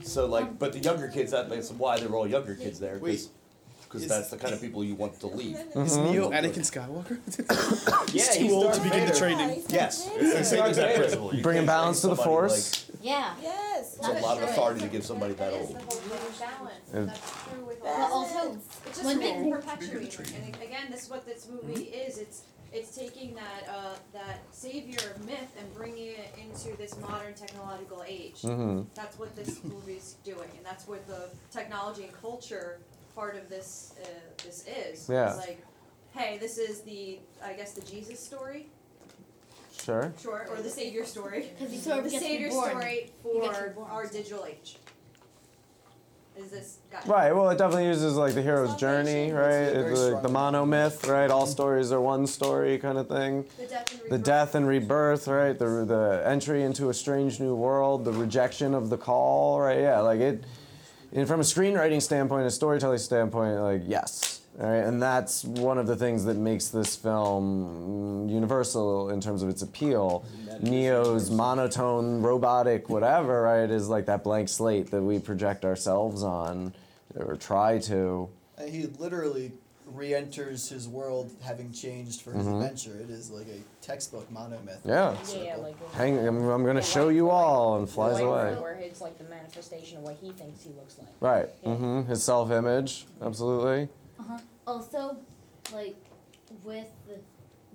so 0.02 0.24
like, 0.26 0.58
but 0.58 0.72
the 0.72 0.78
younger 0.78 1.08
kids. 1.08 1.32
That, 1.32 1.50
that's 1.50 1.70
why 1.72 1.98
they 2.00 2.06
were 2.06 2.16
all 2.16 2.26
younger 2.26 2.54
kids 2.54 2.78
there. 2.80 2.98
Wait. 2.98 3.28
Because 3.94 4.08
that's 4.08 4.30
the 4.30 4.36
kind 4.36 4.52
of 4.52 4.60
people 4.60 4.82
you 4.82 4.96
want 4.96 5.20
to 5.20 5.28
leave. 5.28 5.54
Is 5.76 5.96
Mhm. 5.96 6.10
Neo 6.12 6.30
Anakin 6.30 6.64
Skywalker? 6.66 7.16
Yeah, 8.14 8.24
too 8.32 8.42
he's 8.44 8.52
old 8.52 8.64
Darth 8.64 8.76
to 8.78 8.82
begin 8.82 9.00
the 9.00 9.06
Vader. 9.12 9.18
training. 9.18 9.62
Yes, 9.68 10.08
it's 10.16 10.34
the 10.38 10.44
same 10.44 10.64
exact 10.66 10.96
principle. 10.96 11.34
You 11.34 11.42
Bringing 11.42 11.60
can't 11.60 11.66
balance 11.68 12.00
to 12.00 12.08
the 12.08 12.16
somebody, 12.16 12.28
force. 12.30 12.90
Yeah. 13.00 13.34
Yes. 13.40 13.98
Like, 14.00 14.12
it's 14.12 14.20
a 14.20 14.26
lot 14.26 14.42
of 14.42 14.48
authority 14.48 14.80
to 14.80 14.88
give 14.88 15.04
somebody 15.04 15.34
that 15.34 15.52
That 15.52 15.60
is 15.60 15.66
old. 15.68 15.76
the 15.76 15.84
whole 15.84 16.00
point 16.00 16.38
balance. 16.40 16.74
Yeah. 16.92 17.04
That's 17.04 17.20
true 17.44 17.64
with 17.66 17.82
But 17.82 18.10
also, 18.10 18.52
It's 18.86 18.98
just 18.98 19.04
when 19.04 19.18
really 19.18 19.44
they- 19.44 19.50
perpetuating. 19.50 20.34
And 20.44 20.54
again, 20.62 20.86
this 20.90 21.04
is 21.04 21.10
what 21.10 21.24
this 21.24 21.48
movie 21.48 21.84
is. 21.84 22.18
It's 22.18 22.42
it's 22.72 22.96
taking 22.96 23.36
that 23.36 23.68
uh, 23.72 23.94
that 24.12 24.40
savior 24.50 25.14
myth 25.24 25.50
and 25.56 25.72
bringing 25.74 26.08
it 26.08 26.34
into 26.42 26.76
this 26.76 26.96
modern 26.98 27.32
technological 27.34 28.02
age. 28.04 28.42
Mhm. 28.42 28.86
That's 28.96 29.16
what 29.16 29.36
this 29.36 29.62
movie's 29.62 30.16
doing, 30.24 30.48
and 30.56 30.66
that's 30.66 30.88
what 30.88 31.06
the 31.06 31.28
technology 31.52 32.02
and 32.02 32.12
culture 32.20 32.80
part 33.14 33.36
of 33.36 33.48
this 33.48 33.94
uh, 34.02 34.06
this 34.44 34.64
is. 34.66 35.08
Yeah. 35.08 35.28
It's 35.28 35.38
like, 35.38 35.64
hey, 36.14 36.38
this 36.38 36.58
is 36.58 36.80
the 36.82 37.18
I 37.44 37.52
guess 37.54 37.72
the 37.72 37.82
Jesus 37.82 38.20
story, 38.20 38.66
Sure. 39.82 40.12
sure, 40.20 40.46
or 40.50 40.62
the 40.62 40.70
savior 40.70 41.04
story. 41.04 41.50
'Cause 41.58 41.70
he 41.70 41.78
sort 41.78 41.98
of 41.98 42.04
the 42.04 42.10
savior 42.18 42.50
story 42.50 43.12
for 43.22 43.74
our 43.90 44.06
digital 44.06 44.44
age. 44.46 44.78
Is 46.36 46.50
this 46.50 46.78
guy? 46.90 46.98
Right. 47.06 47.32
Well, 47.32 47.48
it 47.50 47.58
definitely 47.58 47.86
uses 47.86 48.16
like 48.16 48.34
the 48.34 48.42
hero's 48.42 48.74
journey, 48.74 49.30
right? 49.30 49.70
Very 49.70 49.92
It's 49.92 50.00
like 50.00 50.22
the 50.22 50.28
mono 50.28 50.66
myth, 50.66 51.06
right? 51.06 51.30
All 51.30 51.46
stories 51.46 51.92
are 51.92 52.00
one 52.00 52.26
story, 52.26 52.76
kind 52.78 52.98
of 52.98 53.06
thing. 53.08 53.44
The 53.56 53.66
death 53.66 53.92
and 53.92 54.00
The 54.00 54.04
rebirth. 54.06 54.22
death 54.24 54.54
and 54.56 54.66
rebirth, 54.66 55.28
right? 55.28 55.56
The 55.56 55.84
the 55.86 56.22
entry 56.26 56.64
into 56.64 56.88
a 56.88 56.94
strange 56.94 57.38
new 57.38 57.54
world, 57.54 58.04
the 58.04 58.10
rejection 58.12 58.74
of 58.74 58.90
the 58.90 58.96
call, 58.98 59.60
right? 59.60 59.78
Yeah, 59.78 60.00
like 60.00 60.18
it. 60.18 60.42
And 61.14 61.28
from 61.28 61.38
a 61.38 61.44
screenwriting 61.44 62.02
standpoint, 62.02 62.44
a 62.44 62.50
storytelling 62.50 62.98
standpoint, 62.98 63.60
like 63.60 63.82
yes, 63.86 64.40
all 64.60 64.68
right, 64.68 64.84
and 64.84 65.00
that's 65.00 65.44
one 65.44 65.78
of 65.78 65.86
the 65.86 65.94
things 65.94 66.24
that 66.24 66.36
makes 66.36 66.68
this 66.68 66.96
film 66.96 68.28
universal 68.28 69.10
in 69.10 69.20
terms 69.20 69.42
of 69.42 69.48
its 69.48 69.62
appeal. 69.62 70.24
Neo's 70.60 71.30
monotone, 71.30 72.20
robotic, 72.20 72.88
whatever, 72.88 73.42
right, 73.42 73.70
is 73.70 73.88
like 73.88 74.06
that 74.06 74.24
blank 74.24 74.48
slate 74.48 74.90
that 74.90 75.02
we 75.02 75.20
project 75.20 75.64
ourselves 75.64 76.24
on, 76.24 76.74
or 77.16 77.36
try 77.36 77.78
to. 77.78 78.28
And 78.58 78.68
he 78.68 78.86
literally 78.98 79.52
re-enters 79.86 80.68
his 80.68 80.88
world 80.88 81.30
having 81.42 81.72
changed 81.72 82.22
for 82.22 82.32
his 82.32 82.46
Mhm. 82.46 82.54
adventure. 82.62 82.98
It 82.98 83.10
is 83.10 83.30
like 83.30 83.46
a 83.48 83.60
textbook 83.84 84.30
monomyth. 84.32 84.78
Yeah. 84.84 85.16
Yeah, 85.34 85.56
like 85.56 85.76
Hang, 85.92 86.18
I'm, 86.26 86.42
I'm 86.48 86.64
gonna 86.64 86.80
Yeah, 86.80 86.84
show 86.84 87.06
like- 87.06 87.16
you 87.16 87.30
all, 87.30 87.76
and 87.76 87.88
flies 87.88 88.18
away. 88.20 88.54
Where 88.56 88.74
it's 88.74 89.00
like 89.00 89.18
the 89.18 89.24
manifestation 89.24 89.98
of 89.98 90.04
what 90.04 90.16
he 90.16 90.30
thinks 90.32 90.62
he 90.64 90.70
looks 90.70 90.98
like. 90.98 91.08
Right. 91.20 91.48
Yeah. 91.62 91.74
hmm 91.76 92.02
His 92.04 92.22
self-image, 92.24 93.06
absolutely. 93.20 93.88
Uh-huh. 94.18 94.38
Also, 94.66 95.16
like 95.72 95.96
with 96.62 96.86
the, 97.06 97.18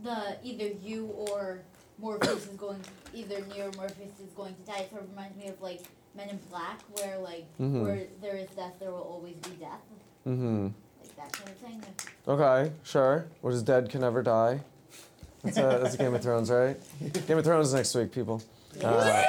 the 0.04 0.38
either 0.44 0.68
you 0.82 1.06
or 1.08 1.62
Morpheus 2.00 2.48
is 2.48 2.56
going 2.56 2.80
either 3.14 3.42
Neo 3.48 3.68
or 3.68 3.72
Morpheus 3.74 4.20
is 4.20 4.32
going 4.36 4.56
to 4.56 4.62
die. 4.62 4.80
It 4.80 4.90
sort 4.90 5.04
of 5.04 5.10
reminds 5.10 5.38
me 5.38 5.48
of 5.50 5.62
like 5.62 5.82
Men 6.16 6.30
in 6.30 6.40
Black, 6.50 6.80
where 6.98 7.20
like 7.20 7.46
Mhm. 7.60 7.84
where 7.84 8.08
there 8.22 8.36
is 8.36 8.50
death, 8.56 8.74
there 8.80 8.92
will 8.92 9.02
always 9.02 9.36
be 9.36 9.52
death, 9.60 9.82
hmm 10.24 10.64
like 10.66 10.74
that 11.20 11.34
kind 11.34 11.50
of 11.50 11.58
thing. 11.58 11.84
Okay, 12.28 12.72
sure. 12.84 13.26
What 13.42 13.54
is 13.54 13.64
dead 13.64 13.90
can 13.90 14.02
never 14.02 14.24
die. 14.24 14.62
That's 15.44 15.58
a, 15.58 15.80
that's 15.82 15.96
a 15.96 15.98
Game 15.98 16.14
of 16.14 16.22
Thrones, 16.22 16.50
right? 16.50 16.78
Game 17.28 17.38
of 17.38 17.46
Thrones 17.46 17.74
next 17.74 17.96
week, 17.96 18.12
people. 18.12 18.42
Uh, 18.84 19.24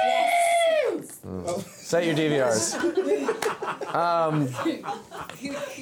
mm. 1.25 1.61
Set 1.63 2.05
your 2.05 2.15
DVRs. 2.15 3.47
Um, 3.93 4.47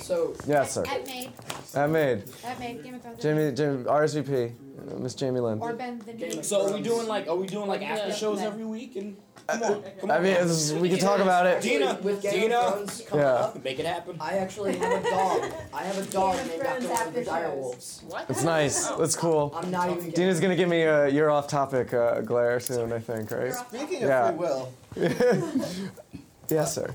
So 0.01 0.33
yes, 0.47 0.73
sir. 0.73 0.83
At 0.87 1.05
May. 1.05 1.31
That 1.73 1.89
made. 1.89 2.25
That 2.41 2.59
made 2.59 2.83
Game 2.83 2.95
of 2.95 3.01
Thrones. 3.01 3.21
Jamie, 3.21 3.51
Jamie, 3.51 3.83
RSVP, 3.83 4.51
uh, 4.91 4.95
Miss 4.99 5.13
Jamie 5.13 5.39
Lynn. 5.39 5.59
Or 5.59 5.73
Ben 5.73 5.99
the 6.05 6.13
New. 6.13 6.41
So 6.43 6.67
are 6.67 6.73
we 6.73 6.81
doing 6.81 7.07
like 7.07 7.27
are 7.27 7.35
we 7.35 7.45
doing 7.47 7.67
like 7.67 7.81
after 7.83 8.11
shows 8.11 8.39
every 8.41 8.65
week 8.65 8.95
and 8.95 9.15
come 9.47 9.61
on, 9.63 9.83
come 9.99 10.11
I 10.11 10.17
on. 10.17 10.23
mean, 10.23 10.33
it's, 10.33 10.71
we 10.71 10.89
can 10.89 10.97
talk 10.99 11.19
about 11.19 11.45
it. 11.45 11.61
Dina, 11.61 11.99
with 12.01 12.21
Game 12.23 12.41
Dina, 12.41 12.55
of 12.57 12.73
Thrones 12.73 13.01
coming 13.07 13.25
Yeah. 13.25 13.31
up, 13.33 13.63
make 13.63 13.77
it 13.79 13.85
happen. 13.85 14.17
I 14.19 14.37
actually 14.37 14.75
have 14.77 15.05
a 15.05 15.09
dog. 15.09 15.51
I 15.73 15.83
have 15.83 15.97
a 15.99 16.11
dog 16.11 16.37
named 16.47 16.63
after 16.63 16.81
Thrones 16.81 16.89
one 16.99 17.07
of 17.07 17.13
the 17.13 17.23
dire 17.25 17.49
shows. 17.51 17.55
wolves. 17.63 18.03
It's 18.29 18.43
nice. 18.43 18.87
That's 18.87 19.15
cool. 19.15 19.53
I'm 19.55 19.69
not 19.69 19.87
even 19.89 19.99
kidding. 19.99 20.13
Dina's 20.15 20.39
gonna 20.39 20.55
give 20.55 20.69
me 20.69 20.81
a 20.83 21.07
you're 21.07 21.29
off 21.29 21.47
topic 21.47 21.93
uh, 21.93 22.21
glare 22.21 22.59
soon, 22.59 22.91
I 22.93 22.99
think, 22.99 23.29
right? 23.31 23.53
Speaking 23.53 24.03
of 24.03 24.09
Yeah. 24.09 24.27
free 24.29 24.37
will, 24.37 24.73
Yes, 26.49 26.73
sir. 26.73 26.89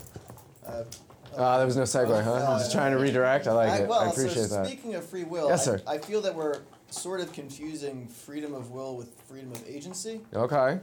Uh, 0.67 0.83
Uh, 1.35 1.57
there 1.57 1.65
was 1.65 1.75
no 1.75 1.83
segue, 1.83 2.23
huh? 2.23 2.33
I'm 2.33 2.59
just 2.59 2.71
trying 2.71 2.91
to 2.93 2.97
redirect. 2.97 3.47
I 3.47 3.51
like 3.51 3.81
it. 3.81 3.89
well, 3.89 3.99
I 3.99 4.09
appreciate 4.09 4.47
so 4.47 4.55
that. 4.57 4.67
speaking 4.67 4.95
of 4.95 5.05
free 5.05 5.25
will, 5.25 5.49
Yes, 5.49 5.67
I, 5.67 5.71
sir. 5.77 5.81
I 5.87 5.97
feel 5.97 6.21
that 6.21 6.33
we're 6.33 6.59
sort 6.89 7.19
of 7.19 7.33
confusing 7.33 8.07
freedom 8.07 8.53
of 8.53 8.71
will 8.71 8.95
with 8.95 9.09
freedom 9.27 9.51
of 9.51 9.61
agency. 9.67 10.21
Okay. 10.33 10.79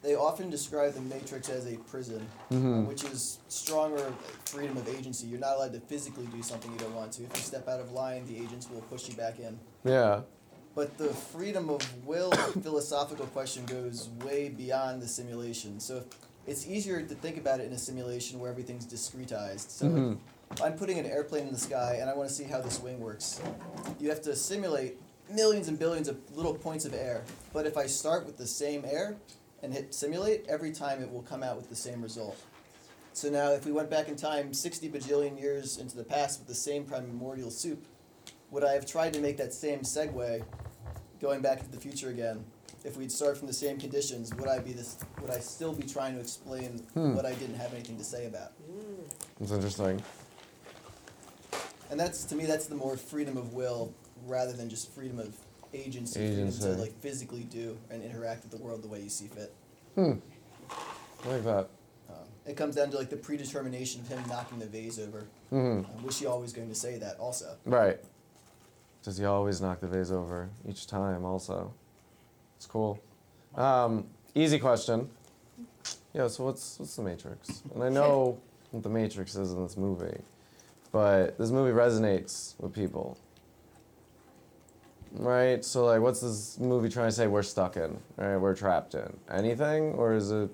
They 0.00 0.14
often 0.14 0.50
describe 0.50 0.92
the 0.94 1.00
Matrix 1.00 1.48
as 1.48 1.66
a 1.66 1.76
prison, 1.90 2.24
Mhm. 2.52 2.86
which 2.86 3.02
is 3.02 3.38
stronger 3.48 4.12
freedom 4.44 4.76
of 4.76 4.88
agency. 4.88 5.26
You're 5.26 5.40
not 5.40 5.56
allowed 5.56 5.72
to 5.72 5.80
physically 5.80 6.26
do 6.26 6.40
something 6.44 6.70
you 6.70 6.78
don't 6.78 6.94
want 6.94 7.10
to. 7.14 7.24
If 7.24 7.36
you 7.36 7.42
step 7.42 7.66
out 7.68 7.80
of 7.80 7.90
line, 7.90 8.24
the 8.28 8.36
agents 8.36 8.68
will 8.70 8.82
push 8.82 9.08
you 9.08 9.14
back 9.16 9.40
in. 9.40 9.58
Yeah. 9.84 10.20
But 10.76 10.96
the 10.98 11.08
freedom 11.08 11.68
of 11.70 11.80
will 12.06 12.30
philosophical 12.62 13.26
question 13.26 13.64
goes 13.66 14.10
way 14.24 14.48
beyond 14.48 15.02
the 15.02 15.08
simulation. 15.08 15.80
So 15.80 16.04
it's 16.48 16.66
easier 16.66 17.02
to 17.02 17.14
think 17.14 17.36
about 17.36 17.60
it 17.60 17.66
in 17.66 17.72
a 17.72 17.78
simulation 17.78 18.40
where 18.40 18.50
everything's 18.50 18.86
discretized. 18.86 19.68
So 19.68 19.86
Mhm. 19.86 20.18
if 20.50 20.62
I'm 20.62 20.76
putting 20.76 20.98
an 20.98 21.04
airplane 21.04 21.46
in 21.46 21.52
the 21.52 21.58
sky 21.58 21.98
and 22.00 22.08
I 22.08 22.14
want 22.14 22.30
to 22.30 22.34
see 22.34 22.44
how 22.44 22.60
this 22.62 22.80
wing 22.80 23.00
works. 23.00 23.38
You 24.00 24.08
have 24.08 24.22
to 24.22 24.34
simulate 24.34 24.98
millions 25.30 25.68
and 25.68 25.78
billions 25.78 26.08
of 26.08 26.16
little 26.34 26.54
points 26.54 26.86
of 26.86 26.94
air. 26.94 27.22
But 27.52 27.66
if 27.66 27.76
I 27.76 27.86
start 27.86 28.24
with 28.24 28.38
the 28.38 28.46
same 28.46 28.84
air 28.86 29.16
and 29.62 29.74
hit 29.74 29.92
simulate, 29.94 30.46
every 30.48 30.72
time 30.72 31.02
it 31.02 31.12
will 31.12 31.22
come 31.22 31.42
out 31.42 31.56
with 31.56 31.68
the 31.68 31.76
same 31.76 32.00
result. 32.00 32.38
So 33.12 33.28
now 33.28 33.50
if 33.52 33.66
we 33.66 33.72
went 33.72 33.90
back 33.90 34.08
in 34.08 34.16
time 34.16 34.54
60 34.54 34.88
bajillion 34.88 35.38
years 35.38 35.76
into 35.76 35.96
the 35.96 36.04
past 36.04 36.38
with 36.38 36.48
the 36.48 36.54
same 36.54 36.86
primordial 36.86 37.50
soup, 37.50 37.84
would 38.50 38.64
I 38.64 38.72
have 38.72 38.86
tried 38.86 39.12
to 39.12 39.20
make 39.20 39.36
that 39.36 39.52
same 39.52 39.80
segue 39.80 40.42
going 41.20 41.42
back 41.42 41.58
into 41.58 41.70
the 41.72 41.80
future 41.80 42.08
again? 42.08 42.46
If 42.84 42.96
we'd 42.96 43.10
start 43.12 43.36
from 43.36 43.46
the 43.48 43.52
same 43.52 43.78
conditions, 43.78 44.32
would 44.34 44.48
I 44.48 44.58
be 44.60 44.72
this 44.72 44.96
would 45.20 45.30
I 45.30 45.40
still 45.40 45.72
be 45.72 45.82
trying 45.82 46.14
to 46.14 46.20
explain 46.20 46.78
Hmm. 46.94 47.14
what 47.14 47.26
I 47.26 47.34
didn't 47.34 47.56
have 47.56 47.72
anything 47.74 47.98
to 47.98 48.04
say 48.04 48.26
about? 48.26 48.52
It's 49.40 49.50
interesting. 49.52 50.02
And 51.90 51.98
that's 51.98 52.24
to 52.24 52.34
me 52.36 52.46
that's 52.46 52.66
the 52.66 52.74
more 52.74 52.96
freedom 52.96 53.36
of 53.36 53.52
will 53.54 53.92
rather 54.26 54.52
than 54.52 54.68
just 54.68 54.90
freedom 54.92 55.18
of 55.18 55.34
agency, 55.74 56.20
Agency. 56.20 56.62
to 56.62 56.68
like 56.74 56.98
physically 57.00 57.44
do 57.44 57.76
and 57.90 58.02
interact 58.02 58.42
with 58.42 58.52
the 58.52 58.58
world 58.58 58.82
the 58.82 58.88
way 58.88 59.00
you 59.00 59.08
see 59.10 59.26
fit. 59.26 59.52
Hmm. 59.94 60.12
I 61.24 61.28
like 61.28 61.44
that. 61.44 61.68
Um, 62.08 62.14
it 62.46 62.56
comes 62.56 62.76
down 62.76 62.90
to 62.90 62.96
like 62.98 63.10
the 63.10 63.16
predetermination 63.16 64.00
of 64.02 64.08
him 64.08 64.22
knocking 64.28 64.58
the 64.60 64.66
vase 64.66 64.98
over. 64.98 65.24
Um, 65.50 65.84
was 66.04 66.16
she 66.16 66.26
always 66.26 66.52
going 66.52 66.68
to 66.68 66.74
say 66.74 66.96
that 66.98 67.18
also? 67.18 67.56
Right. 67.64 67.98
Does 69.02 69.18
he 69.18 69.24
always 69.24 69.60
knock 69.60 69.80
the 69.80 69.86
vase 69.88 70.10
over 70.10 70.50
each 70.68 70.86
time? 70.86 71.24
Also, 71.24 71.72
it's 72.58 72.66
cool. 72.66 73.00
Um, 73.54 74.04
easy 74.34 74.58
question. 74.58 75.08
Yeah. 76.12 76.26
So 76.26 76.44
what's 76.44 76.80
what's 76.80 76.96
the 76.96 77.02
Matrix? 77.02 77.62
And 77.72 77.84
I 77.84 77.88
know 77.88 78.36
what 78.72 78.82
the 78.82 78.88
Matrix 78.88 79.36
is 79.36 79.52
in 79.52 79.62
this 79.62 79.76
movie, 79.76 80.18
but 80.90 81.38
this 81.38 81.52
movie 81.52 81.70
resonates 81.72 82.60
with 82.60 82.74
people. 82.74 83.16
Right. 85.12 85.64
So 85.64 85.86
like, 85.86 86.00
what's 86.00 86.20
this 86.20 86.58
movie 86.58 86.88
trying 86.88 87.08
to 87.08 87.12
say? 87.12 87.28
We're 87.28 87.44
stuck 87.44 87.76
in. 87.76 87.96
Right. 88.16 88.36
We're 88.36 88.56
trapped 88.56 88.94
in 88.94 89.16
anything, 89.30 89.92
or 89.92 90.14
is 90.14 90.32
it? 90.32 90.50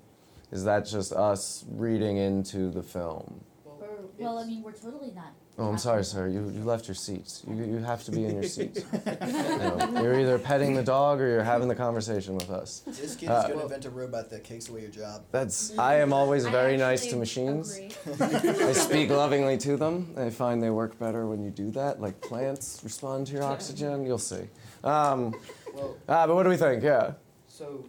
Is 0.53 0.63
that 0.65 0.87
just 0.87 1.13
us 1.15 1.65
reading 1.71 2.19
into 2.19 2.71
the 2.71 2.83
film? 2.83 3.41
Or, 3.65 3.89
well, 4.19 4.39
I 4.39 4.45
mean, 4.45 4.63
we're 4.63 4.73
totally 4.73 5.11
not. 5.11 5.33
Oh, 5.57 5.69
I'm 5.69 5.79
sorry, 5.79 6.03
sir. 6.05 6.27
You, 6.27 6.51
you 6.51 6.65
left 6.65 6.89
your 6.89 6.97
seats. 6.97 7.45
You, 7.47 7.55
you 7.65 7.77
have 7.79 8.03
to 8.05 8.11
be 8.11 8.25
in 8.25 8.35
your 8.35 8.43
seats. 8.43 8.83
You 9.25 9.59
know, 9.59 10.03
you're 10.03 10.19
either 10.19 10.39
petting 10.39 10.75
the 10.75 10.83
dog 10.83 11.21
or 11.21 11.29
you're 11.29 11.45
having 11.45 11.69
the 11.69 11.75
conversation 11.77 12.35
with 12.35 12.51
us. 12.51 12.81
This 12.87 13.15
kid 13.15 13.29
Uh, 13.29 13.39
is 13.39 13.45
going 13.47 13.59
to 13.59 13.63
invent 13.65 13.85
a 13.85 13.91
robot 13.91 14.31
that 14.31 14.43
takes 14.45 14.69
away 14.69 14.81
your 14.81 14.91
job. 14.91 15.23
That's. 15.31 15.79
I 15.79 15.97
am 15.97 16.13
always 16.13 16.45
very 16.47 16.77
nice 16.77 17.07
to 17.07 17.17
machines. 17.17 17.79
I 18.21 18.73
speak 18.73 19.11
lovingly 19.11 19.57
to 19.59 19.77
them. 19.77 20.13
I 20.17 20.31
find 20.31 20.61
they 20.63 20.71
work 20.71 20.99
better 20.99 21.27
when 21.27 21.43
you 21.45 21.51
do 21.51 21.71
that. 21.73 22.01
Like 22.01 22.21
plants 22.21 22.81
respond 22.83 23.29
to 23.29 23.35
your 23.35 23.45
oxygen. 23.45 24.05
You'll 24.05 24.19
see. 24.19 24.49
Um, 24.83 25.35
Well- 25.73 25.97
ah, 26.09 26.27
but 26.27 26.35
what 26.35 26.43
do 26.43 26.49
we 26.49 26.57
think? 26.57 26.83
Yeah. 26.83 27.13
So, 27.49 27.85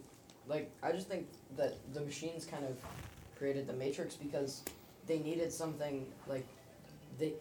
like, 0.48 0.70
I 0.84 0.92
just 0.92 1.08
think 1.08 1.28
that 1.58 1.74
the 1.94 2.02
machines 2.02 2.46
kind 2.46 2.64
of 2.66 2.78
created 3.38 3.66
the 3.68 3.74
Matrix 3.74 4.16
because 4.16 4.62
they 5.08 5.18
needed 5.20 5.52
something 5.52 6.06
like 6.28 6.46
they 7.18 7.34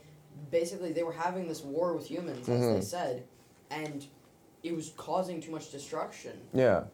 basically 0.50 0.92
they 0.92 1.02
were 1.02 1.12
having 1.12 1.48
this 1.48 1.62
war 1.62 1.92
with 1.94 2.06
humans, 2.06 2.48
as 2.48 2.60
they 2.60 2.66
Mhm. 2.66 2.82
said, 2.84 3.24
and 3.70 4.06
it 4.62 4.74
was 4.74 4.92
causing 4.96 5.40
too 5.40 5.50
much 5.52 5.70
destruction. 5.70 6.32
Yeah. 6.52 6.84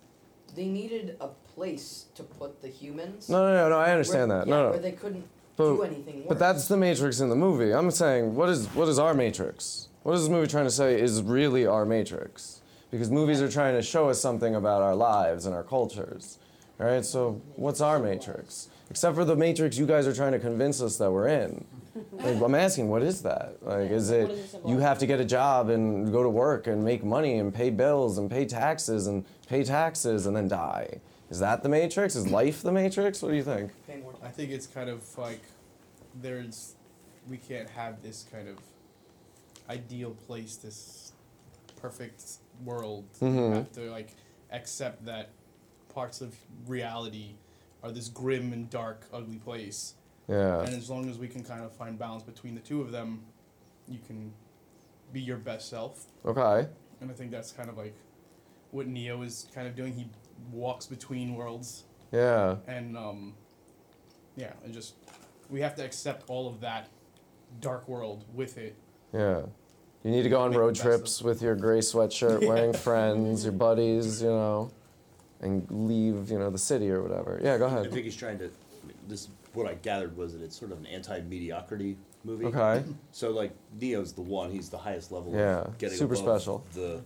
They 0.55 0.67
needed 0.67 1.17
a 1.21 1.29
place 1.55 2.07
to 2.17 2.23
put 2.25 2.61
the 2.63 2.69
humans. 2.69 3.29
No, 3.29 3.47
no, 3.47 3.55
no, 3.55 3.69
no. 3.71 3.79
I 3.79 3.93
understand 3.93 4.31
where, 4.31 4.39
that. 4.41 4.47
yeah, 4.49 4.55
no, 4.55 4.63
no. 4.65 4.71
Where 4.71 4.79
they 4.81 4.93
couldn't 4.93 5.25
But, 5.57 5.75
do 5.77 5.83
anything 5.83 6.17
worse. 6.21 6.27
but 6.29 6.39
that's 6.39 6.67
the 6.69 6.77
Matrix 6.77 7.21
in 7.21 7.29
the 7.29 7.37
movie. 7.37 7.73
I'm 7.73 7.91
saying, 7.91 8.35
what 8.35 8.49
is 8.49 8.67
what 8.75 8.89
is 8.89 8.99
our 8.99 9.15
Matrix? 9.15 9.89
What 10.03 10.15
is 10.15 10.23
this 10.23 10.31
movie 10.31 10.47
trying 10.49 10.65
to 10.65 10.71
say 10.71 11.01
is 11.01 11.23
really 11.23 11.67
our 11.67 11.85
Matrix? 11.85 12.63
Because 12.91 13.11
movies 13.11 13.41
are 13.41 13.49
trying 13.51 13.77
to 13.77 13.83
show 13.83 14.09
us 14.09 14.21
something 14.21 14.55
about 14.57 14.83
our 14.83 14.97
lives 14.97 15.47
and 15.47 15.55
our 15.55 15.63
cultures, 15.63 16.39
All 16.81 16.87
right, 16.87 17.05
So 17.05 17.41
what's 17.57 17.81
our 17.83 17.99
Matrix? 18.01 18.69
Except 18.91 19.15
for 19.15 19.25
the 19.25 19.37
Matrix 19.37 19.77
you 19.79 19.87
guys 19.87 20.07
are 20.09 20.15
trying 20.15 20.33
to 20.33 20.39
convince 20.41 20.81
us 20.81 20.97
that 20.97 21.13
we're 21.13 21.29
in. 21.29 21.65
Like, 22.13 22.41
I'm 22.41 22.55
asking, 22.55 22.89
what 22.89 23.03
is 23.03 23.23
that? 23.23 23.57
Like, 23.63 23.91
is 23.91 24.11
it 24.11 24.31
you 24.67 24.79
have 24.79 24.99
to 24.99 25.07
get 25.07 25.21
a 25.21 25.25
job 25.25 25.69
and 25.71 26.13
go 26.13 26.23
to 26.23 26.29
work 26.29 26.67
and 26.67 26.85
make 26.85 27.03
money 27.05 27.39
and 27.39 27.53
pay 27.53 27.71
bills 27.71 28.19
and 28.19 28.31
pay 28.31 28.45
taxes 28.47 29.07
and 29.07 29.25
pay 29.49 29.65
taxes 29.65 30.27
and 30.27 30.37
then 30.37 30.49
die? 30.49 31.01
Is 31.31 31.39
that 31.41 31.63
the 31.63 31.69
Matrix? 31.69 32.17
Is 32.17 32.29
life 32.29 32.63
the 32.63 32.73
Matrix? 32.73 33.23
What 33.23 33.31
do 33.31 33.37
you 33.37 33.43
think? 33.45 33.71
I 34.23 34.29
think 34.29 34.51
it's 34.51 34.67
kind 34.67 34.89
of 34.91 35.03
like 35.19 35.41
there's 36.21 36.75
we 37.29 37.37
can't 37.37 37.69
have 37.71 38.03
this 38.03 38.25
kind 38.33 38.49
of 38.49 38.57
ideal 39.69 40.17
place, 40.27 40.57
this 40.57 41.13
perfect 41.81 42.23
world. 42.65 43.05
You 43.21 43.29
Mhm. 43.29 43.55
have 43.55 43.73
to 43.73 43.91
like 43.91 44.15
accept 44.51 45.05
that 45.07 45.29
parts 45.95 46.21
of 46.21 46.35
reality 46.67 47.35
are 47.83 47.91
this 47.93 48.09
grim 48.09 48.53
and 48.53 48.69
dark, 48.69 49.07
ugly 49.13 49.37
place. 49.39 49.95
Yeah. 50.31 50.61
And 50.61 50.75
as 50.75 50.89
long 50.89 51.11
as 51.11 51.19
we 51.19 51.27
can 51.27 51.43
kind 51.43 51.65
of 51.65 51.73
find 51.73 51.99
balance 51.99 52.23
between 52.23 52.55
the 52.55 52.61
two 52.61 52.81
of 52.81 52.93
them, 52.93 53.23
you 53.89 53.99
can 54.07 54.33
be 55.13 55.21
your 55.21 55.39
best 55.39 55.69
self. 55.69 56.07
Okay. 56.25 56.69
And 57.01 57.11
I 57.11 57.15
think 57.15 57.33
that's 57.33 57.51
kind 57.51 57.69
of 57.69 57.77
like 57.77 57.95
what 58.71 58.87
Neo 58.87 59.23
is 59.23 59.49
kind 59.53 59.67
of 59.67 59.75
doing. 59.75 59.93
He 59.95 60.09
walks 60.53 60.87
between 60.87 61.35
worlds. 61.35 61.85
Yeah. 62.13 62.57
And 62.69 62.97
um, 62.97 63.35
yeah, 64.37 64.53
and 64.65 64.73
just 64.73 64.95
we 65.49 65.61
have 65.61 65.75
to 65.77 65.85
accept 65.85 66.31
all 66.31 66.47
of 66.49 66.61
that 66.61 66.89
dark 67.61 67.89
world 67.89 68.25
with 68.33 68.57
it. 68.57 68.77
Yeah. 69.13 69.43
You 70.05 70.13
need 70.13 70.23
to 70.23 70.29
go 70.29 70.41
on 70.41 70.53
road 70.53 70.77
trips 70.77 71.21
with 71.21 71.43
your 71.43 71.57
gray 71.57 71.81
sweatshirt, 71.81 72.47
wearing 72.49 72.73
friends, 72.73 73.45
your 73.45 73.53
buddies, 73.53 74.23
you 74.23 74.29
know, 74.29 74.71
and 75.41 75.67
leave, 75.71 76.31
you 76.31 76.39
know, 76.39 76.51
the 76.51 76.59
city 76.59 76.91
or 76.91 77.03
whatever. 77.03 77.39
Yeah, 77.43 77.59
go 77.59 77.67
ahead. 77.67 77.79
I 77.79 77.81
ahead. 77.83 77.93
think 77.93 78.05
he's 78.05 78.17
trying 78.17 78.39
to. 78.39 78.51
This 79.09 79.29
what 79.55 79.67
I 79.67 79.75
gathered 79.75 80.17
was 80.17 80.33
that 80.33 80.43
it's 80.43 80.59
sort 80.59 80.73
of 80.73 80.79
an 80.79 80.87
anti-mediocrity 80.87 81.97
movie. 82.25 82.47
Okay. 82.47 82.85
So 83.13 83.31
like 83.31 83.53
Neo's 83.81 84.13
the 84.13 84.23
one. 84.23 84.51
He's 84.51 84.69
the 84.69 84.79
highest 84.79 85.11
level. 85.13 85.33
Yeah, 85.35 85.63
Of 85.63 85.79
getting 85.79 85.99
super 85.99 86.15
above 86.15 86.25
special. 86.41 86.65
The, 86.75 87.03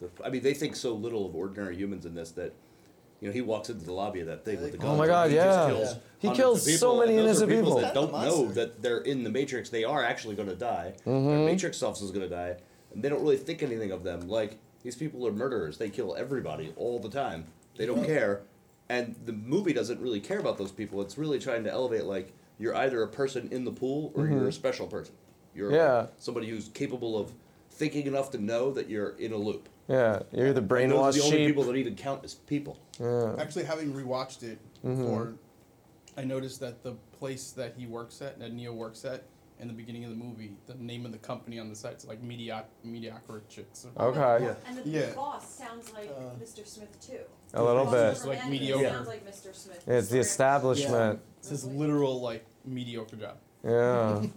the. 0.00 0.08
I 0.24 0.30
mean, 0.30 0.42
they 0.42 0.54
think 0.54 0.76
so 0.76 0.94
little 0.94 1.26
of 1.26 1.34
ordinary 1.34 1.76
humans 1.76 2.06
in 2.06 2.14
this 2.14 2.30
that. 2.32 2.52
You 3.22 3.28
know, 3.28 3.34
he 3.34 3.42
walks 3.42 3.68
into 3.68 3.84
the 3.84 3.92
lobby 3.92 4.20
of 4.20 4.28
that 4.28 4.46
thing 4.46 4.62
with 4.62 4.72
the 4.72 4.78
gun. 4.78 4.92
Oh 4.92 4.96
my 4.96 5.06
God, 5.06 5.28
he 5.28 5.36
yeah. 5.36 5.68
Just 5.68 5.68
kills 5.68 5.96
He 6.20 6.30
kills 6.30 6.66
of 6.66 6.74
so 6.76 6.86
people, 6.92 7.00
many 7.00 7.18
and 7.18 7.28
those 7.28 7.42
are 7.42 7.44
innocent 7.50 7.64
people. 7.66 7.80
that 7.80 7.92
don't 7.92 8.12
know 8.12 8.48
that 8.52 8.80
they're 8.80 9.02
in 9.02 9.24
the 9.24 9.28
Matrix. 9.28 9.68
They 9.68 9.84
are 9.84 10.02
actually 10.02 10.36
going 10.36 10.48
to 10.48 10.54
die. 10.56 10.94
Their 11.04 11.12
Mhm. 11.14 11.44
Matrix 11.44 11.76
self 11.76 12.00
is 12.00 12.12
going 12.12 12.26
to 12.26 12.34
die, 12.34 12.56
and 12.94 13.02
they 13.04 13.10
don't 13.10 13.20
really 13.20 13.36
think 13.36 13.62
anything 13.62 13.90
of 13.90 14.04
them. 14.04 14.26
Like 14.26 14.56
these 14.82 14.96
people 14.96 15.26
are 15.26 15.32
murderers. 15.32 15.76
They 15.76 15.90
kill 15.90 16.16
everybody 16.16 16.72
all 16.78 16.98
the 16.98 17.10
time. 17.10 17.44
They 17.76 17.84
don't 17.84 18.06
care, 18.06 18.40
and 18.90 19.14
the 19.24 19.32
movie 19.32 19.72
doesn't 19.72 20.00
really 20.00 20.18
care 20.20 20.40
about 20.40 20.58
those 20.58 20.72
people. 20.72 21.00
It's 21.00 21.16
really 21.16 21.38
trying 21.38 21.62
to 21.62 21.70
elevate 21.70 22.04
like 22.04 22.32
you're 22.58 22.74
either 22.74 23.02
a 23.04 23.08
person 23.08 23.48
in 23.52 23.64
the 23.64 23.70
pool 23.70 24.10
or 24.16 24.26
you're 24.26 24.40
Mhm. 24.42 24.48
a 24.48 24.52
special 24.52 24.88
person. 24.88 25.14
You're 25.54 25.72
Yeah. 25.72 26.08
somebody 26.18 26.48
who's 26.50 26.68
capable 26.68 27.16
of 27.16 27.32
thinking 27.70 28.06
enough 28.08 28.32
to 28.32 28.38
know 28.38 28.72
that 28.72 28.88
you're 28.90 29.10
in 29.10 29.32
a 29.32 29.36
loop. 29.36 29.68
Yeah, 29.86 30.22
you're 30.32 30.52
the 30.52 30.60
And 30.60 30.68
brainwashed 30.68 30.88
those 31.14 31.16
are 31.16 31.20
the 31.20 31.24
only 31.26 31.36
sheep. 31.38 31.46
people 31.46 31.62
that 31.64 31.76
even 31.76 31.94
count 31.94 32.24
as 32.24 32.34
people. 32.34 32.78
Yeah. 32.98 33.36
Actually, 33.38 33.64
having 33.64 33.92
rewatched 33.94 34.42
it 34.42 34.58
Mhm. 34.84 34.96
before, 34.98 35.34
I 36.16 36.24
noticed 36.24 36.58
that 36.60 36.82
the 36.82 36.94
place 37.12 37.52
that 37.52 37.74
he 37.76 37.86
works 37.86 38.20
at, 38.20 38.40
that 38.40 38.52
Neo 38.52 38.72
works 38.74 39.04
at, 39.04 39.22
in 39.60 39.68
the 39.68 39.74
beginning 39.74 40.04
of 40.04 40.10
the 40.10 40.16
movie, 40.16 40.56
the 40.66 40.74
name 40.74 41.06
of 41.06 41.12
the 41.12 41.18
company 41.18 41.58
on 41.60 41.68
the 41.68 41.76
site 41.76 41.98
is 41.98 42.06
like 42.06 42.20
Mediocre 42.22 42.66
Mediocre 42.82 43.42
Chicks. 43.48 43.86
Okay. 43.96 44.44
Yeah. 44.44 44.54
And 44.66 44.78
the, 44.78 44.88
Yeah. 44.88 45.06
the 45.10 45.14
boss 45.14 45.48
sounds 45.54 45.92
like 45.92 46.10
Mr. 46.40 46.66
Smith 46.66 46.98
too. 47.00 47.20
A 47.54 47.62
little 47.62 47.86
bit. 47.86 48.16
from 48.16 48.28
Like 48.30 48.44
Andy 48.44 48.58
mediocre. 48.58 48.88
Sounds 48.88 49.08
like 49.08 49.26
Mr. 49.26 49.54
Smith. 49.54 49.82
It's 49.86 50.08
the 50.08 50.18
establishment. 50.18 51.20
It's 51.38 51.48
his 51.48 51.64
literal 51.64 52.20
like 52.20 52.44
mediocre 52.64 53.16
job. 53.16 53.36
Yeah. 53.64 54.22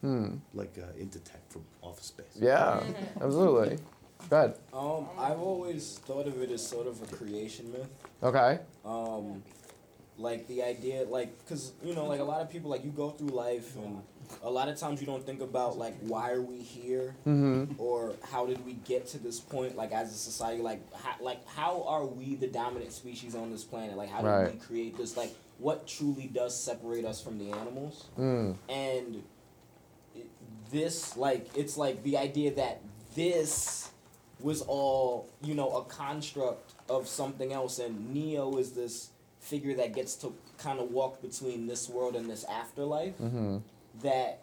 Hmm. 0.00 0.36
Like 0.54 0.78
uh, 0.78 0.92
Initech 0.96 1.42
from 1.48 1.64
Office 1.82 2.06
Space. 2.06 2.26
Yeah. 2.36 2.80
Absolutely. 3.20 3.78
Go 4.30 4.36
ahead. 4.36 4.54
Um, 4.72 5.08
I've 5.18 5.40
always 5.40 5.98
thought 5.98 6.28
of 6.28 6.40
it 6.40 6.52
as 6.52 6.64
sort 6.64 6.86
of 6.86 7.02
a 7.02 7.16
creation 7.16 7.72
myth. 7.72 7.88
Okay. 8.22 8.60
Um, 8.84 9.42
like 10.16 10.46
the 10.46 10.62
idea, 10.62 11.02
like, 11.02 11.44
cause 11.48 11.72
you 11.82 11.96
know, 11.96 12.06
like 12.06 12.20
a 12.20 12.24
lot 12.24 12.40
of 12.40 12.48
people, 12.48 12.70
like 12.70 12.84
you 12.84 12.92
go 12.92 13.10
through 13.10 13.30
life, 13.30 13.74
and 13.74 14.00
a 14.42 14.50
lot 14.50 14.68
of 14.68 14.76
times 14.78 15.00
you 15.00 15.06
don't 15.06 15.24
think 15.24 15.40
about 15.40 15.76
like 15.78 15.96
why 16.00 16.30
are 16.30 16.42
we 16.42 16.58
here, 16.58 17.14
Mhm. 17.26 17.74
or 17.78 18.14
how 18.22 18.46
did 18.46 18.64
we 18.66 18.74
get 18.74 19.06
to 19.08 19.18
this 19.18 19.40
point, 19.40 19.76
like 19.76 19.92
as 19.92 20.10
a 20.12 20.16
society, 20.16 20.62
like 20.62 20.80
how, 20.94 21.14
like 21.20 21.46
how 21.46 21.82
are 21.84 22.04
we 22.06 22.34
the 22.36 22.46
dominant 22.48 22.92
species 22.92 23.34
on 23.34 23.50
this 23.50 23.64
planet? 23.64 23.96
Like 23.96 24.08
how 24.10 24.22
did 24.22 24.28
Right. 24.28 24.52
we 24.54 24.58
create 24.60 24.96
this? 24.96 25.16
Like 25.16 25.34
what 25.58 25.86
truly 25.86 26.26
does 26.26 26.54
separate 26.56 27.04
us 27.04 27.20
from 27.20 27.38
the 27.38 27.50
animals? 27.52 28.04
Mm. 28.18 28.56
and 28.68 29.22
this 30.70 31.16
like 31.16 31.46
it's 31.56 31.76
like 31.76 32.02
the 32.02 32.16
idea 32.18 32.52
that 32.54 32.80
this 33.14 33.90
was 34.40 34.62
all 34.62 35.26
you 35.42 35.54
know 35.54 35.70
a 35.76 35.84
construct 35.84 36.72
of 36.88 37.08
something 37.08 37.52
else 37.52 37.78
and 37.78 38.12
neo 38.12 38.56
is 38.58 38.72
this 38.72 39.10
figure 39.40 39.74
that 39.74 39.94
gets 39.94 40.14
to 40.14 40.34
kind 40.58 40.78
of 40.78 40.90
walk 40.90 41.22
between 41.22 41.66
this 41.66 41.88
world 41.88 42.14
and 42.16 42.28
this 42.28 42.44
afterlife 42.44 43.16
Mhm. 43.18 43.62
That 44.02 44.40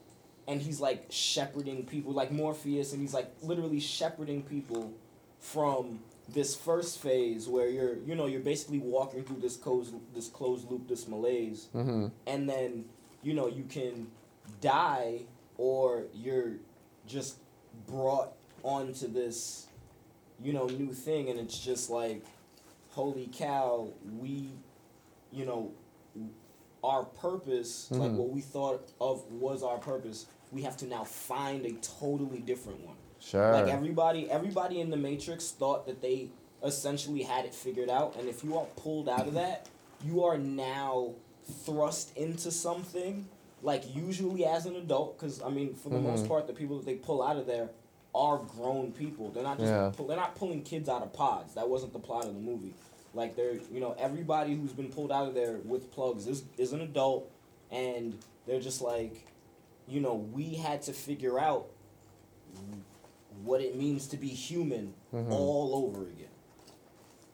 and 0.48 0.62
he's 0.62 0.80
like 0.80 1.06
shepherding 1.10 1.86
people 1.86 2.12
like 2.14 2.32
morpheus 2.32 2.92
and 2.94 3.02
he's 3.02 3.14
like 3.14 3.32
literally 3.42 3.80
shepherding 3.80 4.44
people 4.44 4.92
from 5.40 6.00
this 6.30 6.56
first 6.56 7.00
phase 7.00 7.48
where 7.48 7.68
you're 7.70 7.98
you 8.06 8.16
know 8.16 8.26
you're 8.26 8.40
basically 8.42 8.80
walking 8.80 9.24
through 9.24 9.40
this 9.40 9.56
closed 9.56 9.94
this 10.14 10.28
closed 10.28 10.70
loop 10.70 10.88
this 10.88 11.08
malaise 11.08 11.68
Mhm. 11.74 12.12
and 12.28 12.50
then 12.50 12.86
you 13.24 13.34
know 13.34 13.48
you 13.48 13.64
can 13.64 14.08
die 14.62 15.22
or 15.58 16.04
you're 16.14 16.54
just 17.08 17.38
brought 17.88 18.34
onto 18.64 19.08
this 19.08 19.68
you 20.44 20.52
know 20.54 20.66
new 20.66 20.92
thing 20.94 21.30
and 21.30 21.40
it's 21.40 21.60
just 21.60 21.90
like 21.90 22.24
holy 22.92 23.30
cow 23.32 23.88
we 24.20 24.50
you 25.32 25.46
know 25.46 25.72
our 26.86 27.04
purpose 27.04 27.90
like 27.92 28.12
Mhm. 28.12 28.18
what 28.18 28.30
we 28.30 28.42
thought 28.42 28.82
of 29.02 29.24
was 29.32 29.64
our 29.64 29.78
purpose 29.78 30.26
we 30.52 30.62
have 30.62 30.78
to 30.78 30.86
now 30.86 31.04
find 31.04 31.66
a 31.66 31.72
totally 32.00 32.40
different 32.40 32.80
one 32.86 32.96
Sure. 33.20 33.52
like 33.54 33.68
everybody 33.68 34.30
everybody 34.30 34.80
in 34.80 34.90
the 34.92 34.98
matrix 34.98 35.52
thought 35.52 35.86
that 35.88 36.02
they 36.02 36.30
essentially 36.64 37.24
had 37.24 37.46
it 37.46 37.54
figured 37.54 37.90
out 37.90 38.16
and 38.18 38.28
if 38.30 38.44
you 38.44 38.58
are 38.58 38.66
pulled 38.76 39.10
out 39.10 39.28
of 39.28 39.34
that 39.44 39.68
you 40.04 40.24
are 40.24 40.38
now 40.38 41.14
thrust 41.66 42.16
into 42.18 42.52
something 42.52 43.28
like 43.62 43.84
usually 43.96 44.46
as 44.46 44.66
an 44.66 44.76
adult 44.76 45.18
because 45.18 45.42
i 45.42 45.50
mean 45.50 45.74
for 45.76 45.90
the 45.90 46.00
most 46.00 46.24
Mhm. 46.26 46.28
part 46.28 46.48
the 46.48 46.54
people 46.54 46.78
that 46.78 46.86
they 46.86 46.96
pull 46.96 47.22
out 47.24 47.38
of 47.38 47.46
there 47.48 47.70
are 48.14 48.38
grown 48.38 48.92
people 48.92 49.30
they're 49.32 49.44
not 49.44 49.58
just 49.60 49.72
Yeah. 49.72 49.92
pull, 49.96 50.08
they're 50.08 50.16
not 50.18 50.36
pulling 50.36 50.62
kids 50.64 50.88
out 50.88 51.02
of 51.04 51.12
pods 51.14 51.54
that 51.56 51.68
wasn't 51.68 51.94
the 51.94 52.00
plot 52.00 52.26
of 52.26 52.34
the 52.34 52.40
movie 52.40 52.74
like 53.16 53.36
they're 53.36 53.56
you 53.72 53.80
know 53.80 53.96
everybody 53.98 54.54
who's 54.56 54.72
been 54.74 54.90
pulled 54.90 55.12
out 55.12 55.28
of 55.28 55.34
there 55.34 55.58
with 55.66 55.92
plugs 55.92 56.28
is 56.28 56.44
is 56.58 56.74
an 56.74 56.82
adult 56.82 57.32
and 57.72 58.16
they're 58.46 58.60
just 58.60 58.82
like 58.82 59.26
you 59.88 60.00
know 60.00 60.14
we 60.14 60.54
had 60.56 60.82
to 60.84 60.94
figure 60.94 61.40
out 61.40 61.66
what 63.44 63.62
it 63.62 63.76
means 63.76 64.08
to 64.08 64.18
be 64.18 64.28
human 64.30 64.94
Mhm. 65.14 65.32
all 65.32 65.76
over 65.88 66.04
again. 66.08 66.28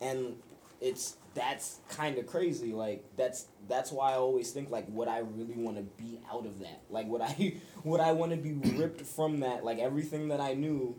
And 0.02 0.36
it's 0.80 1.18
that's 1.34 1.80
kind 1.90 2.18
of 2.18 2.28
crazy 2.28 2.74
like 2.74 3.06
that's 3.16 3.46
that's 3.70 3.90
why 3.92 4.12
i 4.12 4.16
always 4.16 4.52
think 4.52 4.70
like 4.70 4.84
would 4.90 5.08
i 5.08 5.20
really 5.20 5.54
want 5.56 5.78
to 5.78 5.84
be 6.04 6.20
out 6.32 6.46
of 6.46 6.60
that? 6.60 6.82
Like 6.90 7.08
would 7.08 7.22
i 7.22 7.54
would 7.84 8.02
i 8.02 8.12
want 8.12 8.32
to 8.32 8.38
be 8.38 8.54
ripped 8.78 9.02
from 9.02 9.40
that? 9.42 9.64
Like 9.64 9.80
everything 9.80 10.28
that 10.30 10.42
i 10.42 10.54
knew 10.54 10.96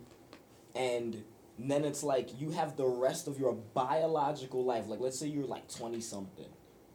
and 0.75 1.23
then 1.69 1.83
it's 1.85 2.03
like 2.03 2.29
you 2.39 2.51
have 2.51 2.75
the 2.77 2.85
rest 2.85 3.27
of 3.27 3.39
your 3.39 3.53
biological 3.73 4.63
life 4.65 4.87
like 4.87 4.99
let's 4.99 5.17
say 5.19 5.27
you're 5.27 5.45
like 5.45 5.67
20 5.69 5.99
something 6.01 6.45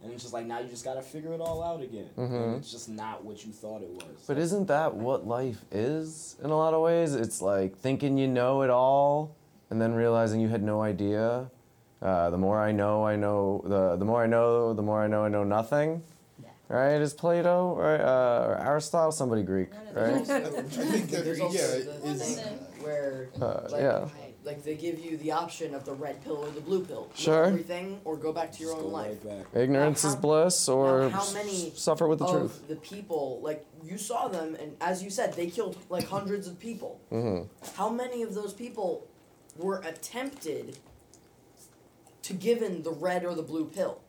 and 0.03 0.12
it's 0.12 0.23
just 0.23 0.35
like 0.35 0.47
now 0.47 0.59
you 0.61 0.69
just 0.69 0.85
gotta 0.85 1.03
figure 1.03 1.32
it 1.32 1.40
all 1.40 1.62
out 1.62 1.81
again 1.82 2.09
Mhm. 2.16 2.45
and 2.45 2.57
it's 2.57 2.70
just 2.70 2.89
not 2.89 3.24
what 3.24 3.45
you 3.45 3.53
thought 3.53 3.82
it 3.82 3.90
was 3.90 4.24
But 4.27 4.39
isn't 4.39 4.66
that 4.66 4.95
what 4.95 5.27
life 5.27 5.65
is 5.73 6.36
in 6.43 6.51
a 6.51 6.57
lot 6.57 6.73
of 6.74 6.81
ways? 6.82 7.15
It's 7.15 7.40
like 7.43 7.77
thinking 7.78 8.16
you 8.19 8.28
know 8.28 8.62
it 8.62 8.70
all 8.70 9.35
and 9.70 9.81
then 9.82 9.95
realizing 9.95 10.40
you 10.40 10.49
had 10.49 10.62
no 10.62 10.81
idea. 10.82 11.51
Uh, 12.01 12.31
the 12.31 12.39
more 12.39 12.59
I 12.69 12.70
know, 12.73 13.05
I 13.05 13.16
know 13.16 13.61
the 13.65 13.97
the 13.97 14.05
more 14.05 14.23
I 14.23 14.27
know, 14.27 14.73
the 14.73 14.82
more 14.82 15.03
I 15.03 15.09
know 15.09 15.24
I 15.24 15.28
know 15.28 15.45
nothing. 15.45 16.03
Right? 16.69 17.01
Is 17.01 17.15
Plato 17.15 17.74
right? 17.77 18.01
Uh, 18.01 18.47
or 18.49 18.55
Aristotle? 18.70 19.11
Somebody 19.11 19.43
Greek, 19.43 19.70
right? 19.95 20.23
There's 20.27 21.40
also 21.40 21.59
yeah, 21.59 21.85
the 22.05 22.15
thing 22.15 22.39
where 22.85 23.31
Uh, 23.40 23.61
like, 23.73 23.81
yeah. 23.81 24.09
Like 24.48 24.64
they 24.64 24.74
give 24.76 24.98
you 24.98 25.18
the 25.18 25.30
option 25.30 25.74
of 25.74 25.84
the 25.84 25.92
red 25.92 26.24
pill 26.24 26.38
or 26.38 26.50
the 26.50 26.60
blue 26.62 26.82
pill. 26.82 27.02
Know 27.02 27.10
Sure. 27.14 27.44
everything 27.44 28.00
or 28.06 28.16
go 28.16 28.32
back 28.32 28.50
to 28.52 28.62
your 28.62 28.74
own 28.74 28.90
life. 28.90 29.18
Ignorance 29.54 30.02
Now, 30.04 30.10
is 30.10 30.16
bliss, 30.16 30.68
or 30.70 31.02
now, 31.02 31.08
how 31.10 31.20
s- 31.20 31.34
many 31.34 31.72
suffer 31.76 32.08
with 32.08 32.18
the 32.20 32.24
of 32.24 32.32
truth. 32.32 32.66
the 32.66 32.76
people 32.76 33.40
like 33.42 33.66
you 33.84 33.98
saw 33.98 34.26
them 34.28 34.56
and 34.60 34.74
as 34.80 35.02
you 35.04 35.10
said 35.10 35.34
they 35.34 35.48
killed 35.48 35.76
like 35.90 36.08
hundreds 36.08 36.46
of 36.48 36.58
people. 36.58 36.98
hmm 37.10 37.40
How 37.74 37.90
many 37.90 38.22
of 38.22 38.34
those 38.34 38.54
people 38.54 39.06
were 39.58 39.78
attempted 39.92 40.78
to 42.22 42.32
given 42.32 42.82
the 42.82 42.92
red 42.92 43.24
or 43.24 43.34
the 43.34 43.42
blue 43.42 43.66
pill? 43.66 44.00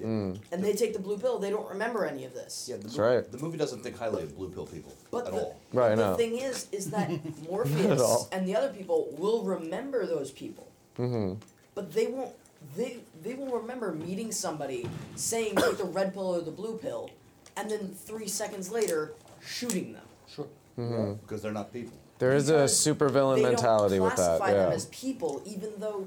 Mm. 0.00 0.38
And 0.50 0.64
they 0.64 0.72
take 0.72 0.92
the 0.94 0.98
blue 0.98 1.18
pill, 1.18 1.38
they 1.38 1.50
don't 1.50 1.68
remember 1.68 2.04
any 2.04 2.24
of 2.24 2.34
this. 2.34 2.66
Yeah, 2.68 2.76
the 2.76 2.82
That's 2.84 2.96
movie, 2.96 3.08
right. 3.16 3.32
The 3.32 3.38
movie 3.38 3.58
doesn't 3.58 3.82
think 3.82 3.96
highly 3.98 4.22
of 4.22 4.36
blue 4.36 4.48
pill 4.50 4.66
people 4.66 4.92
But 5.10 5.26
at 5.26 5.32
the, 5.32 5.38
all. 5.38 5.60
Right, 5.72 5.94
the 5.94 6.10
no. 6.10 6.14
thing 6.16 6.38
is, 6.38 6.66
is 6.72 6.90
that 6.90 7.10
Not 7.24 7.48
Morpheus 7.50 8.28
and 8.32 8.46
the 8.48 8.56
other 8.56 8.70
people 8.72 9.14
will 9.18 9.42
remember 9.44 10.06
those 10.06 10.30
people, 10.30 10.66
Mm-hmm. 10.98 11.34
but 11.74 11.92
they 11.92 12.06
won't. 12.08 12.32
They 12.76 12.98
they 13.22 13.34
will 13.34 13.48
remember 13.58 13.92
meeting 13.92 14.30
somebody, 14.30 14.88
saying 15.16 15.56
take 15.56 15.78
the 15.78 15.84
red 15.84 16.12
pill 16.14 16.34
or 16.36 16.40
the 16.42 16.50
blue 16.50 16.76
pill, 16.78 17.10
and 17.56 17.68
then 17.70 17.88
three 17.94 18.28
seconds 18.28 18.70
later 18.70 19.12
shooting 19.40 19.92
them. 19.94 20.04
Sure. 20.28 20.46
Mm-hmm. 20.78 21.14
Because 21.14 21.42
they're 21.42 21.52
not 21.52 21.72
people. 21.72 21.96
There 22.18 22.34
is 22.34 22.50
a 22.50 22.52
Because 22.52 22.74
supervillain 22.74 23.36
they 23.36 23.42
mentality 23.42 23.96
don't 23.96 24.04
with 24.04 24.16
that. 24.16 24.38
classify 24.38 24.52
Yeah. 24.52 24.64
them 24.66 24.72
as 24.72 24.84
people, 24.86 25.42
even 25.44 25.72
though 25.78 26.06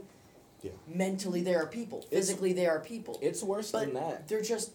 Yeah. 0.65 0.71
mentally 0.87 1.41
they 1.41 1.55
are 1.55 1.67
people, 1.67 2.01
physically 2.03 2.53
they 2.53 2.65
are 2.67 2.79
people. 2.79 3.17
it's 3.21 3.41
worse 3.43 3.71
but 3.71 3.85
than 3.85 3.93
that 3.95 4.27
they're 4.27 4.41
just 4.41 4.71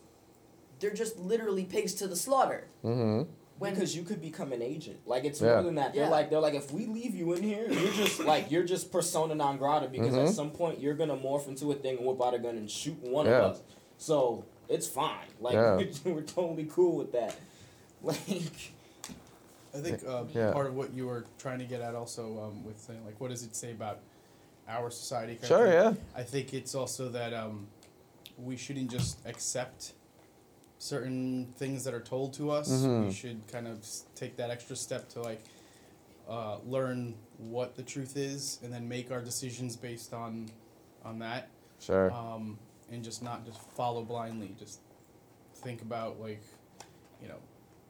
they're 0.81 0.95
just 0.95 1.19
literally 1.19 1.65
pigs 1.65 1.93
to 2.01 2.07
the 2.09 2.17
slaughter. 2.17 2.63
hmm 2.83 3.23
When 3.59 3.75
because 3.75 3.95
you 3.95 4.03
could 4.03 4.23
become 4.23 4.51
an 4.53 4.63
agent. 4.63 4.99
Like 5.07 5.25
it's 5.25 5.41
Yeah. 5.43 5.53
more 5.55 5.63
than 5.65 5.75
that. 5.75 5.93
They're 5.93 6.05
Yeah. 6.05 6.09
like 6.19 6.31
they're 6.31 6.41
like 6.49 6.55
if 6.55 6.73
we 6.73 6.87
leave 6.87 7.15
you 7.15 7.35
in 7.35 7.43
here, 7.43 7.67
you're 7.71 7.93
just 7.93 8.19
like 8.33 8.51
you're 8.51 8.65
just 8.75 8.91
persona 8.91 9.35
non 9.35 9.59
grata 9.59 9.89
because 9.89 10.15
Mhm. 10.15 10.29
at 10.29 10.35
some 10.35 10.51
point 10.61 10.81
you're 10.81 10.95
gonna 10.95 11.17
morph 11.17 11.47
into 11.49 11.71
a 11.71 11.75
thing 11.75 11.99
and 11.99 12.07
whip 12.07 12.23
out 12.27 12.33
a 12.35 12.39
gun 12.39 12.57
and 12.57 12.71
shoot 12.71 12.99
one 13.03 13.27
Yeah. 13.27 13.41
of 13.43 13.45
us. 13.57 13.61
So 13.99 14.45
it's 14.71 14.87
fine. 14.87 15.29
Like 15.41 15.55
Yeah. 15.55 15.77
we're, 15.77 15.91
we're 16.15 16.23
totally 16.39 16.67
cool 16.77 16.97
with 16.97 17.13
that. 17.13 17.35
Like 18.03 18.19
I 19.75 19.79
think 19.79 20.03
uh, 20.07 20.25
Yeah. 20.35 20.53
part 20.53 20.67
of 20.67 20.75
what 20.75 20.95
you 20.95 21.07
were 21.07 21.27
trying 21.39 21.59
to 21.59 21.67
get 21.67 21.81
at 21.83 21.95
also 21.95 22.23
um, 22.45 22.65
with 22.65 22.79
saying 22.81 23.05
like, 23.05 23.21
what 23.21 23.29
does 23.31 23.43
it 23.45 23.55
say 23.55 23.73
about 23.73 23.99
our 24.71 24.91
society? 24.91 25.35
kind 25.35 25.47
Sure, 25.47 25.67
yeah. 25.67 25.95
I 26.15 26.23
think 26.23 26.55
it's 26.55 26.75
also 26.75 27.09
that 27.11 27.35
um, 27.35 27.67
we 28.39 28.57
shouldn't 28.57 28.91
just 28.91 29.19
accept 29.27 29.93
certain 30.79 31.53
things 31.57 31.85
that 31.85 31.93
are 31.95 32.01
told 32.01 32.33
to 32.35 32.51
us. 32.51 32.71
Mhm. 32.71 33.07
We 33.09 33.13
should 33.13 33.47
kind 33.49 33.67
of 33.69 33.85
take 34.15 34.37
that 34.37 34.51
extra 34.51 34.77
step 34.77 35.09
to 35.11 35.23
like 35.23 35.43
uh, 36.29 36.59
learn 36.65 37.15
what 37.39 37.75
the 37.77 37.83
truth 37.83 38.17
is, 38.17 38.59
and 38.63 38.73
then 38.73 38.89
make 38.89 39.11
our 39.11 39.21
decisions 39.21 39.77
based 39.77 40.15
on 40.15 40.51
on 41.05 41.19
that. 41.19 41.49
Sure. 41.81 42.13
Um, 42.13 42.59
and 42.91 43.03
just 43.05 43.23
not 43.23 43.45
just 43.45 43.61
follow 43.73 44.03
blindly. 44.03 44.55
Just 44.59 44.81
think 45.57 45.83
about 45.83 46.21
like, 46.21 46.43
you 47.23 47.29
know, 47.29 47.39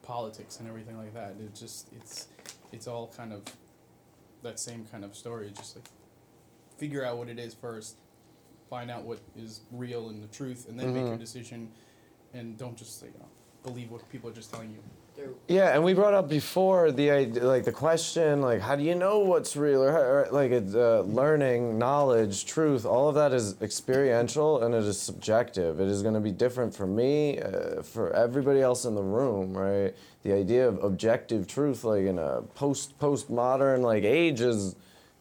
politics 0.03 0.59
and 0.59 0.69
everything 0.69 0.97
like 0.97 1.15
that. 1.15 1.35
It 1.41 1.55
just 1.55 1.89
it's 1.93 2.29
it's 2.73 2.87
all 2.87 3.13
kind 3.17 3.33
of 3.33 3.43
that 4.43 4.59
same 4.59 4.85
kind 4.91 5.05
of 5.05 5.15
story. 5.15 5.53
Just 5.57 5.77
like 5.77 5.85
figure 6.81 7.05
out 7.05 7.19
what 7.19 7.29
it 7.29 7.39
is 7.39 7.53
first, 7.55 7.97
find 8.71 8.91
out 8.91 9.05
what 9.05 9.21
is 9.37 9.61
real 9.71 10.09
and 10.09 10.23
the 10.23 10.29
truth, 10.29 10.67
and 10.69 10.81
then 10.81 10.95
make 10.95 11.07
your 11.07 11.19
decision. 11.19 11.71
And 12.33 12.57
don't 12.57 12.77
just 12.77 13.03
you 13.03 13.09
know 13.19 13.29
believe 13.63 13.91
what 13.91 14.09
people 14.09 14.31
are 14.31 14.33
just 14.33 14.51
telling 14.51 14.71
you. 14.71 14.79
Yeah, 15.49 15.75
and 15.75 15.85
we 15.85 15.93
brought 15.93 16.15
up 16.15 16.31
before 16.31 16.93
the 16.93 17.11
idea, 17.11 17.45
like 17.45 17.65
the 17.65 17.73
question, 17.73 18.41
like 18.41 18.61
how 18.63 18.75
do 18.75 18.83
you 18.83 18.95
know 18.95 19.19
what's 19.19 19.55
real, 19.55 19.83
or, 19.83 19.91
or 19.91 20.29
like 20.31 20.51
it's, 20.51 20.75
uh, 20.75 21.03
learning, 21.03 21.77
knowledge, 21.77 22.47
truth. 22.47 22.87
All 22.87 23.11
of 23.11 23.17
that 23.17 23.35
is 23.35 23.61
experiential 23.61 24.63
and 24.63 24.75
it 24.75 24.85
is 24.85 24.99
subjective. 24.99 25.79
It 25.79 25.89
is 25.89 26.01
going 26.01 26.15
to 26.15 26.21
be 26.21 26.31
different 26.31 26.75
for 26.75 26.87
me, 26.87 27.39
uh, 27.39 27.83
for 27.83 28.15
everybody 28.15 28.63
else 28.63 28.87
in 28.87 28.95
the 28.95 29.03
room, 29.03 29.55
right? 29.55 29.95
The 30.23 30.33
idea 30.33 30.67
of 30.67 30.83
objective 30.83 31.47
truth, 31.47 31.85
like 31.85 32.05
in 32.05 32.19
a 32.19 32.41
post 32.55 32.99
postmodern 32.99 33.81
like 33.81 34.05
age, 34.05 34.41
is 34.41 34.75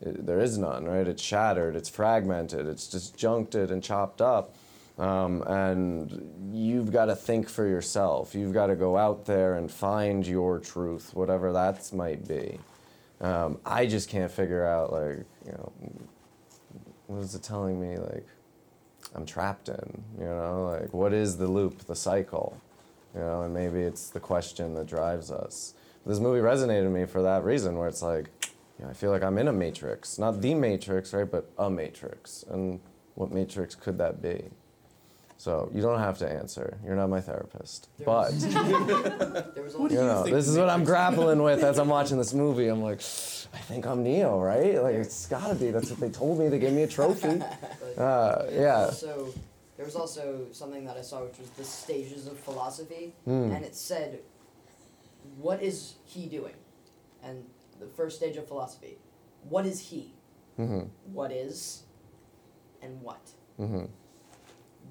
uh, 0.05 0.11
there 0.19 0.39
is 0.39 0.57
none, 0.57 0.85
right? 0.85 1.07
It's 1.07 1.21
shattered, 1.21 1.75
it's 1.75 1.89
fragmented, 1.89 2.67
it's 2.67 2.87
disjuncted 2.87 3.71
and 3.71 3.83
chopped 3.83 4.21
up. 4.21 4.55
Um, 4.97 5.43
and 5.43 6.51
you've 6.53 6.91
got 6.91 7.05
to 7.05 7.15
think 7.15 7.47
for 7.47 7.65
yourself. 7.65 8.35
You've 8.35 8.53
got 8.53 8.67
to 8.67 8.75
go 8.75 8.97
out 8.97 9.25
there 9.25 9.55
and 9.55 9.71
find 9.71 10.27
your 10.27 10.59
truth, 10.59 11.11
whatever 11.13 11.53
that 11.53 11.93
might 11.93 12.27
be. 12.27 12.59
Um, 13.21 13.59
I 13.65 13.85
just 13.85 14.09
can't 14.09 14.31
figure 14.31 14.65
out, 14.65 14.91
like, 14.91 15.25
you 15.45 15.51
know, 15.53 15.71
what 17.07 17.21
is 17.21 17.33
it 17.33 17.43
telling 17.43 17.79
me, 17.79 17.97
like, 17.97 18.27
I'm 19.15 19.25
trapped 19.25 19.69
in, 19.69 20.03
you 20.19 20.25
know, 20.25 20.77
like, 20.79 20.93
what 20.93 21.13
is 21.13 21.37
the 21.37 21.47
loop, 21.47 21.85
the 21.87 21.95
cycle, 21.95 22.61
you 23.15 23.21
know, 23.21 23.43
and 23.43 23.53
maybe 23.53 23.79
it's 23.79 24.09
the 24.09 24.19
question 24.19 24.73
that 24.75 24.87
drives 24.87 25.31
us. 25.31 25.73
This 26.05 26.19
movie 26.19 26.41
resonated 26.41 26.83
with 26.83 26.93
me 26.93 27.05
for 27.05 27.21
that 27.21 27.43
reason, 27.43 27.77
where 27.77 27.87
it's 27.87 28.01
like, 28.01 28.29
you 28.79 28.85
know, 28.85 28.91
I 28.91 28.93
feel 28.93 29.11
like 29.11 29.23
I'm 29.23 29.37
in 29.37 29.47
a 29.49 29.53
matrix, 29.53 30.17
not 30.17 30.41
the 30.41 30.53
matrix, 30.53 31.13
right, 31.13 31.29
but 31.29 31.49
a 31.57 31.69
matrix. 31.69 32.43
And 32.49 32.79
what 33.15 33.31
matrix 33.31 33.75
could 33.75 33.97
that 33.97 34.21
be? 34.21 34.45
So 35.37 35.69
you 35.73 35.81
don't 35.81 35.99
have 35.99 36.17
to 36.19 36.29
answer. 36.29 36.77
You're 36.85 36.95
not 36.95 37.09
my 37.09 37.21
therapist. 37.21 37.87
There 37.97 38.05
But 38.05 38.31
was- 38.33 38.43
you 39.91 39.97
know, 39.97 40.23
this 40.23 40.47
is 40.47 40.57
what 40.57 40.69
I'm 40.69 40.83
grappling 40.83 41.41
with 41.43 41.63
as 41.63 41.77
I'm 41.79 41.87
watching 41.97 42.17
this 42.17 42.33
movie. 42.33 42.67
I'm 42.67 42.81
like, 42.81 42.99
I 43.53 43.57
think 43.69 43.85
I'm 43.85 44.03
Neo, 44.03 44.39
right? 44.39 44.81
Like 44.81 44.95
it's 44.95 45.27
gotta 45.27 45.55
be. 45.55 45.71
That's 45.71 45.89
what 45.89 45.99
they 45.99 46.09
told 46.09 46.39
me. 46.39 46.49
They 46.49 46.59
gave 46.59 46.73
me 46.73 46.83
a 46.83 46.87
trophy. 46.87 47.41
Uh, 47.97 48.45
yeah. 48.51 48.85
Also, 48.85 49.33
there 49.77 49.85
was 49.85 49.95
also 49.95 50.45
something 50.51 50.85
that 50.85 50.97
I 50.97 51.01
saw, 51.01 51.23
which 51.23 51.37
was 51.39 51.49
the 51.51 51.63
stages 51.63 52.27
of 52.27 52.37
philosophy, 52.37 53.13
Hmm. 53.23 53.51
and 53.51 53.63
it 53.63 53.75
said, 53.75 54.19
"What 55.37 55.63
is 55.63 55.95
he 56.05 56.25
doing?" 56.27 56.55
And 57.23 57.45
the 57.79 57.87
first 57.87 58.17
stage 58.17 58.37
of 58.37 58.47
philosophy, 58.47 58.97
what 59.47 59.65
is 59.65 59.79
he? 59.79 60.13
Mm-hmm. 60.59 60.87
What 61.13 61.31
is, 61.31 61.83
and 62.81 63.01
what? 63.01 63.21
Mm-hmm. 63.59 63.85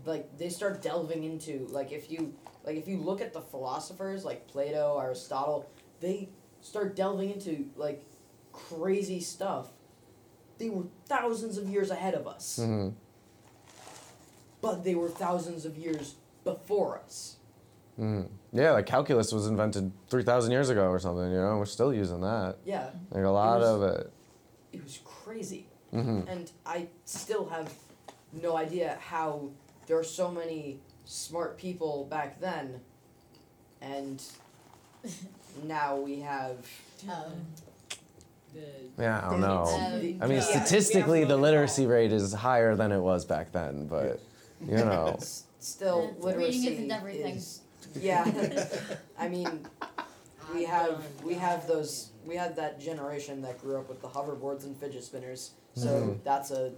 Like 0.04 0.38
they 0.38 0.48
start 0.48 0.80
delving 0.82 1.24
into 1.24 1.66
like 1.70 1.92
if 1.92 2.10
you 2.10 2.34
like 2.64 2.76
if 2.76 2.88
you 2.88 2.98
look 2.98 3.20
at 3.20 3.32
the 3.32 3.40
philosophers 3.40 4.24
like 4.24 4.46
Plato, 4.48 4.98
Aristotle, 4.98 5.68
they 6.00 6.28
start 6.60 6.96
delving 6.96 7.30
into 7.30 7.66
like 7.76 8.04
crazy 8.52 9.20
stuff. 9.20 9.68
They 10.58 10.70
were 10.70 10.84
thousands 11.06 11.58
of 11.58 11.68
years 11.68 11.90
ahead 11.90 12.14
of 12.14 12.26
us 12.26 12.58
Mm-hmm. 12.60 12.88
but 14.60 14.82
they 14.84 14.94
were 14.94 15.08
thousands 15.08 15.64
of 15.64 15.76
years 15.78 16.16
before 16.44 16.98
us. 16.98 17.36
Mm. 17.98 18.28
Yeah, 18.52 18.72
like 18.72 18.86
calculus 18.86 19.32
was 19.32 19.46
invented 19.46 19.92
3,000 20.08 20.50
years 20.50 20.70
ago 20.70 20.88
or 20.88 20.98
something, 20.98 21.30
you 21.30 21.36
know? 21.38 21.58
We're 21.58 21.66
still 21.66 21.92
using 21.92 22.20
that. 22.22 22.56
Yeah. 22.64 22.90
Like 23.10 23.24
a 23.24 23.28
lot 23.28 23.56
It 23.56 23.60
was- 23.60 23.68
of 23.68 23.82
it. 23.82 24.12
It 24.72 24.82
was 24.84 24.98
crazy. 25.04 25.66
Mhm. 25.92 26.28
And 26.28 26.50
I 26.66 26.88
still 27.04 27.46
have 27.48 27.72
no 28.32 28.56
idea 28.56 28.98
how 29.00 29.48
there 29.86 29.98
are 29.98 30.04
so 30.04 30.30
many 30.30 30.80
smart 31.04 31.56
people 31.56 32.04
back 32.10 32.40
then 32.40 32.80
and 33.80 34.22
now 35.64 35.96
we 35.96 36.20
have 36.20 36.56
Yeah, 38.98 39.20
I 39.24 39.30
don't 39.30 39.40
know. 39.40 39.62
Um, 39.64 40.18
I 40.20 40.26
mean, 40.26 40.38
yeah. 40.38 40.40
statistically, 40.40 41.24
the 41.24 41.36
literacy 41.36 41.86
rate 41.86 42.12
is 42.12 42.32
higher 42.32 42.74
than 42.74 42.90
it 42.92 42.98
was 42.98 43.24
back 43.24 43.52
then, 43.52 43.86
but, 43.86 44.20
you 44.66 44.76
know. 44.84 45.14
S- 45.18 45.44
still 45.60 46.14
literacy 46.18 46.58
reading 46.58 46.72
isn't 46.74 46.90
everything. 46.90 47.36
is 47.36 47.60
yeah 48.00 48.24
i 49.18 49.28
mean 49.28 49.66
we 50.54 50.64
have 50.64 51.04
we 51.24 51.34
have 51.34 51.66
those 51.66 52.10
we 52.26 52.34
had 52.36 52.56
that 52.56 52.80
generation 52.80 53.42
that 53.42 53.60
grew 53.60 53.78
up 53.78 53.88
with 53.88 54.00
the 54.02 54.08
hoverboards 54.08 54.64
and 54.64 54.76
fidget 54.76 55.04
spinners 55.04 55.52
so 55.74 55.86
Mhm. 55.88 56.18
that's 56.24 56.50
a 56.50 56.72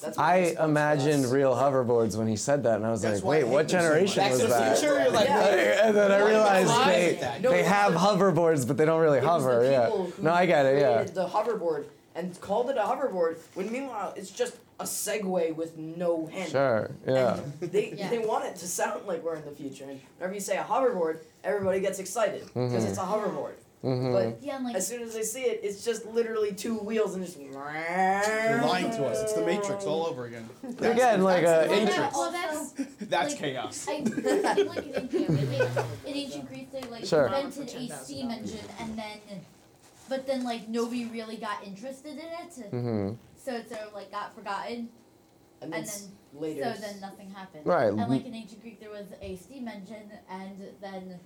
that's 0.00 0.16
what 0.16 0.18
I 0.18 0.40
makes 0.40 0.48
fun 0.54 0.56
for 0.56 0.70
imagined 0.70 1.26
real 1.30 1.54
hoverboards 1.54 2.16
when 2.16 2.26
he 2.26 2.34
said 2.34 2.64
that, 2.64 2.76
and 2.78 2.84
I 2.86 2.90
was 2.90 3.00
That's 3.02 3.22
like, 3.22 3.24
why 3.24 3.30
I 3.30 3.38
wait, 3.38 3.44
hate 3.46 3.52
what 3.52 3.68
them 3.68 3.80
so 3.80 3.86
generation 3.86 4.22
much. 4.24 4.30
was 4.32 4.40
to 4.40 4.46
the 4.48 4.52
that? 4.54 4.78
Future, 4.78 4.98
you're 5.00 5.10
like, 5.12 5.28
Yeah. 5.28 5.54
Yeah. 5.54 5.86
And 5.86 5.96
then 5.96 6.10
I 6.10 6.20
Why 6.22 6.28
realized 6.28 6.84
did 6.86 7.20
they. 7.20 7.38
No, 7.40 7.50
they 7.52 7.60
it 7.60 7.66
have 7.66 7.94
was 7.94 8.02
hoverboards, 8.02 8.66
but 8.66 8.76
they 8.76 8.84
don't 8.84 9.00
really 9.00 9.18
It 9.18 9.24
was 9.24 9.44
the 9.44 9.50
hover. 9.50 9.64
Yeah. 9.70 10.06
No, 10.20 10.32
I 10.32 10.46
get 10.46 10.66
it. 10.66 10.80
Yeah. 10.80 11.04
the 11.04 11.28
hoverboard 11.28 11.84
and 12.16 12.40
called 12.40 12.70
it 12.70 12.76
a 12.76 12.80
hoverboard 12.80 13.36
when 13.54 13.70
meanwhile 13.70 14.12
it's 14.16 14.30
just 14.30 14.56
a 14.82 14.84
Segway 14.84 15.54
with 15.54 15.76
no 15.78 16.26
handle. 16.26 16.50
Sure. 16.50 16.90
Yeah. 17.06 17.40
They 17.60 17.94
Yeah. 17.96 18.10
they 18.10 18.18
want 18.18 18.44
it 18.46 18.56
to 18.56 18.66
sound 18.66 19.06
like 19.06 19.22
we're 19.24 19.36
in 19.36 19.44
the 19.44 19.50
future, 19.52 19.84
and 19.88 20.00
whenever 20.18 20.34
you 20.34 20.40
say 20.40 20.56
a 20.58 20.62
hoverboard, 20.64 21.18
everybody 21.44 21.80
gets 21.80 21.98
excited 21.98 22.42
because 22.46 22.84
Mhm. 22.84 22.88
it's 22.88 22.98
a 22.98 23.02
hoverboard. 23.02 23.54
Mhm. 23.84 24.12
But 24.12 24.42
Yeah, 24.44 24.58
like 24.58 24.76
as 24.76 24.86
soon 24.86 25.02
as 25.02 25.12
they 25.14 25.22
see 25.24 25.42
it, 25.42 25.60
it's 25.64 25.84
just 25.84 26.06
literally 26.06 26.52
two 26.52 26.76
wheels 26.78 27.14
and 27.16 27.24
just. 27.24 27.36
You're 27.38 27.52
lying 27.52 28.90
to 28.92 29.04
us. 29.06 29.22
It's 29.22 29.32
the 29.32 29.44
Matrix 29.44 29.84
all 29.84 30.06
over 30.06 30.24
again. 30.26 30.48
Again, 30.78 31.22
like 31.22 31.44
uh, 31.44 31.66
Well, 31.68 31.78
in- 31.78 31.86
that- 31.86 32.12
well, 32.12 32.30
that's 32.32 32.72
That's 33.12 33.30
like, 33.32 33.38
chaos. 33.42 33.86
I, 33.88 33.92
in 33.94 34.04
like 34.68 34.86
in 34.86 35.08
ancient, 35.12 35.78
in 36.06 36.14
ancient 36.22 36.48
Greece, 36.48 36.68
they 36.72 36.82
like 36.82 37.04
Sure. 37.04 37.26
invented 37.26 37.90
a 37.90 37.96
steam 38.04 38.30
engine, 38.30 38.60
and 38.80 38.96
then, 38.96 39.18
but 40.08 40.26
then 40.28 40.44
like 40.44 40.68
nobody 40.68 41.04
really 41.06 41.36
got 41.36 41.64
interested 41.66 42.12
in 42.12 42.18
it, 42.18 42.72
Mhm. 42.72 43.16
So 43.44 43.54
it 43.54 43.68
sort 43.68 43.82
of 43.82 43.94
like 43.94 44.10
got 44.10 44.34
forgotten, 44.34 44.88
And 45.60 45.74
and 45.74 45.86
then 45.86 46.00
later 46.34 46.74
so 46.74 46.80
then 46.80 47.00
nothing 47.00 47.30
happened. 47.30 47.66
Right, 47.66 47.88
And 47.88 47.96
like 48.08 48.24
in 48.24 48.34
ancient 48.34 48.62
Greek, 48.62 48.80
there 48.80 48.90
was 48.90 49.06
a 49.20 49.36
steam 49.36 49.68
engine, 49.68 50.10
and 50.30 50.56
then, 50.80 51.18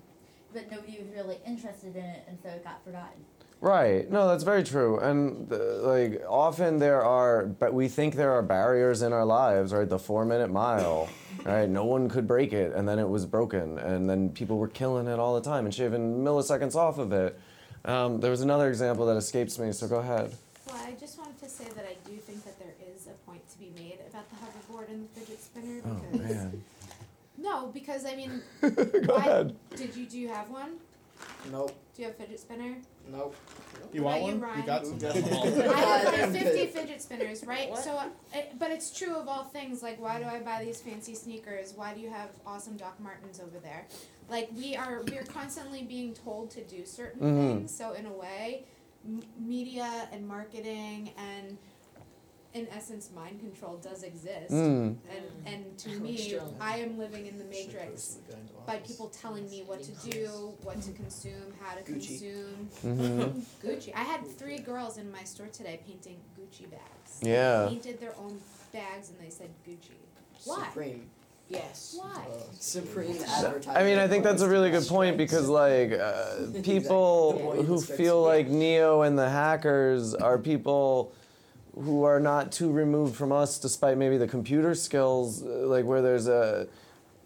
but 0.52 0.70
nobody 0.70 0.98
was 0.98 1.08
really 1.14 1.38
interested 1.46 1.96
in 1.96 2.04
it, 2.04 2.24
and 2.28 2.38
so 2.42 2.48
it 2.48 2.64
got 2.64 2.82
forgotten. 2.84 3.24
Right. 3.60 4.10
No, 4.10 4.28
that's 4.28 4.44
very 4.44 4.62
true. 4.62 4.98
And 4.98 5.50
uh, 5.50 5.56
like 5.78 6.22
often 6.28 6.78
there 6.78 7.02
are, 7.02 7.46
but 7.46 7.72
we 7.72 7.88
think 7.88 8.14
there 8.14 8.32
are 8.32 8.42
barriers 8.42 9.00
in 9.00 9.14
our 9.14 9.24
lives, 9.24 9.72
right? 9.72 9.88
The 9.88 9.98
four-minute 9.98 10.50
mile, 10.50 11.08
right? 11.44 11.68
No 11.68 11.84
one 11.84 12.08
could 12.08 12.26
break 12.26 12.52
it, 12.52 12.74
and 12.74 12.86
then 12.86 12.98
it 12.98 13.08
was 13.08 13.24
broken, 13.24 13.78
and 13.78 14.08
then 14.08 14.28
people 14.30 14.58
were 14.58 14.68
killing 14.68 15.06
it 15.06 15.18
all 15.18 15.34
the 15.34 15.40
time 15.40 15.64
and 15.64 15.74
shaving 15.74 16.22
milliseconds 16.22 16.74
off 16.74 16.98
of 16.98 17.12
it. 17.12 17.40
Um, 17.86 18.20
there 18.20 18.30
was 18.30 18.42
another 18.42 18.68
example 18.68 19.06
that 19.06 19.16
escapes 19.16 19.58
me, 19.58 19.72
so 19.72 19.88
go 19.88 19.96
ahead. 19.96 20.34
Well, 20.66 20.76
I 20.84 20.92
just 20.92 21.15
wanted 21.15 21.15
to 21.46 21.52
say 21.52 21.64
that 21.76 21.84
I 21.84 21.94
do 22.08 22.16
think 22.16 22.44
that 22.44 22.58
there 22.58 22.74
is 22.94 23.06
a 23.06 23.10
point 23.28 23.48
to 23.50 23.58
be 23.58 23.72
made 23.76 23.98
about 24.10 24.24
the 24.30 24.36
hoverboard 24.36 24.88
and 24.90 25.04
the 25.08 25.20
fidget 25.20 25.40
spinner 25.42 25.80
Oh 25.84 25.94
because 26.10 26.34
man. 26.34 26.62
no, 27.38 27.66
because 27.68 28.04
I 28.04 28.16
mean, 28.16 28.42
Go 28.60 28.68
why- 29.14 29.26
ahead. 29.26 29.56
Did 29.76 29.94
you 29.96 30.06
do 30.06 30.18
you 30.18 30.28
have 30.28 30.50
one? 30.50 30.72
Nope. 31.50 31.72
Do 31.94 32.02
you 32.02 32.08
have 32.08 32.14
a 32.16 32.22
fidget 32.22 32.40
spinner? 32.40 32.74
Nope. 33.10 33.36
You 33.92 34.02
What 34.02 34.20
want 34.20 34.34
about 34.36 34.48
one? 34.48 34.56
you, 34.56 34.60
You 34.60 34.66
got 34.66 34.82
Ryan? 34.84 35.00
some. 35.00 35.70
I 35.70 35.80
have 35.80 36.32
like 36.34 36.42
50 36.42 36.66
fidget 36.66 37.00
spinners, 37.02 37.44
right? 37.46 37.76
So, 37.78 37.92
uh, 37.96 38.06
it, 38.34 38.58
but 38.58 38.70
it's 38.72 38.96
true 38.96 39.14
of 39.14 39.28
all 39.28 39.44
things. 39.44 39.82
Like, 39.82 40.00
why 40.00 40.18
do 40.20 40.26
I 40.26 40.40
buy 40.40 40.64
these 40.64 40.80
fancy 40.80 41.14
sneakers? 41.14 41.72
Why 41.76 41.94
do 41.94 42.00
you 42.00 42.10
have 42.10 42.30
awesome 42.46 42.76
Doc 42.76 42.98
Martens 43.00 43.40
over 43.40 43.58
there? 43.60 43.86
Like, 44.28 44.50
we 44.56 44.74
are 44.76 45.02
we're 45.10 45.22
constantly 45.22 45.84
being 45.84 46.12
told 46.12 46.50
to 46.50 46.64
do 46.64 46.84
certain 46.84 47.20
Mhm. 47.20 47.58
things. 47.58 47.74
So, 47.76 47.92
in 47.92 48.06
a 48.06 48.12
way, 48.12 48.64
m- 49.06 49.22
media 49.38 50.08
and 50.12 50.26
marketing 50.26 51.12
and 51.16 51.56
in 52.54 52.66
essence, 52.74 53.10
mind 53.14 53.38
control 53.40 53.76
does 53.76 54.02
exist. 54.02 54.50
Mm. 54.50 54.96
And 55.14 55.24
and 55.46 55.78
to 55.78 55.90
me, 56.00 56.38
I 56.58 56.78
am 56.78 56.96
living 56.98 57.26
in 57.26 57.36
the 57.38 57.44
matrix 57.44 58.16
by 58.66 58.78
people 58.78 59.08
telling 59.08 59.48
me 59.50 59.62
what 59.66 59.82
to 59.82 59.92
do, 60.10 60.54
what 60.62 60.80
to 60.82 60.92
consume, 60.92 61.52
how 61.60 61.74
to 61.74 61.82
Gucci. 61.82 62.06
consume. 62.08 62.68
Mhm. 62.82 63.42
Gucci. 63.62 63.92
I 63.94 64.04
had 64.04 64.26
three 64.26 64.58
girls 64.58 64.96
in 64.96 65.12
my 65.12 65.22
store 65.24 65.48
today 65.48 65.80
painting 65.86 66.16
Gucci 66.38 66.70
bags. 66.70 67.20
Yeah. 67.20 67.64
They 67.64 67.68
painted 67.74 68.00
their 68.00 68.16
own 68.18 68.40
bags 68.72 69.10
and 69.10 69.20
they 69.20 69.30
said 69.30 69.50
Gucci. 69.68 69.90
Why? 70.44 70.64
Supreme. 70.68 71.10
Yes. 71.48 71.98
Why? 72.00 72.24
Supreme 72.58 73.16
advertising. 73.22 73.70
I 73.70 73.84
mean, 73.84 73.98
I 73.98 74.08
think 74.08 74.24
that's 74.24 74.42
a 74.42 74.48
really 74.48 74.70
good 74.70 74.86
point 74.86 75.16
because, 75.16 75.48
like, 75.48 75.92
uh, 75.92 76.60
people 76.62 77.62
who 77.64 77.80
feel 77.80 78.20
like 78.22 78.48
Neo 78.48 79.02
and 79.02 79.16
the 79.16 79.28
hackers 79.30 80.14
are 80.14 80.38
people 80.38 81.12
who 81.74 82.02
are 82.04 82.18
not 82.18 82.50
too 82.50 82.72
removed 82.72 83.14
from 83.14 83.30
us, 83.30 83.58
despite 83.58 83.96
maybe 83.96 84.16
the 84.16 84.26
computer 84.26 84.74
skills, 84.74 85.42
uh, 85.42 85.46
like 85.66 85.84
where 85.84 86.02
there's 86.02 86.26
a 86.26 86.66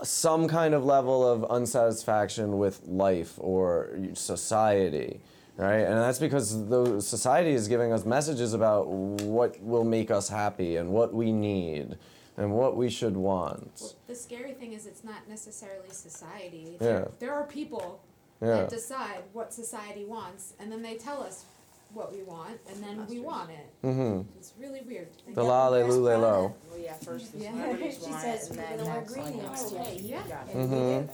some 0.02 0.48
kind 0.48 0.74
of 0.74 0.84
level 0.84 1.26
of 1.26 1.44
unsatisfaction 1.50 2.58
with 2.58 2.80
life 2.86 3.34
or 3.38 3.90
society, 4.14 5.20
right? 5.58 5.80
And 5.80 5.98
that's 5.98 6.18
because 6.18 6.68
the 6.68 7.00
society 7.00 7.50
is 7.50 7.68
giving 7.68 7.92
us 7.92 8.06
messages 8.06 8.54
about 8.54 8.86
what 8.88 9.62
will 9.62 9.84
make 9.84 10.10
us 10.10 10.28
happy 10.28 10.76
and 10.76 10.90
what 10.90 11.12
we 11.12 11.32
need 11.32 11.96
and 12.40 12.50
what 12.52 12.76
we 12.76 12.88
should 12.88 13.16
want. 13.16 13.70
Well, 13.80 13.92
the 14.06 14.14
scary 14.14 14.52
thing 14.54 14.72
is 14.72 14.86
it's 14.86 15.04
not 15.04 15.28
necessarily 15.28 15.90
society. 15.90 16.64
Yeah. 16.72 16.78
There, 16.86 17.10
there 17.20 17.34
are 17.34 17.44
people 17.44 18.00
Yeah. 18.40 18.48
that 18.62 18.70
decide 18.70 19.22
what 19.34 19.52
society 19.52 20.04
wants, 20.06 20.54
and 20.58 20.72
then 20.72 20.80
they 20.82 20.94
tell 20.96 21.22
us 21.22 21.44
what 21.92 22.12
we 22.14 22.22
want, 22.22 22.58
and 22.70 22.82
then 22.82 23.06
we 23.08 23.18
want 23.20 23.50
it. 23.50 23.66
Mm-hmm. 23.86 24.22
It's 24.38 24.52
really 24.58 24.80
weird. 24.86 25.08
The 25.34 25.42
la 25.42 25.68
le 25.68 25.84
lu 25.84 26.00
le 26.08 26.16
lo. 26.16 26.54
Well, 26.70 26.80
yeah, 26.80 26.94
first 26.94 27.32
the 27.32 27.38
Yeah. 27.44 27.76
She 27.76 28.10
want 28.10 28.22
says 28.22 28.50
it, 28.50 28.50
and 28.50 28.58
we're 28.58 28.64
then 28.66 28.76
gonna 28.78 28.88
wear 28.90 29.00
next, 29.00 29.12
green 29.12 29.24
like, 29.24 29.42
next 29.42 29.64
oh, 29.66 29.74
year. 29.74 29.84
hey, 29.84 29.96
you 29.98 30.08
Yeah. 30.08 30.22
got 30.28 30.48
it. 30.48 30.56
Mhm. 30.56 31.08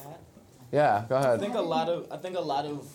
Yeah, 0.73 1.05
go 1.09 1.15
ahead. 1.17 1.27
I 1.27 1.29
ahead. 1.35 1.41
think 1.41 1.55
a 1.55 1.61
lot 1.77 1.89
of 1.89 2.07
I 2.13 2.17
think 2.19 2.37
a 2.37 2.41
lot 2.55 2.67
of 2.67 2.87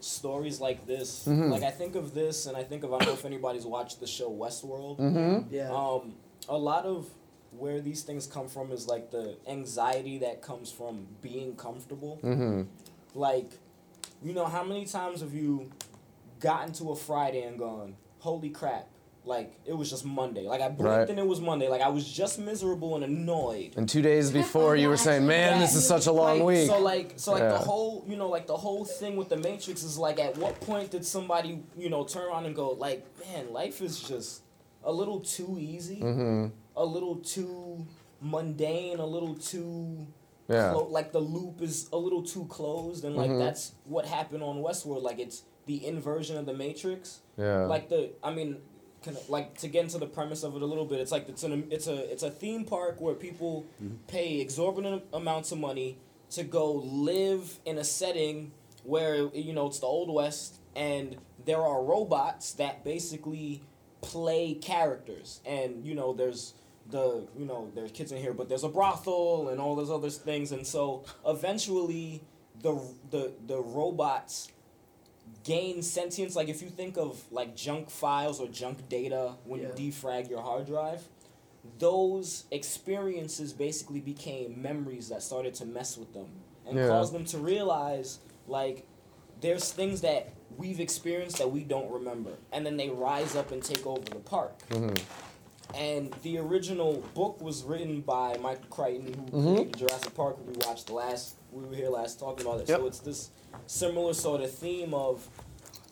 stories 0.00 0.60
like 0.60 0.86
this, 0.86 1.26
Mm-hmm. 1.26 1.50
like 1.50 1.62
I 1.62 1.70
think 1.70 1.94
of 1.96 2.14
this, 2.14 2.46
and 2.46 2.56
I 2.56 2.62
think 2.62 2.84
of 2.84 2.92
I 2.94 2.98
don't 2.98 3.08
know 3.08 3.14
if 3.14 3.24
anybody's 3.24 3.66
watched 3.66 4.00
the 4.00 4.06
show 4.06 4.30
Westworld. 4.30 4.98
Mm-hmm. 4.98 5.54
Yeah. 5.54 5.70
Um, 5.72 6.14
a 6.48 6.56
lot 6.58 6.84
of 6.84 7.08
where 7.58 7.80
these 7.80 8.02
things 8.02 8.26
come 8.26 8.48
from 8.48 8.72
is 8.72 8.86
like 8.86 9.10
the 9.10 9.36
anxiety 9.46 10.18
that 10.18 10.42
comes 10.42 10.70
from 10.70 11.06
being 11.22 11.54
comfortable. 11.56 12.18
Mhm. 12.22 12.66
Like, 13.14 13.50
you 14.22 14.32
know, 14.32 14.46
how 14.46 14.64
many 14.64 14.84
times 14.86 15.20
have 15.20 15.34
you 15.34 15.70
gotten 16.40 16.72
to 16.74 16.90
a 16.92 16.96
Friday 16.96 17.42
and 17.42 17.58
gone, 17.58 17.96
"Holy 18.20 18.50
crap!" 18.50 18.88
Like 19.26 19.58
it 19.64 19.72
was 19.72 19.88
just 19.88 20.04
Monday. 20.04 20.46
Like 20.46 20.60
I 20.60 20.68
blinked 20.68 20.82
Right. 20.98 21.08
and 21.08 21.18
it 21.18 21.26
was 21.26 21.40
Monday. 21.40 21.68
Like 21.68 21.80
I 21.80 21.88
was 21.88 22.06
just 22.06 22.38
miserable 22.38 22.94
and 22.96 23.04
annoyed. 23.04 23.72
And 23.76 23.88
two 23.88 24.02
days 24.02 24.30
before, 24.30 24.76
you 24.76 24.88
were 24.88 24.98
saying, 24.98 25.26
"Man, 25.26 25.60
this 25.60 25.74
is 25.74 25.86
such 25.86 26.06
a 26.06 26.12
long 26.12 26.40
Like, 26.40 26.46
week." 26.46 26.66
So 26.68 26.78
like, 26.78 27.14
so 27.16 27.32
like 27.32 27.40
Yeah. 27.40 27.52
the 27.52 27.58
whole, 27.58 28.04
you 28.06 28.16
know, 28.16 28.28
like 28.28 28.46
the 28.46 28.56
whole 28.56 28.84
thing 28.84 29.16
with 29.16 29.30
the 29.30 29.38
Matrix 29.38 29.82
is 29.82 29.96
like, 29.96 30.20
at 30.20 30.36
what 30.36 30.60
point 30.60 30.90
did 30.90 31.06
somebody, 31.06 31.62
you 31.76 31.88
know, 31.88 32.04
turn 32.04 32.24
around 32.26 32.44
and 32.44 32.54
go, 32.54 32.70
like, 32.72 33.06
man, 33.20 33.50
life 33.52 33.80
is 33.80 33.98
just 34.00 34.42
a 34.82 34.92
little 34.92 35.20
too 35.20 35.56
easy, 35.58 36.00
Mhm. 36.02 36.50
A 36.76 36.84
little 36.84 37.16
too 37.16 37.86
mundane, 38.20 38.98
a 38.98 39.06
little 39.06 39.34
too. 39.34 40.06
Yeah. 40.46 40.72
clo- 40.72 40.88
like 40.90 41.10
the 41.12 41.20
loop 41.20 41.62
is 41.62 41.88
a 41.90 41.96
little 41.96 42.22
too 42.22 42.44
closed, 42.46 43.02
and 43.06 43.16
like 43.16 43.30
Mhm. 43.30 43.38
that's 43.38 43.72
what 43.86 44.04
happened 44.04 44.42
on 44.42 44.58
Westworld. 44.62 45.02
Like 45.02 45.18
it's 45.18 45.42
the 45.64 45.86
inversion 45.86 46.36
of 46.36 46.44
the 46.44 46.52
Matrix. 46.52 47.20
Yeah. 47.38 47.64
Like 47.64 47.88
the, 47.88 48.10
I 48.22 48.30
mean, 48.34 48.58
kind 49.02 49.16
of 49.16 49.30
like 49.30 49.56
to 49.60 49.68
get 49.68 49.84
into 49.84 49.96
the 49.96 50.06
premise 50.06 50.42
of 50.42 50.54
it 50.54 50.60
a 50.60 50.66
little 50.66 50.84
bit. 50.84 51.00
It's 51.00 51.10
like 51.12 51.30
it's 51.30 51.44
an 51.44 51.66
it's 51.70 51.86
a 51.86 52.12
it's 52.12 52.22
a 52.22 52.30
theme 52.30 52.64
park 52.66 53.00
where 53.00 53.14
people 53.14 53.64
pay 54.06 54.40
exorbitant 54.40 55.04
amounts 55.14 55.50
of 55.50 55.58
money 55.58 55.96
to 56.32 56.42
go 56.44 56.72
live 56.72 57.58
in 57.64 57.78
a 57.78 57.84
setting 57.84 58.52
where 58.82 59.28
you 59.34 59.54
know 59.54 59.66
it's 59.68 59.78
the 59.78 59.86
old 59.86 60.12
west 60.12 60.56
and 60.76 61.16
there 61.46 61.62
are 61.62 61.82
robots 61.82 62.52
that 62.52 62.84
basically 62.84 63.62
play 64.02 64.52
characters 64.54 65.40
and 65.46 65.86
you 65.86 65.94
know 65.94 66.12
there's 66.12 66.52
the 66.90 67.26
you 67.36 67.46
know 67.46 67.70
there's 67.74 67.90
kids 67.92 68.12
in 68.12 68.18
here 68.18 68.32
but 68.34 68.48
there's 68.48 68.64
a 68.64 68.68
brothel 68.68 69.48
and 69.48 69.60
all 69.60 69.74
those 69.74 69.90
other 69.90 70.10
things 70.10 70.52
and 70.52 70.66
so 70.66 71.02
eventually 71.26 72.22
the 72.62 72.74
the 73.10 73.32
the 73.46 73.58
robots 73.58 74.48
gain 75.44 75.82
sentience 75.82 76.36
like 76.36 76.48
if 76.48 76.60
you 76.62 76.68
think 76.68 76.96
of 76.98 77.22
like 77.30 77.56
junk 77.56 77.88
files 77.90 78.38
or 78.40 78.48
junk 78.48 78.86
data 78.88 79.32
when 79.44 79.60
Yeah. 79.60 79.68
you 79.76 79.90
defrag 79.92 80.28
your 80.28 80.42
hard 80.42 80.66
drive 80.66 81.02
those 81.78 82.44
experiences 82.50 83.52
basically 83.54 84.00
became 84.00 84.60
memories 84.60 85.08
that 85.08 85.22
started 85.22 85.54
to 85.54 85.64
mess 85.64 85.96
with 85.96 86.12
them 86.12 86.26
and 86.66 86.76
Yeah. 86.78 86.88
caused 86.88 87.14
them 87.14 87.24
to 87.26 87.38
realize 87.38 88.18
like 88.46 88.86
there's 89.40 89.72
things 89.72 90.02
that 90.02 90.28
we've 90.58 90.80
experienced 90.80 91.38
that 91.38 91.50
we 91.50 91.64
don't 91.64 91.90
remember 91.90 92.32
and 92.52 92.64
then 92.66 92.76
they 92.76 92.90
rise 92.90 93.34
up 93.34 93.50
and 93.50 93.62
take 93.62 93.86
over 93.86 94.02
the 94.02 94.16
park 94.16 94.52
Mhm. 94.68 95.00
And 95.74 96.12
the 96.22 96.38
original 96.38 97.02
book 97.14 97.40
was 97.40 97.62
written 97.64 98.00
by 98.00 98.36
Michael 98.38 98.66
Crichton, 98.70 99.12
who 99.30 99.38
Mhm. 99.38 99.54
created 99.54 99.76
Jurassic 99.76 100.14
Park. 100.14 100.36
We 100.46 100.52
watched 100.66 100.86
the 100.86 100.94
last. 100.94 101.34
We 101.52 101.64
were 101.64 101.74
here 101.74 101.88
last 101.90 102.18
talking 102.18 102.46
about 102.46 102.60
it. 102.60 102.68
Yep. 102.68 102.80
So 102.80 102.86
it's 102.86 102.98
this 103.00 103.30
similar 103.66 104.14
sort 104.14 104.40
of 104.40 104.50
theme 104.50 104.94
of, 104.94 105.28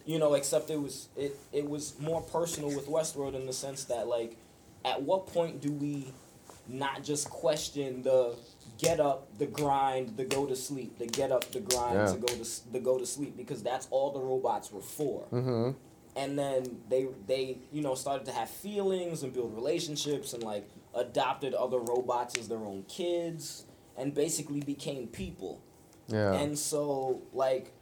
you 0.04 0.18
know, 0.18 0.34
except 0.34 0.70
it 0.70 0.80
was 0.80 1.09
it 1.16 1.38
it 1.52 1.68
was 1.68 1.94
more 1.98 2.20
personal 2.20 2.68
with 2.74 2.86
Westworld 2.88 3.34
in 3.34 3.46
the 3.46 3.52
sense 3.52 3.84
that 3.84 4.09
like, 4.09 4.36
at 4.84 5.02
what 5.02 5.26
point 5.26 5.60
do 5.60 5.72
we 5.72 6.12
not 6.68 7.02
just 7.02 7.28
question 7.30 8.02
the 8.02 8.34
get 8.78 8.98
up, 9.00 9.26
the 9.38 9.46
grind, 9.46 10.16
the 10.16 10.24
go 10.24 10.46
to 10.46 10.56
sleep, 10.56 10.98
the 10.98 11.06
get 11.06 11.30
up, 11.30 11.50
the 11.52 11.60
grind, 11.60 11.94
Yeah. 11.98 12.12
to 12.12 12.18
go 12.18 12.26
to 12.26 12.72
the 12.72 12.80
go 12.80 12.98
to 12.98 13.06
sleep 13.06 13.36
because 13.36 13.62
that's 13.62 13.86
all 13.90 14.10
the 14.10 14.20
robots 14.20 14.72
were 14.72 14.80
for 14.80 15.24
Mhm. 15.32 15.74
And 16.16 16.39
then 16.39 16.64
they 16.89 17.06
they 17.26 17.59
you 17.72 17.82
know 17.82 17.94
started 17.94 18.24
to 18.26 18.32
have 18.32 18.48
feelings 18.51 19.22
and 19.22 19.32
build 19.32 19.55
relationships 19.55 20.32
and 20.34 20.43
like 20.43 20.68
adopted 20.94 21.55
other 21.55 21.78
robots 21.78 22.39
as 22.39 22.48
their 22.48 22.59
own 22.59 22.84
kids 22.89 23.64
and 23.97 24.14
basically 24.14 24.60
became 24.60 25.06
people 25.06 25.60
Yeah. 26.09 26.34
and 26.34 26.59
so 26.59 27.20
like 27.32 27.72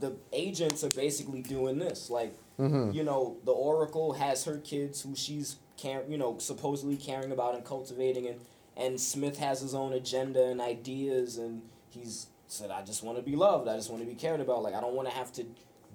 the 0.00 0.16
agents 0.32 0.82
are 0.84 0.90
basically 0.90 1.42
doing 1.42 1.78
this 1.78 2.10
like 2.10 2.34
Mhm. 2.58 2.92
you 2.94 3.04
know 3.04 3.36
the 3.44 3.52
oracle 3.52 4.12
has 4.14 4.44
her 4.44 4.58
kids 4.58 5.02
who 5.02 5.14
she's 5.14 5.56
care 5.76 6.02
you 6.08 6.18
know 6.18 6.38
supposedly 6.38 6.96
caring 6.96 7.30
about 7.32 7.54
and 7.54 7.64
cultivating 7.64 8.26
and 8.26 8.40
and 8.76 9.00
smith 9.00 9.38
has 9.38 9.60
his 9.60 9.74
own 9.74 9.92
agenda 9.92 10.44
and 10.44 10.60
ideas 10.60 11.38
and 11.38 11.62
he's 11.90 12.26
said 12.48 12.70
i 12.70 12.82
just 12.82 13.02
want 13.04 13.16
to 13.16 13.22
be 13.22 13.36
loved 13.36 13.68
i 13.68 13.76
just 13.76 13.90
want 13.90 14.02
to 14.02 14.08
be 14.08 14.14
cared 14.16 14.40
about 14.40 14.62
like 14.62 14.74
i 14.74 14.80
don't 14.80 14.94
want 14.94 15.08
to 15.08 15.14
have 15.14 15.30
to 15.32 15.44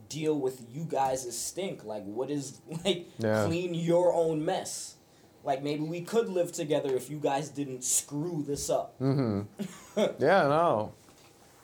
deal 0.10 0.40
with 0.40 0.62
you 0.72 0.84
guys' 0.84 1.38
stink 1.38 1.84
like 1.84 2.04
what 2.04 2.30
is 2.30 2.60
like 2.86 3.08
Yeah. 3.20 3.46
clean 3.46 3.74
your 3.74 4.14
own 4.14 4.44
mess 4.46 4.96
like 5.44 5.62
maybe 5.64 5.84
we 5.84 6.02
could 6.02 6.30
live 6.30 6.52
together 6.52 6.96
if 6.96 7.10
you 7.10 7.18
guys 7.18 7.50
didn't 7.50 7.84
screw 7.84 8.44
this 8.48 8.70
up 8.70 8.98
Mhm. 9.00 9.46
yeah, 10.20 10.44
no, 10.48 10.94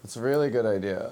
it's 0.04 0.16
a 0.18 0.22
really 0.22 0.50
good 0.50 0.66
idea. 0.66 1.12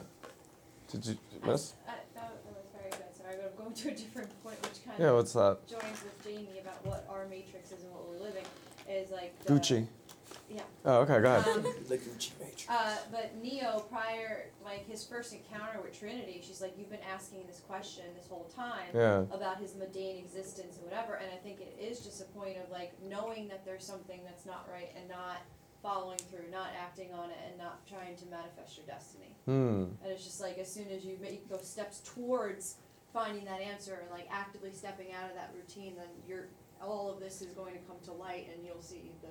Did 0.92 1.06
you 1.06 1.18
miss? 1.46 1.74
I, 1.86 1.92
that, 1.92 2.06
that 2.16 2.32
was 2.46 2.66
very 2.74 2.90
good. 2.90 3.12
Sorry, 3.18 3.36
but 3.38 3.52
I'm 3.58 3.64
going 3.64 3.76
to 3.84 3.88
a 3.90 3.92
different 3.92 4.44
point, 4.44 4.62
which 4.64 4.84
kind 4.86 4.98
Yeah, 5.00 5.08
of 5.10 5.16
what's 5.18 5.34
that? 5.34 5.58
joins 5.68 6.02
with 6.04 6.24
Jamie 6.24 6.60
about 6.62 6.86
what 6.86 7.06
our 7.10 7.26
matrix 7.28 7.72
is 7.72 7.84
and 7.84 7.92
what 7.94 8.08
we're 8.10 8.24
living 8.24 8.46
is 8.90 9.12
like 9.12 9.38
the, 9.44 9.54
Gucci. 9.54 9.88
Yeah. 10.50 10.62
Oh, 10.86 11.00
okay, 11.02 11.20
go 11.22 11.36
ahead. 11.36 11.48
Um, 11.58 11.64
the 11.90 11.98
Gucci 11.98 12.32
matrix 12.40 12.70
Uh, 12.70 12.98
but 13.12 13.36
Neo, 13.42 13.86
prior, 13.90 14.50
like 14.64 14.88
his 14.88 15.06
first 15.06 15.34
encounter 15.34 15.82
with 15.82 15.98
Trinity, 16.00 16.42
she's 16.42 16.62
like, 16.62 16.74
"You've 16.78 16.90
been 16.90 17.04
asking 17.14 17.46
this 17.48 17.60
question 17.68 18.06
this 18.16 18.28
whole 18.30 18.50
time 18.56 18.88
Yeah. 18.94 19.26
about 19.32 19.58
his 19.60 19.76
mundane 19.76 20.18
existence 20.18 20.78
and 20.78 20.86
whatever." 20.86 21.16
And 21.16 21.30
I 21.34 21.38
think 21.38 21.60
it 21.60 21.76
is 21.80 22.00
just 22.00 22.22
a 22.22 22.26
point 22.26 22.58
of 22.58 22.70
like 22.72 22.94
knowing 23.04 23.50
that 23.50 23.66
there's 23.66 23.84
something 23.86 24.22
that's 24.24 24.46
not 24.46 24.70
right 24.72 24.92
and 24.98 25.10
not 25.10 25.42
following 25.84 26.18
through, 26.18 26.50
not 26.50 26.70
acting 26.80 27.14
on 27.14 27.30
it, 27.30 27.38
and 27.48 27.58
not 27.58 27.86
trying 27.86 28.16
to 28.16 28.26
manifest 28.28 28.78
your 28.78 28.86
destiny. 28.86 29.36
Hmm. 29.46 29.86
And 30.02 30.12
it's 30.12 30.24
just 30.24 30.40
like 30.42 30.58
as 30.58 30.72
soon 30.72 30.90
as 30.90 31.04
you 31.06 31.18
make 31.22 31.48
those 31.50 31.68
steps 31.68 32.02
towards 32.06 32.78
finding 33.14 33.46
that 33.46 33.62
answer 33.62 34.00
and 34.02 34.10
like 34.12 34.28
actively 34.32 34.72
stepping 34.72 35.12
out 35.14 35.30
of 35.30 35.36
that 35.36 35.52
routine, 35.56 35.96
then 35.98 36.08
you're 36.28 36.48
all 36.82 37.10
of 37.12 37.20
this 37.20 37.42
is 37.42 37.52
going 37.54 37.74
to 37.74 37.80
come 37.82 37.98
to 38.06 38.12
light, 38.14 38.48
and 38.54 38.66
you'll 38.66 38.82
see 38.82 39.12
the 39.22 39.30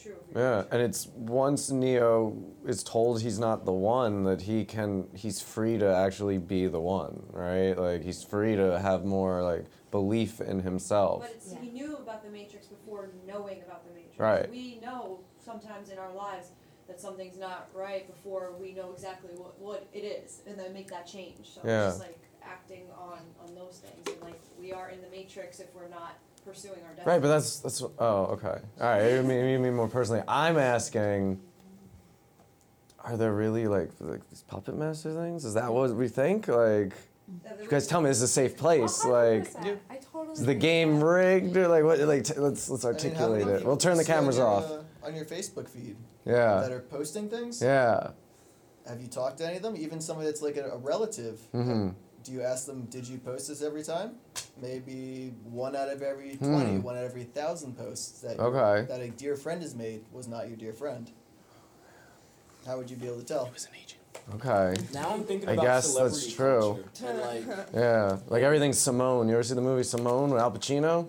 true. 0.00 0.16
Yeah, 0.34 0.64
and 0.70 0.82
it's 0.82 1.06
once 1.14 1.70
Neo 1.70 2.36
is 2.66 2.82
told 2.82 3.22
he's 3.22 3.38
not 3.38 3.64
the 3.64 3.72
one 3.72 4.24
that 4.24 4.42
he 4.42 4.64
can 4.64 5.06
he's 5.14 5.40
free 5.40 5.78
to 5.78 5.94
actually 5.94 6.38
be 6.38 6.66
the 6.66 6.80
one, 6.80 7.24
right? 7.30 7.74
Like 7.78 8.02
he's 8.02 8.22
free 8.22 8.56
to 8.56 8.78
have 8.78 9.04
more 9.04 9.42
like 9.42 9.66
belief 9.90 10.40
in 10.40 10.60
himself. 10.60 11.22
But 11.22 11.30
it's, 11.36 11.54
he 11.60 11.70
knew 11.70 11.96
about 11.96 12.24
the 12.24 12.30
Matrix 12.30 12.66
before 12.66 13.10
knowing 13.26 13.62
about 13.62 13.86
the 13.86 13.94
Matrix. 13.94 14.18
Right. 14.18 14.50
We 14.50 14.80
know 14.82 15.20
sometimes 15.44 15.90
in 15.90 15.98
our 15.98 16.12
lives 16.12 16.48
that 16.88 17.00
something's 17.00 17.38
not 17.38 17.68
right 17.74 18.06
before 18.06 18.52
we 18.60 18.72
know 18.72 18.92
exactly 18.92 19.30
what, 19.36 19.58
what 19.58 19.86
it 19.92 20.00
is, 20.00 20.42
and 20.46 20.58
then 20.58 20.72
make 20.72 20.88
that 20.88 21.06
change. 21.06 21.48
So 21.54 21.60
Yeah. 21.64 21.86
it's 21.86 21.96
just 21.96 22.06
like 22.06 22.18
acting 22.42 22.84
on 22.98 23.20
on 23.42 23.54
those 23.54 23.78
things, 23.84 24.06
and 24.06 24.20
like 24.22 24.40
we 24.58 24.72
are 24.72 24.90
in 24.90 25.00
the 25.00 25.08
Matrix 25.08 25.60
if 25.60 25.74
we're 25.74 25.88
not 25.88 26.18
pursuing 26.44 26.74
our 26.82 26.90
destiny. 26.94 27.06
Right, 27.06 27.22
but 27.22 27.28
that's 27.28 27.60
that's 27.60 27.82
oh 27.82 28.24
okay. 28.32 28.58
All 28.80 28.86
right, 28.88 29.12
you 29.12 29.22
mean, 29.22 29.46
you 29.48 29.58
mean 29.58 29.74
more 29.74 29.88
personally. 29.88 30.22
I'm 30.28 30.58
asking 30.58 31.40
are 33.04 33.16
there 33.16 33.32
really 33.32 33.66
like 33.66 33.90
like 34.00 34.28
these 34.30 34.42
puppet 34.42 34.76
master 34.76 35.12
things? 35.14 35.44
Is 35.44 35.54
that 35.54 35.72
what 35.72 35.94
we 35.94 36.08
think? 36.08 36.48
Like 36.48 36.94
you 37.60 37.68
guys 37.68 37.86
tell 37.86 38.00
me 38.00 38.08
this 38.08 38.18
is 38.18 38.22
a 38.24 38.28
safe 38.28 38.56
place. 38.56 39.04
Like 39.04 39.54
I 39.90 39.96
totally 40.12 40.32
is 40.32 40.44
the 40.44 40.54
game 40.54 41.02
rigged 41.02 41.56
or 41.56 41.68
like 41.68 41.84
what 41.84 41.98
like 42.00 42.24
t- 42.24 42.34
let's 42.38 42.68
let's 42.70 42.84
I 42.84 42.88
mean, 42.88 42.96
how 42.96 43.04
articulate 43.04 43.46
many 43.46 43.58
it. 43.58 43.64
We'll 43.66 43.76
turn 43.76 43.96
the 43.96 44.04
cameras 44.04 44.36
see 44.36 44.42
on 44.42 44.48
off. 44.62 44.68
your, 44.70 44.78
uh, 44.78 45.06
on 45.06 45.14
your 45.16 45.24
Facebook 45.24 45.68
feed. 45.68 45.96
Yeah. 46.24 46.60
That 46.60 46.72
are 46.72 46.80
posting 46.80 47.28
things. 47.28 47.60
Yeah. 47.62 48.10
Have 48.88 49.00
you 49.00 49.08
talked 49.08 49.38
to 49.38 49.46
any 49.46 49.56
of 49.56 49.62
them? 49.62 49.76
Even 49.76 50.00
somebody 50.00 50.26
that's 50.26 50.42
like 50.42 50.56
a, 50.56 50.70
a 50.70 50.78
relative. 50.78 51.40
Mhm. 51.54 51.94
Do 52.24 52.32
you 52.32 52.42
ask 52.42 52.66
them, 52.66 52.86
did 52.86 53.06
you 53.06 53.18
post 53.18 53.48
this 53.48 53.60
every 53.62 53.82
time? 53.82 54.12
Maybe 54.60 55.34
one 55.44 55.76
out 55.76 55.88
of 55.90 56.00
every 56.00 56.36
20, 56.36 56.76
Hmm. 56.76 56.82
one 56.82 56.96
out 56.96 57.04
of 57.04 57.10
every 57.10 57.24
thousand 57.24 57.76
posts 57.76 58.20
that 58.22 58.38
Okay. 58.40 58.86
that 58.88 59.00
a 59.00 59.10
dear 59.10 59.36
friend 59.36 59.60
has 59.62 59.74
made 59.74 60.04
was 60.10 60.26
not 60.26 60.48
your 60.48 60.56
dear 60.56 60.72
friend. 60.72 61.10
How 62.66 62.78
would 62.78 62.90
you 62.90 62.96
be 62.96 63.06
able 63.06 63.18
to 63.18 63.24
tell? 63.24 63.50
Was 63.52 63.64
an 63.66 63.72
agent. 63.74 64.00
Okay. 64.36 64.74
Now 64.94 65.10
I'm 65.10 65.24
thinking 65.24 65.50
I 65.50 65.52
about 65.52 65.64
guess 65.64 65.86
celebrity 65.90 66.16
that's 66.26 66.32
true. 66.34 66.84
culture 66.94 67.20
like 67.46 67.68
Yeah, 67.74 68.18
like 68.28 68.42
everything's 68.42 68.78
Simone. 68.78 69.28
You 69.28 69.34
ever 69.34 69.42
see 69.42 69.54
the 69.54 69.60
movie 69.60 69.82
Simone 69.82 70.30
with 70.30 70.40
Al 70.40 70.50
Pacino? 70.50 71.06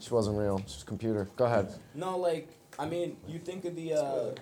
She 0.00 0.12
wasn't 0.12 0.36
real. 0.36 0.58
She 0.66 0.74
was 0.76 0.82
computer. 0.84 1.28
Go 1.36 1.44
ahead. 1.44 1.72
No, 1.94 2.18
like 2.18 2.48
I 2.78 2.86
mean, 2.86 3.18
you 3.28 3.38
think 3.38 3.64
of 3.66 3.76
the. 3.76 3.92
Uh, 3.94 4.34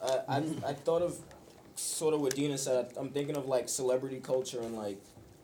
uh, 0.00 0.18
I 0.28 0.36
I 0.66 0.72
thought 0.72 1.02
of 1.02 1.18
sort 1.74 2.14
of 2.14 2.20
what 2.22 2.34
Dina 2.36 2.56
said. 2.56 2.92
I'm 2.96 3.10
thinking 3.10 3.36
of 3.36 3.46
like 3.46 3.68
celebrity 3.68 4.20
culture 4.20 4.60
and 4.60 4.74
like 4.76 5.02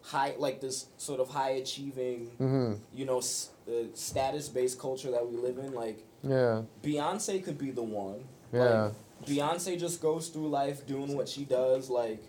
high, 0.09 0.35
like 0.39 0.61
this 0.61 0.87
sort 0.97 1.21
of 1.21 1.29
high 1.29 1.51
achieving, 1.51 2.31
Mhm. 2.41 2.79
you 2.95 3.05
know, 3.05 3.19
s- 3.19 3.51
uh, 3.69 3.73
status 3.95 4.49
based 4.49 4.79
culture 4.79 5.11
that 5.11 5.29
we 5.31 5.37
live 5.37 5.59
in. 5.59 5.75
Like 5.75 6.05
Yeah. 6.23 6.63
Beyonce 6.83 7.45
could 7.45 7.59
be 7.59 7.71
the 7.71 7.83
one. 7.83 8.25
Yeah. 8.53 8.85
Like, 8.85 8.93
Beyonce 9.27 9.79
just 9.79 10.01
goes 10.01 10.29
through 10.29 10.49
life 10.49 10.87
doing 10.87 11.15
what 11.17 11.29
she 11.29 11.45
does. 11.45 11.91
Like, 11.91 12.23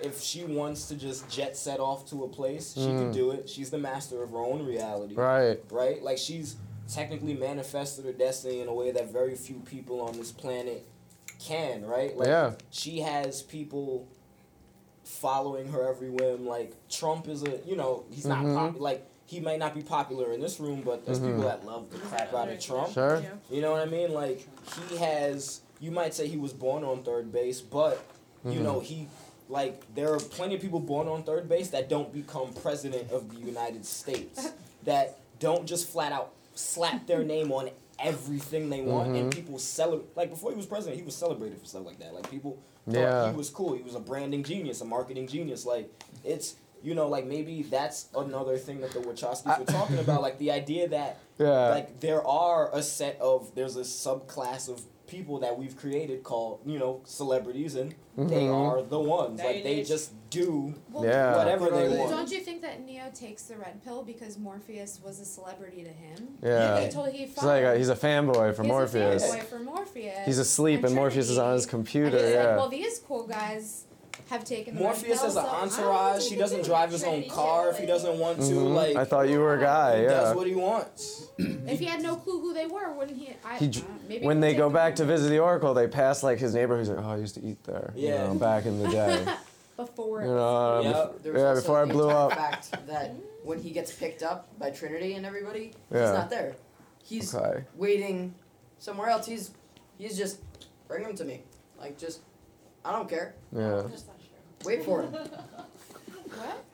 if 0.00 0.20
she 0.20 0.44
wants 0.44 0.88
to 0.88 0.94
just 0.94 1.28
jet 1.30 1.56
set 1.56 1.80
off 1.80 2.04
to 2.10 2.24
a 2.24 2.28
place, 2.28 2.74
she 2.74 2.80
can 2.84 3.10
Mm. 3.10 3.14
do 3.14 3.30
it. 3.30 3.48
She's 3.48 3.70
the 3.70 3.78
master 3.78 4.22
of 4.22 4.30
her 4.30 4.38
own 4.38 4.64
reality. 4.66 5.14
Right. 5.14 5.58
Right? 5.70 6.02
Like, 6.02 6.18
she's 6.18 6.56
technically 6.92 7.34
manifested 7.34 8.04
her 8.04 8.12
destiny 8.12 8.60
in 8.60 8.68
a 8.68 8.74
way 8.74 8.90
that 8.90 9.10
very 9.10 9.34
few 9.36 9.60
people 9.60 10.00
on 10.02 10.16
this 10.18 10.30
planet 10.32 10.84
can, 11.38 11.86
right? 11.86 12.16
Like, 12.16 12.28
Yeah. 12.28 12.52
she 12.70 13.00
has 13.00 13.42
people 13.42 14.06
following 15.20 15.68
her 15.68 15.86
every 15.88 16.10
whim. 16.10 16.46
Like, 16.46 16.72
Trump 16.88 17.28
is 17.28 17.42
a, 17.42 17.60
you 17.66 17.76
know, 17.76 18.04
he's 18.10 18.26
not 18.26 18.44
Mhm. 18.44 18.54
pop- 18.54 18.80
like, 18.80 19.06
he 19.26 19.40
might 19.40 19.58
not 19.58 19.74
be 19.74 19.82
popular 19.82 20.32
in 20.32 20.40
this 20.40 20.58
room, 20.60 20.82
but 20.84 21.04
there's 21.06 21.20
Mhm. 21.20 21.26
people 21.28 21.42
that 21.42 21.64
love 21.64 21.90
the 21.90 21.98
crap 21.98 22.34
out 22.34 22.48
of 22.48 22.60
Trump. 22.60 22.92
Sure. 22.92 23.22
You 23.50 23.60
know 23.60 23.70
what 23.72 23.80
I 23.80 23.86
mean? 23.86 24.12
Like 24.12 24.46
he 24.88 24.96
has. 24.96 25.60
You 25.80 25.90
might 25.90 26.12
say 26.14 26.28
he 26.28 26.36
was 26.36 26.52
born 26.52 26.84
on 26.84 27.02
third 27.02 27.32
base, 27.32 27.60
but 27.60 28.02
you 28.44 28.60
Mhm. 28.60 28.62
know 28.62 28.80
he. 28.80 29.08
Like 29.48 29.82
there 29.94 30.12
are 30.12 30.18
plenty 30.20 30.54
of 30.54 30.60
people 30.60 30.80
born 30.80 31.08
on 31.08 31.22
third 31.22 31.48
base 31.48 31.70
that 31.70 31.88
don't 31.88 32.12
become 32.12 32.52
president 32.52 33.10
of 33.10 33.32
the 33.32 33.40
United 33.40 33.86
States, 33.86 34.48
that 34.84 35.18
don't 35.38 35.66
just 35.66 35.88
flat 35.88 36.12
out 36.12 36.32
slap 36.54 37.06
their 37.06 37.24
name 37.24 37.50
on 37.52 37.70
everything 37.98 38.68
they 38.68 38.82
want, 38.82 39.08
and 39.16 39.30
Mhm. 39.32 39.34
people 39.34 39.58
celebrate. 39.58 40.14
Like 40.16 40.28
before 40.30 40.50
he 40.50 40.56
was 40.56 40.66
president, 40.66 40.98
he 40.98 41.04
was 41.04 41.14
celebrated 41.14 41.58
for 41.58 41.64
stuff 41.66 41.86
like 41.86 41.98
that. 42.00 42.12
Like 42.14 42.28
people 42.30 42.52
thought 42.52 42.58
Yeah. 42.86 43.30
he 43.30 43.36
was 43.36 43.50
cool. 43.50 43.74
He 43.74 43.82
was 43.82 43.94
a 43.94 44.00
branding 44.00 44.42
genius, 44.42 44.80
a 44.80 44.84
marketing 44.84 45.26
genius. 45.28 45.64
Like 45.66 45.90
it's 46.24 46.56
you 46.82 46.94
know 46.94 47.08
like 47.08 47.26
maybe 47.26 47.62
that's 47.62 48.08
another 48.16 48.58
thing 48.58 48.80
that 48.80 48.90
the 48.92 48.98
Wachowskis 49.00 49.58
were 49.58 49.64
talking 49.64 49.98
about. 49.98 50.22
Like 50.22 50.38
the 50.38 50.50
idea 50.50 50.88
that 50.88 51.18
Yeah. 51.38 51.68
like 51.70 52.00
there 52.00 52.26
are 52.26 52.70
a 52.74 52.82
set 52.82 53.18
of 53.20 53.54
there's 53.54 53.76
a 53.76 53.80
subclass 53.80 54.68
of 54.68 54.82
people 55.12 55.38
that 55.40 55.58
we've 55.58 55.76
created 55.76 56.22
called 56.22 56.60
you 56.64 56.78
know 56.78 57.00
celebrities 57.04 57.74
and 57.76 57.94
they 58.16 58.44
Mhm. 58.46 58.54
are 58.68 58.82
the 58.82 58.98
ones 58.98 59.38
There 59.40 59.52
like 59.52 59.62
they 59.62 59.80
is. 59.80 59.88
just 59.88 60.10
do 60.30 60.74
Well, 60.90 61.04
Yeah. 61.04 61.36
whatever 61.36 61.66
they 61.70 61.88
want 61.98 62.10
Don't 62.10 62.30
you 62.30 62.40
think 62.40 62.62
that 62.62 62.80
Neo 62.86 63.04
takes 63.14 63.42
the 63.44 63.56
red 63.56 63.82
pill 63.84 64.02
because 64.02 64.38
Morpheus 64.38 65.00
was 65.04 65.20
a 65.20 65.24
celebrity 65.26 65.82
to 65.84 65.90
him? 65.90 66.38
Yeah. 66.42 66.80
He 66.80 66.90
told 66.90 67.08
he 67.10 67.26
He's 67.26 67.42
like 67.42 67.62
a, 67.64 67.76
he's 67.76 67.90
a 67.90 67.96
fanboy 68.06 68.54
for 68.56 68.62
He's 68.62 68.68
Morpheus. 68.72 69.22
a 69.22 69.26
fanboy 69.36 69.42
for 69.44 69.58
Morpheus. 69.58 70.24
He's 70.24 70.38
asleep 70.38 70.82
and 70.84 70.94
Morpheus 70.94 71.28
is 71.28 71.36
on 71.38 71.52
his 71.54 71.66
computer. 71.66 72.16
he's 72.16 72.34
like, 72.34 72.34
Yeah. 72.34 72.56
well, 72.56 72.68
these 72.70 72.98
cool 73.00 73.26
guys 73.26 73.84
have 74.32 74.44
taken 74.44 74.74
the 74.74 74.80
Morpheus 74.80 75.20
pill, 75.20 75.26
has 75.28 75.36
an 75.36 75.42
so 75.44 75.48
I 75.48 75.52
don't 75.52 75.62
entourage. 75.72 76.18
think 76.20 76.32
He 76.32 76.36
doesn't 76.38 76.64
drive 76.64 76.90
his 76.90 77.04
own 77.04 77.28
car 77.28 77.68
if 77.70 77.78
he 77.78 77.84
doesn't 77.86 78.18
want 78.18 78.38
to. 78.38 78.44
Mhm. 78.44 78.74
Like 78.74 78.96
I 78.96 79.04
thought 79.04 79.28
you 79.28 79.38
were 79.40 79.54
a 79.54 79.60
guy. 79.60 79.98
he 79.98 80.02
Yeah. 80.04 80.08
does 80.08 80.36
what 80.36 80.46
he 80.46 80.54
wants. 80.54 81.26
If 81.38 81.78
he 81.78 81.84
had 81.84 82.02
no 82.02 82.16
clue 82.16 82.40
who 82.40 82.52
they 82.54 82.66
were, 82.66 82.92
wouldn't 82.92 83.16
he? 83.18 83.34
I, 83.44 83.56
He, 83.58 83.66
uh, 83.68 83.70
dr- 83.70 83.84
maybe 84.08 84.26
when 84.26 84.36
he 84.38 84.40
they 84.42 84.54
go 84.54 84.68
take 84.68 84.74
back 84.74 84.96
to 84.96 85.04
visit 85.04 85.28
the 85.28 85.38
Oracle, 85.38 85.74
they 85.74 85.86
pass 85.86 86.22
like 86.22 86.38
his 86.38 86.54
neighbor 86.54 86.76
who's 86.78 86.88
like, 86.88 86.98
oh, 87.04 87.10
I 87.10 87.16
used 87.18 87.34
to 87.36 87.42
eat 87.42 87.62
there. 87.64 87.92
You 87.94 88.08
Yeah. 88.08 88.26
know, 88.26 88.34
back 88.34 88.64
in 88.66 88.82
the 88.82 88.88
day. 89.00 89.24
before. 89.76 90.22
you 90.22 90.28
know, 90.28 90.38
uh, 90.38 90.82
bef- 91.22 91.36
yeah, 91.36 91.54
before 91.54 91.80
I 91.82 91.84
blew 91.84 92.08
entire 92.08 92.26
up. 92.26 92.32
fact 92.34 92.70
that 92.86 93.14
when 93.44 93.58
he 93.60 93.70
gets 93.70 93.92
picked 93.92 94.22
up 94.22 94.48
by 94.58 94.70
Trinity 94.70 95.14
and 95.14 95.24
everybody, 95.26 95.72
Yeah. 95.90 96.00
he's 96.06 96.10
not 96.18 96.30
there. 96.30 96.56
He's 97.02 97.34
Okay. 97.34 97.64
waiting 97.76 98.34
somewhere 98.78 99.08
else. 99.08 99.26
He's 99.26 99.50
he's 99.98 100.16
just 100.16 100.38
bring 100.88 101.04
him 101.04 101.14
to 101.16 101.24
me. 101.24 101.42
Like 101.80 101.96
just 101.98 102.20
I 102.84 102.90
don't 102.92 103.08
care. 103.08 103.34
Yeah. 103.56 103.82
Wait 104.64 104.84
for 104.84 105.02
it. 105.02 105.10
What? 106.34 106.64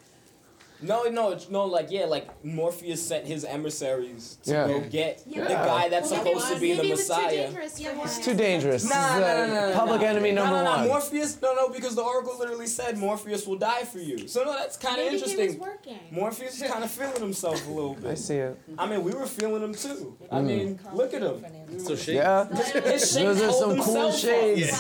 No, 0.81 1.03
no, 1.05 1.33
it's- 1.33 1.49
no. 1.51 1.65
Like 1.65 1.91
yeah, 1.91 2.05
like 2.05 2.29
Morpheus 2.45 3.05
sent 3.07 3.27
his 3.27 3.45
emissaries 3.45 4.39
to 4.45 4.53
Yeah. 4.53 4.67
go 4.69 4.81
get 4.81 5.23
Yeah. 5.27 5.43
the 5.45 5.49
guy 5.55 5.89
that's 5.89 6.11
Well, 6.11 6.25
supposed 6.25 6.49
to 6.53 6.61
be 6.61 6.73
the 6.73 6.77
maybe 6.83 6.89
it 6.89 6.97
was 6.97 7.07
too 7.09 7.13
Messiah. 7.15 7.37
dangerous. 7.37 7.81
It's 8.17 8.25
too 8.25 8.35
dangerous. 8.35 8.85
Nah, 8.89 8.95
This 8.95 9.05
is, 9.17 9.21
nah, 9.21 9.47
nah, 9.47 9.47
nah, 9.47 9.69
nah, 9.71 9.79
public 9.79 10.01
nah. 10.03 10.07
enemy 10.07 10.31
no, 10.33 10.45
number 10.45 10.59
no, 10.59 10.65
no, 10.65 10.71
one. 10.79 10.87
Morpheus, 10.89 11.39
no, 11.43 11.55
no, 11.55 11.69
because 11.69 11.95
the 11.97 12.03
Oracle 12.03 12.39
literally 12.39 12.67
said 12.69 12.97
Morpheus 12.97 13.47
will 13.47 13.57
die 13.59 13.85
for 13.85 13.99
you. 13.99 14.29
So 14.29 14.45
no, 14.45 14.53
that's 14.53 14.77
kind 14.77 14.99
of 15.01 15.07
Maybe 15.07 15.17
he 15.17 15.23
was 15.23 15.33
interesting. 15.33 15.61
working. 15.61 15.99
Morpheus 16.13 16.63
is 16.63 16.71
kind 16.71 16.85
of 16.85 16.91
feeling 16.91 17.21
himself 17.21 17.67
a 17.67 17.71
little 17.71 17.95
bit. 17.95 18.13
I 18.13 18.15
see 18.15 18.37
it. 18.37 18.57
I 18.79 18.87
mean, 18.87 19.03
we 19.03 19.13
were 19.13 19.27
feeling 19.27 19.63
him 19.63 19.75
too. 19.75 20.17
I 20.31 20.37
Mm. 20.39 20.45
mean, 20.47 20.81
look 20.95 21.13
at 21.13 21.23
him. 21.23 21.45
So 21.79 21.97
shady. 21.97 22.19
Yeah. 22.19 22.45
His 22.47 23.13
shades 23.13 23.41
Those 23.41 23.43
are 23.43 23.53
some 23.53 23.77
cool 23.81 23.85
himself 23.85 24.15
up. 24.15 24.21
shades. 24.21 24.71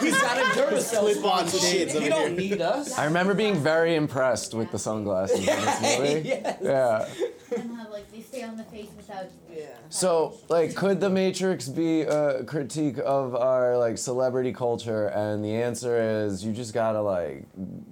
He's 0.00 0.20
got 0.20 0.38
a 0.38 0.42
Duracell 0.58 1.00
Clip-on 1.00 1.48
sponsor. 1.48 1.58
shades 1.58 1.92
He 1.92 2.08
don't 2.08 2.36
need 2.36 2.62
us. 2.62 2.96
I 2.96 3.04
remember 3.04 3.34
being 3.34 3.56
very 3.56 3.94
impressed 3.96 4.54
with 4.54 4.70
the 4.70 4.78
sunglasses 4.78 5.07
in 5.12 5.44
this 5.44 5.82
movie. 5.98 6.28
Yes. 6.28 6.58
Yeah. 6.62 7.08
and 7.56 7.72
how 7.76 7.90
like 7.90 8.10
they 8.12 8.20
stay 8.20 8.42
on 8.42 8.56
the 8.56 8.64
face 8.64 8.88
without. 8.96 9.26
Yeah. 9.52 9.66
So, 9.88 10.34
like, 10.48 10.74
could 10.74 11.00
the 11.00 11.08
Matrix 11.10 11.68
be 11.68 12.02
a 12.02 12.44
critique 12.44 12.98
of 13.04 13.34
our 13.34 13.78
like 13.78 13.98
celebrity 13.98 14.52
culture? 14.52 15.06
And 15.08 15.44
the 15.44 15.54
answer 15.54 15.98
is, 16.26 16.44
you 16.44 16.52
just 16.52 16.74
gotta 16.74 17.00
like 17.00 17.44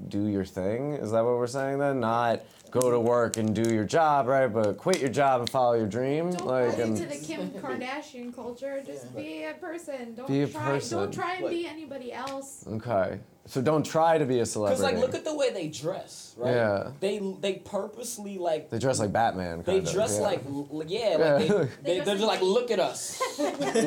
do 0.09 0.27
your 0.27 0.45
thing. 0.45 0.93
Is 0.95 1.11
that 1.13 1.25
what 1.25 1.37
we're 1.37 1.47
saying 1.47 1.79
then? 1.79 2.01
Not 2.01 2.43
go 2.71 2.91
to 2.91 2.99
work 3.01 3.37
and 3.37 3.55
do 3.55 3.73
your 3.75 3.85
job, 3.85 4.27
right? 4.27 4.47
But 4.49 4.77
quit 4.79 5.01
your 5.01 5.09
job 5.11 5.41
and 5.41 5.51
follow 5.51 5.75
your 5.75 5.87
dream. 5.87 6.31
Don't 6.31 6.47
like, 6.47 6.77
buy 6.77 6.83
and 6.83 6.99
into 6.99 7.07
the 7.07 7.25
Kim 7.25 7.51
Kardashian 7.51 8.35
culture. 8.35 8.83
Just 8.85 9.15
be 9.17 9.45
a 9.45 9.55
person. 9.55 10.15
Don't 10.15 10.29
Be 10.29 10.43
a 10.43 10.49
try. 10.49 10.63
person. 10.65 10.99
Don't 10.99 11.13
try 11.15 11.35
and 11.35 11.45
Like- 11.45 11.53
be 11.55 11.67
anybody 11.67 12.13
else. 12.13 12.65
okay. 12.69 13.19
So 13.49 13.63
don't 13.63 13.87
try 13.87 14.19
to 14.19 14.25
be 14.25 14.41
a 14.41 14.47
celebrity. 14.47 14.83
Cause 14.83 14.93
like, 14.93 15.01
look 15.01 15.15
at 15.15 15.25
the 15.25 15.33
way 15.33 15.53
they 15.53 15.69
dress, 15.69 16.35
right? 16.37 16.51
Yeah. 16.53 16.91
They 16.99 17.21
they 17.41 17.53
purposely 17.55 18.39
like 18.39 18.71
they 18.71 18.81
dress 18.81 18.99
like 18.99 19.13
Batman. 19.13 19.63
They 19.65 19.75
Kind 19.77 19.87
of, 19.87 19.93
dress 19.95 20.17
yeah. 20.17 20.21
like, 20.23 20.41
yeah, 20.89 21.19
Yeah. 21.19 21.35
like 21.35 21.49
they, 21.49 21.55
they 21.55 21.69
they, 21.85 22.01
they're 22.01 22.15
just 22.17 22.23
like 22.27 22.41
like, 22.41 22.43
look 22.43 22.73
at 22.73 22.81
us. 22.81 23.23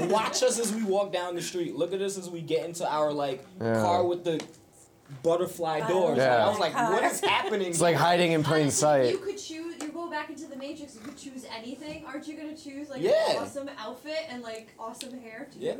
Watch 0.10 0.43
us 0.43 0.60
as 0.60 0.73
we 0.73 0.84
walk 0.84 1.11
down 1.11 1.35
the 1.35 1.41
street. 1.41 1.76
Look 1.76 1.91
at 1.91 2.01
us 2.01 2.18
as 2.18 2.30
we 2.30 2.39
get 2.41 2.64
into 2.64 2.89
our 2.89 3.11
like 3.11 3.43
Yeah. 3.60 3.81
car 3.81 4.06
with 4.06 4.23
the 4.23 4.39
butterfly 5.23 5.88
doors. 5.88 6.18
Like, 6.18 6.27
Yeah. 6.27 6.45
I 6.45 6.49
was 6.49 6.60
like, 6.60 6.73
what 6.76 7.03
is 7.03 7.19
happening? 7.22 7.68
It's 7.68 7.81
like 7.81 7.95
hiding 7.95 8.31
in 8.34 8.44
plain 8.44 8.64
Honestly, 8.64 8.80
sight. 8.81 9.11
You 9.14 9.18
could 9.19 9.38
choose. 9.38 9.76
You 9.81 9.90
go 9.90 10.10
back 10.10 10.30
into 10.30 10.45
the 10.45 10.56
Matrix. 10.56 10.95
You 10.95 11.02
could 11.02 11.18
choose 11.18 11.45
anything. 11.56 12.03
Aren't 12.06 12.27
you 12.27 12.36
gonna 12.38 12.56
choose 12.56 12.90
like 12.90 13.02
Yeah. 13.02 13.31
an 13.31 13.38
awesome 13.38 13.69
outfit 13.80 14.26
and 14.30 14.44
like 14.44 14.69
awesome 14.80 15.19
hair 15.19 15.48
too? 15.52 15.60
Yeah. 15.60 15.76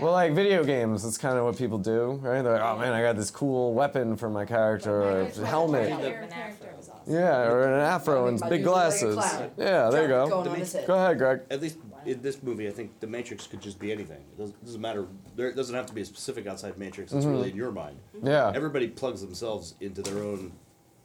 Well, 0.00 0.12
like 0.12 0.32
video 0.32 0.64
games, 0.64 1.02
that's 1.02 1.18
kind 1.18 1.38
of 1.38 1.44
what 1.44 1.56
people 1.56 1.78
do, 1.78 2.18
right? 2.22 2.42
They're 2.42 2.52
like, 2.52 2.62
oh 2.62 2.78
man, 2.78 2.92
I 2.92 3.02
got 3.02 3.16
this 3.16 3.30
cool 3.30 3.72
weapon 3.74 4.16
for 4.16 4.28
my 4.28 4.44
character, 4.44 5.02
or 5.02 5.20
a 5.22 5.46
helmet. 5.46 5.88
Character 5.88 6.68
awesome. 6.78 6.94
Yeah, 7.06 7.42
or 7.50 7.62
an 7.64 7.80
afro 7.80 8.26
and 8.28 8.38
big 8.40 8.50
dude's 8.50 8.50
like 8.50 8.62
glasses. 8.64 9.16
Yeah, 9.58 9.90
there 9.90 10.02
you 10.02 10.08
go. 10.08 10.24
on. 10.24 10.64
Go 10.86 10.94
ahead, 10.94 11.18
Greg. 11.18 11.40
At 11.50 11.60
least 11.60 11.78
in 12.06 12.20
this 12.22 12.42
movie, 12.42 12.68
I 12.68 12.70
think 12.70 12.98
the 13.00 13.06
Matrix 13.06 13.46
could 13.46 13.60
just 13.60 13.78
be 13.78 13.92
anything. 13.92 14.18
It 14.32 14.38
doesn't, 14.38 14.64
doesn't 14.64 14.80
matter. 14.80 15.06
There 15.36 15.48
it 15.48 15.56
doesn't 15.56 15.74
have 15.74 15.86
to 15.86 15.92
be 15.94 16.00
a 16.00 16.04
specific 16.04 16.46
outside 16.46 16.78
Matrix. 16.78 17.12
It's 17.12 17.24
Mhm. 17.26 17.30
really 17.32 17.50
in 17.50 17.56
your 17.56 17.72
mind. 17.72 17.98
Yeah. 18.22 18.52
Everybody 18.54 18.88
plugs 18.88 19.20
themselves 19.20 19.74
into 19.80 20.02
their 20.02 20.22
own 20.22 20.52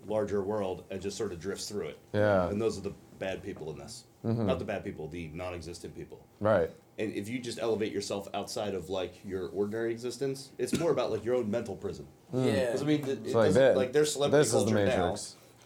larger 0.08 0.42
world 0.42 0.84
and 0.90 1.02
just 1.02 1.18
sort 1.18 1.32
of 1.32 1.40
drifts 1.40 1.68
through 1.68 1.88
it. 1.88 1.98
Yeah. 2.14 2.50
And 2.50 2.62
those 2.62 2.78
are 2.78 2.82
the 2.82 2.94
bad 3.18 3.44
people 3.44 3.70
in 3.72 3.78
this. 3.78 4.06
Mhm. 4.26 4.46
Not 4.46 4.60
the 4.60 4.66
bad 4.66 4.84
people, 4.84 5.08
the 5.08 5.28
non-existent 5.34 5.96
people. 5.96 6.20
Right. 6.40 6.70
And 6.98 7.14
if 7.14 7.30
you 7.30 7.40
just 7.40 7.60
elevate 7.60 7.92
yourself 7.92 8.28
outside 8.34 8.74
of 8.76 8.90
like 8.90 9.14
your 9.26 9.48
ordinary 9.50 9.92
existence, 9.92 10.50
it's 10.58 10.78
more 10.78 10.92
about 10.92 11.12
like 11.12 11.24
your 11.26 11.36
own 11.36 11.50
mental 11.50 11.76
prison. 11.76 12.06
Mm. 12.34 12.46
Yeah. 12.46 12.72
'Cause, 12.72 12.82
I 12.82 12.86
mean, 12.86 13.02
it, 13.02 13.10
it 13.26 13.32
So 13.32 13.38
like 13.40 13.48
doesn't- 13.48 13.62
that- 13.62 13.78
like 13.78 13.94
there's 13.94 14.14
celebrity 14.14 14.42
this 14.42 14.48
is 14.54 14.66
the 14.66 14.72
culture 14.72 14.86
now. 14.86 15.16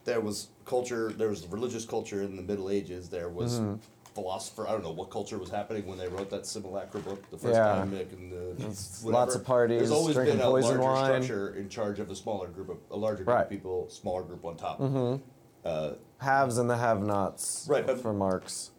There 0.05 0.19
was 0.21 0.47
culture. 0.65 1.11
There 1.11 1.29
was 1.29 1.47
religious 1.47 1.85
culture 1.85 2.21
in 2.21 2.35
the 2.35 2.41
Middle 2.41 2.69
Ages. 2.69 3.09
There 3.09 3.29
was 3.29 3.59
Mhm. 3.59 3.79
Philosopher. 4.13 4.67
I 4.67 4.71
don't 4.71 4.83
know 4.83 4.91
what 4.91 5.09
culture 5.09 5.37
was 5.37 5.49
happening 5.49 5.85
when 5.87 5.97
they 5.97 6.07
wrote 6.07 6.29
that 6.29 6.45
simulacra 6.45 7.01
book 7.01 7.29
the 7.29 7.37
first 7.37 7.55
Yeah. 7.55 7.67
time. 7.75 7.91
Back 7.91 8.11
in 8.13 8.29
the 8.29 8.67
It's 8.67 9.03
whatever. 9.03 9.19
lots 9.25 9.35
of 9.35 9.43
parties, 9.43 9.79
There's 9.79 9.91
always 9.91 10.15
drinking 10.15 10.37
been 10.37 10.45
a 10.47 10.49
poison 10.51 10.79
larger 10.79 10.83
wine. 11.11 11.23
structure 11.23 11.55
in 11.55 11.69
charge 11.69 11.99
of 11.99 12.09
a 12.11 12.15
smaller 12.15 12.47
group 12.47 12.69
of 12.69 12.77
a 12.91 12.97
larger 12.97 13.23
group 13.23 13.35
Right. 13.35 13.43
of 13.43 13.49
people, 13.49 13.89
smaller 13.89 14.23
group 14.23 14.45
on 14.45 14.55
top. 14.55 14.79
Mm-hmm. 14.79 15.21
Uh, 15.65 15.93
Haves 16.17 16.57
and 16.57 16.69
the 16.69 16.77
have-nots. 16.77 17.65
Right, 17.69 17.85
but- 17.85 17.99
for 17.99 18.13
Marx. 18.13 18.71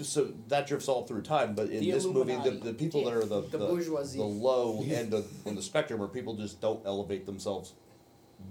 so 0.00 0.32
that 0.46 0.66
drifts 0.68 0.88
all 0.88 1.04
through 1.06 1.22
time, 1.22 1.54
but 1.56 1.68
in 1.70 1.80
The 1.80 1.90
this 1.90 2.04
movie, 2.06 2.36
the, 2.36 2.52
the 2.52 2.72
people 2.72 3.04
that 3.04 3.12
are 3.14 3.24
the 3.24 3.40
The 3.42 3.58
the, 3.58 4.12
the 4.16 4.22
low 4.22 4.80
end 4.88 5.12
of 5.12 5.26
on 5.46 5.56
the 5.56 5.62
spectrum, 5.62 5.98
where 5.98 6.08
people 6.08 6.34
just 6.36 6.60
don't 6.60 6.84
elevate 6.86 7.26
themselves, 7.26 7.74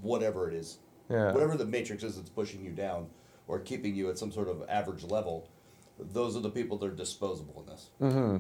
whatever 0.02 0.50
it 0.50 0.54
is, 0.56 0.80
Yeah. 1.10 1.32
whatever 1.32 1.56
the 1.56 1.66
matrix 1.66 2.04
is 2.04 2.18
that's 2.18 2.30
pushing 2.30 2.64
you 2.64 2.72
down 2.72 3.10
or 3.48 3.60
keeping 3.60 3.96
you 3.96 4.10
at 4.10 4.18
some 4.18 4.32
sort 4.32 4.50
of 4.50 4.62
average 4.68 5.04
level, 5.06 5.48
those 5.99 6.36
are 6.36 6.41
the 6.41 6.49
people 6.49 6.78
that 6.78 6.88
are 6.88 6.95
disposable 6.95 7.61
in 7.61 7.72
this. 7.74 7.90
Mm-hmm. 8.02 8.38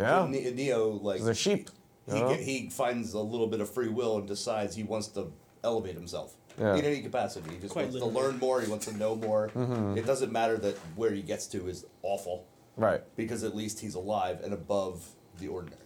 Yeah. 0.00 0.26
Ne- 0.28 0.50
Neo, 0.52 0.90
like 0.90 1.22
They're 1.22 1.34
sheep. 1.34 1.70
he, 2.08 2.14
you 2.16 2.20
know? 2.22 2.28
get, 2.30 2.40
he 2.40 2.70
finds 2.70 3.12
a 3.14 3.20
little 3.20 3.46
bit 3.46 3.60
of 3.60 3.68
free 3.72 3.88
will 3.88 4.18
and 4.18 4.26
decides 4.28 4.74
he 4.74 4.82
wants 4.82 5.08
to 5.08 5.32
elevate 5.64 5.94
himself 5.94 6.34
Yeah. 6.58 6.74
in 6.76 6.84
any 6.84 7.00
capacity. 7.02 7.50
He 7.50 7.58
just 7.58 7.72
Quite 7.72 7.82
wants 7.82 7.94
literally. 7.94 8.14
to 8.14 8.20
learn 8.20 8.38
more. 8.38 8.60
He 8.60 8.68
wants 8.70 8.86
to 8.86 8.96
know 8.96 9.14
more. 9.14 9.48
Mhm. 9.54 9.96
It 9.96 10.06
doesn't 10.06 10.32
matter 10.32 10.56
that 10.58 10.76
where 10.96 11.12
he 11.12 11.22
gets 11.22 11.46
to 11.48 11.68
is 11.68 11.84
awful 12.02 12.44
Right. 12.76 13.02
because 13.16 13.44
at 13.44 13.54
least 13.54 13.80
he's 13.80 13.94
alive 13.94 14.40
and 14.42 14.52
above 14.54 15.08
the 15.38 15.48
ordinary. 15.48 15.78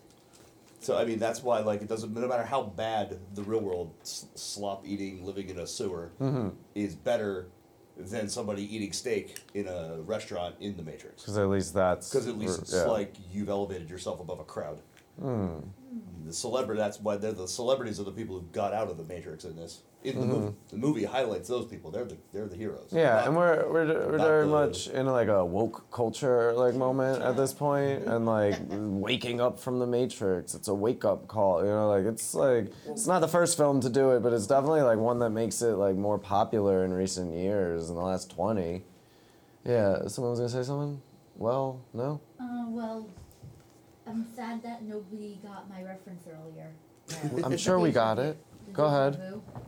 So 0.80 0.96
I 0.96 1.04
mean, 1.04 1.18
that's 1.18 1.42
why 1.42 1.60
like 1.60 1.82
it 1.82 1.88
doesn't. 1.88 2.14
No 2.14 2.28
matter 2.28 2.44
how 2.44 2.62
bad 2.62 3.18
the 3.34 3.42
real 3.42 3.60
world 3.60 3.92
s- 4.02 4.26
slop 4.36 4.86
eating, 4.86 5.24
living 5.24 5.48
in 5.50 5.58
a 5.58 5.66
sewer 5.66 6.12
Mhm. 6.20 6.52
is 6.76 6.94
better 6.94 7.48
than 7.96 8.28
somebody 8.28 8.74
eating 8.74 8.92
steak 8.92 9.38
in 9.54 9.66
a 9.68 10.00
restaurant 10.02 10.54
in 10.60 10.76
the 10.76 10.82
Matrix. 10.82 11.22
Because 11.22 11.38
at 11.38 11.48
least 11.48 11.74
that's. 11.74 12.10
Because 12.10 12.28
at 12.28 12.38
least 12.38 12.60
it's 12.60 12.74
yeah. 12.74 12.84
like 12.84 13.14
you've 13.32 13.48
elevated 13.48 13.88
yourself 13.88 14.20
above 14.20 14.40
a 14.40 14.44
crowd. 14.44 14.80
Hmm. 15.20 15.58
The 16.26 16.32
celebrity. 16.32 16.78
That's 16.78 17.00
why 17.00 17.16
they're 17.16 17.32
the 17.32 17.48
celebrities 17.48 17.98
are 17.98 18.04
the 18.04 18.12
people 18.12 18.38
who 18.38 18.46
got 18.52 18.74
out 18.74 18.88
of 18.88 18.98
the 18.98 19.04
Matrix 19.04 19.44
in 19.44 19.56
this. 19.56 19.82
In 20.06 20.20
the 20.20 20.26
Mhm. 20.26 20.28
movie, 20.40 20.54
the 20.70 20.76
movie 20.76 21.04
highlights 21.04 21.48
those 21.48 21.66
people. 21.66 21.90
They're 21.90 22.04
the 22.04 22.16
they're 22.32 22.46
the 22.46 22.54
heroes. 22.56 22.88
Yeah, 22.92 23.16
Not- 23.16 23.26
and 23.26 23.36
we're 23.36 23.68
we're, 23.72 23.86
we're 24.12 24.18
very 24.18 24.44
the- 24.44 24.50
much 24.52 24.88
in 24.88 25.06
like 25.06 25.26
a 25.28 25.44
woke 25.44 25.90
culture 25.90 26.52
like 26.52 26.74
moment 26.76 27.22
at 27.22 27.36
this 27.36 27.52
point, 27.52 28.04
and 28.04 28.24
like 28.24 28.54
waking 28.70 29.40
up 29.40 29.58
from 29.58 29.80
the 29.80 29.86
Matrix. 29.86 30.54
It's 30.54 30.68
a 30.68 30.74
wake 30.74 31.04
up 31.04 31.26
call, 31.26 31.64
you 31.64 31.70
know. 31.70 31.88
Like 31.88 32.04
it's 32.04 32.34
like 32.34 32.70
it's 32.86 33.06
not 33.08 33.20
the 33.20 33.26
first 33.28 33.56
film 33.56 33.80
to 33.80 33.88
do 33.90 34.12
it, 34.12 34.22
but 34.22 34.32
it's 34.32 34.46
definitely 34.46 34.82
like 34.82 34.98
one 34.98 35.18
that 35.18 35.30
makes 35.30 35.60
it 35.62 35.74
like 35.74 35.96
more 35.96 36.18
popular 36.18 36.84
in 36.84 36.92
recent 36.92 37.32
years 37.34 37.88
in 37.90 37.96
the 37.96 38.02
last 38.02 38.30
twenty. 38.30 38.84
Yeah, 39.64 40.06
someone 40.06 40.30
was 40.30 40.38
gonna 40.38 40.48
say 40.50 40.62
something. 40.62 41.02
Well, 41.36 41.80
no. 41.92 42.20
Uh, 42.40 42.64
well, 42.68 43.06
I'm 44.06 44.24
sad 44.36 44.62
that 44.62 44.84
nobody 44.84 45.40
got 45.42 45.68
my 45.68 45.82
reference 45.82 46.22
earlier. 46.28 46.70
I'm 47.44 47.56
sure 47.56 47.78
we 47.78 47.90
got 47.92 48.18
it. 48.18 48.36
The 48.76 48.82
Go 48.82 48.88
ahead. 48.88 49.12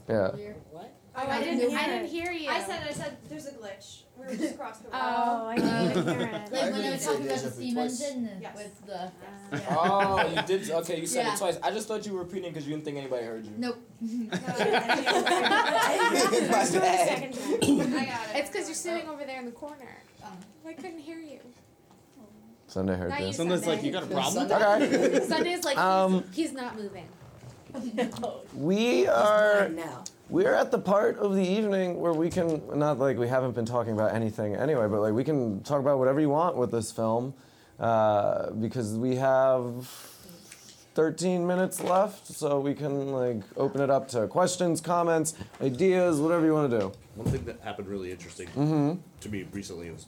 deja 0.06 0.36
Yeah. 0.38 0.52
What? 0.70 0.94
Oh, 1.16 1.20
I 1.26 1.42
didn't- 1.42 1.74
I 1.76 1.86
didn't 1.86 2.08
hear 2.08 2.30
you. 2.30 2.48
I 2.50 2.62
said, 2.62 2.80
I 2.88 2.92
said, 2.92 3.16
there's 3.28 3.46
a 3.46 3.52
glitch. 3.52 4.02
We 4.16 4.26
were 4.26 4.34
just 4.36 4.54
across 4.54 4.78
the 4.78 4.84
room. 4.90 5.00
Oh, 5.02 5.46
I 5.48 5.56
didn't 5.56 6.18
hear 6.18 6.26
it. 6.28 6.32
Like 6.52 6.52
when 6.52 6.72
heard 6.72 6.74
I 6.74 6.84
you 6.86 6.90
was 6.92 7.04
talking 7.04 7.26
about 7.26 7.38
the 7.38 7.48
vu 7.48 7.54
steam 7.54 7.78
engine 7.78 8.38
Yes. 8.40 8.56
with 8.56 8.86
the. 8.86 9.12
Oh, 9.70 10.26
you 10.34 10.42
did. 10.42 10.70
Okay, 10.70 11.00
you 11.00 11.06
said 11.06 11.24
Yeah. 11.26 11.34
it 11.34 11.38
twice. 11.38 11.58
I 11.62 11.70
just 11.70 11.88
thought 11.88 12.04
you 12.06 12.12
were 12.12 12.20
repeating 12.20 12.50
because 12.52 12.66
you 12.68 12.74
didn't 12.74 12.84
think 12.84 12.98
anybody 12.98 13.24
heard 13.24 13.44
you. 13.46 13.52
Nope. 13.56 13.78
I 14.02 14.36
got 14.36 14.60
it. 17.10 18.36
It's 18.36 18.50
because 18.50 18.66
you're 18.68 18.74
sitting 18.74 19.08
over 19.08 19.24
there 19.24 19.38
in 19.40 19.46
the 19.46 19.52
corner. 19.52 19.96
I 20.66 20.72
couldn't 20.74 20.98
hear 20.98 21.18
you. 21.18 21.40
Sunday 22.66 22.94
heard 22.96 23.08
Not 23.10 23.20
this. 23.20 23.36
Sunday's 23.38 23.66
like, 23.66 23.82
"You 23.82 23.90
got 23.92 24.02
a 24.02 24.06
problem?" 24.06 24.50
Okay. 24.52 25.24
Sunday's 25.26 25.64
like, 25.64 25.78
Um, 25.78 26.22
he's, 26.28 26.36
he's 26.36 26.52
not 26.52 26.76
moving. 26.76 27.08
We 28.54 29.06
are 29.06 29.70
we 30.28 30.44
are 30.46 30.54
at 30.54 30.70
the 30.70 30.78
part 30.78 31.18
of 31.18 31.34
the 31.34 31.42
evening 31.46 32.00
where 32.00 32.12
we 32.12 32.30
can 32.30 32.62
not 32.78 32.98
like 32.98 33.16
we 33.18 33.28
haven't 33.28 33.52
been 33.54 33.64
talking 33.66 33.92
about 33.92 34.14
anything 34.14 34.54
anyway, 34.54 34.86
but 34.88 35.00
like 35.00 35.12
we 35.14 35.24
can 35.24 35.62
talk 35.62 35.80
about 35.80 35.98
whatever 35.98 36.20
you 36.20 36.28
want 36.30 36.56
with 36.56 36.70
this 36.70 36.90
film 36.92 37.34
uh, 37.78 38.50
because 38.52 38.94
we 38.94 39.16
have 39.16 39.86
13 40.94 41.46
minutes 41.46 41.82
left, 41.82 42.26
so 42.26 42.58
we 42.58 42.74
can 42.74 43.12
like 43.12 43.42
open 43.56 43.80
it 43.80 43.88
up 43.90 44.08
to 44.08 44.26
questions, 44.26 44.80
comments, 44.80 45.34
ideas, 45.62 46.18
whatever 46.20 46.44
you 46.44 46.52
want 46.54 46.70
to 46.70 46.78
do. 46.80 46.92
One 47.14 47.28
thing 47.28 47.44
that 47.44 47.60
happened 47.60 47.88
really 47.88 48.10
interesting 48.10 48.48
Mhm. 48.48 48.98
to 49.20 49.28
me 49.28 49.46
recently 49.52 49.90
was 49.90 50.06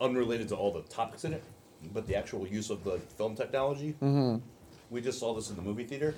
unrelated 0.00 0.48
to 0.48 0.56
all 0.56 0.72
the 0.72 0.82
topics 0.82 1.24
in 1.24 1.32
it, 1.32 1.44
but 1.94 2.06
the 2.06 2.16
actual 2.16 2.46
use 2.46 2.70
of 2.70 2.82
the 2.84 2.98
film 3.16 3.36
technology. 3.36 3.94
Mhm. 4.02 4.40
We 4.90 5.00
just 5.00 5.18
saw 5.18 5.34
this 5.34 5.50
in 5.50 5.56
the 5.56 5.62
movie 5.62 5.84
theater, 5.84 6.14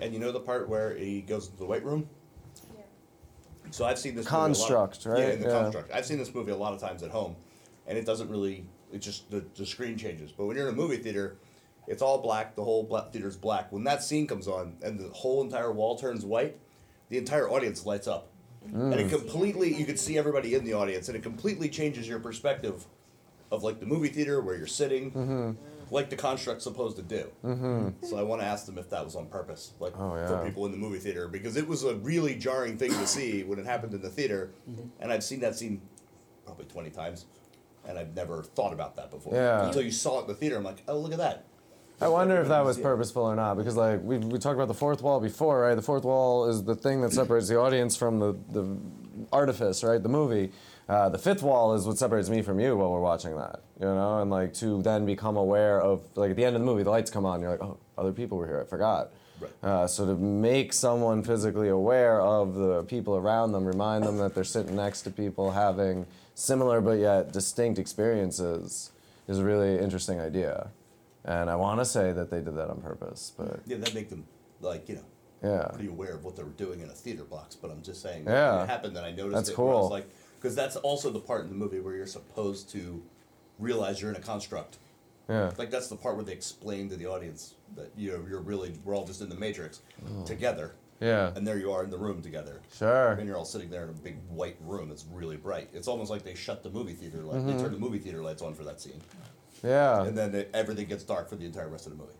and 0.00 0.14
you 0.14 0.18
know 0.18 0.32
the 0.32 0.40
part 0.40 0.68
where 0.68 0.94
he 0.96 1.20
goes 1.20 1.46
into 1.46 1.58
the 1.58 1.66
white 1.66 1.84
room. 1.84 2.08
Yeah. 2.74 2.82
So 3.70 3.84
I've 3.84 3.98
seen 3.98 4.14
this 4.14 4.26
Construct, 4.26 5.04
movie 5.04 5.10
a 5.10 5.12
lot, 5.12 5.18
right? 5.20 5.28
Yeah, 5.28 5.34
in 5.34 5.40
the 5.40 5.48
Yeah. 5.48 5.62
construct. 5.62 5.92
I've 5.92 6.06
seen 6.06 6.18
this 6.18 6.34
movie 6.34 6.50
a 6.52 6.56
lot 6.56 6.72
of 6.72 6.80
times 6.80 7.02
at 7.02 7.10
home, 7.10 7.36
and 7.86 7.98
it 7.98 8.06
doesn't 8.06 8.28
really. 8.30 8.64
It 8.92 8.98
just 9.00 9.30
the, 9.30 9.44
the 9.56 9.66
screen 9.66 9.98
changes. 9.98 10.32
But 10.32 10.46
when 10.46 10.56
you're 10.56 10.68
in 10.68 10.72
a 10.72 10.76
movie 10.76 10.96
theater, 10.96 11.36
it's 11.86 12.00
all 12.00 12.18
black. 12.22 12.56
The 12.56 12.64
whole 12.64 12.82
bla- 12.82 13.08
theater's 13.12 13.36
black. 13.36 13.70
When 13.70 13.84
that 13.84 14.02
scene 14.02 14.26
comes 14.26 14.48
on 14.48 14.76
and 14.82 14.98
the 14.98 15.08
whole 15.10 15.42
entire 15.42 15.70
wall 15.70 15.98
turns 15.98 16.24
white, 16.24 16.56
the 17.10 17.18
entire 17.18 17.50
audience 17.50 17.84
lights 17.84 18.08
up, 18.08 18.28
and 18.64 18.94
it 18.94 19.06
Mm. 19.08 19.10
completely. 19.10 19.74
You 19.74 19.84
can 19.84 19.98
see 19.98 20.16
everybody 20.16 20.54
in 20.54 20.64
the 20.64 20.72
audience, 20.72 21.08
and 21.08 21.16
it 21.16 21.22
completely 21.22 21.68
changes 21.68 22.08
your 22.08 22.20
perspective 22.20 22.86
of 23.50 23.62
like 23.62 23.80
the 23.80 23.86
movie 23.86 24.08
theater 24.08 24.40
where 24.40 24.56
you're 24.56 24.66
sitting, 24.66 25.10
Mhm. 25.12 25.56
Like 25.90 26.10
the 26.10 26.16
construct's 26.16 26.64
supposed 26.64 26.96
to 26.96 27.02
do. 27.02 27.26
Mhm. 27.44 27.94
So 28.02 28.16
I 28.18 28.22
want 28.22 28.40
to 28.42 28.46
ask 28.46 28.66
them 28.66 28.78
if 28.78 28.90
that 28.90 29.04
was 29.04 29.16
on 29.16 29.26
purpose, 29.26 29.72
like 29.80 29.94
Oh, 29.98 30.10
for 30.26 30.44
people 30.44 30.66
in 30.66 30.72
the 30.72 30.78
movie 30.78 30.98
theater, 30.98 31.28
because 31.28 31.56
it 31.56 31.66
was 31.66 31.84
a 31.84 31.94
really 31.96 32.34
jarring 32.36 32.76
thing 32.76 32.90
to 32.90 33.06
see 33.06 33.42
when 33.44 33.58
it 33.58 33.66
happened 33.66 33.94
in 33.94 34.02
the 34.02 34.10
theater, 34.10 34.50
and 35.00 35.12
I've 35.12 35.24
seen 35.24 35.40
that 35.40 35.56
scene 35.56 35.80
probably 36.44 36.66
twenty 36.66 36.90
times, 36.90 37.26
and 37.86 37.98
I've 37.98 38.14
never 38.14 38.42
thought 38.42 38.72
about 38.72 38.96
that 38.96 39.10
before. 39.10 39.34
Yeah. 39.34 39.66
Until 39.66 39.82
you 39.82 39.90
saw 39.90 40.18
it 40.18 40.22
in 40.22 40.28
the 40.28 40.34
theater, 40.34 40.56
I'm 40.56 40.64
like, 40.64 40.82
oh 40.88 40.98
look 40.98 41.12
at 41.12 41.18
that. 41.18 41.44
I 42.00 42.06
wonder 42.06 42.40
if 42.40 42.46
that 42.46 42.64
was 42.64 42.78
purposeful 42.78 43.24
or 43.24 43.34
not, 43.34 43.56
because 43.56 43.76
like 43.76 44.00
we 44.02 44.18
we 44.18 44.38
talked 44.38 44.54
about 44.54 44.68
the 44.68 44.74
fourth 44.74 45.02
wall 45.02 45.18
before, 45.20 45.60
right? 45.62 45.74
The 45.74 45.82
fourth 45.82 46.04
wall 46.04 46.48
is 46.48 46.62
the 46.64 46.76
thing 46.76 47.00
that 47.00 47.12
separates 47.12 47.48
the 47.48 47.58
audience 47.58 47.96
from 47.96 48.18
the 48.20 48.36
the 48.52 48.76
artifice, 49.32 49.82
right? 49.82 50.02
The 50.02 50.08
movie. 50.08 50.52
Uh, 50.88 51.08
the 51.10 51.18
fifth 51.18 51.42
wall 51.42 51.74
is 51.74 51.86
what 51.86 51.98
separates 51.98 52.30
me 52.30 52.40
from 52.40 52.58
you 52.58 52.74
while 52.76 52.90
we're 52.90 53.00
watching 53.00 53.36
that, 53.36 53.60
you 53.78 53.84
know, 53.84 54.22
and 54.22 54.30
like 54.30 54.54
to 54.54 54.80
then 54.82 55.04
become 55.04 55.36
aware 55.36 55.80
of 55.82 56.00
like 56.16 56.30
at 56.30 56.36
the 56.36 56.44
end 56.44 56.56
of 56.56 56.62
the 56.62 56.66
movie, 56.66 56.82
the 56.82 56.90
lights 56.90 57.10
come 57.10 57.26
on, 57.26 57.42
you're 57.42 57.50
like, 57.50 57.62
oh, 57.62 57.76
other 57.98 58.12
people 58.12 58.38
were 58.38 58.46
here, 58.46 58.60
I 58.60 58.64
forgot. 58.64 59.10
Right. 59.38 59.50
Uh, 59.62 59.86
so 59.86 60.06
to 60.06 60.14
make 60.14 60.72
someone 60.72 61.22
physically 61.22 61.68
aware 61.68 62.20
of 62.22 62.54
the 62.54 62.84
people 62.84 63.16
around 63.16 63.52
them, 63.52 63.66
remind 63.66 64.04
them 64.04 64.16
that 64.16 64.34
they're 64.34 64.44
sitting 64.44 64.76
next 64.76 65.02
to 65.02 65.10
people 65.10 65.50
having 65.50 66.06
similar 66.34 66.80
but 66.80 66.92
yet 66.98 67.32
distinct 67.32 67.78
experiences, 67.78 68.90
is 69.28 69.38
a 69.38 69.44
really 69.44 69.78
interesting 69.78 70.20
idea. 70.20 70.70
And 71.24 71.50
I 71.50 71.56
want 71.56 71.80
to 71.80 71.84
say 71.84 72.12
that 72.12 72.30
they 72.30 72.38
did 72.40 72.56
that 72.56 72.70
on 72.70 72.80
purpose, 72.80 73.32
but 73.36 73.60
Yeah, 73.66 73.76
that 73.76 73.94
make 73.94 74.08
them 74.08 74.26
like 74.60 74.88
you 74.88 74.94
know. 74.94 75.04
Yeah. 75.42 75.68
Pretty 75.72 75.88
aware 75.88 76.14
of 76.14 76.24
what 76.24 76.34
they 76.34 76.42
were 76.42 76.48
doing 76.50 76.80
in 76.80 76.88
a 76.88 76.92
theater 76.94 77.22
box, 77.24 77.54
but 77.54 77.70
I'm 77.70 77.82
just 77.82 78.00
saying. 78.02 78.24
Yeah. 78.26 78.64
It 78.64 78.68
happened, 78.68 78.96
that 78.96 79.04
I 79.04 79.12
noticed 79.12 79.34
That's 79.34 79.48
it. 79.50 79.58
where 79.58 79.68
I 79.68 79.74
was 79.74 79.82
cool. 79.82 79.90
like, 79.90 80.08
because 80.40 80.54
that's 80.54 80.76
also 80.76 81.10
the 81.10 81.18
part 81.20 81.42
in 81.44 81.48
the 81.50 81.54
movie 81.56 81.80
where 81.80 81.94
you're 81.94 82.06
supposed 82.06 82.70
to 82.70 83.02
realize 83.58 84.00
you're 84.00 84.10
in 84.10 84.16
a 84.16 84.20
construct. 84.20 84.78
Yeah. 85.28 85.50
Like 85.58 85.70
that's 85.70 85.88
the 85.88 85.96
part 85.96 86.16
where 86.16 86.24
they 86.24 86.32
explain 86.32 86.88
to 86.90 86.96
the 86.96 87.06
audience 87.06 87.54
that 87.76 87.90
you 87.96 88.12
know, 88.12 88.24
you're 88.28 88.40
really 88.40 88.72
we're 88.84 88.94
all 88.94 89.04
just 89.06 89.20
in 89.20 89.28
the 89.28 89.34
matrix 89.34 89.80
Oh. 90.08 90.24
together. 90.24 90.74
Yeah. 91.00 91.32
And 91.36 91.46
there 91.46 91.58
you 91.58 91.70
are 91.72 91.84
in 91.84 91.90
the 91.90 91.98
room 91.98 92.22
together. 92.22 92.60
Sure. 92.76 93.12
And 93.12 93.26
you're 93.26 93.36
all 93.36 93.44
sitting 93.44 93.70
there 93.70 93.84
in 93.84 93.90
a 93.90 93.92
big 93.92 94.16
white 94.30 94.56
room 94.64 94.88
that's 94.88 95.04
really 95.12 95.36
bright. 95.36 95.68
It's 95.72 95.86
almost 95.86 96.10
like 96.10 96.24
they 96.24 96.34
shut 96.34 96.62
the 96.62 96.70
movie 96.70 96.94
theater 96.94 97.18
light. 97.18 97.40
Mhm. 97.42 97.46
They 97.56 97.62
turn 97.62 97.72
the 97.72 97.78
movie 97.78 97.98
theater 97.98 98.22
lights 98.22 98.42
on 98.42 98.54
for 98.54 98.64
that 98.64 98.80
scene. 98.80 99.00
Yeah. 99.62 100.02
And 100.04 100.16
then 100.16 100.34
it, 100.34 100.50
everything 100.54 100.86
gets 100.86 101.04
dark 101.04 101.28
for 101.28 101.36
the 101.36 101.44
entire 101.46 101.68
rest 101.68 101.86
of 101.86 101.92
the 101.92 101.98
movie. 101.98 102.14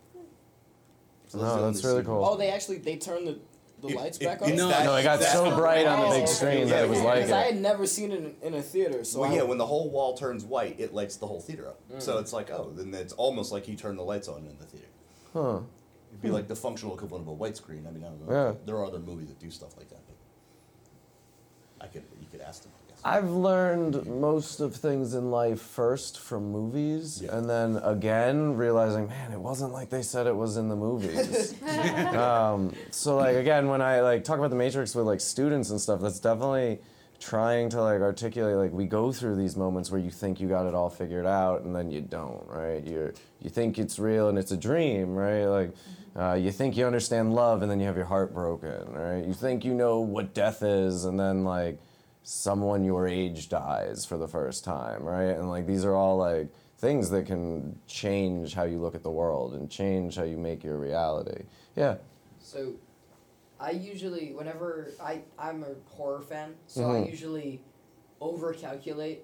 So 1.29 1.39
No, 1.39 1.57
the 1.57 1.67
that's 1.71 1.85
really 1.85 1.99
scene- 1.99 2.07
cool. 2.07 2.25
Oh, 2.25 2.37
they 2.37 2.51
actually 2.51 2.79
they 2.79 2.97
turned 2.97 3.27
the, 3.29 3.39
the 3.81 3.89
It- 3.89 3.97
lights 3.97 4.19
it- 4.19 4.25
back 4.25 4.43
on. 4.43 4.51
it's 4.51 4.61
that- 4.61 4.85
No, 4.85 4.97
it 4.97 5.03
got 5.05 5.23
so 5.23 5.55
bright 5.57 5.87
on 5.87 6.11
the 6.11 6.17
big 6.19 6.29
screen 6.29 6.69
that 6.69 6.85
it 6.85 6.89
was 6.91 7.01
like 7.01 7.17
Because 7.17 7.31
I 7.33 7.43
had 7.43 7.57
never 7.61 7.87
seen 7.87 8.11
it 8.13 8.19
in, 8.19 8.37
in 8.43 8.55
a 8.55 8.63
theater, 8.63 9.05
so 9.05 9.21
well, 9.21 9.31
I, 9.31 9.37
yeah, 9.37 9.43
when 9.43 9.59
the 9.59 9.67
whole 9.67 9.89
wall 9.91 10.17
turns 10.17 10.45
white, 10.45 10.79
it 10.81 10.93
lights 10.95 11.17
the 11.17 11.27
whole 11.27 11.41
theater 11.41 11.69
up. 11.69 11.81
Mm. 11.93 12.03
So 12.03 12.19
it's 12.19 12.33
like, 12.33 12.51
oh, 12.51 12.73
then 12.75 12.93
it's 12.95 13.13
almost 13.13 13.53
like 13.53 13.65
he 13.65 13.77
turned 13.77 13.99
the 13.99 14.03
lights 14.03 14.27
on 14.29 14.47
in 14.47 14.59
the 14.59 14.65
theater. 14.65 14.89
Huh. 15.33 15.61
It'd 16.11 16.23
be 16.23 16.31
like 16.31 16.49
the 16.49 16.57
functional 16.57 16.95
equivalent 16.95 17.23
of 17.25 17.29
a 17.29 17.33
white 17.33 17.57
screen. 17.57 17.87
I 17.87 17.91
mean, 17.91 18.03
I 18.03 18.09
don't 18.09 18.27
know. 18.29 18.33
Yeah. 18.35 18.55
There 18.65 18.77
are 18.77 18.85
other 18.87 18.99
movies 18.99 19.29
that 19.29 19.39
do 19.39 19.51
stuff 19.51 19.77
like 19.77 19.89
that, 19.91 20.01
but 20.07 21.85
I 21.85 21.89
could 21.89 22.03
you 22.21 22.27
could 22.31 22.41
ask 22.41 22.63
them. 22.63 22.73
I've 23.09 23.31
learned 23.31 24.07
most 24.07 24.61
of 24.61 24.77
things 24.77 25.15
in 25.15 25.31
life 25.31 25.63
first 25.63 26.21
from 26.21 26.53
movies, 26.53 27.23
and 27.23 27.49
then 27.49 27.77
again 27.79 28.55
realizing, 28.55 29.09
man, 29.09 29.33
it 29.33 29.41
wasn't 29.41 29.73
like 29.73 29.89
they 29.89 30.03
said 30.03 30.27
it 30.27 30.37
was 30.37 30.59
in 30.59 30.69
the 30.69 30.77
movies. 30.77 31.55
um, 32.15 32.75
so 32.91 33.17
like 33.17 33.37
again, 33.37 33.69
when 33.69 33.81
I 33.81 34.03
like 34.03 34.25
talk 34.25 34.37
about 34.37 34.51
the 34.51 34.57
Matrix 34.57 34.95
with 34.95 35.07
like 35.07 35.23
students 35.23 35.71
and 35.71 35.81
stuff, 35.81 36.03
that's 36.03 36.21
definitely 36.21 36.81
trying 37.19 37.71
to 37.71 37.81
like 37.81 38.03
articulate 38.03 38.57
like 38.57 38.73
we 38.73 38.85
go 38.85 39.11
through 39.11 39.37
these 39.37 39.57
moments 39.57 39.91
where 39.91 40.01
you 40.01 40.11
think 40.11 40.39
you 40.39 40.47
got 40.47 40.67
it 40.67 40.75
all 40.75 40.91
figured 40.91 41.25
out 41.25 41.63
and 41.63 41.75
then 41.75 41.91
you 41.91 42.03
don't, 42.03 42.47
right? 42.47 42.85
You 42.85 43.15
you 43.41 43.49
think 43.49 43.79
it's 43.79 43.99
real 43.99 44.29
and 44.29 44.37
it's 44.37 44.53
a 44.53 44.57
dream, 44.57 45.15
right? 45.15 45.47
Like 45.47 45.75
uh, 46.15 46.35
you 46.35 46.53
think 46.53 46.77
you 46.77 46.85
understand 46.85 47.33
love 47.33 47.63
and 47.63 47.71
then 47.71 47.81
you 47.81 47.87
have 47.87 47.97
your 47.97 48.05
heart 48.05 48.35
broken, 48.35 48.93
right? 48.93 49.25
You 49.25 49.33
think 49.33 49.65
you 49.65 49.73
know 49.73 50.01
what 50.01 50.35
death 50.35 50.63
is 50.63 51.07
and 51.07 51.19
then 51.19 51.43
like 51.45 51.79
someone 52.39 52.85
your 52.85 53.09
age 53.09 53.49
dies 53.49 54.05
for 54.05 54.19
the 54.19 54.29
first 54.29 54.63
time, 54.63 55.03
right? 55.03 55.31
And 55.31 55.49
like 55.49 55.67
these 55.67 55.83
are 55.83 55.95
all 55.95 56.19
like 56.19 56.49
things 56.77 57.09
that 57.09 57.25
can 57.25 57.79
change 57.87 58.53
how 58.53 58.65
you 58.65 58.79
look 58.79 58.95
at 58.95 59.03
the 59.03 59.11
world 59.11 59.55
and 59.55 59.71
change 59.71 60.17
how 60.17 60.25
you 60.25 60.37
make 60.37 60.63
your 60.63 60.77
reality. 60.77 61.45
Yeah. 61.75 61.97
So, 62.39 62.75
I 63.59 63.71
usually, 63.71 64.33
whenever 64.35 64.91
I 65.03 65.23
I'm 65.39 65.63
a 65.65 65.75
horror 65.97 66.21
fan, 66.21 66.55
so 66.67 66.83
I 66.91 67.01
Mhm. 67.01 67.11
usually 67.11 67.63
overcalculate 68.21 69.21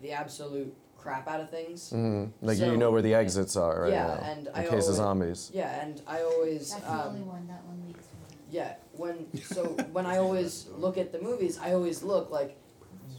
the 0.00 0.12
absolute 0.12 0.74
crap 0.96 1.28
out 1.28 1.40
of 1.40 1.50
things. 1.50 1.90
hmm 1.90 2.24
Like 2.40 2.56
So- 2.56 2.70
you 2.70 2.78
know 2.78 2.90
where 2.90 3.02
the 3.02 3.14
exits 3.14 3.54
are 3.54 3.82
right 3.82 3.92
yeah, 3.92 4.06
now 4.06 4.14
and 4.22 4.46
in 4.48 4.54
I 4.54 4.62
case 4.62 4.70
always, 4.70 4.88
of 4.88 4.94
zombies. 4.96 5.50
Yeah, 5.52 5.82
and 5.82 6.00
I 6.06 6.22
always 6.22 6.70
That's 6.70 6.84
the 6.84 6.90
um, 6.92 7.08
only 7.08 7.22
one. 7.22 7.46
That 7.48 7.62
one 7.66 7.82
leaks. 7.86 8.06
Yeah, 8.50 8.74
when 9.00 9.42
so 9.42 9.64
when 9.92 10.06
I 10.06 10.18
always 10.18 10.66
look 10.76 10.98
at 10.98 11.12
the 11.12 11.20
movies, 11.20 11.58
I 11.58 11.72
always 11.72 12.02
look 12.02 12.30
like 12.30 12.56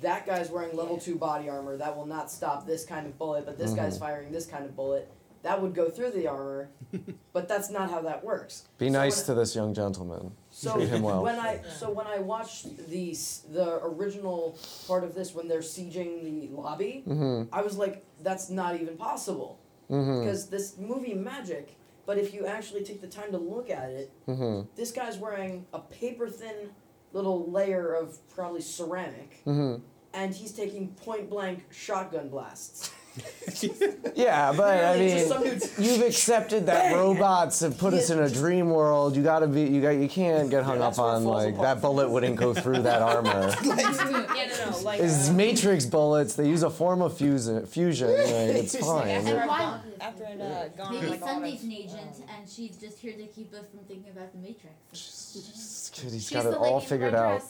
that 0.01 0.25
guy's 0.25 0.49
wearing 0.49 0.75
level 0.75 0.97
two 0.97 1.15
body 1.15 1.49
armor 1.49 1.77
that 1.77 1.95
will 1.95 2.05
not 2.05 2.31
stop 2.31 2.65
this 2.65 2.85
kind 2.85 3.05
of 3.05 3.17
bullet, 3.17 3.45
but 3.45 3.57
this 3.57 3.73
guy's 3.73 3.95
mm-hmm. 3.95 4.05
firing 4.05 4.31
this 4.31 4.45
kind 4.45 4.65
of 4.65 4.75
bullet 4.75 5.11
that 5.43 5.59
would 5.59 5.73
go 5.73 5.89
through 5.89 6.11
the 6.11 6.27
armor, 6.27 6.69
but 7.33 7.47
that's 7.47 7.69
not 7.69 7.89
how 7.89 8.01
that 8.01 8.23
works. 8.23 8.67
Be 8.77 8.87
so 8.87 8.93
nice 8.93 9.23
to 9.23 9.31
I, 9.31 9.35
this 9.35 9.55
young 9.55 9.73
gentleman. 9.73 10.31
So 10.51 10.75
Treat 10.75 10.89
him 10.89 11.01
well. 11.01 11.23
when 11.23 11.39
I 11.39 11.61
so 11.77 11.89
when 11.89 12.07
I 12.07 12.19
watched 12.19 12.77
the 12.89 13.17
the 13.51 13.79
original 13.83 14.57
part 14.87 15.03
of 15.03 15.15
this 15.15 15.33
when 15.33 15.47
they're 15.47 15.59
sieging 15.59 16.23
the 16.23 16.55
lobby, 16.55 17.03
mm-hmm. 17.07 17.53
I 17.53 17.61
was 17.61 17.77
like, 17.77 18.05
that's 18.21 18.49
not 18.49 18.79
even 18.79 18.97
possible 18.97 19.59
mm-hmm. 19.89 20.19
because 20.19 20.47
this 20.47 20.77
movie 20.77 21.13
magic 21.13 21.75
but 22.05 22.17
if 22.17 22.33
you 22.33 22.45
actually 22.45 22.83
take 22.83 23.01
the 23.01 23.07
time 23.07 23.31
to 23.31 23.37
look 23.37 23.69
at 23.69 23.89
it, 23.89 24.11
mm-hmm. 24.27 24.67
this 24.75 24.91
guy's 24.91 25.17
wearing 25.17 25.65
a 25.73 25.79
paper 25.79 26.27
thin 26.27 26.71
little 27.13 27.49
layer 27.51 27.93
of 27.93 28.17
probably 28.29 28.61
ceramic, 28.61 29.43
mm-hmm. 29.45 29.83
and 30.13 30.33
he's 30.33 30.51
taking 30.51 30.89
point 30.89 31.29
blank 31.29 31.65
shotgun 31.71 32.29
blasts. 32.29 32.91
yeah, 34.15 34.53
but 34.55 34.83
I 34.83 34.97
mean, 34.97 35.29
you've 35.77 36.01
accepted 36.07 36.65
that 36.67 36.93
robots 36.93 37.59
have 37.59 37.77
put 37.77 37.93
us 37.93 38.09
in 38.09 38.19
a 38.19 38.29
dream 38.29 38.69
world. 38.69 39.17
You 39.17 39.23
gotta 39.23 39.47
be, 39.47 39.63
you 39.63 39.81
got, 39.81 39.89
you 39.91 40.07
can't 40.07 40.49
get 40.49 40.63
hung 40.63 40.81
up 40.81 40.97
on 40.97 41.25
like 41.25 41.59
that 41.59 41.81
bullet 41.81 42.09
wouldn't 42.09 42.37
go 42.37 42.53
through 42.53 42.83
that 42.83 43.01
armor. 43.01 43.53
yeah, 43.63 44.49
no, 44.65 44.71
no, 44.71 44.77
like, 44.79 45.01
It's 45.01 45.29
uh, 45.29 45.33
Matrix 45.33 45.85
bullets. 45.85 46.35
They 46.35 46.47
use 46.47 46.63
a 46.63 46.69
form 46.69 47.01
of 47.01 47.11
uh, 47.11 47.15
fusion. 47.15 47.65
Fusion, 47.65 48.07
like, 48.09 48.27
it's 48.27 48.77
fine. 48.77 49.07
And 49.09 49.29
I've 49.29 49.81
after 49.99 50.23
it, 50.23 50.41
uh, 50.41 50.67
gone 50.69 50.93
Maybe 50.93 51.07
like, 51.07 51.19
Sunday's 51.19 51.63
an 51.63 51.71
agent, 51.73 52.23
and 52.37 52.49
she's 52.49 52.77
just 52.77 52.99
here 52.99 53.13
to 53.13 53.27
keep 53.27 53.53
us 53.53 53.65
from 53.69 53.79
thinking 53.87 54.11
about 54.11 54.31
the 54.31 54.39
Matrix. 54.39 54.71
She's 54.93 56.29
got 56.29 56.45
it 56.45 56.55
all 56.55 56.79
figured 56.79 57.13
out. 57.13 57.43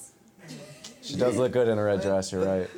She 1.02 1.16
does 1.16 1.38
look 1.38 1.52
good 1.52 1.68
in 1.68 1.78
a 1.78 1.84
red 1.84 2.02
dress. 2.02 2.32
You're 2.32 2.46
right. 2.46 2.70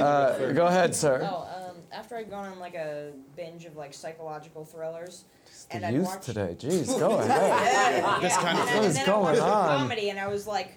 Uh, 0.00 0.52
go 0.52 0.66
ahead, 0.66 0.94
sir. 0.94 1.28
Oh, 1.30 1.42
uh, 1.48 1.61
after 1.92 2.16
I'd 2.16 2.30
gone 2.30 2.50
on 2.50 2.58
like 2.58 2.74
a 2.74 3.12
binge 3.36 3.64
of 3.64 3.76
like 3.76 3.94
psychological 3.94 4.64
thrillers. 4.64 5.24
And 5.70 5.84
I 5.84 5.92
watched 5.92 6.22
today, 6.22 6.56
jeez, 6.58 6.98
go 6.98 7.18
ahead. 7.18 8.22
This 8.22 8.36
kind 8.36 8.58
of 8.58 8.64
what 8.66 8.84
is 8.84 8.98
going 8.98 9.38
on? 9.38 9.78
Comedy, 9.78 10.10
and 10.10 10.18
I 10.18 10.28
was 10.28 10.46
like, 10.46 10.74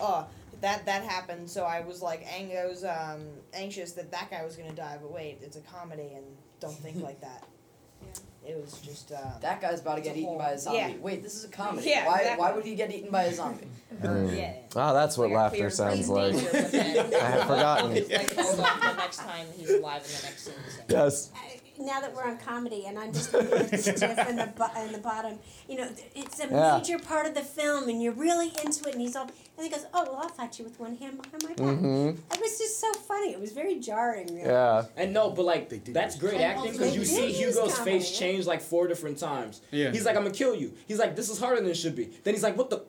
oh, 0.00 0.26
that 0.60 0.86
that 0.86 1.02
happened. 1.02 1.48
So 1.48 1.64
I 1.64 1.80
was 1.80 2.02
like, 2.02 2.26
angos, 2.26 2.84
um, 2.84 3.22
anxious 3.52 3.92
that 3.92 4.10
that 4.10 4.30
guy 4.30 4.44
was 4.44 4.56
gonna 4.56 4.72
die. 4.72 4.98
But 5.00 5.12
wait, 5.12 5.38
it's 5.42 5.56
a 5.56 5.60
comedy, 5.60 6.10
and 6.14 6.24
don't 6.60 6.74
think 6.74 7.02
like 7.02 7.20
that. 7.20 7.44
Yeah. 8.02 8.10
It 8.46 8.60
was 8.60 8.78
just 8.80 9.10
um, 9.12 9.32
that 9.40 9.60
guy's 9.62 9.80
about 9.80 9.94
to 9.94 10.02
get 10.02 10.16
eaten 10.16 10.28
whole, 10.28 10.38
by 10.38 10.50
a 10.50 10.58
zombie. 10.58 10.78
Yeah. 10.78 10.92
Wait, 11.00 11.22
this 11.22 11.34
is 11.34 11.44
a 11.44 11.48
comedy. 11.48 11.88
Yeah, 11.88 12.06
why, 12.06 12.18
exactly. 12.18 12.40
why 12.40 12.52
would 12.52 12.64
he 12.64 12.74
get 12.74 12.92
eaten 12.92 13.10
by 13.10 13.24
a 13.24 13.34
zombie? 13.34 13.68
Mm. 14.02 14.36
Yeah. 14.36 14.52
Oh, 14.76 14.92
that's 14.92 15.16
what 15.16 15.30
like 15.30 15.36
laughter 15.36 15.70
sounds 15.70 16.08
like. 16.08 16.34
I 16.54 17.30
had 17.30 17.42
forgotten. 17.42 17.94
Like, 17.94 18.34
hold 18.34 18.60
on 18.60 18.80
the 18.80 18.94
next 18.96 19.18
time 19.18 19.46
he's 19.56 19.70
alive 19.70 20.02
in 20.04 20.16
the 20.16 20.22
next 20.24 20.44
scene. 20.44 20.54
Yes 20.88 21.30
now 21.78 22.00
that 22.00 22.14
we're 22.14 22.24
on 22.24 22.38
comedy, 22.38 22.84
and 22.86 22.98
I'm 22.98 23.12
just 23.12 23.32
looking 23.32 23.52
at 23.58 23.70
the 23.70 23.78
stiff 23.78 24.02
in 24.02 24.36
the, 24.36 24.52
the 24.92 24.98
bottom, 25.02 25.38
you 25.68 25.76
know, 25.78 25.88
it's 26.14 26.40
a 26.40 26.48
Yeah. 26.48 26.78
major 26.78 26.98
part 26.98 27.26
of 27.26 27.34
the 27.34 27.42
film, 27.42 27.88
and 27.88 28.02
you're 28.02 28.12
really 28.12 28.52
into 28.64 28.88
it. 28.88 28.92
And 28.94 29.00
he's 29.00 29.16
all, 29.16 29.24
and 29.56 29.64
he 29.64 29.68
goes, 29.68 29.84
"Oh, 29.92 30.04
well, 30.04 30.20
I'll 30.22 30.28
fight 30.28 30.58
you 30.58 30.64
with 30.64 30.78
one 30.78 30.96
hand 30.96 31.20
behind 31.22 31.42
my 31.42 31.48
back." 31.50 31.56
Mhm. 31.58 32.18
It 32.32 32.40
was 32.40 32.58
just 32.58 32.80
so 32.80 32.92
funny. 32.94 33.32
It 33.32 33.40
was 33.40 33.52
very 33.52 33.76
jarring, 33.80 34.28
really. 34.28 34.42
Yeah. 34.48 34.84
And 34.96 35.12
no, 35.12 35.30
but 35.30 35.44
like 35.44 35.68
that's 35.92 36.16
great 36.16 36.40
acting 36.40 36.72
because 36.72 36.94
you 36.96 37.04
see 37.04 37.32
Hugo's 37.32 37.74
comedy, 37.74 37.98
face 37.98 38.16
change 38.18 38.46
like 38.46 38.60
four 38.60 38.86
different 38.88 39.18
times. 39.18 39.60
Yeah. 39.70 39.90
He's 39.90 40.04
like, 40.04 40.16
I'm 40.16 40.22
gonna 40.22 40.34
kill 40.34 40.54
you. 40.54 40.72
He's 40.86 40.98
like, 40.98 41.16
this 41.16 41.28
is 41.30 41.38
harder 41.38 41.60
than 41.60 41.70
it 41.70 41.76
should 41.76 41.96
be. 41.96 42.06
Then 42.24 42.34
he's 42.34 42.42
like, 42.42 42.56
what 42.56 42.70
the? 42.70 42.84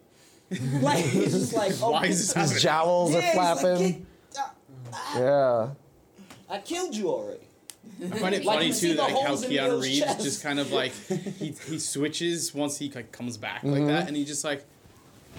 like 0.82 1.04
he's 1.04 1.32
just 1.34 1.54
like, 1.54 1.74
oh, 1.82 1.90
Why 1.94 2.06
is 2.06 2.20
this 2.20 2.34
happening? 2.34 2.54
His 2.54 2.64
jowls 2.64 3.12
Yeah, 3.14 3.18
are 3.18 3.36
like, 3.46 3.60
flapping. 3.60 4.06
Yeah. 5.16 5.70
I 6.50 6.60
killed 6.60 6.96
you 6.96 7.10
already. 7.10 7.45
I 8.04 8.18
find 8.18 8.36
it 8.36 8.46
like 8.46 8.58
funny 8.58 8.74
too 8.74 8.96
that 8.96 9.04
like 9.04 9.26
how 9.26 9.36
Keanu 9.36 9.82
Reeves 9.82 10.00
chest. 10.00 10.22
just 10.22 10.44
kind 10.44 10.60
of 10.60 10.72
like 10.72 10.92
he, 11.40 11.56
he 11.68 11.80
switches 11.80 12.54
once 12.54 12.78
he 12.78 12.92
like 12.92 13.12
comes 13.12 13.38
back 13.38 13.60
mm-hmm. 13.60 13.72
like 13.72 13.88
that, 13.88 14.08
and 14.08 14.18
he 14.18 14.26
just 14.26 14.44
like 14.44 14.66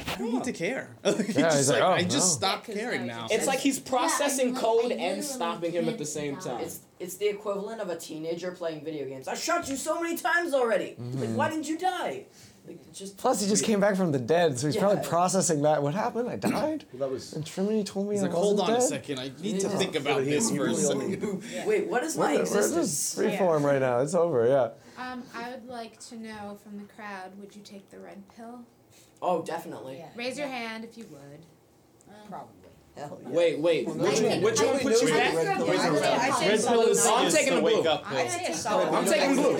I 0.08 0.18
don't 0.18 0.32
need 0.32 0.44
to 0.44 0.52
care. 0.52 0.90
yeah, 1.04 1.12
just 1.12 1.70
like, 1.70 1.80
like, 1.80 1.88
oh, 1.88 1.92
I 1.92 2.04
just 2.04 2.34
stopped 2.34 2.68
yeah, 2.68 2.74
caring 2.74 3.06
now. 3.06 3.28
It's 3.30 3.46
like 3.46 3.60
he's 3.60 3.78
processing 3.78 4.54
yeah, 4.54 4.60
code 4.60 4.92
and 4.92 5.24
stopping 5.24 5.72
him 5.72 5.88
at 5.88 5.98
the 5.98 6.04
same 6.04 6.36
time. 6.36 6.60
It's, 6.60 6.80
it's 7.00 7.16
the 7.16 7.28
equivalent 7.28 7.80
of 7.80 7.88
a 7.88 7.96
teenager 7.96 8.50
playing 8.50 8.84
video 8.84 9.06
games. 9.06 9.28
I 9.28 9.34
shot 9.34 9.68
you 9.68 9.76
so 9.76 10.00
many 10.00 10.16
times 10.16 10.54
already. 10.54 10.96
Mm-hmm. 11.00 11.20
Like, 11.20 11.30
why 11.30 11.50
didn't 11.50 11.68
you 11.68 11.78
die? 11.78 12.26
Just 12.92 13.18
Plus, 13.18 13.42
he 13.42 13.48
just 13.48 13.64
came 13.64 13.78
back 13.78 13.94
from 13.96 14.10
the 14.10 14.18
dead, 14.18 14.58
so 14.58 14.66
he's 14.66 14.76
yeah. 14.76 14.82
probably 14.82 15.04
processing 15.04 15.62
that. 15.62 15.82
What 15.82 15.94
happened? 15.94 16.30
I 16.30 16.36
died. 16.36 16.84
well, 16.92 17.00
that 17.00 17.10
was. 17.10 17.34
And 17.34 17.44
Trinity 17.44 17.84
told 17.84 18.08
me 18.08 18.14
he's 18.14 18.22
I 18.22 18.28
like, 18.28 18.36
wasn't 18.36 18.58
hold 18.58 18.70
on 18.70 18.74
dead? 18.74 18.78
a 18.78 18.86
second. 18.86 19.18
I 19.18 19.30
need 19.40 19.62
yeah. 19.62 19.68
to 19.68 19.68
think 19.68 19.96
about 19.96 20.24
this 20.24 20.50
for 20.50 20.66
a 20.66 20.74
second. 20.74 21.42
Wait, 21.66 21.88
what 21.88 22.02
is 22.02 22.16
my 22.16 22.34
we're 22.34 22.40
existence? 22.40 23.14
We're 23.16 23.24
just 23.24 23.32
reform 23.38 23.66
right 23.66 23.80
now. 23.80 23.98
It's 23.98 24.14
over. 24.14 24.46
Yeah. 24.46 25.02
Um, 25.02 25.22
I 25.34 25.50
would 25.50 25.66
like 25.68 26.00
to 26.08 26.16
know 26.16 26.58
from 26.62 26.78
the 26.78 26.84
crowd: 26.94 27.38
Would 27.38 27.54
you 27.54 27.62
take 27.62 27.90
the 27.90 27.98
red 27.98 28.22
pill? 28.34 28.60
Oh, 29.20 29.42
definitely. 29.42 30.02
Raise 30.14 30.38
your 30.38 30.48
hand 30.48 30.84
if 30.84 30.96
you 30.96 31.06
would. 31.10 31.44
Um, 32.08 32.28
Probably. 32.28 32.65
Hell 32.96 33.20
yeah. 33.22 33.28
Wait, 33.28 33.58
wait. 33.58 33.86
Well, 33.86 33.96
which 33.96 34.20
one? 34.22 34.40
Which 34.40 34.60
one 34.60 34.78
put 34.78 35.02
you 35.02 35.08
back? 35.08 35.34
Red 35.34 35.56
pill 35.58 36.80
is. 36.88 37.06
I'm 37.06 37.30
taking 37.30 37.54
the 37.56 37.60
blue. 37.60 37.86
I 37.86 38.26
say 38.26 38.52
solid. 38.54 38.88
I'm 38.88 39.04
taking 39.04 39.34
blue. 39.36 39.56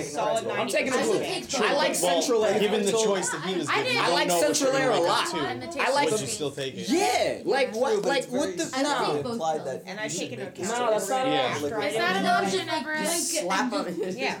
I'm 0.51 0.67
taking 0.67 0.91
the 0.91 0.97
blue. 0.97 1.67
I 1.67 1.73
like 1.75 1.93
Central 1.93 2.45
Air. 2.45 2.59
Given 2.59 2.83
the 2.83 2.91
choice 2.93 3.29
that 3.29 3.41
he 3.45 3.55
was 3.59 3.69
given, 3.69 3.97
I 3.97 4.09
like 4.09 4.31
Central 4.31 4.71
Air 4.71 4.89
a 4.89 4.99
lot. 4.99 5.27
I 5.35 5.91
like. 5.93 6.09
Would 6.09 6.21
you 6.21 6.25
still 6.25 6.49
take 6.49 6.73
it? 6.75 6.89
Yeah. 6.89 7.43
Like 7.45 7.75
what? 7.75 8.03
Like 8.03 8.25
what 8.25 8.57
the? 8.57 8.65
No. 8.81 9.81
And 9.85 9.99
I 9.99 10.07
take 10.07 10.31
it. 10.31 10.39
No, 10.39 10.89
that's 10.89 11.09
not 11.09 11.27
an 11.27 11.53
option. 11.53 11.81
It's 11.83 11.97
not 11.97 12.15
an 12.15 12.25
option, 12.25 12.69
Everest. 12.69 13.39
Slap 13.39 13.71
on 13.71 13.85
it. 13.87 14.17
Yeah. 14.17 14.37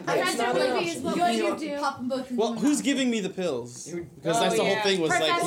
What 1.01 1.35
you 1.35 1.55
do? 1.55 1.77
Pop 1.77 2.07
them. 2.07 2.25
Well, 2.31 2.53
who's 2.53 2.81
giving 2.81 3.11
me 3.11 3.19
the 3.19 3.29
pills? 3.29 3.89
Because 3.89 4.39
that's 4.39 4.55
the 4.55 4.65
whole 4.65 4.81
thing 4.81 5.01
was 5.01 5.11
like 5.11 5.41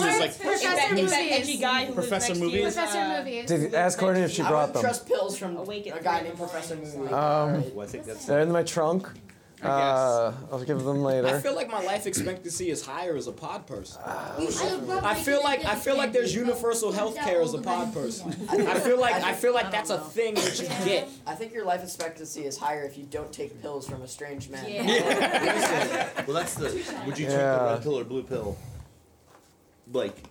he 0.94 1.02
was 1.02 1.10
like 1.10 1.94
Professor 1.94 2.35
movie. 2.36 2.62
Professor 2.62 3.09
Movies. 3.09 3.39
Did, 3.46 3.72
you 3.72 3.76
ask 3.76 3.98
Courtney 3.98 4.22
if 4.22 4.30
she 4.32 4.42
brought 4.42 4.52
wouldn't 4.68 4.74
them. 4.74 4.82
trust 4.82 5.06
pills 5.06 5.36
from 5.38 5.56
Awaken 5.56 5.92
a 5.92 6.02
guy 6.02 6.22
named 6.22 6.36
Professor 6.38 6.76
Moon. 6.76 7.12
Um, 7.12 7.74
Was 7.74 7.94
it 7.94 8.04
good? 8.04 8.16
They're 8.18 8.40
in 8.40 8.50
my 8.52 8.62
trunk. 8.62 9.08
I 9.62 9.66
Uh, 9.68 10.34
I'll 10.50 10.64
give 10.64 10.82
them 10.84 11.02
later. 11.02 11.28
I 11.28 11.38
feel 11.38 11.54
like 11.54 11.68
my 11.68 11.82
life 11.84 12.06
expectancy 12.06 12.70
is 12.70 12.82
higher 12.82 13.14
as 13.14 13.26
a 13.26 13.32
pod 13.32 13.66
person. 13.66 14.00
I 14.06 15.14
feel 15.14 15.42
like 15.42 15.66
I 15.66 15.74
feel 15.74 15.98
like 15.98 16.14
there's 16.14 16.34
universal 16.34 16.92
health 16.92 17.14
care 17.16 17.42
as 17.42 17.52
a 17.52 17.58
pod 17.58 17.92
person. 17.92 18.34
I 18.48 18.80
feel 18.80 18.98
like 18.98 19.16
I 19.22 19.34
feel 19.34 19.52
like 19.52 19.70
that's 19.70 19.90
a 19.90 19.98
thing 19.98 20.32
that 20.36 20.58
you 20.58 20.66
get. 20.86 21.10
I 21.26 21.34
think 21.34 21.52
your 21.52 21.66
life 21.66 21.82
expectancy 21.82 22.44
is 22.46 22.56
higher 22.56 22.84
if 22.84 22.96
you 22.96 23.04
don't 23.04 23.30
take 23.34 23.60
pills 23.60 23.86
from 23.86 24.00
a 24.00 24.08
strange 24.08 24.48
man. 24.48 24.64
Yeah. 24.66 26.08
Well, 26.26 26.36
that's 26.36 26.54
the. 26.54 26.68
Would 27.06 27.18
you 27.18 27.26
take 27.26 27.36
the 27.36 27.68
red 27.72 27.82
pill 27.82 27.98
or 27.98 28.04
blue 28.04 28.22
pill? 28.22 28.56
Blake 29.88 30.22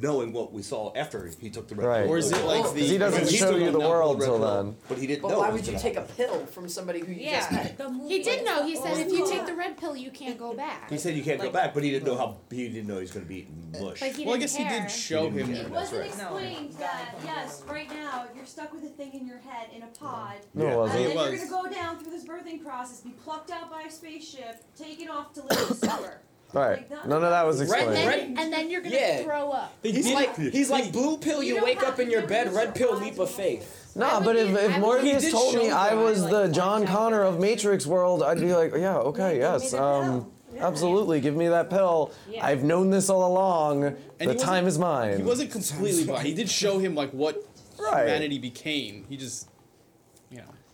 knowing 0.00 0.32
what 0.32 0.52
we 0.52 0.62
saw 0.62 0.92
after 0.94 1.30
he 1.40 1.50
took 1.50 1.68
the 1.68 1.74
red 1.74 1.86
Right. 1.86 2.02
pill. 2.04 2.12
Or 2.14 2.18
is 2.18 2.30
it 2.32 2.44
like 2.44 2.72
the? 2.74 2.80
He 2.80 2.98
doesn't 2.98 3.28
He 3.28 3.36
show 3.36 3.56
you 3.56 3.70
the 3.70 3.80
world 3.80 4.20
till 4.20 4.38
then. 4.38 4.76
But 4.88 4.98
he 4.98 5.06
didn't 5.06 5.22
But 5.22 5.28
know. 5.32 5.38
why 5.40 5.50
would 5.50 5.66
you 5.66 5.78
take 5.78 5.96
a 5.96 6.02
pill 6.02 6.46
from 6.46 6.68
somebody 6.68 7.00
who 7.00 7.12
you 7.12 7.28
just 7.30 7.50
Yeah, 7.50 7.56
met? 7.78 7.80
he 8.08 8.22
did 8.22 8.44
know. 8.44 8.64
He 8.64 8.76
said 8.76 8.94
oh, 8.96 9.00
if 9.00 9.08
you 9.12 9.28
take 9.28 9.46
the 9.46 9.54
red 9.54 9.76
pill, 9.76 9.96
you 9.96 10.10
can't 10.10 10.38
go 10.38 10.54
back. 10.54 10.90
He 10.90 10.98
said 10.98 11.14
you 11.16 11.22
can't 11.22 11.40
go 11.40 11.50
back, 11.50 11.74
but 11.74 11.82
he 11.82 11.90
didn't 11.90 12.06
know 12.06 12.16
how. 12.16 12.36
He 12.50 12.68
didn't 12.68 12.86
know 12.88 12.96
he 12.96 13.02
was 13.02 13.10
going 13.10 13.24
to 13.24 13.28
be 13.28 13.38
eaten. 13.40 13.72
mush. 13.80 14.00
But 14.00 14.12
he 14.12 14.24
Well, 14.24 14.34
I 14.34 14.38
didn't 14.38 14.40
guess 14.40 14.56
he 14.56 14.64
care. 14.64 14.80
did 14.82 14.90
show 14.90 15.30
him. 15.30 15.50
It 15.54 15.70
wasn't 15.70 16.00
right. 16.00 16.08
explained 16.10 16.72
that, 16.74 17.14
yes, 17.24 17.62
right 17.68 17.88
now, 17.90 18.26
you're 18.34 18.46
stuck 18.46 18.72
with 18.72 18.84
a 18.84 18.88
thing 18.88 19.12
in 19.14 19.26
your 19.26 19.38
head 19.38 19.68
in 19.74 19.82
a 19.82 19.86
pod. 19.86 20.36
No, 20.54 20.84
it 20.84 20.90
And 20.90 21.04
then 21.06 21.16
was. 21.16 21.30
you're 21.32 21.46
gonna 21.48 21.62
go 21.68 21.74
down 21.74 21.98
through 21.98 22.10
this 22.12 22.24
birthing 22.24 22.64
process, 22.64 23.00
be 23.00 23.10
plucked 23.10 23.50
out 23.50 23.70
by 23.70 23.82
a 23.82 23.90
spaceship, 23.90 24.64
taken 24.76 25.08
off 25.08 25.32
to 25.34 25.42
live 25.42 25.76
somewhere. 25.76 26.20
Right. 26.52 26.90
Like, 26.90 27.06
None 27.06 27.22
of 27.24 27.30
that 27.30 27.46
was 27.46 27.60
explained. 27.60 27.90
And 27.90 27.96
then, 27.96 28.38
and 28.38 28.52
then 28.52 28.70
you're 28.70 28.80
gonna 28.80 28.94
Yeah. 28.96 29.22
throw 29.22 29.50
up. 29.50 29.72
He's 29.82 30.10
like 30.12 30.36
he's 30.36 30.70
like 30.70 30.92
blue 30.92 31.16
pill. 31.18 31.42
You, 31.42 31.62
wake 31.62 31.82
up 31.82 31.98
in 32.00 32.10
your 32.10 32.26
bed. 32.26 32.52
Red 32.52 32.74
pill. 32.74 32.96
Leap 32.98 33.18
of 33.18 33.30
faith. 33.30 33.92
No, 33.96 34.20
but 34.24 34.36
if, 34.36 34.48
if 34.56 34.78
Morpheus 34.78 35.30
told 35.30 35.54
me 35.56 35.70
I 35.70 35.94
was 35.94 36.22
like, 36.22 36.30
the 36.32 36.48
John. 36.48 36.86
Connor 36.86 37.22
of 37.22 37.40
Matrix 37.40 37.86
world, 37.86 38.22
I'd 38.22 38.38
be 38.38 38.52
like, 38.54 38.72
yeah, 38.76 38.96
okay, 38.98 39.38
yes, 39.38 39.74
um, 39.74 40.30
absolutely, 40.58 41.20
give 41.20 41.34
me 41.34 41.48
that 41.48 41.70
pill. 41.70 42.12
Yeah. 42.30 42.46
I've 42.46 42.62
known 42.62 42.90
this 42.90 43.10
all 43.10 43.26
along. 43.26 43.96
the 44.18 44.34
time 44.34 44.66
is 44.66 44.78
mine. 44.78 45.16
He 45.16 45.22
wasn't 45.24 45.50
completely 45.50 46.04
blind. 46.04 46.26
He 46.26 46.34
did 46.34 46.48
show 46.48 46.78
him 46.78 46.94
like 46.94 47.10
what 47.10 47.44
Right. 47.78 48.02
humanity 48.06 48.38
became. 48.38 49.06
He 49.08 49.16
just 49.16 49.48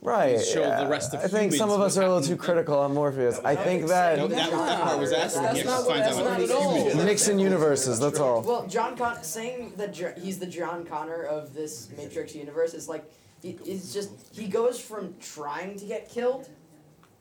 right 0.06 0.40
show 0.40 0.60
yeah. 0.60 0.84
the 0.84 0.88
rest 0.88 1.12
of 1.12 1.20
i 1.20 1.26
think 1.26 1.52
some 1.52 1.68
of 1.68 1.80
us 1.80 1.98
are 1.98 2.02
a 2.02 2.08
little 2.08 2.22
too 2.22 2.36
critical 2.36 2.78
on 2.78 2.94
morpheus 2.94 3.40
i 3.44 3.56
think 3.56 3.88
that, 3.88 4.16
that, 4.30 4.50
part 4.52 4.98
was 5.00 5.12
asking 5.12 5.42
that's, 5.42 5.62
that's 5.64 5.86
what 5.86 5.96
that's 5.96 6.16
not 6.16 6.40
at 6.40 6.50
all 6.50 6.94
nixon 7.04 7.38
universes 7.40 7.98
that's 7.98 8.20
all 8.20 8.40
well 8.42 8.66
john 8.68 8.96
Con- 8.96 9.22
saying 9.24 9.72
that 9.76 9.94
he's 10.18 10.38
the 10.38 10.46
john 10.46 10.84
connor 10.84 11.24
of 11.24 11.54
this 11.54 11.90
matrix 11.96 12.36
universe 12.36 12.72
is 12.72 12.88
like 12.88 13.10
it's 13.42 13.92
just 13.92 14.10
he 14.32 14.46
goes 14.46 14.80
from 14.80 15.14
trying 15.20 15.76
to 15.76 15.84
get 15.84 16.08
killed 16.08 16.48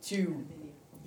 to 0.03 0.45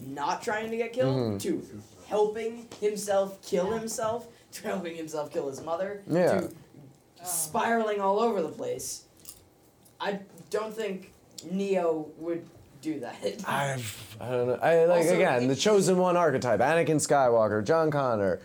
not 0.01 0.43
trying 0.43 0.71
to 0.71 0.77
get 0.77 0.93
killed 0.93 1.17
mm-hmm. 1.17 1.39
to 1.39 1.65
helping 2.09 2.67
himself 2.81 3.41
kill 3.43 3.71
himself 3.71 4.27
to 4.51 4.63
helping 4.65 4.97
himself 4.97 5.33
kill 5.33 5.49
his 5.49 5.63
mother 5.63 6.03
yeah. 6.09 6.41
to 6.41 6.51
spiraling 7.23 8.01
all 8.01 8.19
over 8.19 8.43
the 8.43 8.49
place 8.49 9.05
i 10.01 10.19
don't 10.51 10.75
think 10.75 11.13
Neo 11.51 12.06
would 12.19 12.44
do 12.81 13.01
that. 13.01 13.16
I, 13.47 13.82
I 14.20 14.31
don't 14.31 14.47
know. 14.48 14.55
I 14.55 14.85
like 14.85 15.02
Also, 15.02 15.15
again 15.15 15.48
the 15.48 15.56
chosen 15.56 15.98
one 15.98 16.16
archetype: 16.16 16.60
Anakin 16.60 16.97
Skywalker, 16.97 17.65
John 17.65 17.90
Connor, 17.90 18.40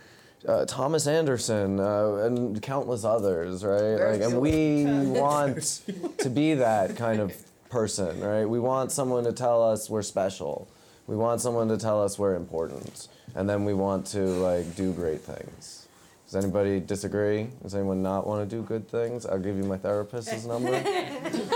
uh, 0.48 0.66
Thomas 0.66 1.08
Anderson, 1.08 1.80
uh, 1.80 2.16
and 2.26 2.62
countless 2.62 3.04
others, 3.04 3.64
right? 3.64 4.12
Like, 4.12 4.22
and 4.22 4.40
we 4.40 4.86
want 4.86 5.82
to 6.20 6.30
be 6.30 6.56
that 6.56 6.96
kind 6.96 7.20
of 7.20 7.34
person, 7.70 8.20
right? 8.22 8.46
We 8.46 8.60
want 8.60 8.92
someone 8.92 9.24
to 9.26 9.34
tell 9.34 9.64
us 9.64 9.90
we're 9.90 10.02
special. 10.02 10.68
We 11.06 11.16
want 11.16 11.42
someone 11.42 11.68
to 11.68 11.78
tell 11.78 12.02
us 12.04 12.18
we're 12.18 12.36
important, 12.36 13.08
and 13.36 13.50
then 13.50 13.66
we 13.66 13.74
want 13.74 14.06
to 14.08 14.20
like 14.22 14.76
do 14.76 14.94
great 14.94 15.22
things. 15.22 15.88
Does 16.26 16.44
anybody 16.44 16.80
disagree? 16.80 17.50
Does 17.62 17.76
anyone 17.76 18.02
not 18.02 18.26
want 18.26 18.50
to 18.50 18.56
do 18.56 18.64
good 18.64 18.88
things? 18.88 19.26
I'll 19.28 19.38
give 19.38 19.56
you 19.56 19.64
my 19.64 19.78
therapist's 19.78 20.46
number. 20.46 20.72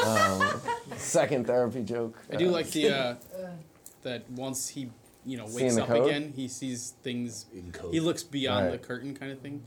Um, 0.05 0.61
second 0.97 1.45
therapy 1.47 1.83
joke. 1.83 2.17
I 2.31 2.35
do 2.35 2.49
like 2.49 2.69
the 2.71 2.89
uh, 2.89 3.15
that 4.03 4.29
once 4.31 4.69
he 4.69 4.89
you 5.25 5.37
know 5.37 5.47
Seeing 5.47 5.63
wakes 5.65 5.75
the 5.75 5.81
up 5.83 5.87
code? 5.89 6.07
again, 6.07 6.33
he 6.35 6.47
sees 6.47 6.93
things. 7.03 7.45
code. 7.73 7.93
He 7.93 7.99
looks 7.99 8.23
beyond 8.23 8.67
Right. 8.67 8.71
the 8.81 8.87
curtain, 8.87 9.13
kind 9.15 9.31
of 9.31 9.39
thing, 9.39 9.63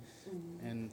and 0.64 0.90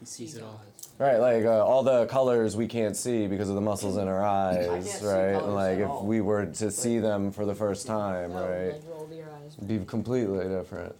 he 0.00 0.04
sees 0.06 0.36
it 0.36 0.42
all. 0.42 0.60
Right, 0.98 1.18
like 1.18 1.44
uh, 1.44 1.64
all 1.64 1.82
the 1.82 2.06
colors 2.06 2.56
we 2.56 2.66
can't 2.66 2.96
see 2.96 3.26
because 3.26 3.48
of 3.50 3.54
the 3.54 3.60
muscles 3.60 3.96
in 3.98 4.08
our 4.08 4.24
eyes, 4.24 4.66
can't 4.66 4.84
see 4.84 5.06
right? 5.06 5.32
colors 5.34 5.44
And 5.44 5.54
like 5.54 5.76
at 5.78 5.80
if 5.82 5.88
all. 5.88 6.06
we 6.06 6.20
were 6.22 6.46
to 6.46 6.70
see 6.70 6.98
them 6.98 7.30
for 7.32 7.44
the 7.44 7.54
first 7.54 7.86
time, 7.86 8.32
Oh, 8.32 8.46
right? 8.48 8.72
like 8.72 8.82
roll 8.88 9.08
your 9.14 9.26
eyes. 9.30 9.56
Be 9.56 9.78
completely 9.84 10.48
different. 10.48 10.94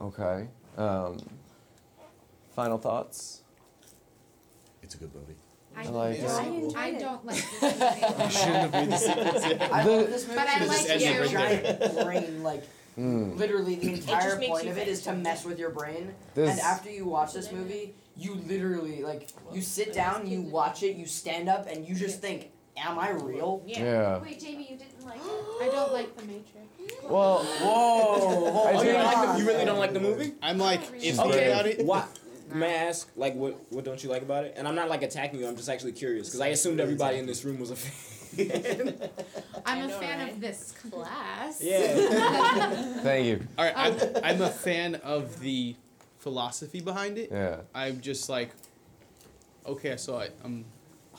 Okay. 0.00 0.48
Um, 0.76 1.18
final 2.56 2.76
thoughts? 2.78 3.42
It's 4.82 4.94
a 4.96 4.98
good 4.98 5.14
movie. 5.14 5.34
I, 5.86 5.88
I 5.88 5.92
like 5.92 6.20
don't, 6.20 6.26
it. 6.26 6.30
I 6.40 6.46
enjoyed 6.46 6.76
I 6.76 6.92
don't 6.98 7.26
like 7.26 7.36
this 7.60 7.62
movie. 7.62 8.30
Shouldn't 8.30 8.56
have 8.56 8.72
made 8.72 8.90
the 8.90 8.96
sequence 8.96 9.46
yet. 9.46 9.72
I 9.72 9.84
love 9.84 10.06
this 10.08 10.26
movie. 10.26 10.38
But 10.40 10.48
I 10.48 10.54
because 10.58 10.68
like 10.68 10.86
it's 10.90 11.04
a 11.04 11.28
giant 11.32 11.96
brain, 12.04 12.42
like 12.42 12.64
Mm. 12.98 13.38
literally 13.38 13.76
the 13.76 13.94
entire 13.94 14.36
point 14.36 14.68
of 14.68 14.76
it 14.76 14.86
is 14.86 15.00
to 15.04 15.14
mess 15.14 15.46
with 15.46 15.58
your 15.58 15.70
brain. 15.70 16.14
This- 16.34 16.50
And 16.50 16.60
after 16.60 16.90
you 16.90 17.06
watch 17.06 17.32
this 17.32 17.50
movie, 17.50 17.94
you 18.18 18.34
literally 18.34 19.02
like 19.02 19.30
you 19.50 19.62
sit 19.62 19.94
down, 19.94 20.26
you 20.26 20.42
watch 20.42 20.82
it, 20.82 20.96
you 20.96 21.06
stand 21.06 21.48
up, 21.48 21.66
and 21.68 21.88
you 21.88 21.94
just 21.94 22.20
think, 22.20 22.50
"Am 22.76 22.98
I 22.98 23.12
real?" 23.12 23.62
Yeah. 23.66 24.18
Wait, 24.18 24.38
Jamie, 24.38 24.68
you 24.72 24.76
didn't 24.76 25.06
like 25.06 25.16
it? 25.16 25.62
I 25.62 25.68
don't 25.72 25.90
like 25.94 26.14
The 26.18 26.24
Matrix. 26.24 27.02
Well, 27.08 27.38
Whoa! 27.44 28.64
I 28.66 28.72
Oh, 28.74 28.82
you, 28.82 28.92
like 28.92 29.36
the, 29.36 29.38
you 29.42 29.46
really 29.48 29.64
don't 29.64 29.78
like 29.78 29.94
the 29.94 30.00
movie? 30.00 30.32
I'm 30.42 30.58
like, 30.58 30.82
She's 31.00 31.18
iffy 31.18 31.30
great. 31.32 31.46
about 31.46 31.66
it. 31.66 31.86
What? 31.86 32.06
May 32.54 32.74
I 32.74 32.82
um, 32.82 32.88
ask, 32.88 33.10
like, 33.16 33.34
what 33.34 33.72
what 33.72 33.84
don't 33.84 34.02
you 34.02 34.10
like 34.10 34.22
about 34.22 34.44
it? 34.44 34.54
And 34.56 34.66
I'm 34.68 34.74
not 34.74 34.88
like 34.88 35.02
attacking 35.02 35.40
you. 35.40 35.46
I'm 35.46 35.56
just 35.56 35.68
actually 35.68 35.92
curious 35.92 36.28
because 36.28 36.40
I 36.40 36.48
assumed 36.48 36.80
everybody 36.80 37.18
in 37.18 37.26
this 37.26 37.44
room 37.44 37.58
was 37.58 37.70
a 37.70 37.76
fan. 37.76 38.12
I'm 39.66 39.78
I 39.78 39.84
a 39.84 39.86
know, 39.88 39.98
fan 39.98 40.18
right? 40.18 40.32
of 40.32 40.40
this 40.40 40.74
class. 40.90 41.62
Yeah. 41.62 41.94
Thank 43.02 43.26
you. 43.26 43.46
All 43.58 43.64
right, 43.64 43.74
I'm, 43.76 43.94
oh. 44.00 44.20
I'm 44.24 44.40
a 44.42 44.48
fan 44.50 44.94
of 44.96 45.38
the 45.40 45.76
philosophy 46.18 46.80
behind 46.80 47.18
it. 47.18 47.30
Yeah. 47.30 47.58
I'm 47.74 48.00
just 48.00 48.28
like, 48.28 48.50
okay, 49.66 49.92
I 49.92 49.96
saw 49.96 50.20
it. 50.20 50.34
I'm, 50.44 50.64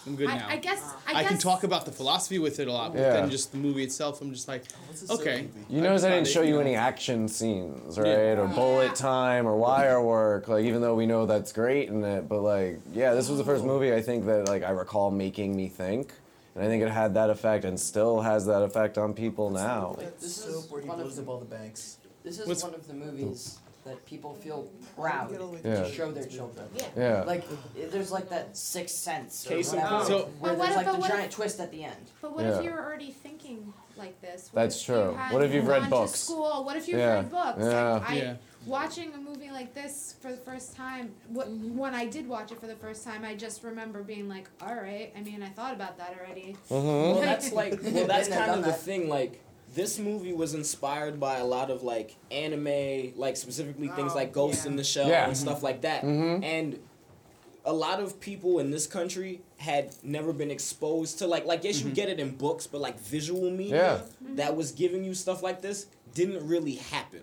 I'm 0.05 0.15
good 0.15 0.27
now. 0.27 0.47
I, 0.47 0.53
I 0.53 0.57
guess. 0.57 0.93
I, 1.07 1.13
I 1.13 1.21
guess, 1.21 1.31
can 1.31 1.37
talk 1.39 1.63
about 1.63 1.85
the 1.85 1.91
philosophy 1.91 2.39
with 2.39 2.59
it 2.59 2.67
a 2.67 2.71
lot, 2.71 2.93
but 2.93 2.99
Yeah. 3.01 3.13
then 3.13 3.29
just 3.29 3.51
the 3.51 3.57
movie 3.57 3.83
itself, 3.83 4.21
I'm 4.21 4.31
just 4.33 4.47
like, 4.47 4.63
okay. 5.09 5.47
You 5.69 5.81
notice 5.81 6.03
I 6.03 6.09
didn't 6.09 6.27
it, 6.27 6.31
show 6.31 6.41
you 6.41 6.55
know. 6.55 6.59
any 6.59 6.75
action 6.75 7.27
scenes, 7.27 7.97
right? 7.97 8.07
Yeah. 8.07 8.39
Or 8.39 8.47
bullet 8.47 8.95
time 8.95 9.47
or 9.47 9.55
wire 9.55 10.01
work. 10.01 10.47
Like 10.47 10.65
even 10.65 10.81
though 10.81 10.95
we 10.95 11.05
know 11.05 11.25
that's 11.25 11.51
great 11.53 11.89
in 11.89 12.03
it, 12.03 12.27
but 12.27 12.41
like 12.41 12.79
yeah, 12.93 13.13
this 13.13 13.29
was 13.29 13.37
the 13.37 13.45
first 13.45 13.63
oh. 13.63 13.67
movie 13.67 13.93
I 13.93 14.01
think 14.01 14.25
that 14.25 14.47
like 14.47 14.63
I 14.63 14.71
recall 14.71 15.11
making 15.11 15.55
me 15.55 15.67
think. 15.69 16.13
And 16.55 16.63
I 16.63 16.67
think 16.67 16.83
it 16.83 16.89
had 16.89 17.15
that 17.15 17.29
effect 17.31 17.65
and 17.65 17.79
still 17.79 18.21
has 18.21 18.45
that 18.45 18.61
effect 18.61 18.97
on 18.99 19.13
people 19.13 19.49
now. 19.49 19.95
This 20.19 20.35
soap 20.35 20.49
is 20.65 20.71
where 20.71 20.81
he 20.81 20.87
one 20.87 20.99
blows 20.99 21.17
of 21.17 21.27
up 21.27 21.29
all 21.33 21.39
the 21.39 21.45
banks. 21.45 21.97
this 22.23 22.39
is 22.39 22.47
What's- 22.47 22.63
one 22.63 22.75
of 22.75 22.87
the 22.87 22.93
movies 22.93 23.57
that 23.85 24.05
people 24.05 24.33
feel 24.35 24.69
proud 24.95 25.31
Yeah. 25.63 25.83
to 25.83 25.91
show 25.91 26.11
their 26.11 26.25
children. 26.25 26.67
Yeah. 26.95 27.23
Like 27.23 27.43
i- 27.77 27.85
there's 27.85 28.11
like 28.11 28.29
that 28.29 28.55
sixth 28.55 28.95
sense 28.95 29.45
or 29.45 29.49
Case 29.49 29.73
in 29.73 29.79
whatever, 29.79 29.95
point. 29.97 30.07
So- 30.07 30.17
where 30.17 30.51
But 30.53 30.57
what 30.57 30.57
there's 30.57 30.69
if- 30.71 30.75
like 30.77 30.85
but 30.85 30.91
the 30.93 30.99
what 30.99 31.09
if- 31.09 31.15
giant 31.17 31.31
twist 31.31 31.59
at 31.59 31.71
the 31.71 31.83
end. 31.83 32.11
But 32.21 32.33
what 32.35 32.43
Yeah. 32.45 32.57
if 32.57 32.63
you're 32.63 32.79
already 32.81 33.11
thinking 33.11 33.73
like 33.97 34.19
this? 34.21 34.49
What 34.51 34.61
That's 34.63 34.81
if 34.81 34.87
you 34.87 34.93
true. 34.95 35.13
had 35.15 35.33
What 35.33 35.43
if 35.43 35.53
you've 35.53 35.67
read 35.67 35.81
gone 35.81 35.89
books? 35.89 36.19
School. 36.19 36.63
What 36.63 36.75
if 36.77 36.87
you've 36.87 36.99
Yeah. 36.99 37.15
read 37.15 37.31
books? 37.31 37.57
Yeah. 37.59 37.93
Like, 37.93 38.09
I, 38.09 38.15
Yeah. 38.15 38.35
Watching 38.65 39.13
a 39.13 39.17
movie 39.17 39.51
like 39.51 39.73
this 39.73 40.15
for 40.21 40.31
the 40.31 40.37
first 40.37 40.73
time, 40.73 41.13
wh- 41.35 41.39
mm-hmm. 41.39 41.77
when 41.77 41.93
I 41.93 42.05
did 42.05 42.29
watch 42.29 42.53
it 42.53 42.61
for 42.61 42.67
the 42.67 42.77
first 42.77 43.03
time, 43.03 43.25
I 43.25 43.35
just 43.35 43.61
remember 43.61 44.03
being 44.03 44.29
like, 44.29 44.47
"All 44.61 44.73
right." 44.73 45.11
I 45.17 45.21
mean, 45.21 45.43
I 45.43 45.49
thought 45.49 45.73
about 45.73 45.97
that 45.97 46.15
already. 46.17 46.55
Mm-hmm. 46.69 46.85
Well, 46.87 47.15
that's 47.19 47.51
like 47.51 47.77
well, 47.83 48.07
that's 48.07 48.29
Been 48.29 48.37
there, 48.37 48.47
kind 48.47 48.59
of 48.61 48.65
the 48.65 48.71
thing. 48.71 49.09
Like 49.09 49.42
this 49.73 49.97
movie 49.99 50.33
was 50.33 50.53
inspired 50.53 51.19
by 51.19 51.37
a 51.37 51.45
lot 51.45 51.69
of 51.71 51.83
like 51.83 52.15
anime, 52.31 53.13
like 53.15 53.37
specifically 53.37 53.87
things 53.89 54.11
Oh, 54.13 54.15
like 54.15 54.31
Ghost 54.33 54.65
yeah. 54.65 54.71
in 54.71 54.75
the 54.77 54.83
Shell 54.83 55.07
Yeah. 55.09 55.27
and 55.27 55.35
stuff 55.37 55.63
like 55.63 55.81
that. 55.81 56.03
Mhm. 56.03 56.43
And 56.43 56.79
a 57.65 57.73
lot 57.73 57.99
of 58.01 58.19
people 58.19 58.59
in 58.59 58.71
this 58.71 58.85
country 58.87 59.41
had 59.57 59.95
never 60.03 60.33
been 60.33 60.51
exposed 60.51 61.19
to 61.19 61.27
like 61.27 61.45
like 61.45 61.63
yes 61.63 61.81
you 61.81 61.89
get 61.91 62.09
it 62.09 62.19
in 62.19 62.31
books, 62.35 62.67
but 62.67 62.81
like 62.81 62.99
visual 62.99 63.49
media 63.49 64.03
that 64.35 64.55
was 64.55 64.71
giving 64.71 65.03
you 65.03 65.13
stuff 65.13 65.41
like 65.41 65.61
this 65.61 65.85
didn't 66.13 66.45
really 66.47 66.75
happen. 66.75 67.21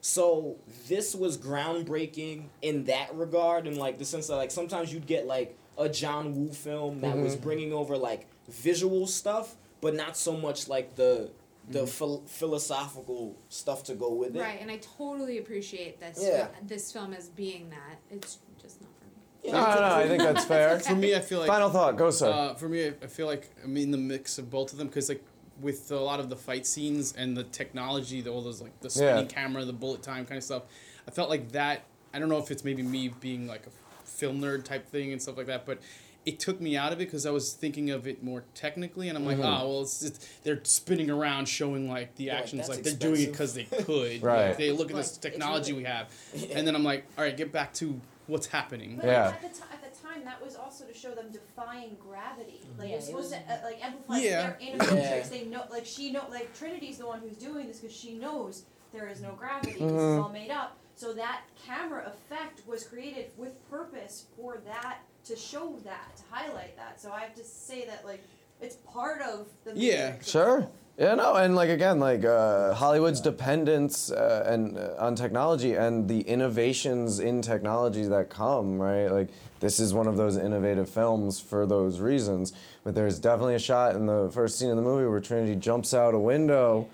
So 0.00 0.56
this 0.88 1.14
was 1.14 1.36
groundbreaking 1.38 2.44
in 2.60 2.84
that 2.84 3.14
regard, 3.14 3.66
in 3.66 3.76
like 3.76 3.98
the 3.98 4.04
sense 4.04 4.26
that 4.28 4.36
like 4.36 4.50
sometimes 4.50 4.92
you'd 4.92 5.06
get 5.06 5.26
like 5.26 5.56
a 5.78 5.88
John 5.88 6.34
Woo 6.36 6.52
film 6.52 7.00
that 7.00 7.16
was 7.16 7.36
Mhm. 7.36 7.40
bringing 7.42 7.72
over 7.72 7.96
like 7.96 8.26
visual 8.48 9.06
stuff, 9.06 9.56
but 9.80 9.94
not 9.94 10.16
so 10.16 10.36
much 10.36 10.68
like 10.68 10.96
the 10.96 11.30
the 11.72 11.86
phil- 11.86 12.22
philosophical 12.26 13.36
stuff 13.48 13.82
to 13.84 13.94
go 13.94 14.12
with 14.12 14.36
it. 14.36 14.40
Right, 14.40 14.58
and 14.60 14.70
I 14.70 14.76
totally 14.78 15.38
appreciate 15.38 16.00
this. 16.00 16.18
Yeah. 16.22 16.48
This 16.66 16.92
film 16.92 17.12
as 17.12 17.28
being 17.28 17.70
that. 17.70 17.98
It's 18.10 18.38
just 18.60 18.80
not 18.80 18.90
for 18.98 19.06
me. 19.06 19.12
Yeah, 19.44 19.52
No, 19.52 19.80
no, 19.88 19.94
I 19.96 20.08
think 20.08 20.22
that's 20.22 20.44
fair. 20.54 20.78
For 20.80 20.94
me, 20.94 21.14
I 21.14 21.20
feel 21.20 21.40
like 21.40 21.48
Final 21.48 21.70
thought, 21.70 21.96
go 21.96 22.10
sir. 22.10 22.30
Uh, 22.30 22.54
for 22.54 22.68
me, 22.68 22.86
I- 22.86 22.94
I 23.02 23.06
feel 23.06 23.26
like 23.26 23.50
I'm 23.64 23.76
in 23.76 23.90
the 23.90 23.98
mix 23.98 24.38
of 24.38 24.50
both 24.50 24.72
of 24.72 24.78
them 24.78 24.86
because 24.88 25.08
like 25.08 25.22
with 25.60 25.90
a 25.92 25.96
lot 26.00 26.18
of 26.20 26.28
the 26.28 26.36
fight 26.36 26.66
scenes 26.66 27.12
and 27.16 27.36
the 27.36 27.44
technology, 27.44 28.20
the, 28.20 28.30
all 28.30 28.42
those 28.42 28.60
like 28.60 28.78
the 28.80 28.90
spinning 28.90 29.24
Yeah. 29.26 29.32
camera, 29.32 29.64
the 29.64 29.72
bullet 29.72 30.02
time 30.02 30.24
kind 30.26 30.38
of 30.38 30.44
stuff, 30.44 30.62
I 31.06 31.10
felt 31.10 31.28
like 31.30 31.52
that. 31.52 31.82
I 32.14 32.18
don't 32.18 32.28
know 32.28 32.38
if 32.38 32.50
it's 32.50 32.64
maybe 32.64 32.82
me 32.82 33.08
being 33.08 33.46
like 33.46 33.66
a 33.66 33.70
film 34.08 34.40
nerd 34.40 34.64
type 34.64 34.86
thing 34.88 35.12
and 35.12 35.20
stuff 35.22 35.36
like 35.36 35.46
that, 35.46 35.64
but 35.66 35.78
it 36.24 36.38
took 36.38 36.60
me 36.60 36.76
out 36.76 36.92
of 36.92 37.00
it 37.00 37.06
because 37.06 37.26
I 37.26 37.30
was 37.30 37.52
thinking 37.52 37.90
of 37.90 38.06
it 38.06 38.22
more 38.22 38.44
technically, 38.54 39.08
and 39.08 39.18
I'm 39.18 39.26
like, 39.26 39.38
Mhm. 39.38 39.44
oh 39.62 39.68
well, 39.68 39.82
it's 39.82 40.00
just, 40.00 40.44
they're 40.44 40.60
spinning 40.64 41.10
around 41.10 41.46
showing 41.46 41.88
like 41.90 42.14
the 42.16 42.24
Yeah, 42.24 42.36
actions, 42.36 42.66
that's 42.68 42.68
like 42.70 42.82
they're 42.84 42.94
doing 42.94 43.22
it 43.22 43.32
because 43.32 43.54
they 43.54 43.64
could. 43.64 44.22
Right. 44.22 44.48
Like, 44.48 44.56
they 44.58 44.70
look 44.70 44.90
at 44.90 44.94
Right. 44.96 45.02
this 45.02 45.16
technology 45.18 45.72
really- 45.72 45.82
we 45.84 45.88
have, 45.88 46.08
and 46.54 46.66
then 46.66 46.74
I'm 46.76 46.84
like, 46.84 47.06
all 47.18 47.24
right, 47.24 47.36
get 47.36 47.50
back 47.52 47.74
to 47.74 48.00
what's 48.28 48.46
happening. 48.46 48.96
But 48.96 49.06
Yeah. 49.06 49.28
at 49.28 49.42
the, 49.42 49.48
ti- 49.48 49.64
at 49.72 49.82
the 49.94 50.00
time, 50.00 50.24
that 50.24 50.40
was 50.42 50.54
also 50.54 50.84
to 50.84 50.94
show 50.94 51.10
them 51.12 51.26
defying 51.32 51.96
gravity. 52.00 52.60
Like 52.78 52.90
Yeah, 52.90 52.94
it's 52.96 53.04
it 53.06 53.08
supposed 53.08 53.32
was- 53.32 53.40
to 53.42 53.52
uh, 53.52 53.58
like 53.64 53.84
amplify. 53.84 54.18
Yeah. 54.18 54.52
They're 54.60 55.22
in. 55.24 55.28
They 55.30 55.44
know, 55.46 55.64
like 55.70 55.84
she 55.84 56.12
know, 56.12 56.24
like 56.30 56.56
Trinity's 56.56 56.98
the 56.98 57.06
one 57.06 57.20
who's 57.20 57.36
doing 57.36 57.66
this 57.66 57.80
because 57.80 57.96
she 57.96 58.14
knows 58.14 58.64
there 58.92 59.08
is 59.08 59.20
no 59.20 59.32
gravity. 59.32 59.72
This 59.72 59.82
is 59.82 59.90
Mhm. 59.90 60.22
all 60.22 60.28
made 60.30 60.50
up. 60.50 60.76
So 60.94 61.12
that 61.14 61.42
camera 61.66 62.06
effect 62.06 62.62
was 62.66 62.84
created 62.84 63.32
with 63.36 63.54
purpose 63.70 64.26
for 64.36 64.58
that 64.66 64.98
to 65.24 65.36
show 65.36 65.76
that 65.84 66.16
to 66.16 66.22
highlight 66.30 66.76
that. 66.76 67.00
So 67.00 67.12
I 67.12 67.20
have 67.20 67.34
to 67.34 67.44
say 67.44 67.86
that 67.86 68.04
like 68.04 68.22
it's 68.60 68.76
part 68.76 69.22
of 69.22 69.46
the 69.64 69.72
Yeah. 69.74 70.14
Sure. 70.22 70.68
Yeah, 70.98 71.14
no, 71.14 71.36
and 71.36 71.56
like 71.56 71.70
again, 71.70 71.98
like 71.98 72.22
uh, 72.22 72.74
Hollywood's 72.74 73.20
dependence 73.22 74.12
uh, 74.12 74.44
and 74.46 74.76
uh, 74.76 74.94
on 74.98 75.16
technology 75.16 75.74
and 75.74 76.06
the 76.06 76.20
innovations 76.20 77.18
in 77.18 77.40
technology 77.40 78.04
that 78.04 78.28
come, 78.28 78.78
right? 78.78 79.08
Like 79.08 79.30
this 79.58 79.80
is 79.80 79.94
one 79.94 80.06
of 80.06 80.18
those 80.18 80.36
innovative 80.36 80.90
films 80.90 81.40
for 81.40 81.64
those 81.64 81.98
reasons. 81.98 82.52
But 82.84 82.94
there's 82.94 83.18
definitely 83.18 83.54
a 83.54 83.58
shot 83.58 83.96
in 83.96 84.04
the 84.04 84.30
first 84.34 84.58
scene 84.58 84.68
of 84.68 84.76
the 84.76 84.82
movie 84.82 85.06
where 85.08 85.20
Trinity 85.20 85.56
jumps 85.56 85.94
out 85.94 86.12
a 86.12 86.18
window 86.18 86.88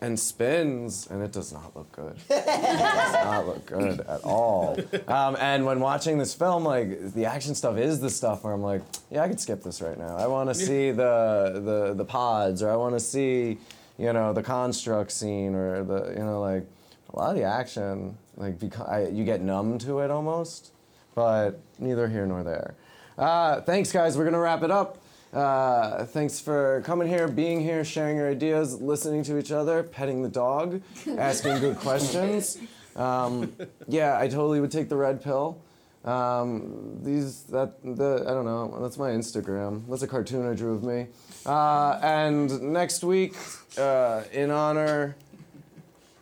and 0.00 0.18
spins, 0.18 1.08
and 1.10 1.22
it 1.22 1.32
does 1.32 1.52
not 1.52 1.74
look 1.76 1.90
good. 1.92 2.16
it 2.30 2.46
does 2.46 3.12
not 3.12 3.46
look 3.46 3.66
good 3.66 4.00
at 4.00 4.20
all. 4.22 4.78
Um, 5.08 5.36
and 5.40 5.66
when 5.66 5.80
watching 5.80 6.18
this 6.18 6.34
film, 6.34 6.64
like 6.64 7.14
the 7.14 7.26
action 7.26 7.54
stuff 7.54 7.76
is 7.78 8.00
the 8.00 8.10
stuff 8.10 8.44
where 8.44 8.52
I'm 8.52 8.62
like, 8.62 8.82
yeah, 9.10 9.22
I 9.22 9.28
could 9.28 9.40
skip 9.40 9.62
this 9.62 9.82
right 9.82 9.98
now. 9.98 10.16
I 10.16 10.26
want 10.26 10.50
to 10.50 10.54
see 10.54 10.90
the, 10.90 11.60
the 11.64 11.94
the 11.94 12.04
pods, 12.04 12.62
or 12.62 12.70
I 12.70 12.76
want 12.76 12.94
to 12.94 13.00
see, 13.00 13.58
you 13.98 14.12
know, 14.12 14.32
the 14.32 14.42
construct 14.42 15.10
scene, 15.10 15.54
or 15.54 15.82
the 15.82 16.12
you 16.16 16.24
know 16.24 16.40
like 16.40 16.64
a 17.12 17.16
lot 17.16 17.30
of 17.30 17.36
the 17.36 17.44
action, 17.44 18.16
like 18.36 18.58
because 18.58 18.86
I, 18.86 19.08
you 19.08 19.24
get 19.24 19.40
numb 19.40 19.78
to 19.78 20.00
it 20.00 20.10
almost. 20.10 20.72
But 21.14 21.58
neither 21.80 22.06
here 22.06 22.26
nor 22.26 22.44
there. 22.44 22.76
Uh, 23.16 23.60
thanks, 23.62 23.90
guys. 23.90 24.16
We're 24.16 24.24
gonna 24.24 24.38
wrap 24.38 24.62
it 24.62 24.70
up. 24.70 24.97
Uh, 25.32 26.04
thanks 26.06 26.40
for 26.40 26.82
coming 26.86 27.06
here, 27.06 27.28
being 27.28 27.60
here, 27.60 27.84
sharing 27.84 28.16
your 28.16 28.30
ideas, 28.30 28.80
listening 28.80 29.22
to 29.24 29.38
each 29.38 29.52
other, 29.52 29.82
petting 29.82 30.22
the 30.22 30.28
dog, 30.28 30.80
asking 31.18 31.58
good 31.60 31.76
questions. 31.76 32.58
Um, 32.96 33.52
yeah, 33.86 34.18
I 34.18 34.28
totally 34.28 34.60
would 34.60 34.72
take 34.72 34.88
the 34.88 34.96
red 34.96 35.22
pill. 35.22 35.60
Um, 36.04 37.00
these 37.02 37.42
that 37.44 37.82
the 37.82 38.24
I 38.26 38.30
don't 38.30 38.44
know. 38.46 38.78
That's 38.80 38.96
my 38.96 39.10
Instagram. 39.10 39.82
That's 39.88 40.02
a 40.02 40.06
cartoon 40.06 40.48
I 40.48 40.54
drew 40.54 40.74
of 40.74 40.82
me. 40.82 41.08
Uh, 41.44 41.98
and 42.02 42.72
next 42.72 43.04
week, 43.04 43.34
uh, 43.76 44.22
in 44.32 44.50
honor 44.50 45.16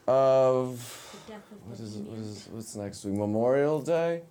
of 0.08 0.80
what 1.66 1.78
is 1.78 1.96
what 1.96 2.18
is 2.18 2.48
what's 2.50 2.74
next 2.74 3.04
week? 3.04 3.14
Memorial 3.14 3.80
Day. 3.80 4.22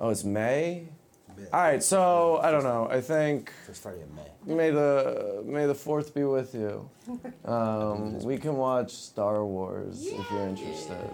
Oh, 0.00 0.10
it's 0.10 0.24
May. 0.24 0.88
All 1.52 1.60
right, 1.60 1.82
so 1.82 2.38
I 2.42 2.50
don't 2.50 2.62
know. 2.64 2.88
I 2.90 3.00
think 3.00 3.52
First 3.66 3.82
Friday 3.82 4.02
in 4.02 4.14
May. 4.14 4.54
May 4.54 4.70
the 4.70 5.42
May 5.44 5.66
the 5.66 5.74
Fourth 5.74 6.14
be 6.14 6.24
with 6.24 6.54
you. 6.54 6.88
Um, 7.44 8.18
we 8.22 8.36
can 8.38 8.56
watch 8.56 8.92
Star 8.92 9.44
Wars 9.44 10.06
if 10.06 10.30
you're 10.30 10.46
interested. 10.46 11.10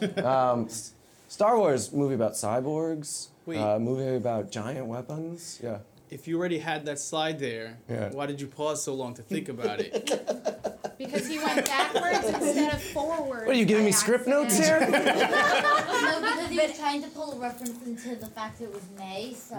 Um, 0.24 0.66
S- 0.66 0.92
Star 1.28 1.56
Wars 1.56 1.90
movie 1.90 2.14
about 2.14 2.32
cyborgs. 2.32 3.28
Wait. 3.46 3.58
Uh, 3.58 3.78
movie 3.78 4.14
about 4.16 4.50
giant 4.50 4.86
weapons. 4.86 5.58
Yeah. 5.62 5.78
If 6.08 6.28
you 6.28 6.38
already 6.38 6.58
had 6.58 6.86
that 6.86 6.98
slide 6.98 7.38
there, 7.38 7.78
Yeah. 7.88 8.10
why 8.10 8.26
did 8.26 8.40
you 8.40 8.46
pause 8.46 8.82
so 8.82 8.94
long 8.94 9.14
to 9.14 9.22
think 9.22 9.48
about 9.48 9.80
it? 9.80 10.10
Because 10.98 11.26
he 11.26 11.38
went 11.38 11.66
backwards 11.66 12.26
instead 12.26 12.72
of 12.72 12.82
forward. 12.82 13.46
What 13.46 13.54
are 13.54 13.58
you 13.58 13.66
giving 13.66 13.84
me 13.84 13.90
by 13.90 13.96
script 13.96 14.26
notes 14.26 14.56
here? 14.56 14.80
no, 14.80 14.86
because 14.88 16.48
he 16.48 16.58
was 16.58 16.78
trying 16.78 17.02
to 17.02 17.08
pull 17.08 17.32
a 17.32 17.38
reference 17.38 17.84
into 17.86 18.16
the 18.16 18.28
fact 18.28 18.62
it 18.62 18.72
was 18.72 18.82
May, 18.96 19.34
so. 19.34 19.56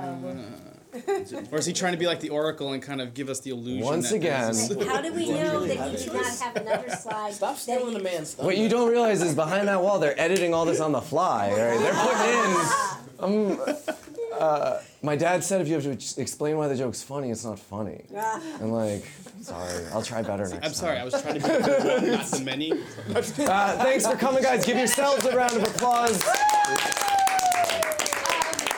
or 1.52 1.60
is 1.60 1.68
he 1.68 1.74
trying 1.74 1.92
to 1.94 1.98
be 2.00 2.08
like 2.08 2.22
the 2.22 2.30
Oracle 2.30 2.74
and 2.74 2.82
kind 2.82 3.02
of 3.02 3.14
give 3.14 3.30
us 3.30 3.40
the 3.42 3.52
illusion? 3.52 3.86
Once 3.86 4.10
that 4.10 4.16
again- 4.16 4.48
this 4.48 4.88
How 4.88 5.00
do 5.00 5.14
we 5.14 5.30
know 5.30 5.64
that 5.68 5.92
he 5.92 5.98
did 5.98 6.14
not 6.14 6.26
have 6.40 6.56
another 6.56 6.90
slide? 6.90 7.34
Stop 7.34 7.58
stealing 7.58 7.94
the 7.94 8.00
man's 8.02 8.34
thunder. 8.34 8.48
What 8.48 8.58
you 8.58 8.68
don't 8.68 8.90
realize 8.90 9.22
is 9.22 9.36
behind 9.36 9.68
that 9.68 9.80
wall, 9.84 10.00
they're 10.00 10.20
editing 10.20 10.56
all 10.56 10.66
this 10.66 10.80
on 10.80 10.92
the 10.92 11.02
fly. 11.02 11.52
All 11.52 11.56
right? 11.56 11.80
They're 11.80 11.94
putting 11.94 12.52
in. 12.52 12.68
Um, 13.20 13.60
uh, 14.40 14.80
my 15.02 15.16
dad 15.16 15.44
said 15.44 15.62
if 15.62 15.68
you 15.68 15.76
have 15.76 15.84
to 15.84 16.22
explain 16.22 16.58
why 16.58 16.68
the 16.68 16.76
joke's 16.76 17.02
funny, 17.02 17.32
it's 17.32 17.46
not 17.46 17.60
funny. 17.60 18.04
Ah. 18.16 18.42
I'm 18.62 18.72
like, 18.72 19.06
sorry, 19.42 19.86
I'll 19.94 20.02
try 20.04 20.22
better 20.22 20.48
next 20.48 20.52
time. 20.54 20.62
I'm 20.64 20.74
sorry, 20.74 20.96
I 20.98 20.98
time. 20.98 21.06
was 21.06 21.22
trying 21.22 21.40
to 21.42 21.48
be 21.48 21.50
one, 21.50 22.12
not 22.12 22.26
the 22.26 22.42
many. 22.44 22.72
Uh, 23.48 23.78
thanks 23.84 24.06
for 24.06 24.16
coming, 24.16 24.44
guys. 24.44 24.66
Give 24.66 24.78
yourselves 24.78 25.26
a 25.26 25.36
round 25.36 25.56
of 25.56 25.64
applause. 25.64 26.20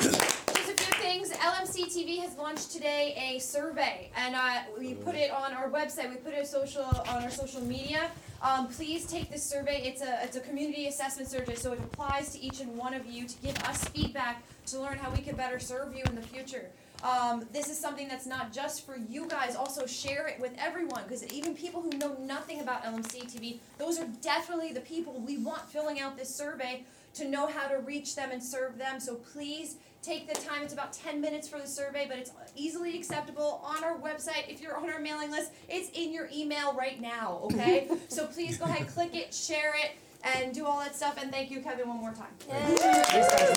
Just 0.01 0.21
a 0.69 0.73
few 0.75 1.01
things. 1.01 1.31
LMC 1.31 1.88
TV 1.99 2.19
has 2.19 2.37
launched 2.37 2.71
today 2.71 3.13
a 3.33 3.39
survey, 3.39 4.09
and 4.15 4.33
uh, 4.33 4.59
we 4.77 4.93
put 4.93 5.15
it 5.15 5.31
on 5.31 5.53
our 5.53 5.69
website. 5.69 6.09
We 6.09 6.15
put 6.15 6.33
it 6.33 6.47
social 6.47 6.83
on 6.83 7.23
our 7.23 7.29
social 7.29 7.59
media. 7.59 8.09
Um, 8.41 8.69
please 8.69 9.05
take 9.05 9.29
this 9.29 9.43
survey. 9.43 9.81
It's 9.83 10.01
a 10.01 10.23
it's 10.23 10.37
a 10.37 10.39
community 10.39 10.87
assessment 10.87 11.29
survey, 11.29 11.55
so 11.55 11.73
it 11.73 11.79
applies 11.79 12.29
to 12.29 12.39
each 12.39 12.61
and 12.61 12.77
one 12.77 12.93
of 12.93 13.05
you 13.05 13.27
to 13.27 13.35
give 13.41 13.57
us 13.63 13.83
feedback 13.89 14.41
to 14.67 14.79
learn 14.79 14.97
how 14.97 15.11
we 15.11 15.19
can 15.19 15.35
better 15.35 15.59
serve 15.59 15.93
you 15.93 16.03
in 16.05 16.15
the 16.15 16.21
future. 16.21 16.69
Um, 17.03 17.45
this 17.51 17.69
is 17.69 17.77
something 17.77 18.07
that's 18.07 18.25
not 18.25 18.53
just 18.53 18.85
for 18.85 18.95
you 18.95 19.27
guys. 19.27 19.57
Also, 19.57 19.85
share 19.85 20.25
it 20.27 20.39
with 20.39 20.53
everyone 20.57 21.03
because 21.03 21.25
even 21.33 21.53
people 21.53 21.81
who 21.81 21.89
know 21.97 22.15
nothing 22.21 22.61
about 22.61 22.85
LMC 22.85 23.29
TV, 23.29 23.57
those 23.77 23.99
are 23.99 24.07
definitely 24.21 24.71
the 24.71 24.81
people 24.81 25.21
we 25.27 25.37
want 25.37 25.69
filling 25.69 25.99
out 25.99 26.17
this 26.17 26.33
survey 26.33 26.85
to 27.15 27.27
know 27.27 27.47
how 27.47 27.67
to 27.67 27.79
reach 27.79 28.15
them 28.15 28.31
and 28.31 28.41
serve 28.41 28.77
them. 28.77 28.99
So 28.99 29.15
please 29.15 29.75
take 30.01 30.27
the 30.27 30.39
time. 30.39 30.63
It's 30.63 30.73
about 30.73 30.93
10 30.93 31.19
minutes 31.21 31.47
for 31.47 31.59
the 31.59 31.67
survey, 31.67 32.05
but 32.07 32.17
it's 32.17 32.31
easily 32.55 32.97
acceptable 32.97 33.61
on 33.63 33.83
our 33.83 33.97
website. 33.97 34.47
If 34.47 34.61
you're 34.61 34.77
on 34.77 34.89
our 34.89 34.99
mailing 34.99 35.31
list, 35.31 35.51
it's 35.67 35.89
in 35.91 36.13
your 36.13 36.29
email 36.33 36.73
right 36.73 36.99
now, 36.99 37.39
okay? 37.43 37.89
so 38.07 38.27
please 38.27 38.57
go 38.57 38.65
ahead, 38.65 38.87
click 38.87 39.15
it, 39.15 39.33
share 39.33 39.73
it, 39.75 39.91
and 40.23 40.53
do 40.53 40.65
all 40.65 40.79
that 40.79 40.95
stuff. 40.95 41.17
And 41.21 41.31
thank 41.31 41.51
you, 41.51 41.61
Kevin, 41.61 41.87
one 41.87 41.97
more 41.97 42.13
time. 42.13 42.27
Thanks, 42.39 42.81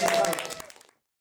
guys. 0.04 0.71